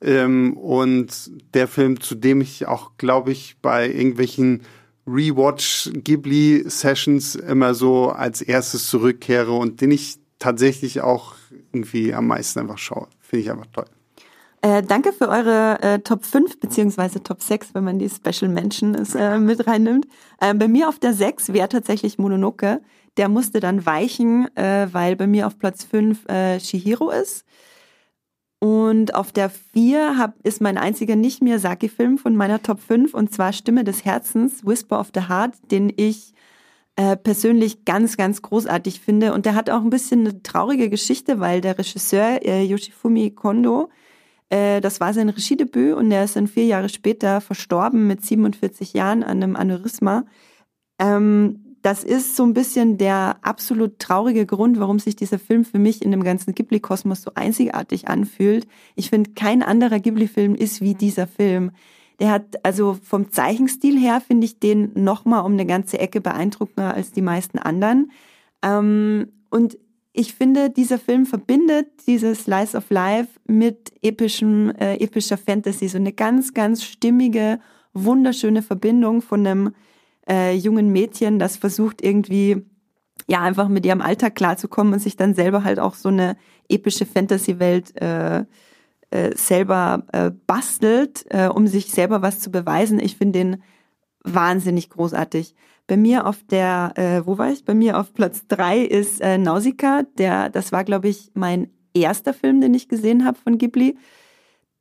Ähm, 0.00 0.56
und 0.56 1.30
der 1.54 1.68
Film, 1.68 2.00
zu 2.00 2.14
dem 2.14 2.40
ich 2.40 2.66
auch, 2.66 2.92
glaube 2.98 3.32
ich, 3.32 3.56
bei 3.62 3.88
irgendwelchen 3.88 4.62
Rewatch 5.06 5.90
Ghibli 5.92 6.64
Sessions 6.68 7.36
immer 7.36 7.74
so 7.74 8.10
als 8.10 8.42
erstes 8.42 8.88
zurückkehre 8.90 9.52
und 9.52 9.80
den 9.80 9.92
ich 9.92 10.18
tatsächlich 10.38 11.00
auch 11.00 11.34
irgendwie 11.72 12.12
am 12.12 12.26
meisten 12.26 12.60
einfach 12.60 12.78
schaue. 12.78 13.08
Finde 13.20 13.44
ich 13.44 13.50
einfach 13.50 13.66
toll. 13.72 13.86
Äh, 14.62 14.82
danke 14.82 15.12
für 15.12 15.28
eure 15.28 15.80
äh, 15.80 15.98
Top 16.00 16.24
5 16.24 16.58
beziehungsweise 16.58 17.22
Top 17.22 17.42
6, 17.42 17.74
wenn 17.74 17.84
man 17.84 17.98
die 17.98 18.08
Special 18.08 18.50
ist, 18.96 19.14
äh, 19.14 19.38
mit 19.38 19.66
reinnimmt. 19.66 20.06
Äh, 20.40 20.54
bei 20.54 20.66
mir 20.66 20.88
auf 20.88 20.98
der 20.98 21.12
6 21.12 21.52
wäre 21.52 21.68
tatsächlich 21.68 22.18
Mononoke. 22.18 22.80
Der 23.16 23.28
musste 23.28 23.60
dann 23.60 23.86
weichen, 23.86 24.48
äh, 24.56 24.88
weil 24.90 25.16
bei 25.16 25.26
mir 25.26 25.46
auf 25.46 25.58
Platz 25.58 25.84
5 25.84 26.28
äh, 26.28 26.58
Shihiro 26.58 27.10
ist. 27.10 27.44
Und 28.58 29.14
auf 29.14 29.32
der 29.32 29.50
4 29.50 30.16
hab, 30.16 30.34
ist 30.42 30.62
mein 30.62 30.78
einziger 30.78 31.14
Nicht-Miyazaki-Film 31.14 32.18
von 32.18 32.34
meiner 32.36 32.62
Top 32.62 32.80
5 32.80 33.12
und 33.12 33.32
zwar 33.32 33.52
Stimme 33.52 33.84
des 33.84 34.04
Herzens, 34.04 34.64
Whisper 34.64 34.98
of 34.98 35.10
the 35.14 35.28
Heart, 35.28 35.54
den 35.70 35.92
ich 35.94 36.32
äh, 36.96 37.16
persönlich 37.16 37.84
ganz, 37.84 38.16
ganz 38.16 38.40
großartig 38.40 39.00
finde. 39.00 39.34
Und 39.34 39.44
der 39.44 39.54
hat 39.54 39.68
auch 39.68 39.82
ein 39.82 39.90
bisschen 39.90 40.20
eine 40.20 40.42
traurige 40.42 40.88
Geschichte, 40.88 41.40
weil 41.40 41.60
der 41.60 41.78
Regisseur 41.78 42.40
äh, 42.42 42.62
Yoshifumi 42.62 43.32
Kondo, 43.32 43.90
äh, 44.48 44.80
das 44.80 45.00
war 45.00 45.12
sein 45.12 45.28
Regiedebüt 45.28 45.94
und 45.94 46.08
der 46.08 46.24
ist 46.24 46.36
dann 46.36 46.46
vier 46.46 46.64
Jahre 46.64 46.88
später 46.88 47.42
verstorben 47.42 48.06
mit 48.06 48.24
47 48.24 48.94
Jahren 48.94 49.22
an 49.22 49.42
einem 49.42 49.56
Aneurysma. 49.56 50.24
Ähm, 50.98 51.65
das 51.86 52.02
ist 52.02 52.34
so 52.34 52.42
ein 52.42 52.52
bisschen 52.52 52.98
der 52.98 53.36
absolut 53.42 54.00
traurige 54.00 54.44
Grund, 54.44 54.80
warum 54.80 54.98
sich 54.98 55.14
dieser 55.14 55.38
Film 55.38 55.64
für 55.64 55.78
mich 55.78 56.02
in 56.02 56.10
dem 56.10 56.24
ganzen 56.24 56.52
Ghibli-Kosmos 56.52 57.22
so 57.22 57.30
einzigartig 57.36 58.08
anfühlt. 58.08 58.66
Ich 58.96 59.10
finde, 59.10 59.30
kein 59.34 59.62
anderer 59.62 60.00
Ghibli-Film 60.00 60.56
ist 60.56 60.80
wie 60.80 60.94
dieser 60.94 61.28
Film. 61.28 61.70
Der 62.18 62.32
hat, 62.32 62.64
also 62.64 62.98
vom 63.00 63.30
Zeichenstil 63.30 63.96
her 64.00 64.20
finde 64.20 64.46
ich 64.46 64.58
den 64.58 64.90
nochmal 64.94 65.44
um 65.44 65.52
eine 65.52 65.64
ganze 65.64 66.00
Ecke 66.00 66.20
beeindruckender 66.20 66.92
als 66.92 67.12
die 67.12 67.22
meisten 67.22 67.60
anderen. 67.60 68.10
Ähm, 68.64 69.28
und 69.50 69.78
ich 70.12 70.34
finde, 70.34 70.70
dieser 70.70 70.98
Film 70.98 71.24
verbindet 71.24 71.86
dieses 72.08 72.42
Slice 72.42 72.76
of 72.76 72.90
Life 72.90 73.38
mit 73.46 73.92
epischem, 74.02 74.70
äh, 74.70 74.96
epischer 74.96 75.38
Fantasy. 75.38 75.86
So 75.86 75.98
eine 75.98 76.12
ganz, 76.12 76.52
ganz 76.52 76.82
stimmige, 76.82 77.60
wunderschöne 77.92 78.62
Verbindung 78.62 79.22
von 79.22 79.46
einem 79.46 79.70
äh, 80.28 80.54
jungen 80.54 80.92
Mädchen, 80.92 81.38
das 81.38 81.56
versucht 81.56 82.02
irgendwie 82.02 82.64
ja 83.28 83.42
einfach 83.42 83.68
mit 83.68 83.86
ihrem 83.86 84.00
Alltag 84.00 84.34
klarzukommen 84.34 84.92
und 84.92 85.00
sich 85.00 85.16
dann 85.16 85.34
selber 85.34 85.64
halt 85.64 85.78
auch 85.78 85.94
so 85.94 86.08
eine 86.08 86.36
epische 86.68 87.06
Fantasy-Welt 87.06 88.00
äh, 88.00 88.44
äh, 89.10 89.36
selber 89.36 90.04
äh, 90.12 90.30
bastelt, 90.46 91.24
äh, 91.30 91.48
um 91.48 91.66
sich 91.66 91.90
selber 91.90 92.22
was 92.22 92.40
zu 92.40 92.50
beweisen. 92.50 92.98
Ich 92.98 93.16
finde 93.16 93.38
den 93.38 93.62
wahnsinnig 94.22 94.90
großartig. 94.90 95.54
Bei 95.86 95.96
mir 95.96 96.26
auf 96.26 96.42
der, 96.50 96.92
äh, 96.96 97.26
wo 97.26 97.38
war 97.38 97.52
ich? 97.52 97.64
Bei 97.64 97.74
mir 97.74 97.98
auf 97.98 98.12
Platz 98.12 98.46
drei 98.48 98.80
ist 98.80 99.20
äh, 99.20 99.38
Nausicaa. 99.38 100.02
Der, 100.18 100.50
das 100.50 100.72
war, 100.72 100.82
glaube 100.82 101.08
ich, 101.08 101.30
mein 101.34 101.70
erster 101.94 102.34
Film, 102.34 102.60
den 102.60 102.74
ich 102.74 102.88
gesehen 102.88 103.24
habe 103.24 103.38
von 103.38 103.58
Ghibli. 103.58 103.96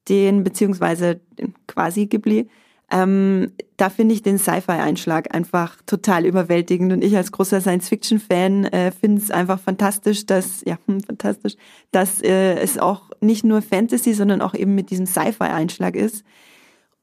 Den, 0.09 0.43
beziehungsweise 0.43 1.21
den 1.37 1.53
quasi 1.67 2.07
Ghibli. 2.07 2.49
Ähm, 2.91 3.51
da 3.77 3.89
finde 3.89 4.13
ich 4.13 4.21
den 4.21 4.37
Sci-Fi-Einschlag 4.37 5.33
einfach 5.33 5.77
total 5.87 6.25
überwältigend 6.25 6.93
und 6.93 7.03
ich 7.03 7.17
als 7.17 7.31
großer 7.31 7.59
Science-Fiction-Fan 7.59 8.65
äh, 8.65 8.91
finde 8.91 9.21
es 9.21 9.31
einfach 9.31 9.59
fantastisch, 9.59 10.25
dass 10.25 10.63
ja 10.65 10.77
fantastisch, 11.05 11.55
dass 11.91 12.21
äh, 12.21 12.59
es 12.59 12.77
auch 12.77 13.09
nicht 13.21 13.43
nur 13.43 13.61
Fantasy, 13.61 14.13
sondern 14.13 14.41
auch 14.41 14.53
eben 14.53 14.75
mit 14.75 14.91
diesem 14.91 15.07
Sci-Fi-Einschlag 15.07 15.95
ist. 15.95 16.23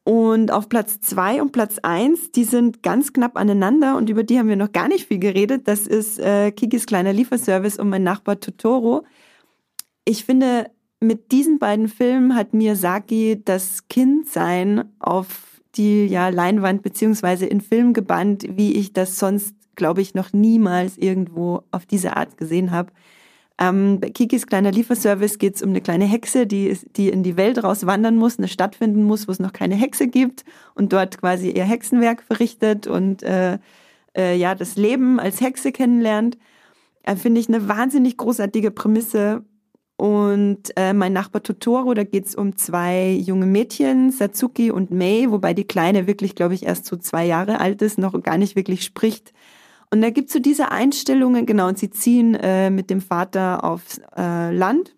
Und 0.05 0.51
auf 0.51 0.68
Platz 0.68 1.01
zwei 1.01 1.41
und 1.41 1.53
Platz 1.53 1.78
eins, 1.83 2.33
die 2.33 2.45
sind 2.45 2.83
ganz 2.83 3.12
knapp 3.12 3.37
aneinander 3.37 3.97
und 3.97 4.11
über 4.11 4.24
die 4.24 4.39
haben 4.39 4.49
wir 4.49 4.57
noch 4.57 4.72
gar 4.72 4.89
nicht 4.89 5.07
viel 5.07 5.20
geredet. 5.20 5.68
Das 5.68 5.87
ist 5.87 6.18
äh, 6.18 6.51
Kikis 6.51 6.87
kleiner 6.87 7.12
Lieferservice 7.12 7.78
und 7.78 7.89
mein 7.89 8.03
Nachbar 8.03 8.41
Totoro. 8.41 9.05
Ich 10.05 10.24
finde, 10.24 10.70
mit 10.99 11.30
diesen 11.30 11.61
beiden 11.61 11.89
Filmen 11.89 12.35
hat 12.35 12.53
Miyazaki 12.53 13.43
das 13.45 13.87
Kindsein 13.89 14.93
auf 14.99 15.51
die 15.77 16.07
ja 16.07 16.29
Leinwand 16.29 16.83
beziehungsweise 16.83 17.47
in 17.47 17.61
Film 17.61 17.93
gebannt, 17.93 18.45
wie 18.49 18.73
ich 18.73 18.93
das 18.93 19.18
sonst, 19.18 19.55
glaube 19.75 20.03
ich, 20.03 20.14
noch 20.14 20.33
niemals 20.33 20.99
irgendwo 20.99 21.62
auf 21.70 21.87
diese 21.87 22.16
Art 22.16 22.37
gesehen 22.37 22.70
habe. 22.70 22.93
Ähm, 23.59 24.01
bei 24.01 24.11
Kikis 24.11 24.47
kleiner 24.47 24.73
Lieferservice 24.73 25.39
geht 25.39 25.57
es 25.57 25.62
um 25.62 25.70
eine 25.70 25.81
kleine 25.81 26.05
Hexe, 26.05 26.47
die, 26.47 26.77
die 26.97 27.11
in 27.11 27.23
die 27.23 27.37
Welt 27.37 27.62
rauswandern 27.62 28.16
muss, 28.16 28.39
eine 28.39 28.49
Stadt 28.49 28.77
finden 28.77 29.05
muss, 29.05 29.29
wo 29.29 29.33
es 29.33 29.39
noch 29.39 29.53
keine 29.53 29.75
Hexe 29.75 30.09
gibt 30.09 30.45
und 30.75 30.93
dort 30.93 31.18
quasi 31.18 31.51
ihr 31.51 31.64
Hexenwerk 31.64 32.23
verrichtet 32.23 32.87
und 32.87 33.23
äh, 33.23 33.59
äh, 34.16 34.37
ja 34.37 34.55
das 34.55 34.77
Leben 34.77 35.20
als 35.20 35.41
Hexe 35.41 35.70
kennenlernt. 35.73 36.39
Äh, 37.03 37.16
Finde 37.16 37.41
ich 37.41 37.49
eine 37.49 37.68
wahnsinnig 37.68 38.16
großartige 38.16 38.70
Prämisse. 38.70 39.45
Und 40.03 40.72
äh, 40.74 40.94
mein 40.94 41.12
Nachbar 41.12 41.44
Totoro, 41.44 41.94
da 41.94 42.03
geht's 42.03 42.34
um 42.34 42.57
zwei 42.57 43.12
junge 43.12 43.46
Mädchen, 43.46 44.11
Satsuki 44.11 44.72
und 44.72 44.90
Mei, 44.90 45.26
wobei 45.28 45.55
die 45.55 45.62
Kleine 45.62 46.09
wirklich, 46.09 46.34
glaube 46.34 46.55
ich, 46.55 46.64
erst 46.64 46.86
so 46.86 46.96
zwei 46.96 47.24
Jahre 47.24 47.61
alt 47.61 47.82
ist, 47.82 47.98
noch 47.98 48.20
gar 48.20 48.36
nicht 48.36 48.57
wirklich 48.57 48.82
spricht. 48.82 49.32
Und 49.92 50.03
da 50.03 50.11
gibt's 50.11 50.32
so 50.32 50.40
diese 50.40 50.72
Einstellungen, 50.72 51.46
genau, 51.46 51.68
und 51.68 51.78
sie 51.78 51.88
ziehen 51.88 52.34
äh, 52.34 52.68
mit 52.68 52.90
dem 52.90 53.00
Vater 53.00 53.62
aufs 53.62 54.00
äh, 54.16 54.53
Land 54.53 54.96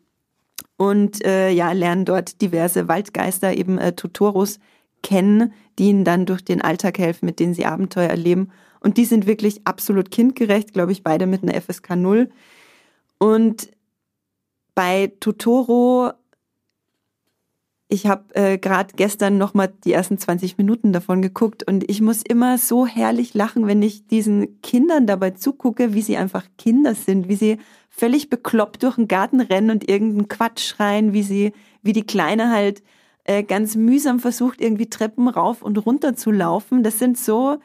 und 0.79 1.23
äh, 1.23 1.51
ja, 1.51 1.73
lernen 1.73 2.07
dort 2.07 2.41
diverse 2.41 2.89
Waldgeister, 2.89 3.53
eben 3.53 3.77
äh, 3.77 3.93
Totoros 3.93 4.59
kennen, 5.03 5.53
die 5.79 5.91
ihnen 5.91 6.05
dann 6.05 6.25
durch 6.25 6.43
den 6.43 6.63
Alltag 6.63 6.99
helfen, 6.99 7.27
mit 7.27 7.41
denen 7.41 7.53
sie 7.53 7.67
Abenteuer 7.67 8.09
erleben. 8.09 8.53
Und 8.81 8.97
die 8.97 9.05
sind 9.05 9.27
wirklich 9.27 9.67
absolut 9.67 10.11
kindgerecht, 10.11 10.73
glaube 10.73 10.93
ich, 10.93 11.03
beide 11.03 11.27
mit 11.27 11.43
einer 11.43 11.61
FSK 11.61 11.95
0. 11.95 12.31
Und 13.19 13.69
bei 14.75 15.13
Totoro, 15.21 16.13
ich 17.89 18.07
habe 18.07 18.35
äh, 18.35 18.59
gerade 18.59 18.95
gestern 18.97 19.39
nochmal 19.39 19.73
die 19.85 19.93
ersten 19.93 20.19
20 20.19 20.59
Minuten 20.59 20.93
davon 20.93 21.23
geguckt 21.23 21.63
und 21.63 21.89
ich 21.89 22.01
muss 22.01 22.23
immer 22.23 22.59
so 22.59 22.87
herrlich 22.87 23.35
lachen, 23.35 23.67
wenn 23.67 23.83
ich 23.83 24.07
diesen 24.07 24.61
Kindern 24.63 25.07
dabei 25.07 25.31
zugucke, 25.31 25.95
wie 25.95 26.03
sie 26.03 26.17
einfach 26.17 26.45
Kinder 26.59 26.95
sind, 26.95 27.29
wie 27.29 27.37
sie 27.37 27.59
völlig 27.91 28.31
bekloppt 28.31 28.83
durch 28.83 28.97
den 28.97 29.07
Garten 29.07 29.41
rennen 29.41 29.71
und 29.71 29.89
irgendeinen 29.89 30.29
Quatsch 30.29 30.67
schreien, 30.67 31.13
wie 31.13 31.23
sie, 31.23 31.53
wie 31.83 31.93
die 31.93 32.07
Kleine 32.07 32.51
halt 32.51 32.83
äh, 33.25 33.43
ganz 33.43 33.77
mühsam 33.77 34.19
versucht, 34.19 34.61
irgendwie 34.61 34.91
Treppen 34.91 35.29
rauf 35.29 35.63
und 35.63 35.79
runter 35.87 36.17
zu 36.17 36.31
laufen. 36.31 36.83
Das 36.83 36.99
sind 36.99 37.17
so, 37.17 37.59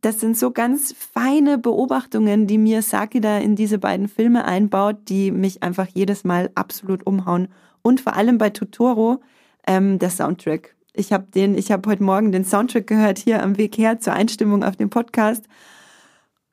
das 0.00 0.20
sind 0.20 0.36
so 0.36 0.52
ganz 0.52 0.92
feine 0.92 1.58
Beobachtungen, 1.58 2.46
die 2.46 2.58
Miyazaki 2.58 3.20
da 3.20 3.38
in 3.38 3.56
diese 3.56 3.78
beiden 3.78 4.08
Filme 4.08 4.44
einbaut, 4.44 4.96
die 5.08 5.32
mich 5.32 5.62
einfach 5.62 5.88
jedes 5.92 6.24
Mal 6.24 6.50
absolut 6.54 7.06
umhauen. 7.06 7.48
Und 7.82 8.00
vor 8.00 8.14
allem 8.14 8.38
bei 8.38 8.50
Totoro 8.50 9.20
ähm, 9.66 9.98
der 9.98 10.10
Soundtrack. 10.10 10.76
Ich 10.94 11.12
habe 11.12 11.26
den, 11.34 11.56
heute 11.56 12.02
Morgen 12.02 12.32
den 12.32 12.44
Soundtrack 12.44 12.86
gehört 12.86 13.18
hier 13.18 13.42
am 13.42 13.58
Weg 13.58 13.76
her 13.76 14.00
zur 14.00 14.12
Einstimmung 14.12 14.62
auf 14.64 14.76
dem 14.76 14.90
Podcast. 14.90 15.46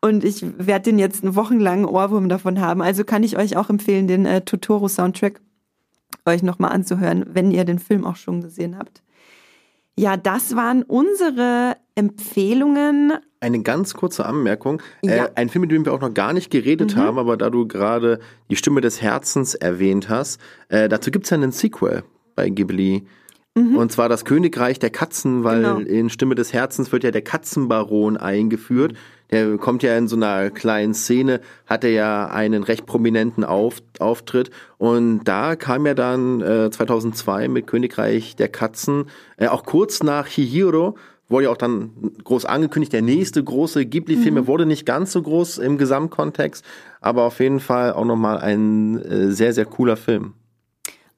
Und 0.01 0.23
ich 0.23 0.45
werde 0.57 0.91
den 0.91 0.99
jetzt 0.99 1.23
einen 1.23 1.35
wochenlangen 1.35 1.85
Ohrwurm 1.85 2.29
davon 2.29 2.59
haben. 2.59 2.81
Also 2.81 3.03
kann 3.03 3.23
ich 3.23 3.37
euch 3.37 3.57
auch 3.57 3.69
empfehlen, 3.69 4.07
den 4.07 4.25
äh, 4.25 4.41
Totoro 4.41 4.87
Soundtrack 4.87 5.41
euch 6.25 6.43
nochmal 6.43 6.71
anzuhören, 6.71 7.25
wenn 7.29 7.51
ihr 7.51 7.65
den 7.65 7.79
Film 7.79 8.05
auch 8.05 8.15
schon 8.15 8.41
gesehen 8.41 8.77
habt. 8.77 9.01
Ja, 9.97 10.17
das 10.17 10.55
waren 10.55 10.83
unsere 10.83 11.77
Empfehlungen. 11.95 13.13
Eine 13.45 13.61
ganz 13.61 13.93
kurze 13.93 14.25
Anmerkung. 14.25 14.81
Ja. 15.03 15.25
Äh, 15.25 15.29
ein 15.35 15.49
Film, 15.49 15.61
mit 15.61 15.71
dem 15.71 15.85
wir 15.85 15.93
auch 15.93 16.01
noch 16.01 16.13
gar 16.13 16.33
nicht 16.33 16.49
geredet 16.49 16.95
Mhm. 16.95 16.99
haben, 16.99 17.19
aber 17.19 17.37
da 17.37 17.49
du 17.51 17.67
gerade 17.67 18.19
die 18.49 18.55
Stimme 18.55 18.81
des 18.81 19.01
Herzens 19.03 19.53
erwähnt 19.53 20.09
hast, 20.09 20.41
äh, 20.69 20.89
dazu 20.89 21.11
gibt's 21.11 21.29
ja 21.29 21.37
einen 21.37 21.51
Sequel 21.51 22.03
bei 22.35 22.49
Ghibli. 22.49 23.05
Und 23.57 23.89
zwar 23.89 24.09
das 24.09 24.25
Königreich 24.25 24.79
der 24.79 24.89
Katzen, 24.89 25.45
weil 25.45 25.59
Mhm. 25.59 25.63
Genau. 25.63 25.79
in 25.89 26.09
Stimme 26.09 26.35
des 26.35 26.51
Herzens 26.51 26.91
wird 26.91 27.05
ja 27.05 27.11
der 27.11 27.21
Katzenbaron 27.21 28.17
eingeführt. 28.17 28.95
Der 29.31 29.57
kommt 29.57 29.81
ja 29.81 29.97
in 29.97 30.09
so 30.09 30.17
einer 30.17 30.49
kleinen 30.49 30.93
Szene, 30.93 31.39
hat 31.65 31.85
er 31.85 31.91
ja 31.91 32.25
einen 32.27 32.63
recht 32.63 32.85
prominenten 32.85 33.45
Auf, 33.45 33.77
Auftritt. 33.99 34.49
Und 34.77 35.23
da 35.23 35.55
kam 35.55 35.85
er 35.85 35.95
dann 35.95 36.41
äh, 36.41 36.69
2002 36.69 37.47
mit 37.47 37.65
Königreich 37.65 38.35
der 38.35 38.49
Katzen, 38.49 39.05
äh, 39.37 39.47
auch 39.47 39.63
kurz 39.63 40.03
nach 40.03 40.27
Hihiro, 40.27 40.97
wurde 41.29 41.45
ja 41.45 41.51
auch 41.51 41.57
dann 41.57 41.91
groß 42.23 42.45
angekündigt, 42.45 42.93
der 42.93 43.01
nächste 43.01 43.43
große 43.43 43.85
Ghibli-Film, 43.85 44.37
er 44.37 44.47
wurde 44.47 44.65
nicht 44.65 44.85
ganz 44.85 45.11
so 45.11 45.21
groß 45.21 45.57
im 45.57 45.77
Gesamtkontext, 45.77 46.63
aber 47.01 47.23
auf 47.23 47.39
jeden 47.39 47.59
Fall 47.59 47.93
auch 47.93 48.05
nochmal 48.05 48.37
ein 48.39 49.01
äh, 49.01 49.31
sehr, 49.31 49.53
sehr 49.53 49.65
cooler 49.65 49.97
Film. 49.97 50.33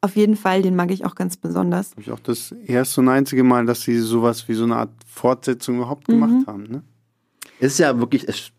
Auf 0.01 0.15
jeden 0.15 0.35
Fall, 0.37 0.61
den 0.61 0.75
mag 0.75 0.91
ich 0.91 1.05
auch 1.05 1.15
ganz 1.15 1.37
besonders. 1.37 1.91
Habe 1.91 2.01
ich 2.01 2.11
auch 2.11 2.19
das 2.19 2.51
erste 2.65 3.01
und 3.01 3.09
einzige 3.09 3.43
Mal, 3.43 3.65
dass 3.65 3.81
sie 3.81 3.97
sowas 3.97 4.47
wie 4.47 4.53
so 4.53 4.63
eine 4.63 4.75
Art 4.75 4.91
Fortsetzung 5.05 5.77
überhaupt 5.77 6.05
gemacht 6.07 6.45
haben. 6.47 6.63
Ne? 6.63 6.83
Es 7.59 7.73
ist 7.73 7.79
ja 7.79 7.99
wirklich, 7.99 8.27
es, 8.27 8.51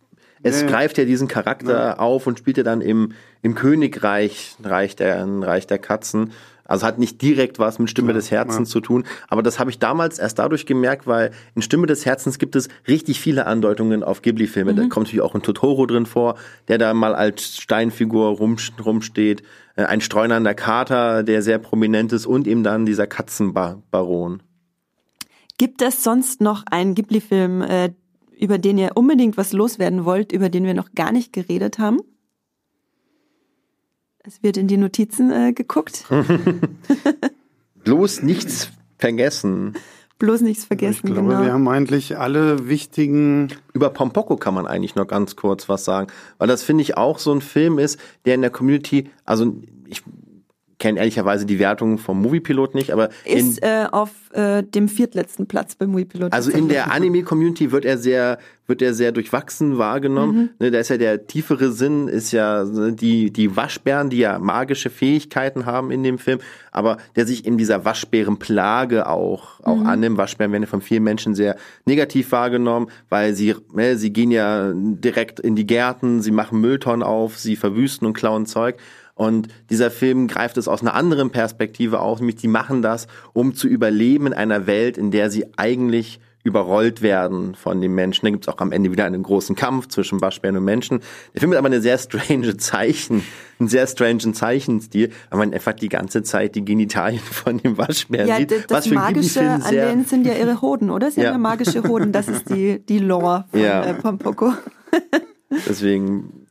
es 0.42 0.60
Ja, 0.60 0.66
ja. 0.66 0.72
greift 0.72 0.98
ja 0.98 1.04
diesen 1.04 1.28
Charakter 1.28 2.00
auf 2.00 2.26
und 2.26 2.38
spielt 2.38 2.56
ja 2.56 2.64
dann 2.64 2.80
im, 2.80 3.12
im 3.42 3.54
Königreich, 3.54 4.56
Reich 4.62 4.96
der, 4.96 5.24
Reich 5.24 5.66
der 5.68 5.78
Katzen. 5.78 6.32
Also 6.68 6.86
hat 6.86 6.98
nicht 6.98 7.20
direkt 7.22 7.58
was 7.58 7.78
mit 7.80 7.90
Stimme 7.90 8.12
des 8.12 8.30
Herzens 8.30 8.68
zu 8.68 8.80
tun. 8.80 9.04
Aber 9.26 9.42
das 9.42 9.58
habe 9.58 9.70
ich 9.70 9.78
damals 9.78 10.18
erst 10.18 10.38
dadurch 10.38 10.66
gemerkt, 10.66 11.06
weil 11.06 11.32
in 11.54 11.62
Stimme 11.62 11.86
des 11.86 12.06
Herzens 12.06 12.38
gibt 12.38 12.54
es 12.54 12.68
richtig 12.86 13.20
viele 13.20 13.46
Andeutungen 13.46 14.04
auf 14.04 14.22
Ghibli-Filme. 14.22 14.74
Da 14.74 14.82
kommt 14.82 15.06
natürlich 15.06 15.22
auch 15.22 15.34
ein 15.34 15.42
Totoro 15.42 15.86
drin 15.86 16.06
vor, 16.06 16.36
der 16.68 16.78
da 16.78 16.92
mal 16.94 17.14
als 17.14 17.56
Steinfigur 17.56 18.28
rum, 18.28 18.58
rumsteht. 18.84 19.42
Äh, 19.76 19.84
Ein 19.84 20.00
streunernder 20.02 20.54
Kater, 20.54 21.22
der 21.22 21.42
sehr 21.42 21.58
prominent 21.58 22.12
ist 22.12 22.26
und 22.26 22.46
eben 22.46 22.62
dann 22.62 22.84
dieser 22.84 23.06
Katzenbaron. 23.06 24.42
Gibt 25.56 25.80
es 25.82 26.04
sonst 26.04 26.40
noch 26.40 26.64
einen 26.70 26.94
Ghibli-Film, 26.94 27.62
äh, 27.62 27.90
über 28.38 28.58
den 28.58 28.76
ihr 28.76 28.90
unbedingt 28.94 29.36
was 29.36 29.52
loswerden 29.52 30.04
wollt, 30.04 30.32
über 30.32 30.50
den 30.50 30.64
wir 30.64 30.74
noch 30.74 30.92
gar 30.92 31.12
nicht 31.12 31.32
geredet 31.32 31.78
haben? 31.78 32.00
Es 34.28 34.42
wird 34.42 34.58
in 34.58 34.68
die 34.68 34.76
Notizen 34.76 35.32
äh, 35.32 35.54
geguckt. 35.54 36.04
Bloß 37.84 38.22
nichts 38.22 38.70
vergessen. 38.98 39.72
Bloß 40.18 40.42
nichts 40.42 40.64
Ich 40.64 40.66
vergessen, 40.66 41.14
glaube, 41.14 41.28
genau. 41.30 41.42
wir 41.42 41.52
haben 41.54 41.66
eigentlich 41.66 42.18
alle 42.18 42.68
wichtigen 42.68 43.48
Über 43.72 43.88
Pompoko 43.88 44.36
kann 44.36 44.52
man 44.52 44.66
eigentlich 44.66 44.96
noch 44.96 45.06
ganz 45.06 45.34
kurz 45.34 45.70
was 45.70 45.86
sagen, 45.86 46.08
weil 46.36 46.46
das 46.46 46.62
finde 46.62 46.82
ich 46.82 46.98
auch 46.98 47.18
so 47.18 47.32
ein 47.32 47.40
Film 47.40 47.78
ist, 47.78 47.98
der 48.26 48.34
in 48.34 48.42
der 48.42 48.50
Community, 48.50 49.08
also 49.24 49.56
ich 49.86 50.02
kenne 50.78 51.00
ehrlicherweise 51.00 51.44
die 51.44 51.58
Wertung 51.58 51.98
vom 51.98 52.22
Moviepilot 52.22 52.74
nicht, 52.74 52.92
aber 52.92 53.08
in, 53.24 53.50
ist 53.50 53.62
äh, 53.62 53.86
auf 53.90 54.10
äh, 54.32 54.62
dem 54.62 54.88
viertletzten 54.88 55.46
Platz 55.46 55.74
beim 55.74 55.90
Muipilot. 55.90 56.32
also 56.32 56.50
in 56.50 56.68
der 56.68 56.92
Anime-Community 56.92 57.72
wird 57.72 57.84
er 57.84 57.98
sehr, 57.98 58.38
wird 58.66 58.82
er 58.82 58.94
sehr 58.94 59.10
durchwachsen 59.10 59.78
wahrgenommen. 59.78 60.50
Ne, 60.60 60.70
da 60.70 60.78
ist 60.78 60.90
ja 60.90 60.96
der 60.96 61.26
tiefere 61.26 61.72
Sinn, 61.72 62.06
ist 62.06 62.30
ja 62.32 62.64
ne, 62.64 62.92
die, 62.92 63.32
die 63.32 63.56
Waschbären, 63.56 64.10
die 64.10 64.18
ja 64.18 64.38
magische 64.38 64.90
Fähigkeiten 64.90 65.66
haben 65.66 65.90
in 65.90 66.04
dem 66.04 66.18
Film, 66.18 66.38
aber 66.70 66.98
der 67.16 67.26
sich 67.26 67.44
in 67.44 67.58
dieser 67.58 67.84
Waschbärenplage 67.84 69.08
auch, 69.08 69.60
auch 69.60 69.84
annimmt. 69.84 70.16
Waschbären 70.16 70.52
werden 70.52 70.62
ja 70.62 70.68
von 70.68 70.82
vielen 70.82 71.02
Menschen 71.02 71.34
sehr 71.34 71.56
negativ 71.86 72.30
wahrgenommen, 72.30 72.88
weil 73.08 73.34
sie, 73.34 73.56
ne, 73.72 73.96
sie 73.96 74.12
gehen 74.12 74.30
ja 74.30 74.72
direkt 74.74 75.40
in 75.40 75.56
die 75.56 75.66
Gärten, 75.66 76.20
sie 76.20 76.30
machen 76.30 76.60
Mülltonnen 76.60 77.02
auf, 77.02 77.36
sie 77.38 77.56
verwüsten 77.56 78.06
und 78.06 78.14
klauen 78.14 78.46
Zeug. 78.46 78.76
Und 79.18 79.48
dieser 79.68 79.90
Film 79.90 80.28
greift 80.28 80.56
es 80.56 80.68
aus 80.68 80.80
einer 80.80 80.94
anderen 80.94 81.30
Perspektive 81.30 82.00
auf, 82.00 82.20
nämlich 82.20 82.36
die 82.36 82.48
machen 82.48 82.82
das, 82.82 83.06
um 83.32 83.54
zu 83.54 83.66
überleben 83.68 84.28
in 84.28 84.32
einer 84.32 84.66
Welt, 84.66 84.96
in 84.96 85.10
der 85.10 85.28
sie 85.30 85.44
eigentlich 85.56 86.20
überrollt 86.44 87.02
werden 87.02 87.56
von 87.56 87.80
den 87.80 87.94
Menschen. 87.94 88.24
Da 88.24 88.30
gibt 88.30 88.44
es 88.44 88.48
auch 88.48 88.58
am 88.60 88.70
Ende 88.72 88.92
wieder 88.92 89.04
einen 89.04 89.22
großen 89.24 89.56
Kampf 89.56 89.88
zwischen 89.88 90.20
Waschbären 90.20 90.56
und 90.56 90.64
Menschen. 90.64 91.00
Der 91.34 91.40
Film 91.40 91.50
hat 91.50 91.58
aber 91.58 91.66
eine 91.66 91.80
sehr 91.82 91.98
strange 91.98 92.56
Zeichen, 92.56 93.22
einen 93.58 93.68
sehr 93.68 93.86
strangen 93.88 94.32
Zeichenstil, 94.34 95.10
weil 95.30 95.38
man 95.40 95.52
einfach 95.52 95.72
die 95.72 95.88
ganze 95.88 96.22
Zeit 96.22 96.54
die 96.54 96.64
Genitalien 96.64 97.20
von 97.20 97.58
dem 97.58 97.76
Waschbären 97.76 98.28
ja, 98.28 98.36
sieht. 98.36 98.52
d- 98.52 98.62
das 98.68 98.86
für 98.86 98.92
einen 98.94 99.14
Magische 99.16 99.40
an 99.50 99.62
denen 99.70 100.04
sind 100.04 100.26
ja 100.26 100.34
ihre 100.34 100.62
Hoden, 100.62 100.90
oder? 100.90 101.10
Sie 101.10 101.20
Ja. 101.20 101.26
haben 101.26 101.34
ja 101.34 101.38
magische 101.38 101.82
Hoden. 101.82 102.12
Das 102.12 102.28
ist 102.28 102.48
die, 102.48 102.78
die 102.78 103.00
Lore 103.00 103.44
von 103.50 103.60
Ja. 103.60 103.82
äh, 103.84 103.94
Pompoko. 103.94 104.52
Deswegen, 105.68 106.46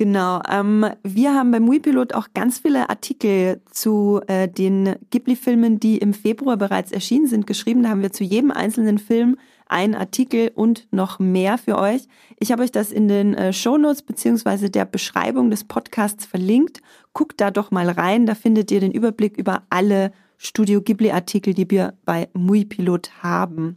Genau. 0.00 0.40
Ähm, 0.50 0.86
wir 1.02 1.34
haben 1.34 1.50
beim 1.50 1.64
Muipilot 1.64 2.14
auch 2.14 2.28
ganz 2.32 2.60
viele 2.60 2.88
Artikel 2.88 3.60
zu 3.70 4.22
äh, 4.28 4.48
den 4.48 4.94
Ghibli-Filmen, 5.10 5.78
die 5.78 5.98
im 5.98 6.14
Februar 6.14 6.56
bereits 6.56 6.90
erschienen 6.90 7.26
sind, 7.26 7.46
geschrieben. 7.46 7.82
Da 7.82 7.90
haben 7.90 8.00
wir 8.00 8.10
zu 8.10 8.24
jedem 8.24 8.50
einzelnen 8.50 8.96
Film 8.96 9.36
einen 9.66 9.94
Artikel 9.94 10.52
und 10.54 10.88
noch 10.90 11.18
mehr 11.18 11.58
für 11.58 11.76
euch. 11.76 12.08
Ich 12.38 12.50
habe 12.50 12.62
euch 12.62 12.72
das 12.72 12.92
in 12.92 13.08
den 13.08 13.34
äh, 13.34 13.52
Shownotes 13.52 14.00
beziehungsweise 14.00 14.70
der 14.70 14.86
Beschreibung 14.86 15.50
des 15.50 15.64
Podcasts 15.64 16.24
verlinkt. 16.24 16.80
Guckt 17.12 17.38
da 17.38 17.50
doch 17.50 17.70
mal 17.70 17.90
rein. 17.90 18.24
Da 18.24 18.34
findet 18.34 18.70
ihr 18.70 18.80
den 18.80 18.92
Überblick 18.92 19.36
über 19.36 19.64
alle 19.68 20.12
Studio 20.38 20.80
Ghibli-Artikel, 20.80 21.52
die 21.52 21.70
wir 21.70 21.92
bei 22.06 22.30
Muipilot 22.32 23.22
haben. 23.22 23.76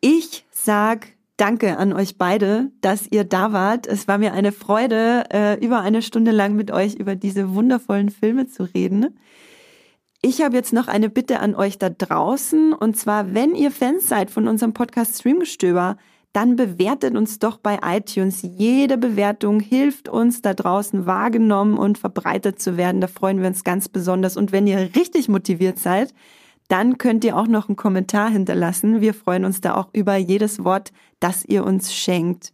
Ich 0.00 0.46
sag 0.52 1.08
Danke 1.38 1.78
an 1.78 1.92
euch 1.92 2.18
beide, 2.18 2.72
dass 2.80 3.06
ihr 3.12 3.22
da 3.22 3.52
wart. 3.52 3.86
Es 3.86 4.08
war 4.08 4.18
mir 4.18 4.32
eine 4.32 4.50
Freude, 4.50 5.24
äh, 5.32 5.64
über 5.64 5.80
eine 5.82 6.02
Stunde 6.02 6.32
lang 6.32 6.56
mit 6.56 6.72
euch 6.72 6.96
über 6.96 7.14
diese 7.14 7.54
wundervollen 7.54 8.10
Filme 8.10 8.48
zu 8.48 8.64
reden. 8.64 9.16
Ich 10.20 10.42
habe 10.42 10.56
jetzt 10.56 10.72
noch 10.72 10.88
eine 10.88 11.08
Bitte 11.08 11.38
an 11.38 11.54
euch 11.54 11.78
da 11.78 11.90
draußen. 11.90 12.72
Und 12.72 12.96
zwar, 12.96 13.34
wenn 13.34 13.54
ihr 13.54 13.70
Fans 13.70 14.08
seid 14.08 14.32
von 14.32 14.48
unserem 14.48 14.72
Podcast 14.72 15.20
Streamgestöber, 15.20 15.96
dann 16.32 16.56
bewertet 16.56 17.14
uns 17.14 17.38
doch 17.38 17.58
bei 17.58 17.78
iTunes. 17.84 18.42
Jede 18.42 18.98
Bewertung 18.98 19.60
hilft 19.60 20.08
uns 20.08 20.42
da 20.42 20.54
draußen 20.54 21.06
wahrgenommen 21.06 21.78
und 21.78 21.98
verbreitet 21.98 22.60
zu 22.60 22.76
werden. 22.76 23.00
Da 23.00 23.06
freuen 23.06 23.40
wir 23.40 23.46
uns 23.46 23.62
ganz 23.62 23.88
besonders. 23.88 24.36
Und 24.36 24.50
wenn 24.50 24.66
ihr 24.66 24.90
richtig 24.96 25.28
motiviert 25.28 25.78
seid, 25.78 26.12
dann 26.68 26.98
könnt 26.98 27.24
ihr 27.24 27.36
auch 27.36 27.48
noch 27.48 27.68
einen 27.68 27.76
Kommentar 27.76 28.30
hinterlassen. 28.30 29.00
Wir 29.00 29.14
freuen 29.14 29.44
uns 29.44 29.60
da 29.60 29.74
auch 29.74 29.88
über 29.92 30.16
jedes 30.16 30.64
Wort, 30.64 30.92
das 31.20 31.44
ihr 31.44 31.64
uns 31.64 31.94
schenkt. 31.94 32.52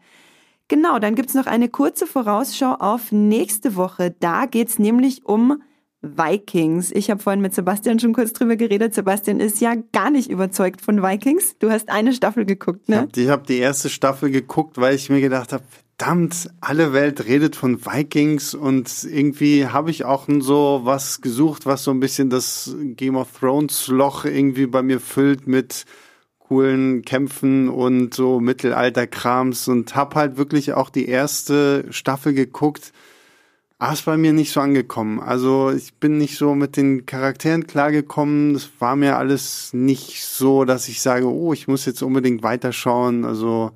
Genau, 0.69 0.99
dann 0.99 1.15
gibt's 1.15 1.35
noch 1.35 1.47
eine 1.47 1.69
kurze 1.69 2.07
Vorausschau 2.07 2.75
auf 2.75 3.13
nächste 3.13 3.77
Woche. 3.77 4.15
Da 4.19 4.47
geht's 4.47 4.79
nämlich 4.79 5.27
um 5.27 5.63
Vikings. 6.01 6.91
Ich 6.93 7.11
habe 7.11 7.21
vorhin 7.23 7.41
mit 7.41 7.55
Sebastian 7.55 7.99
schon 7.99 8.13
kurz 8.13 8.33
drüber 8.33 8.57
geredet. 8.57 8.95
Sebastian 8.95 9.41
ist 9.41 9.61
ja 9.61 9.75
gar 9.93 10.11
nicht 10.11 10.31
überzeugt 10.31 10.81
von 10.81 11.03
Vikings. 11.03 11.57
Du 11.59 11.71
hast 11.71 11.89
eine 11.89 12.13
Staffel 12.13 12.45
geguckt, 12.45 12.89
ne? 12.89 12.99
habe 12.99 13.11
ich 13.17 13.29
hab 13.29 13.47
die 13.47 13.59
erste 13.59 13.89
Staffel 13.89 14.31
geguckt, 14.31 14.79
weil 14.79 14.95
ich 14.95 15.11
mir 15.11 15.21
gedacht 15.21 15.53
habe, 15.53 15.65
verdammt, 15.97 16.51
alle 16.61 16.93
Welt 16.93 17.27
redet 17.27 17.57
von 17.57 17.85
Vikings 17.85 18.55
und 18.55 19.05
irgendwie 19.05 19.67
habe 19.67 19.91
ich 19.91 20.05
auch 20.05 20.27
so 20.41 20.81
was 20.85 21.21
gesucht, 21.21 21.67
was 21.67 21.85
so 21.85 21.93
ein 21.93 22.01
bisschen 22.01 22.31
das 22.31 22.75
Game 22.97 23.17
of 23.17 23.29
Thrones 23.39 23.89
Loch 23.89 24.25
irgendwie 24.25 24.67
bei 24.67 24.83
mir 24.83 24.99
füllt 25.01 25.47
mit 25.47 25.85
coolen 26.41 27.03
Kämpfen 27.03 27.69
und 27.69 28.13
so 28.13 28.41
Mittelalterkrams 28.41 29.69
und 29.69 29.95
hab 29.95 30.15
halt 30.15 30.37
wirklich 30.37 30.73
auch 30.73 30.91
die 30.91 31.07
erste 31.07 31.87
Staffel 31.91 32.35
geguckt. 32.35 32.93
Ah, 33.79 33.93
ist 33.93 34.05
bei 34.05 34.17
mir 34.17 34.33
nicht 34.33 34.53
so 34.53 34.61
angekommen. 34.61 35.21
Also 35.21 35.71
ich 35.71 35.95
bin 35.95 36.19
nicht 36.19 36.39
so 36.39 36.55
mit 36.55 36.77
den 36.77 37.07
Charakteren 37.07 37.67
klargekommen. 37.67 38.55
Es 38.55 38.71
war 38.79 38.97
mir 38.97 39.17
alles 39.17 39.73
nicht 39.73 40.25
so, 40.25 40.65
dass 40.65 40.89
ich 40.89 41.01
sage, 41.01 41.27
oh, 41.27 41.53
ich 41.53 41.69
muss 41.69 41.87
jetzt 41.87 42.03
unbedingt 42.03 42.43
weiterschauen. 42.43 43.25
Also 43.25 43.73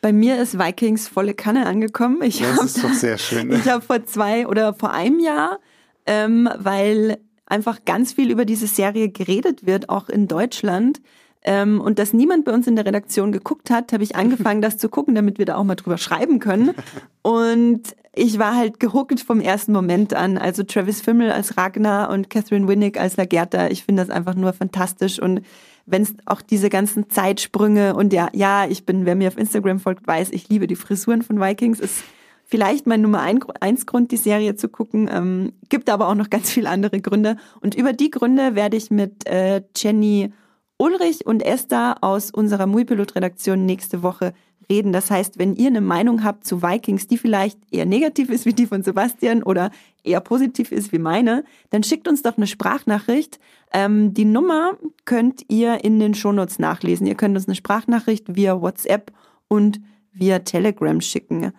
bei 0.00 0.12
mir 0.12 0.40
ist 0.40 0.58
Vikings 0.58 1.08
volle 1.08 1.34
Kanne 1.34 1.66
angekommen. 1.66 2.22
Ich 2.22 2.38
das 2.38 2.56
hab, 2.56 2.64
ist 2.64 2.84
doch 2.84 2.92
sehr 2.92 3.18
schön. 3.18 3.48
Ne? 3.48 3.56
Ich 3.56 3.68
habe 3.68 3.82
vor 3.82 4.04
zwei 4.04 4.46
oder 4.46 4.74
vor 4.74 4.92
einem 4.92 5.20
Jahr, 5.20 5.58
ähm, 6.06 6.48
weil 6.58 7.18
einfach 7.46 7.84
ganz 7.84 8.12
viel 8.12 8.30
über 8.30 8.44
diese 8.44 8.66
Serie 8.66 9.08
geredet 9.08 9.66
wird, 9.66 9.88
auch 9.88 10.08
in 10.08 10.28
Deutschland. 10.28 11.00
Ähm, 11.42 11.80
und 11.80 12.00
dass 12.00 12.12
niemand 12.12 12.44
bei 12.44 12.52
uns 12.52 12.66
in 12.66 12.74
der 12.74 12.86
Redaktion 12.86 13.30
geguckt 13.30 13.70
hat, 13.70 13.92
habe 13.92 14.02
ich 14.02 14.16
angefangen, 14.16 14.62
das 14.62 14.78
zu 14.78 14.88
gucken, 14.88 15.14
damit 15.14 15.38
wir 15.38 15.46
da 15.46 15.56
auch 15.56 15.64
mal 15.64 15.76
drüber 15.76 15.98
schreiben 15.98 16.40
können. 16.40 16.74
Und 17.22 17.82
ich 18.14 18.38
war 18.38 18.56
halt 18.56 18.80
gehuckt 18.80 19.20
vom 19.20 19.40
ersten 19.40 19.72
Moment 19.72 20.14
an. 20.14 20.38
Also 20.38 20.62
Travis 20.64 21.02
Fimmel 21.02 21.30
als 21.30 21.56
Ragnar 21.56 22.10
und 22.10 22.30
Catherine 22.30 22.66
Winnick 22.66 22.98
als 22.98 23.16
Lagerta. 23.16 23.68
Ich 23.68 23.84
finde 23.84 24.02
das 24.02 24.10
einfach 24.10 24.34
nur 24.34 24.52
fantastisch. 24.52 25.20
Und 25.20 25.42
wenn 25.86 26.02
es 26.02 26.14
auch 26.26 26.42
diese 26.42 26.68
ganzen 26.68 27.08
Zeitsprünge 27.08 27.94
und 27.94 28.12
ja, 28.12 28.28
ja, 28.32 28.66
ich 28.66 28.84
bin, 28.84 29.06
wer 29.06 29.14
mir 29.14 29.28
auf 29.28 29.38
Instagram 29.38 29.78
folgt, 29.78 30.06
weiß, 30.06 30.30
ich 30.32 30.48
liebe 30.48 30.66
die 30.66 30.76
Frisuren 30.76 31.22
von 31.22 31.40
Vikings, 31.40 31.80
ist 31.80 32.02
vielleicht 32.44 32.86
mein 32.86 33.00
Nummer 33.00 33.20
eins 33.60 33.86
Grund, 33.86 34.10
die 34.10 34.16
Serie 34.16 34.56
zu 34.56 34.68
gucken. 34.68 35.08
Ähm, 35.12 35.52
gibt 35.68 35.90
aber 35.90 36.08
auch 36.08 36.14
noch 36.14 36.30
ganz 36.30 36.50
viele 36.50 36.70
andere 36.70 37.00
Gründe. 37.00 37.36
Und 37.60 37.74
über 37.74 37.92
die 37.92 38.10
Gründe 38.10 38.54
werde 38.54 38.76
ich 38.76 38.90
mit 38.90 39.26
äh, 39.26 39.62
Jenny 39.76 40.32
Ulrich 40.78 41.26
und 41.26 41.42
Esther 41.42 41.96
aus 42.02 42.30
unserer 42.30 42.66
Muipilot-Redaktion 42.66 43.64
nächste 43.64 44.02
Woche 44.02 44.34
reden. 44.70 44.92
Das 44.92 45.10
heißt, 45.10 45.38
wenn 45.38 45.54
ihr 45.54 45.68
eine 45.68 45.80
Meinung 45.80 46.24
habt 46.24 46.46
zu 46.46 46.62
Vikings, 46.62 47.06
die 47.06 47.18
vielleicht 47.18 47.58
eher 47.70 47.86
negativ 47.86 48.30
ist 48.30 48.46
wie 48.46 48.52
die 48.52 48.66
von 48.66 48.82
Sebastian 48.82 49.42
oder 49.42 49.70
eher 50.02 50.20
positiv 50.20 50.72
ist 50.72 50.92
wie 50.92 50.98
meine, 50.98 51.44
dann 51.70 51.82
schickt 51.82 52.08
uns 52.08 52.22
doch 52.22 52.36
eine 52.36 52.46
Sprachnachricht. 52.46 53.38
Ähm, 53.72 54.12
die 54.12 54.24
Nummer 54.24 54.76
könnt 55.04 55.44
ihr 55.48 55.84
in 55.84 55.98
den 56.00 56.14
Shownotes 56.14 56.58
nachlesen. 56.58 57.06
Ihr 57.06 57.14
könnt 57.14 57.36
uns 57.36 57.46
eine 57.46 57.54
Sprachnachricht 57.54 58.34
via 58.34 58.60
WhatsApp 58.60 59.12
und 59.48 59.80
via 60.12 60.40
Telegram 60.40 61.00
schicken. 61.00 61.52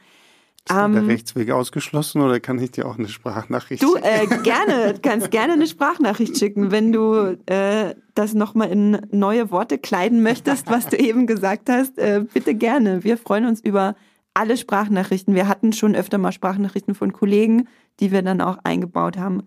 Ist 0.70 0.76
um, 0.76 0.94
der 0.94 1.02
ähm, 1.04 1.10
Rechtsweg 1.10 1.52
ausgeschlossen 1.52 2.22
oder 2.22 2.40
kann 2.40 2.60
ich 2.60 2.72
dir 2.72 2.88
auch 2.88 2.98
eine 2.98 3.08
Sprachnachricht 3.08 3.82
du, 3.82 3.96
äh, 3.96 4.28
gerne, 4.44 4.96
kannst 5.02 5.32
gerne 5.32 5.54
eine 5.54 5.68
Sprachnachricht 5.68 6.38
schicken, 6.38 6.72
wenn 6.72 6.92
du 6.92 7.38
äh, 7.46 7.96
das 8.16 8.34
nochmal 8.34 8.70
in 8.70 9.00
neue 9.12 9.52
Worte 9.52 9.78
kleiden 9.78 10.24
möchtest, 10.24 10.68
was 10.68 10.88
du 10.88 10.98
eben 10.98 11.28
gesagt 11.28 11.70
hast. 11.70 11.98
Äh, 11.98 12.26
bitte 12.34 12.56
gerne. 12.56 13.04
Wir 13.04 13.18
freuen 13.18 13.46
uns 13.46 13.62
über 13.62 13.96
alle 14.34 14.58
Sprachnachrichten. 14.58 15.36
Wir 15.36 15.48
hatten 15.48 15.74
schon 15.74 15.96
öfter 15.96 16.18
mal 16.18 16.32
Sprachnachrichten 16.32 16.96
von 16.96 17.14
Kollegen, 17.14 17.68
die 18.00 18.12
wir 18.12 18.22
dann 18.22 18.42
auch 18.42 18.58
eingebaut 18.64 19.18
haben. 19.18 19.44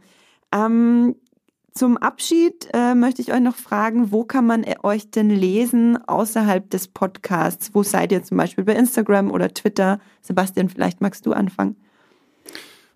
Ähm, 0.52 1.16
zum 1.72 1.96
Abschied 1.96 2.68
äh, 2.72 2.94
möchte 2.94 3.22
ich 3.22 3.32
euch 3.32 3.40
noch 3.40 3.56
fragen, 3.56 4.10
wo 4.12 4.24
kann 4.24 4.46
man 4.46 4.64
euch 4.82 5.10
denn 5.10 5.30
lesen 5.30 5.96
außerhalb 5.96 6.68
des 6.68 6.88
Podcasts? 6.88 7.70
Wo 7.74 7.82
seid 7.82 8.12
ihr 8.12 8.22
zum 8.22 8.36
Beispiel 8.36 8.64
bei 8.64 8.74
Instagram 8.74 9.30
oder 9.30 9.52
Twitter? 9.54 10.00
Sebastian, 10.20 10.68
vielleicht 10.68 11.00
magst 11.00 11.26
du 11.26 11.32
anfangen. 11.32 11.76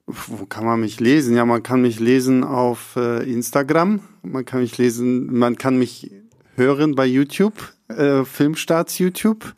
Wo 0.06 0.44
kann 0.44 0.64
man 0.64 0.80
mich 0.80 1.00
lesen? 1.00 1.34
Ja, 1.34 1.44
man 1.46 1.62
kann 1.62 1.80
mich 1.80 1.98
lesen 1.98 2.44
auf 2.44 2.96
äh, 2.96 3.22
Instagram. 3.30 4.00
Man 4.22 4.44
kann 4.44 4.60
mich 4.60 4.76
lesen, 4.76 5.32
man 5.38 5.56
kann 5.56 5.78
mich 5.78 6.10
hören 6.56 6.94
bei 6.94 7.06
YouTube, 7.06 7.54
äh, 7.88 8.24
Filmstarts 8.24 8.98
YouTube. 8.98 9.54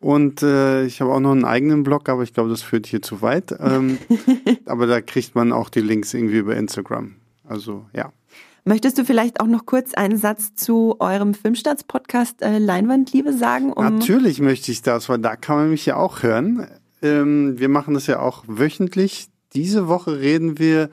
Und 0.00 0.42
äh, 0.42 0.84
ich 0.84 1.00
habe 1.00 1.12
auch 1.12 1.20
noch 1.20 1.32
einen 1.32 1.44
eigenen 1.44 1.82
Blog, 1.82 2.08
aber 2.08 2.24
ich 2.24 2.34
glaube, 2.34 2.50
das 2.50 2.62
führt 2.62 2.86
hier 2.86 3.02
zu 3.02 3.22
weit. 3.22 3.54
Ähm, 3.58 3.98
aber 4.66 4.86
da 4.86 5.00
kriegt 5.00 5.34
man 5.34 5.52
auch 5.52 5.70
die 5.70 5.80
Links 5.80 6.12
irgendwie 6.12 6.38
über 6.38 6.56
Instagram. 6.56 7.14
Also 7.44 7.86
ja. 7.94 8.12
Möchtest 8.66 8.96
du 8.96 9.04
vielleicht 9.04 9.40
auch 9.40 9.46
noch 9.46 9.66
kurz 9.66 9.92
einen 9.92 10.16
Satz 10.16 10.54
zu 10.54 10.96
eurem 10.98 11.34
Filmstarts-Podcast 11.34 12.40
äh, 12.40 12.58
Leinwandliebe 12.58 13.34
sagen? 13.34 13.70
Um 13.72 13.84
Natürlich 13.84 14.40
möchte 14.40 14.72
ich 14.72 14.80
das, 14.80 15.08
weil 15.10 15.18
da 15.18 15.36
kann 15.36 15.56
man 15.56 15.70
mich 15.70 15.84
ja 15.84 15.96
auch 15.96 16.22
hören. 16.22 16.66
Ähm, 17.02 17.58
wir 17.58 17.68
machen 17.68 17.92
das 17.92 18.06
ja 18.06 18.20
auch 18.20 18.42
wöchentlich. 18.46 19.26
Diese 19.52 19.86
Woche 19.86 20.18
reden 20.18 20.58
wir 20.58 20.88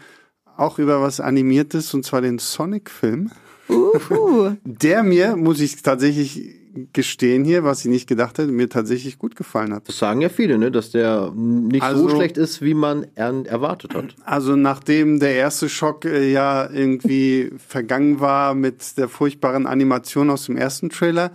auch 0.58 0.80
über 0.80 1.02
was 1.02 1.22
Animiertes, 1.22 1.94
und 1.94 2.06
zwar 2.06 2.20
den 2.20 2.40
Sonic-Film. 2.40 3.32
Uhu. 3.70 4.58
Der 4.66 5.04
mir, 5.04 5.38
muss 5.38 5.62
ich 5.62 5.82
tatsächlich 5.82 6.61
gestehen 6.94 7.44
hier, 7.44 7.64
was 7.64 7.84
ich 7.86 7.92
nicht 7.92 8.08
gedacht 8.08 8.38
hätte, 8.38 8.52
mir 8.52 8.70
tatsächlich 8.70 9.18
gut 9.18 9.36
gefallen 9.36 9.74
hat. 9.74 9.88
Das 9.88 9.98
sagen 9.98 10.22
ja 10.22 10.30
viele, 10.30 10.58
ne, 10.58 10.72
dass 10.72 10.92
der 10.92 11.32
nicht 11.36 11.84
also, 11.84 12.10
so 12.10 12.16
schlecht 12.16 12.38
ist, 12.38 12.62
wie 12.62 12.74
man 12.74 13.06
erwartet 13.16 13.94
hat. 13.94 14.16
Also 14.24 14.56
nachdem 14.56 15.20
der 15.20 15.36
erste 15.36 15.70
Schock 15.70 16.06
äh, 16.06 16.32
ja 16.32 16.70
irgendwie 16.70 17.52
vergangen 17.68 18.20
war 18.20 18.54
mit 18.54 18.98
der 18.98 19.10
furchtbaren 19.10 19.68
Animation 19.68 20.30
aus 20.30 20.46
dem 20.46 20.58
ersten 20.58 20.90
Trailer, 20.90 21.32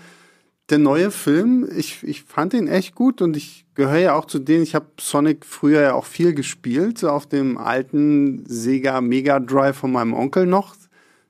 der 0.71 0.79
neue 0.79 1.13
Film, 1.13 1.69
ich, 1.77 2.03
ich 2.03 2.25
fand 2.25 2.53
ihn 2.53 2.67
echt 2.67 2.95
gut 2.95 3.23
und 3.23 3.37
ich 3.37 3.67
gehöre 3.75 3.99
ja 3.99 4.15
auch 4.15 4.25
zu 4.25 4.41
denen, 4.41 4.65
ich 4.65 4.75
habe 4.75 4.87
Sonic 4.99 5.45
früher 5.47 5.81
ja 5.81 5.95
auch 5.95 6.07
viel 6.07 6.35
gespielt, 6.35 7.05
auf 7.05 7.27
dem 7.27 7.57
alten 7.57 8.45
Sega 8.49 9.01
Mega 9.01 9.39
Drive 9.39 9.77
von 9.77 9.93
meinem 9.93 10.13
Onkel 10.13 10.47
noch 10.47 10.75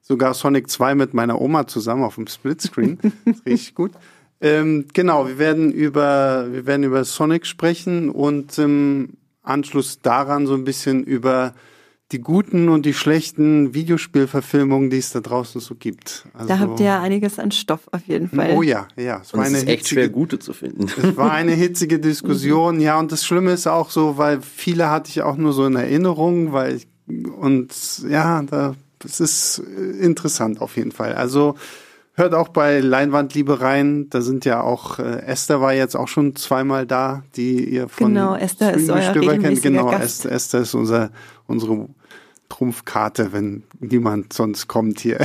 sogar 0.07 0.35
Sonic 0.35 0.71
2 0.71 0.95
mit 0.95 1.15
meiner 1.15 1.41
Oma 1.41 1.67
zusammen 1.67 2.05
auf 2.05 2.15
dem 2.15 2.29
Splitscreen. 2.29 2.99
richtig 3.47 3.75
gut. 3.75 3.93
Ähm, 4.41 4.87
genau, 4.93 5.27
wir 5.27 5.39
werden 5.39 5.73
über, 5.73 6.47
wir 6.51 6.67
werden 6.67 6.85
über 6.85 7.05
Sonic 7.05 7.47
sprechen 7.47 8.11
und 8.11 8.57
im 8.59 9.15
Anschluss 9.43 10.01
daran 10.01 10.47
so 10.47 10.55
ein 10.55 10.65
bisschen 10.65 11.03
über 11.03 11.55
die 12.13 12.21
guten 12.21 12.69
und 12.69 12.87
die 12.87 12.95
schlechten 12.95 13.75
Videospielverfilmungen, 13.75 14.91
die 14.91 14.99
es 14.99 15.11
da 15.11 15.19
draußen 15.19 15.61
so 15.61 15.75
gibt. 15.75 16.27
Also, 16.35 16.49
da 16.49 16.59
habt 16.61 16.79
ihr 16.79 16.87
ja 16.87 17.01
einiges 17.01 17.41
an 17.41 17.51
Stoff 17.51 17.89
auf 17.91 18.07
jeden 18.07 18.29
Fall. 18.29 18.53
Oh 18.53 18.63
ja, 18.63 18.87
ja. 18.97 19.21
Es 19.23 19.33
war 19.33 19.41
und 19.41 19.47
es 19.47 19.49
eine 19.49 19.59
ist 19.59 19.69
echt 19.69 19.79
hitzige, 19.79 20.03
schwer, 20.03 20.09
gute 20.11 20.39
zu 20.39 20.53
finden. 20.53 20.87
Es 21.03 21.17
war 21.17 21.33
eine 21.33 21.53
hitzige 21.53 21.99
Diskussion, 21.99 22.79
ja. 22.79 22.97
Und 22.97 23.11
das 23.11 23.25
Schlimme 23.25 23.51
ist 23.51 23.67
auch 23.67 23.91
so, 23.91 24.19
weil 24.19 24.41
viele 24.41 24.89
hatte 24.89 25.11
ich 25.11 25.23
auch 25.23 25.37
nur 25.37 25.53
so 25.53 25.67
in 25.67 25.75
Erinnerung, 25.75 26.53
weil 26.53 26.77
ich, 26.77 26.87
und 27.09 27.73
ja, 28.09 28.43
da 28.43 28.77
es 29.05 29.21
ist 29.21 29.59
äh, 29.59 30.05
interessant 30.05 30.61
auf 30.61 30.77
jeden 30.77 30.93
Fall. 30.93 31.15
Also 31.15 31.57
hört 32.15 32.35
auch 32.35 32.49
bei 32.49 32.81
Leinwandliebe 32.81 33.61
rein. 33.61 34.09
Da 34.11 34.21
sind 34.21 34.45
ja 34.45 34.61
auch, 34.63 34.99
äh, 34.99 35.23
Esther 35.27 35.61
war 35.61 35.75
jetzt 35.75 35.97
auch 35.97 36.09
schon 36.09 36.35
zweimal 36.37 36.87
da, 36.87 37.23
die 37.37 37.69
ihr 37.69 37.89
von 37.89 38.09
Genau, 38.09 38.35
Esther 38.35 38.75
ist 38.75 38.91
euer 38.91 39.13
kennt. 39.13 39.63
Genau, 39.63 39.91
Gast. 39.91 40.27
Esther 40.27 40.61
ist 40.61 40.75
unser, 40.75 41.11
unsere 41.47 41.89
Trumpfkarte, 42.49 43.33
wenn 43.33 43.65
niemand 43.81 44.33
sonst 44.33 44.69
kommt 44.69 45.01
hier. 45.01 45.19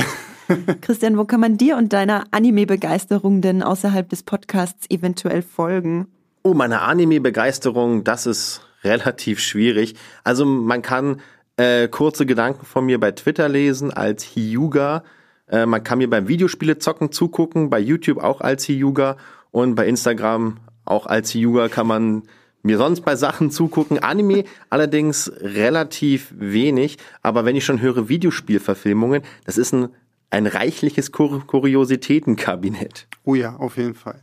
Christian, 0.80 1.16
wo 1.16 1.24
kann 1.24 1.40
man 1.40 1.56
dir 1.56 1.76
und 1.76 1.92
deiner 1.92 2.24
Anime-Begeisterung 2.30 3.40
denn 3.40 3.62
außerhalb 3.62 4.08
des 4.08 4.22
Podcasts 4.22 4.86
eventuell 4.90 5.42
folgen? 5.42 6.08
Oh, 6.42 6.54
meine 6.54 6.82
Anime-Begeisterung, 6.82 8.04
das 8.04 8.26
ist 8.26 8.62
relativ 8.82 9.38
schwierig. 9.38 9.94
Also 10.24 10.44
man 10.44 10.82
kann 10.82 11.20
äh, 11.56 11.88
kurze 11.88 12.26
Gedanken 12.26 12.64
von 12.66 12.86
mir 12.86 12.98
bei 12.98 13.12
Twitter 13.12 13.48
lesen 13.48 13.92
als 13.92 14.24
Hyuga. 14.24 15.04
Äh, 15.48 15.66
man 15.66 15.84
kann 15.84 15.98
mir 15.98 16.08
beim 16.08 16.28
Videospiele 16.28 16.78
zocken 16.78 17.12
zugucken, 17.12 17.70
bei 17.70 17.80
YouTube 17.80 18.18
auch 18.18 18.40
als 18.40 18.68
Hyuga 18.68 19.16
und 19.50 19.74
bei 19.74 19.86
Instagram 19.86 20.58
auch 20.84 21.06
als 21.06 21.34
Hyuga 21.34 21.68
kann 21.68 21.86
man 21.86 22.22
mir 22.62 22.78
sonst 22.78 23.02
bei 23.02 23.16
Sachen 23.16 23.50
zugucken. 23.50 23.98
Anime 23.98 24.44
allerdings 24.70 25.30
relativ 25.40 26.32
wenig, 26.36 26.98
aber 27.22 27.44
wenn 27.44 27.56
ich 27.56 27.64
schon 27.64 27.80
höre 27.80 28.08
Videospielverfilmungen, 28.08 29.22
das 29.44 29.58
ist 29.58 29.72
ein, 29.72 29.88
ein 30.30 30.46
reichliches 30.46 31.12
Kur 31.12 31.46
Kuriositätenkabinett. 31.46 33.08
Oh 33.24 33.34
ja, 33.34 33.56
auf 33.56 33.76
jeden 33.76 33.94
Fall. 33.94 34.22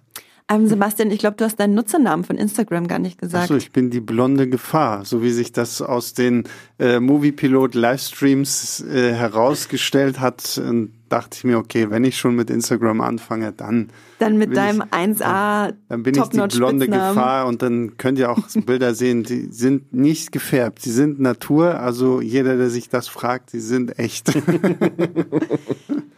Ähm, 0.52 0.68
Sebastian, 0.68 1.12
ich 1.12 1.20
glaube, 1.20 1.38
du 1.38 1.46
hast 1.46 1.60
deinen 1.60 1.76
Nutzernamen 1.76 2.26
von 2.26 2.38
Instagram 2.38 2.88
gar 2.88 2.98
nicht 2.98 3.20
gesagt. 3.20 3.44
Achso, 3.44 3.56
ich 3.56 3.72
bin 3.72 3.92
die 3.92 4.00
blonde 4.00 4.50
Gefahr, 4.50 5.06
so 5.06 5.22
wie 5.22 5.30
sich 5.30 5.52
das 5.52 5.82
aus 5.82 6.16
den 6.16 6.46
äh, 6.80 7.00
Moviepilot 7.00 7.76
Livestreams 7.76 8.82
äh, 8.82 9.14
herausgestellt 9.14 10.20
hat. 10.20 10.60
Und 10.64 10.92
dachte 11.10 11.38
ich 11.38 11.44
mir, 11.44 11.58
okay, 11.58 11.90
wenn 11.90 12.04
ich 12.04 12.18
schon 12.18 12.36
mit 12.36 12.50
Instagram 12.50 13.02
anfange, 13.02 13.52
dann 13.52 13.90
dann 14.20 14.38
mit 14.38 14.56
deinem 14.56 14.84
ich, 14.86 14.94
1A 14.94 15.20
dann, 15.20 15.78
dann 15.90 16.04
bin 16.04 16.16
ich 16.16 16.24
die 16.30 16.58
blonde 16.58 16.88
Gefahr 16.88 17.48
und 17.48 17.62
dann 17.62 17.98
könnt 17.98 18.20
ihr 18.20 18.32
auch 18.32 18.40
Bilder 18.66 18.94
sehen, 18.94 19.24
die 19.24 19.48
sind 19.52 19.94
nicht 19.94 20.32
gefärbt, 20.32 20.82
sie 20.82 20.92
sind 20.92 21.20
Natur, 21.20 21.80
also 21.80 22.22
jeder, 22.22 22.58
der 22.58 22.70
sich 22.70 22.90
das 22.90 23.08
fragt, 23.08 23.54
die 23.54 23.60
sind 23.60 23.98
echt. 24.00 24.32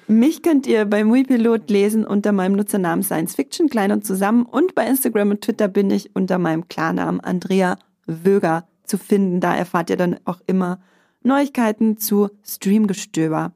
Mich 0.07 0.41
könnt 0.41 0.67
ihr 0.67 0.83
bei 0.83 1.05
Muipilot 1.05 1.69
lesen 1.69 2.05
unter 2.05 2.33
meinem 2.33 2.57
Nutzernamen 2.57 3.01
Science 3.01 3.35
Fiction, 3.35 3.69
klein 3.69 3.93
und 3.93 4.05
zusammen. 4.05 4.43
Und 4.43 4.75
bei 4.75 4.85
Instagram 4.85 5.31
und 5.31 5.41
Twitter 5.41 5.69
bin 5.69 5.89
ich 5.89 6.13
unter 6.13 6.37
meinem 6.37 6.67
Klarnamen 6.67 7.21
Andrea 7.21 7.77
Wöger 8.07 8.67
zu 8.83 8.97
finden. 8.97 9.39
Da 9.39 9.55
erfahrt 9.55 9.89
ihr 9.89 9.95
dann 9.95 10.19
auch 10.25 10.41
immer 10.47 10.81
Neuigkeiten 11.23 11.97
zu 11.97 12.29
Streamgestöber. 12.43 13.53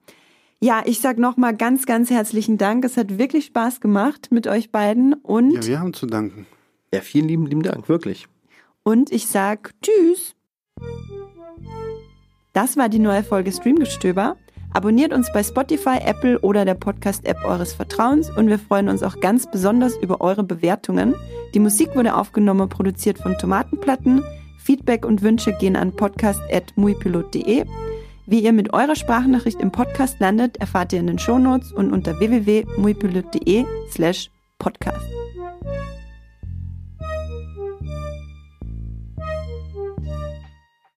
Ja, 0.66 0.82
ich 0.84 1.00
sag 1.00 1.20
nochmal 1.20 1.56
ganz, 1.56 1.86
ganz 1.86 2.10
herzlichen 2.10 2.58
Dank. 2.58 2.84
Es 2.86 2.98
hat 2.98 3.20
wirklich 3.20 3.46
Spaß 3.46 3.82
gemacht 3.82 4.30
mit 4.32 4.48
euch 4.48 4.72
beiden 4.72 5.14
und, 5.14 5.52
Ja, 5.52 5.64
wir 5.68 5.80
haben 5.80 5.94
zu 5.94 6.08
danken. 6.08 6.48
Ja, 6.92 7.02
vielen 7.02 7.28
lieben, 7.28 7.46
lieben 7.46 7.62
Dank, 7.62 7.88
wirklich. 7.88 8.28
und 8.82 9.12
ich 9.12 9.28
sag 9.28 9.76
Tschüss. 9.84 10.34
Das 12.54 12.78
war 12.78 12.90
die 12.90 12.98
neue 12.98 13.24
Folge 13.24 13.52
Streamgestöber. 13.52 14.38
Abonniert 14.74 15.14
uns 15.14 15.32
bei 15.32 15.44
Spotify, 15.44 16.00
Apple 16.04 16.40
oder 16.40 16.66
der 16.66 16.74
Podcast-App 16.74 17.46
eures 17.46 17.74
Vertrauens 17.74 18.32
und 18.36 18.48
wir 18.48 18.58
freuen 18.58 18.90
uns 18.90 19.04
auch 19.04 19.20
ganz 19.20 19.46
besonders 19.52 19.96
über 19.98 20.20
eure 20.20 20.44
Bewertungen. 20.44 21.14
Die 21.54 21.60
Musik 21.60 21.96
wurde 21.96 22.16
aufgenommen 22.16 22.62
und 22.62 22.70
produziert 22.70 23.20
von 23.20 23.38
Tomatenplatten. 23.38 24.24
Feedback 24.58 25.06
und 25.06 25.22
Wünsche 25.22 25.54
gehen 25.60 25.76
an 25.76 25.96
podcast.muipilot.de. 25.96 27.66
Wie 28.28 28.40
ihr 28.40 28.54
mit 28.54 28.74
eurer 28.74 28.96
Sprachnachricht 28.96 29.62
im 29.62 29.72
Podcast 29.72 30.20
landet, 30.20 30.58
erfahrt 30.58 30.94
ihr 30.94 31.00
in 31.00 31.08
den 31.08 31.20
Shownotes 31.20 31.72
und 31.72 31.92
unter 31.92 32.20
www.muipilot.de 32.20 33.66
slash 33.92 34.32
podcast. 34.58 35.06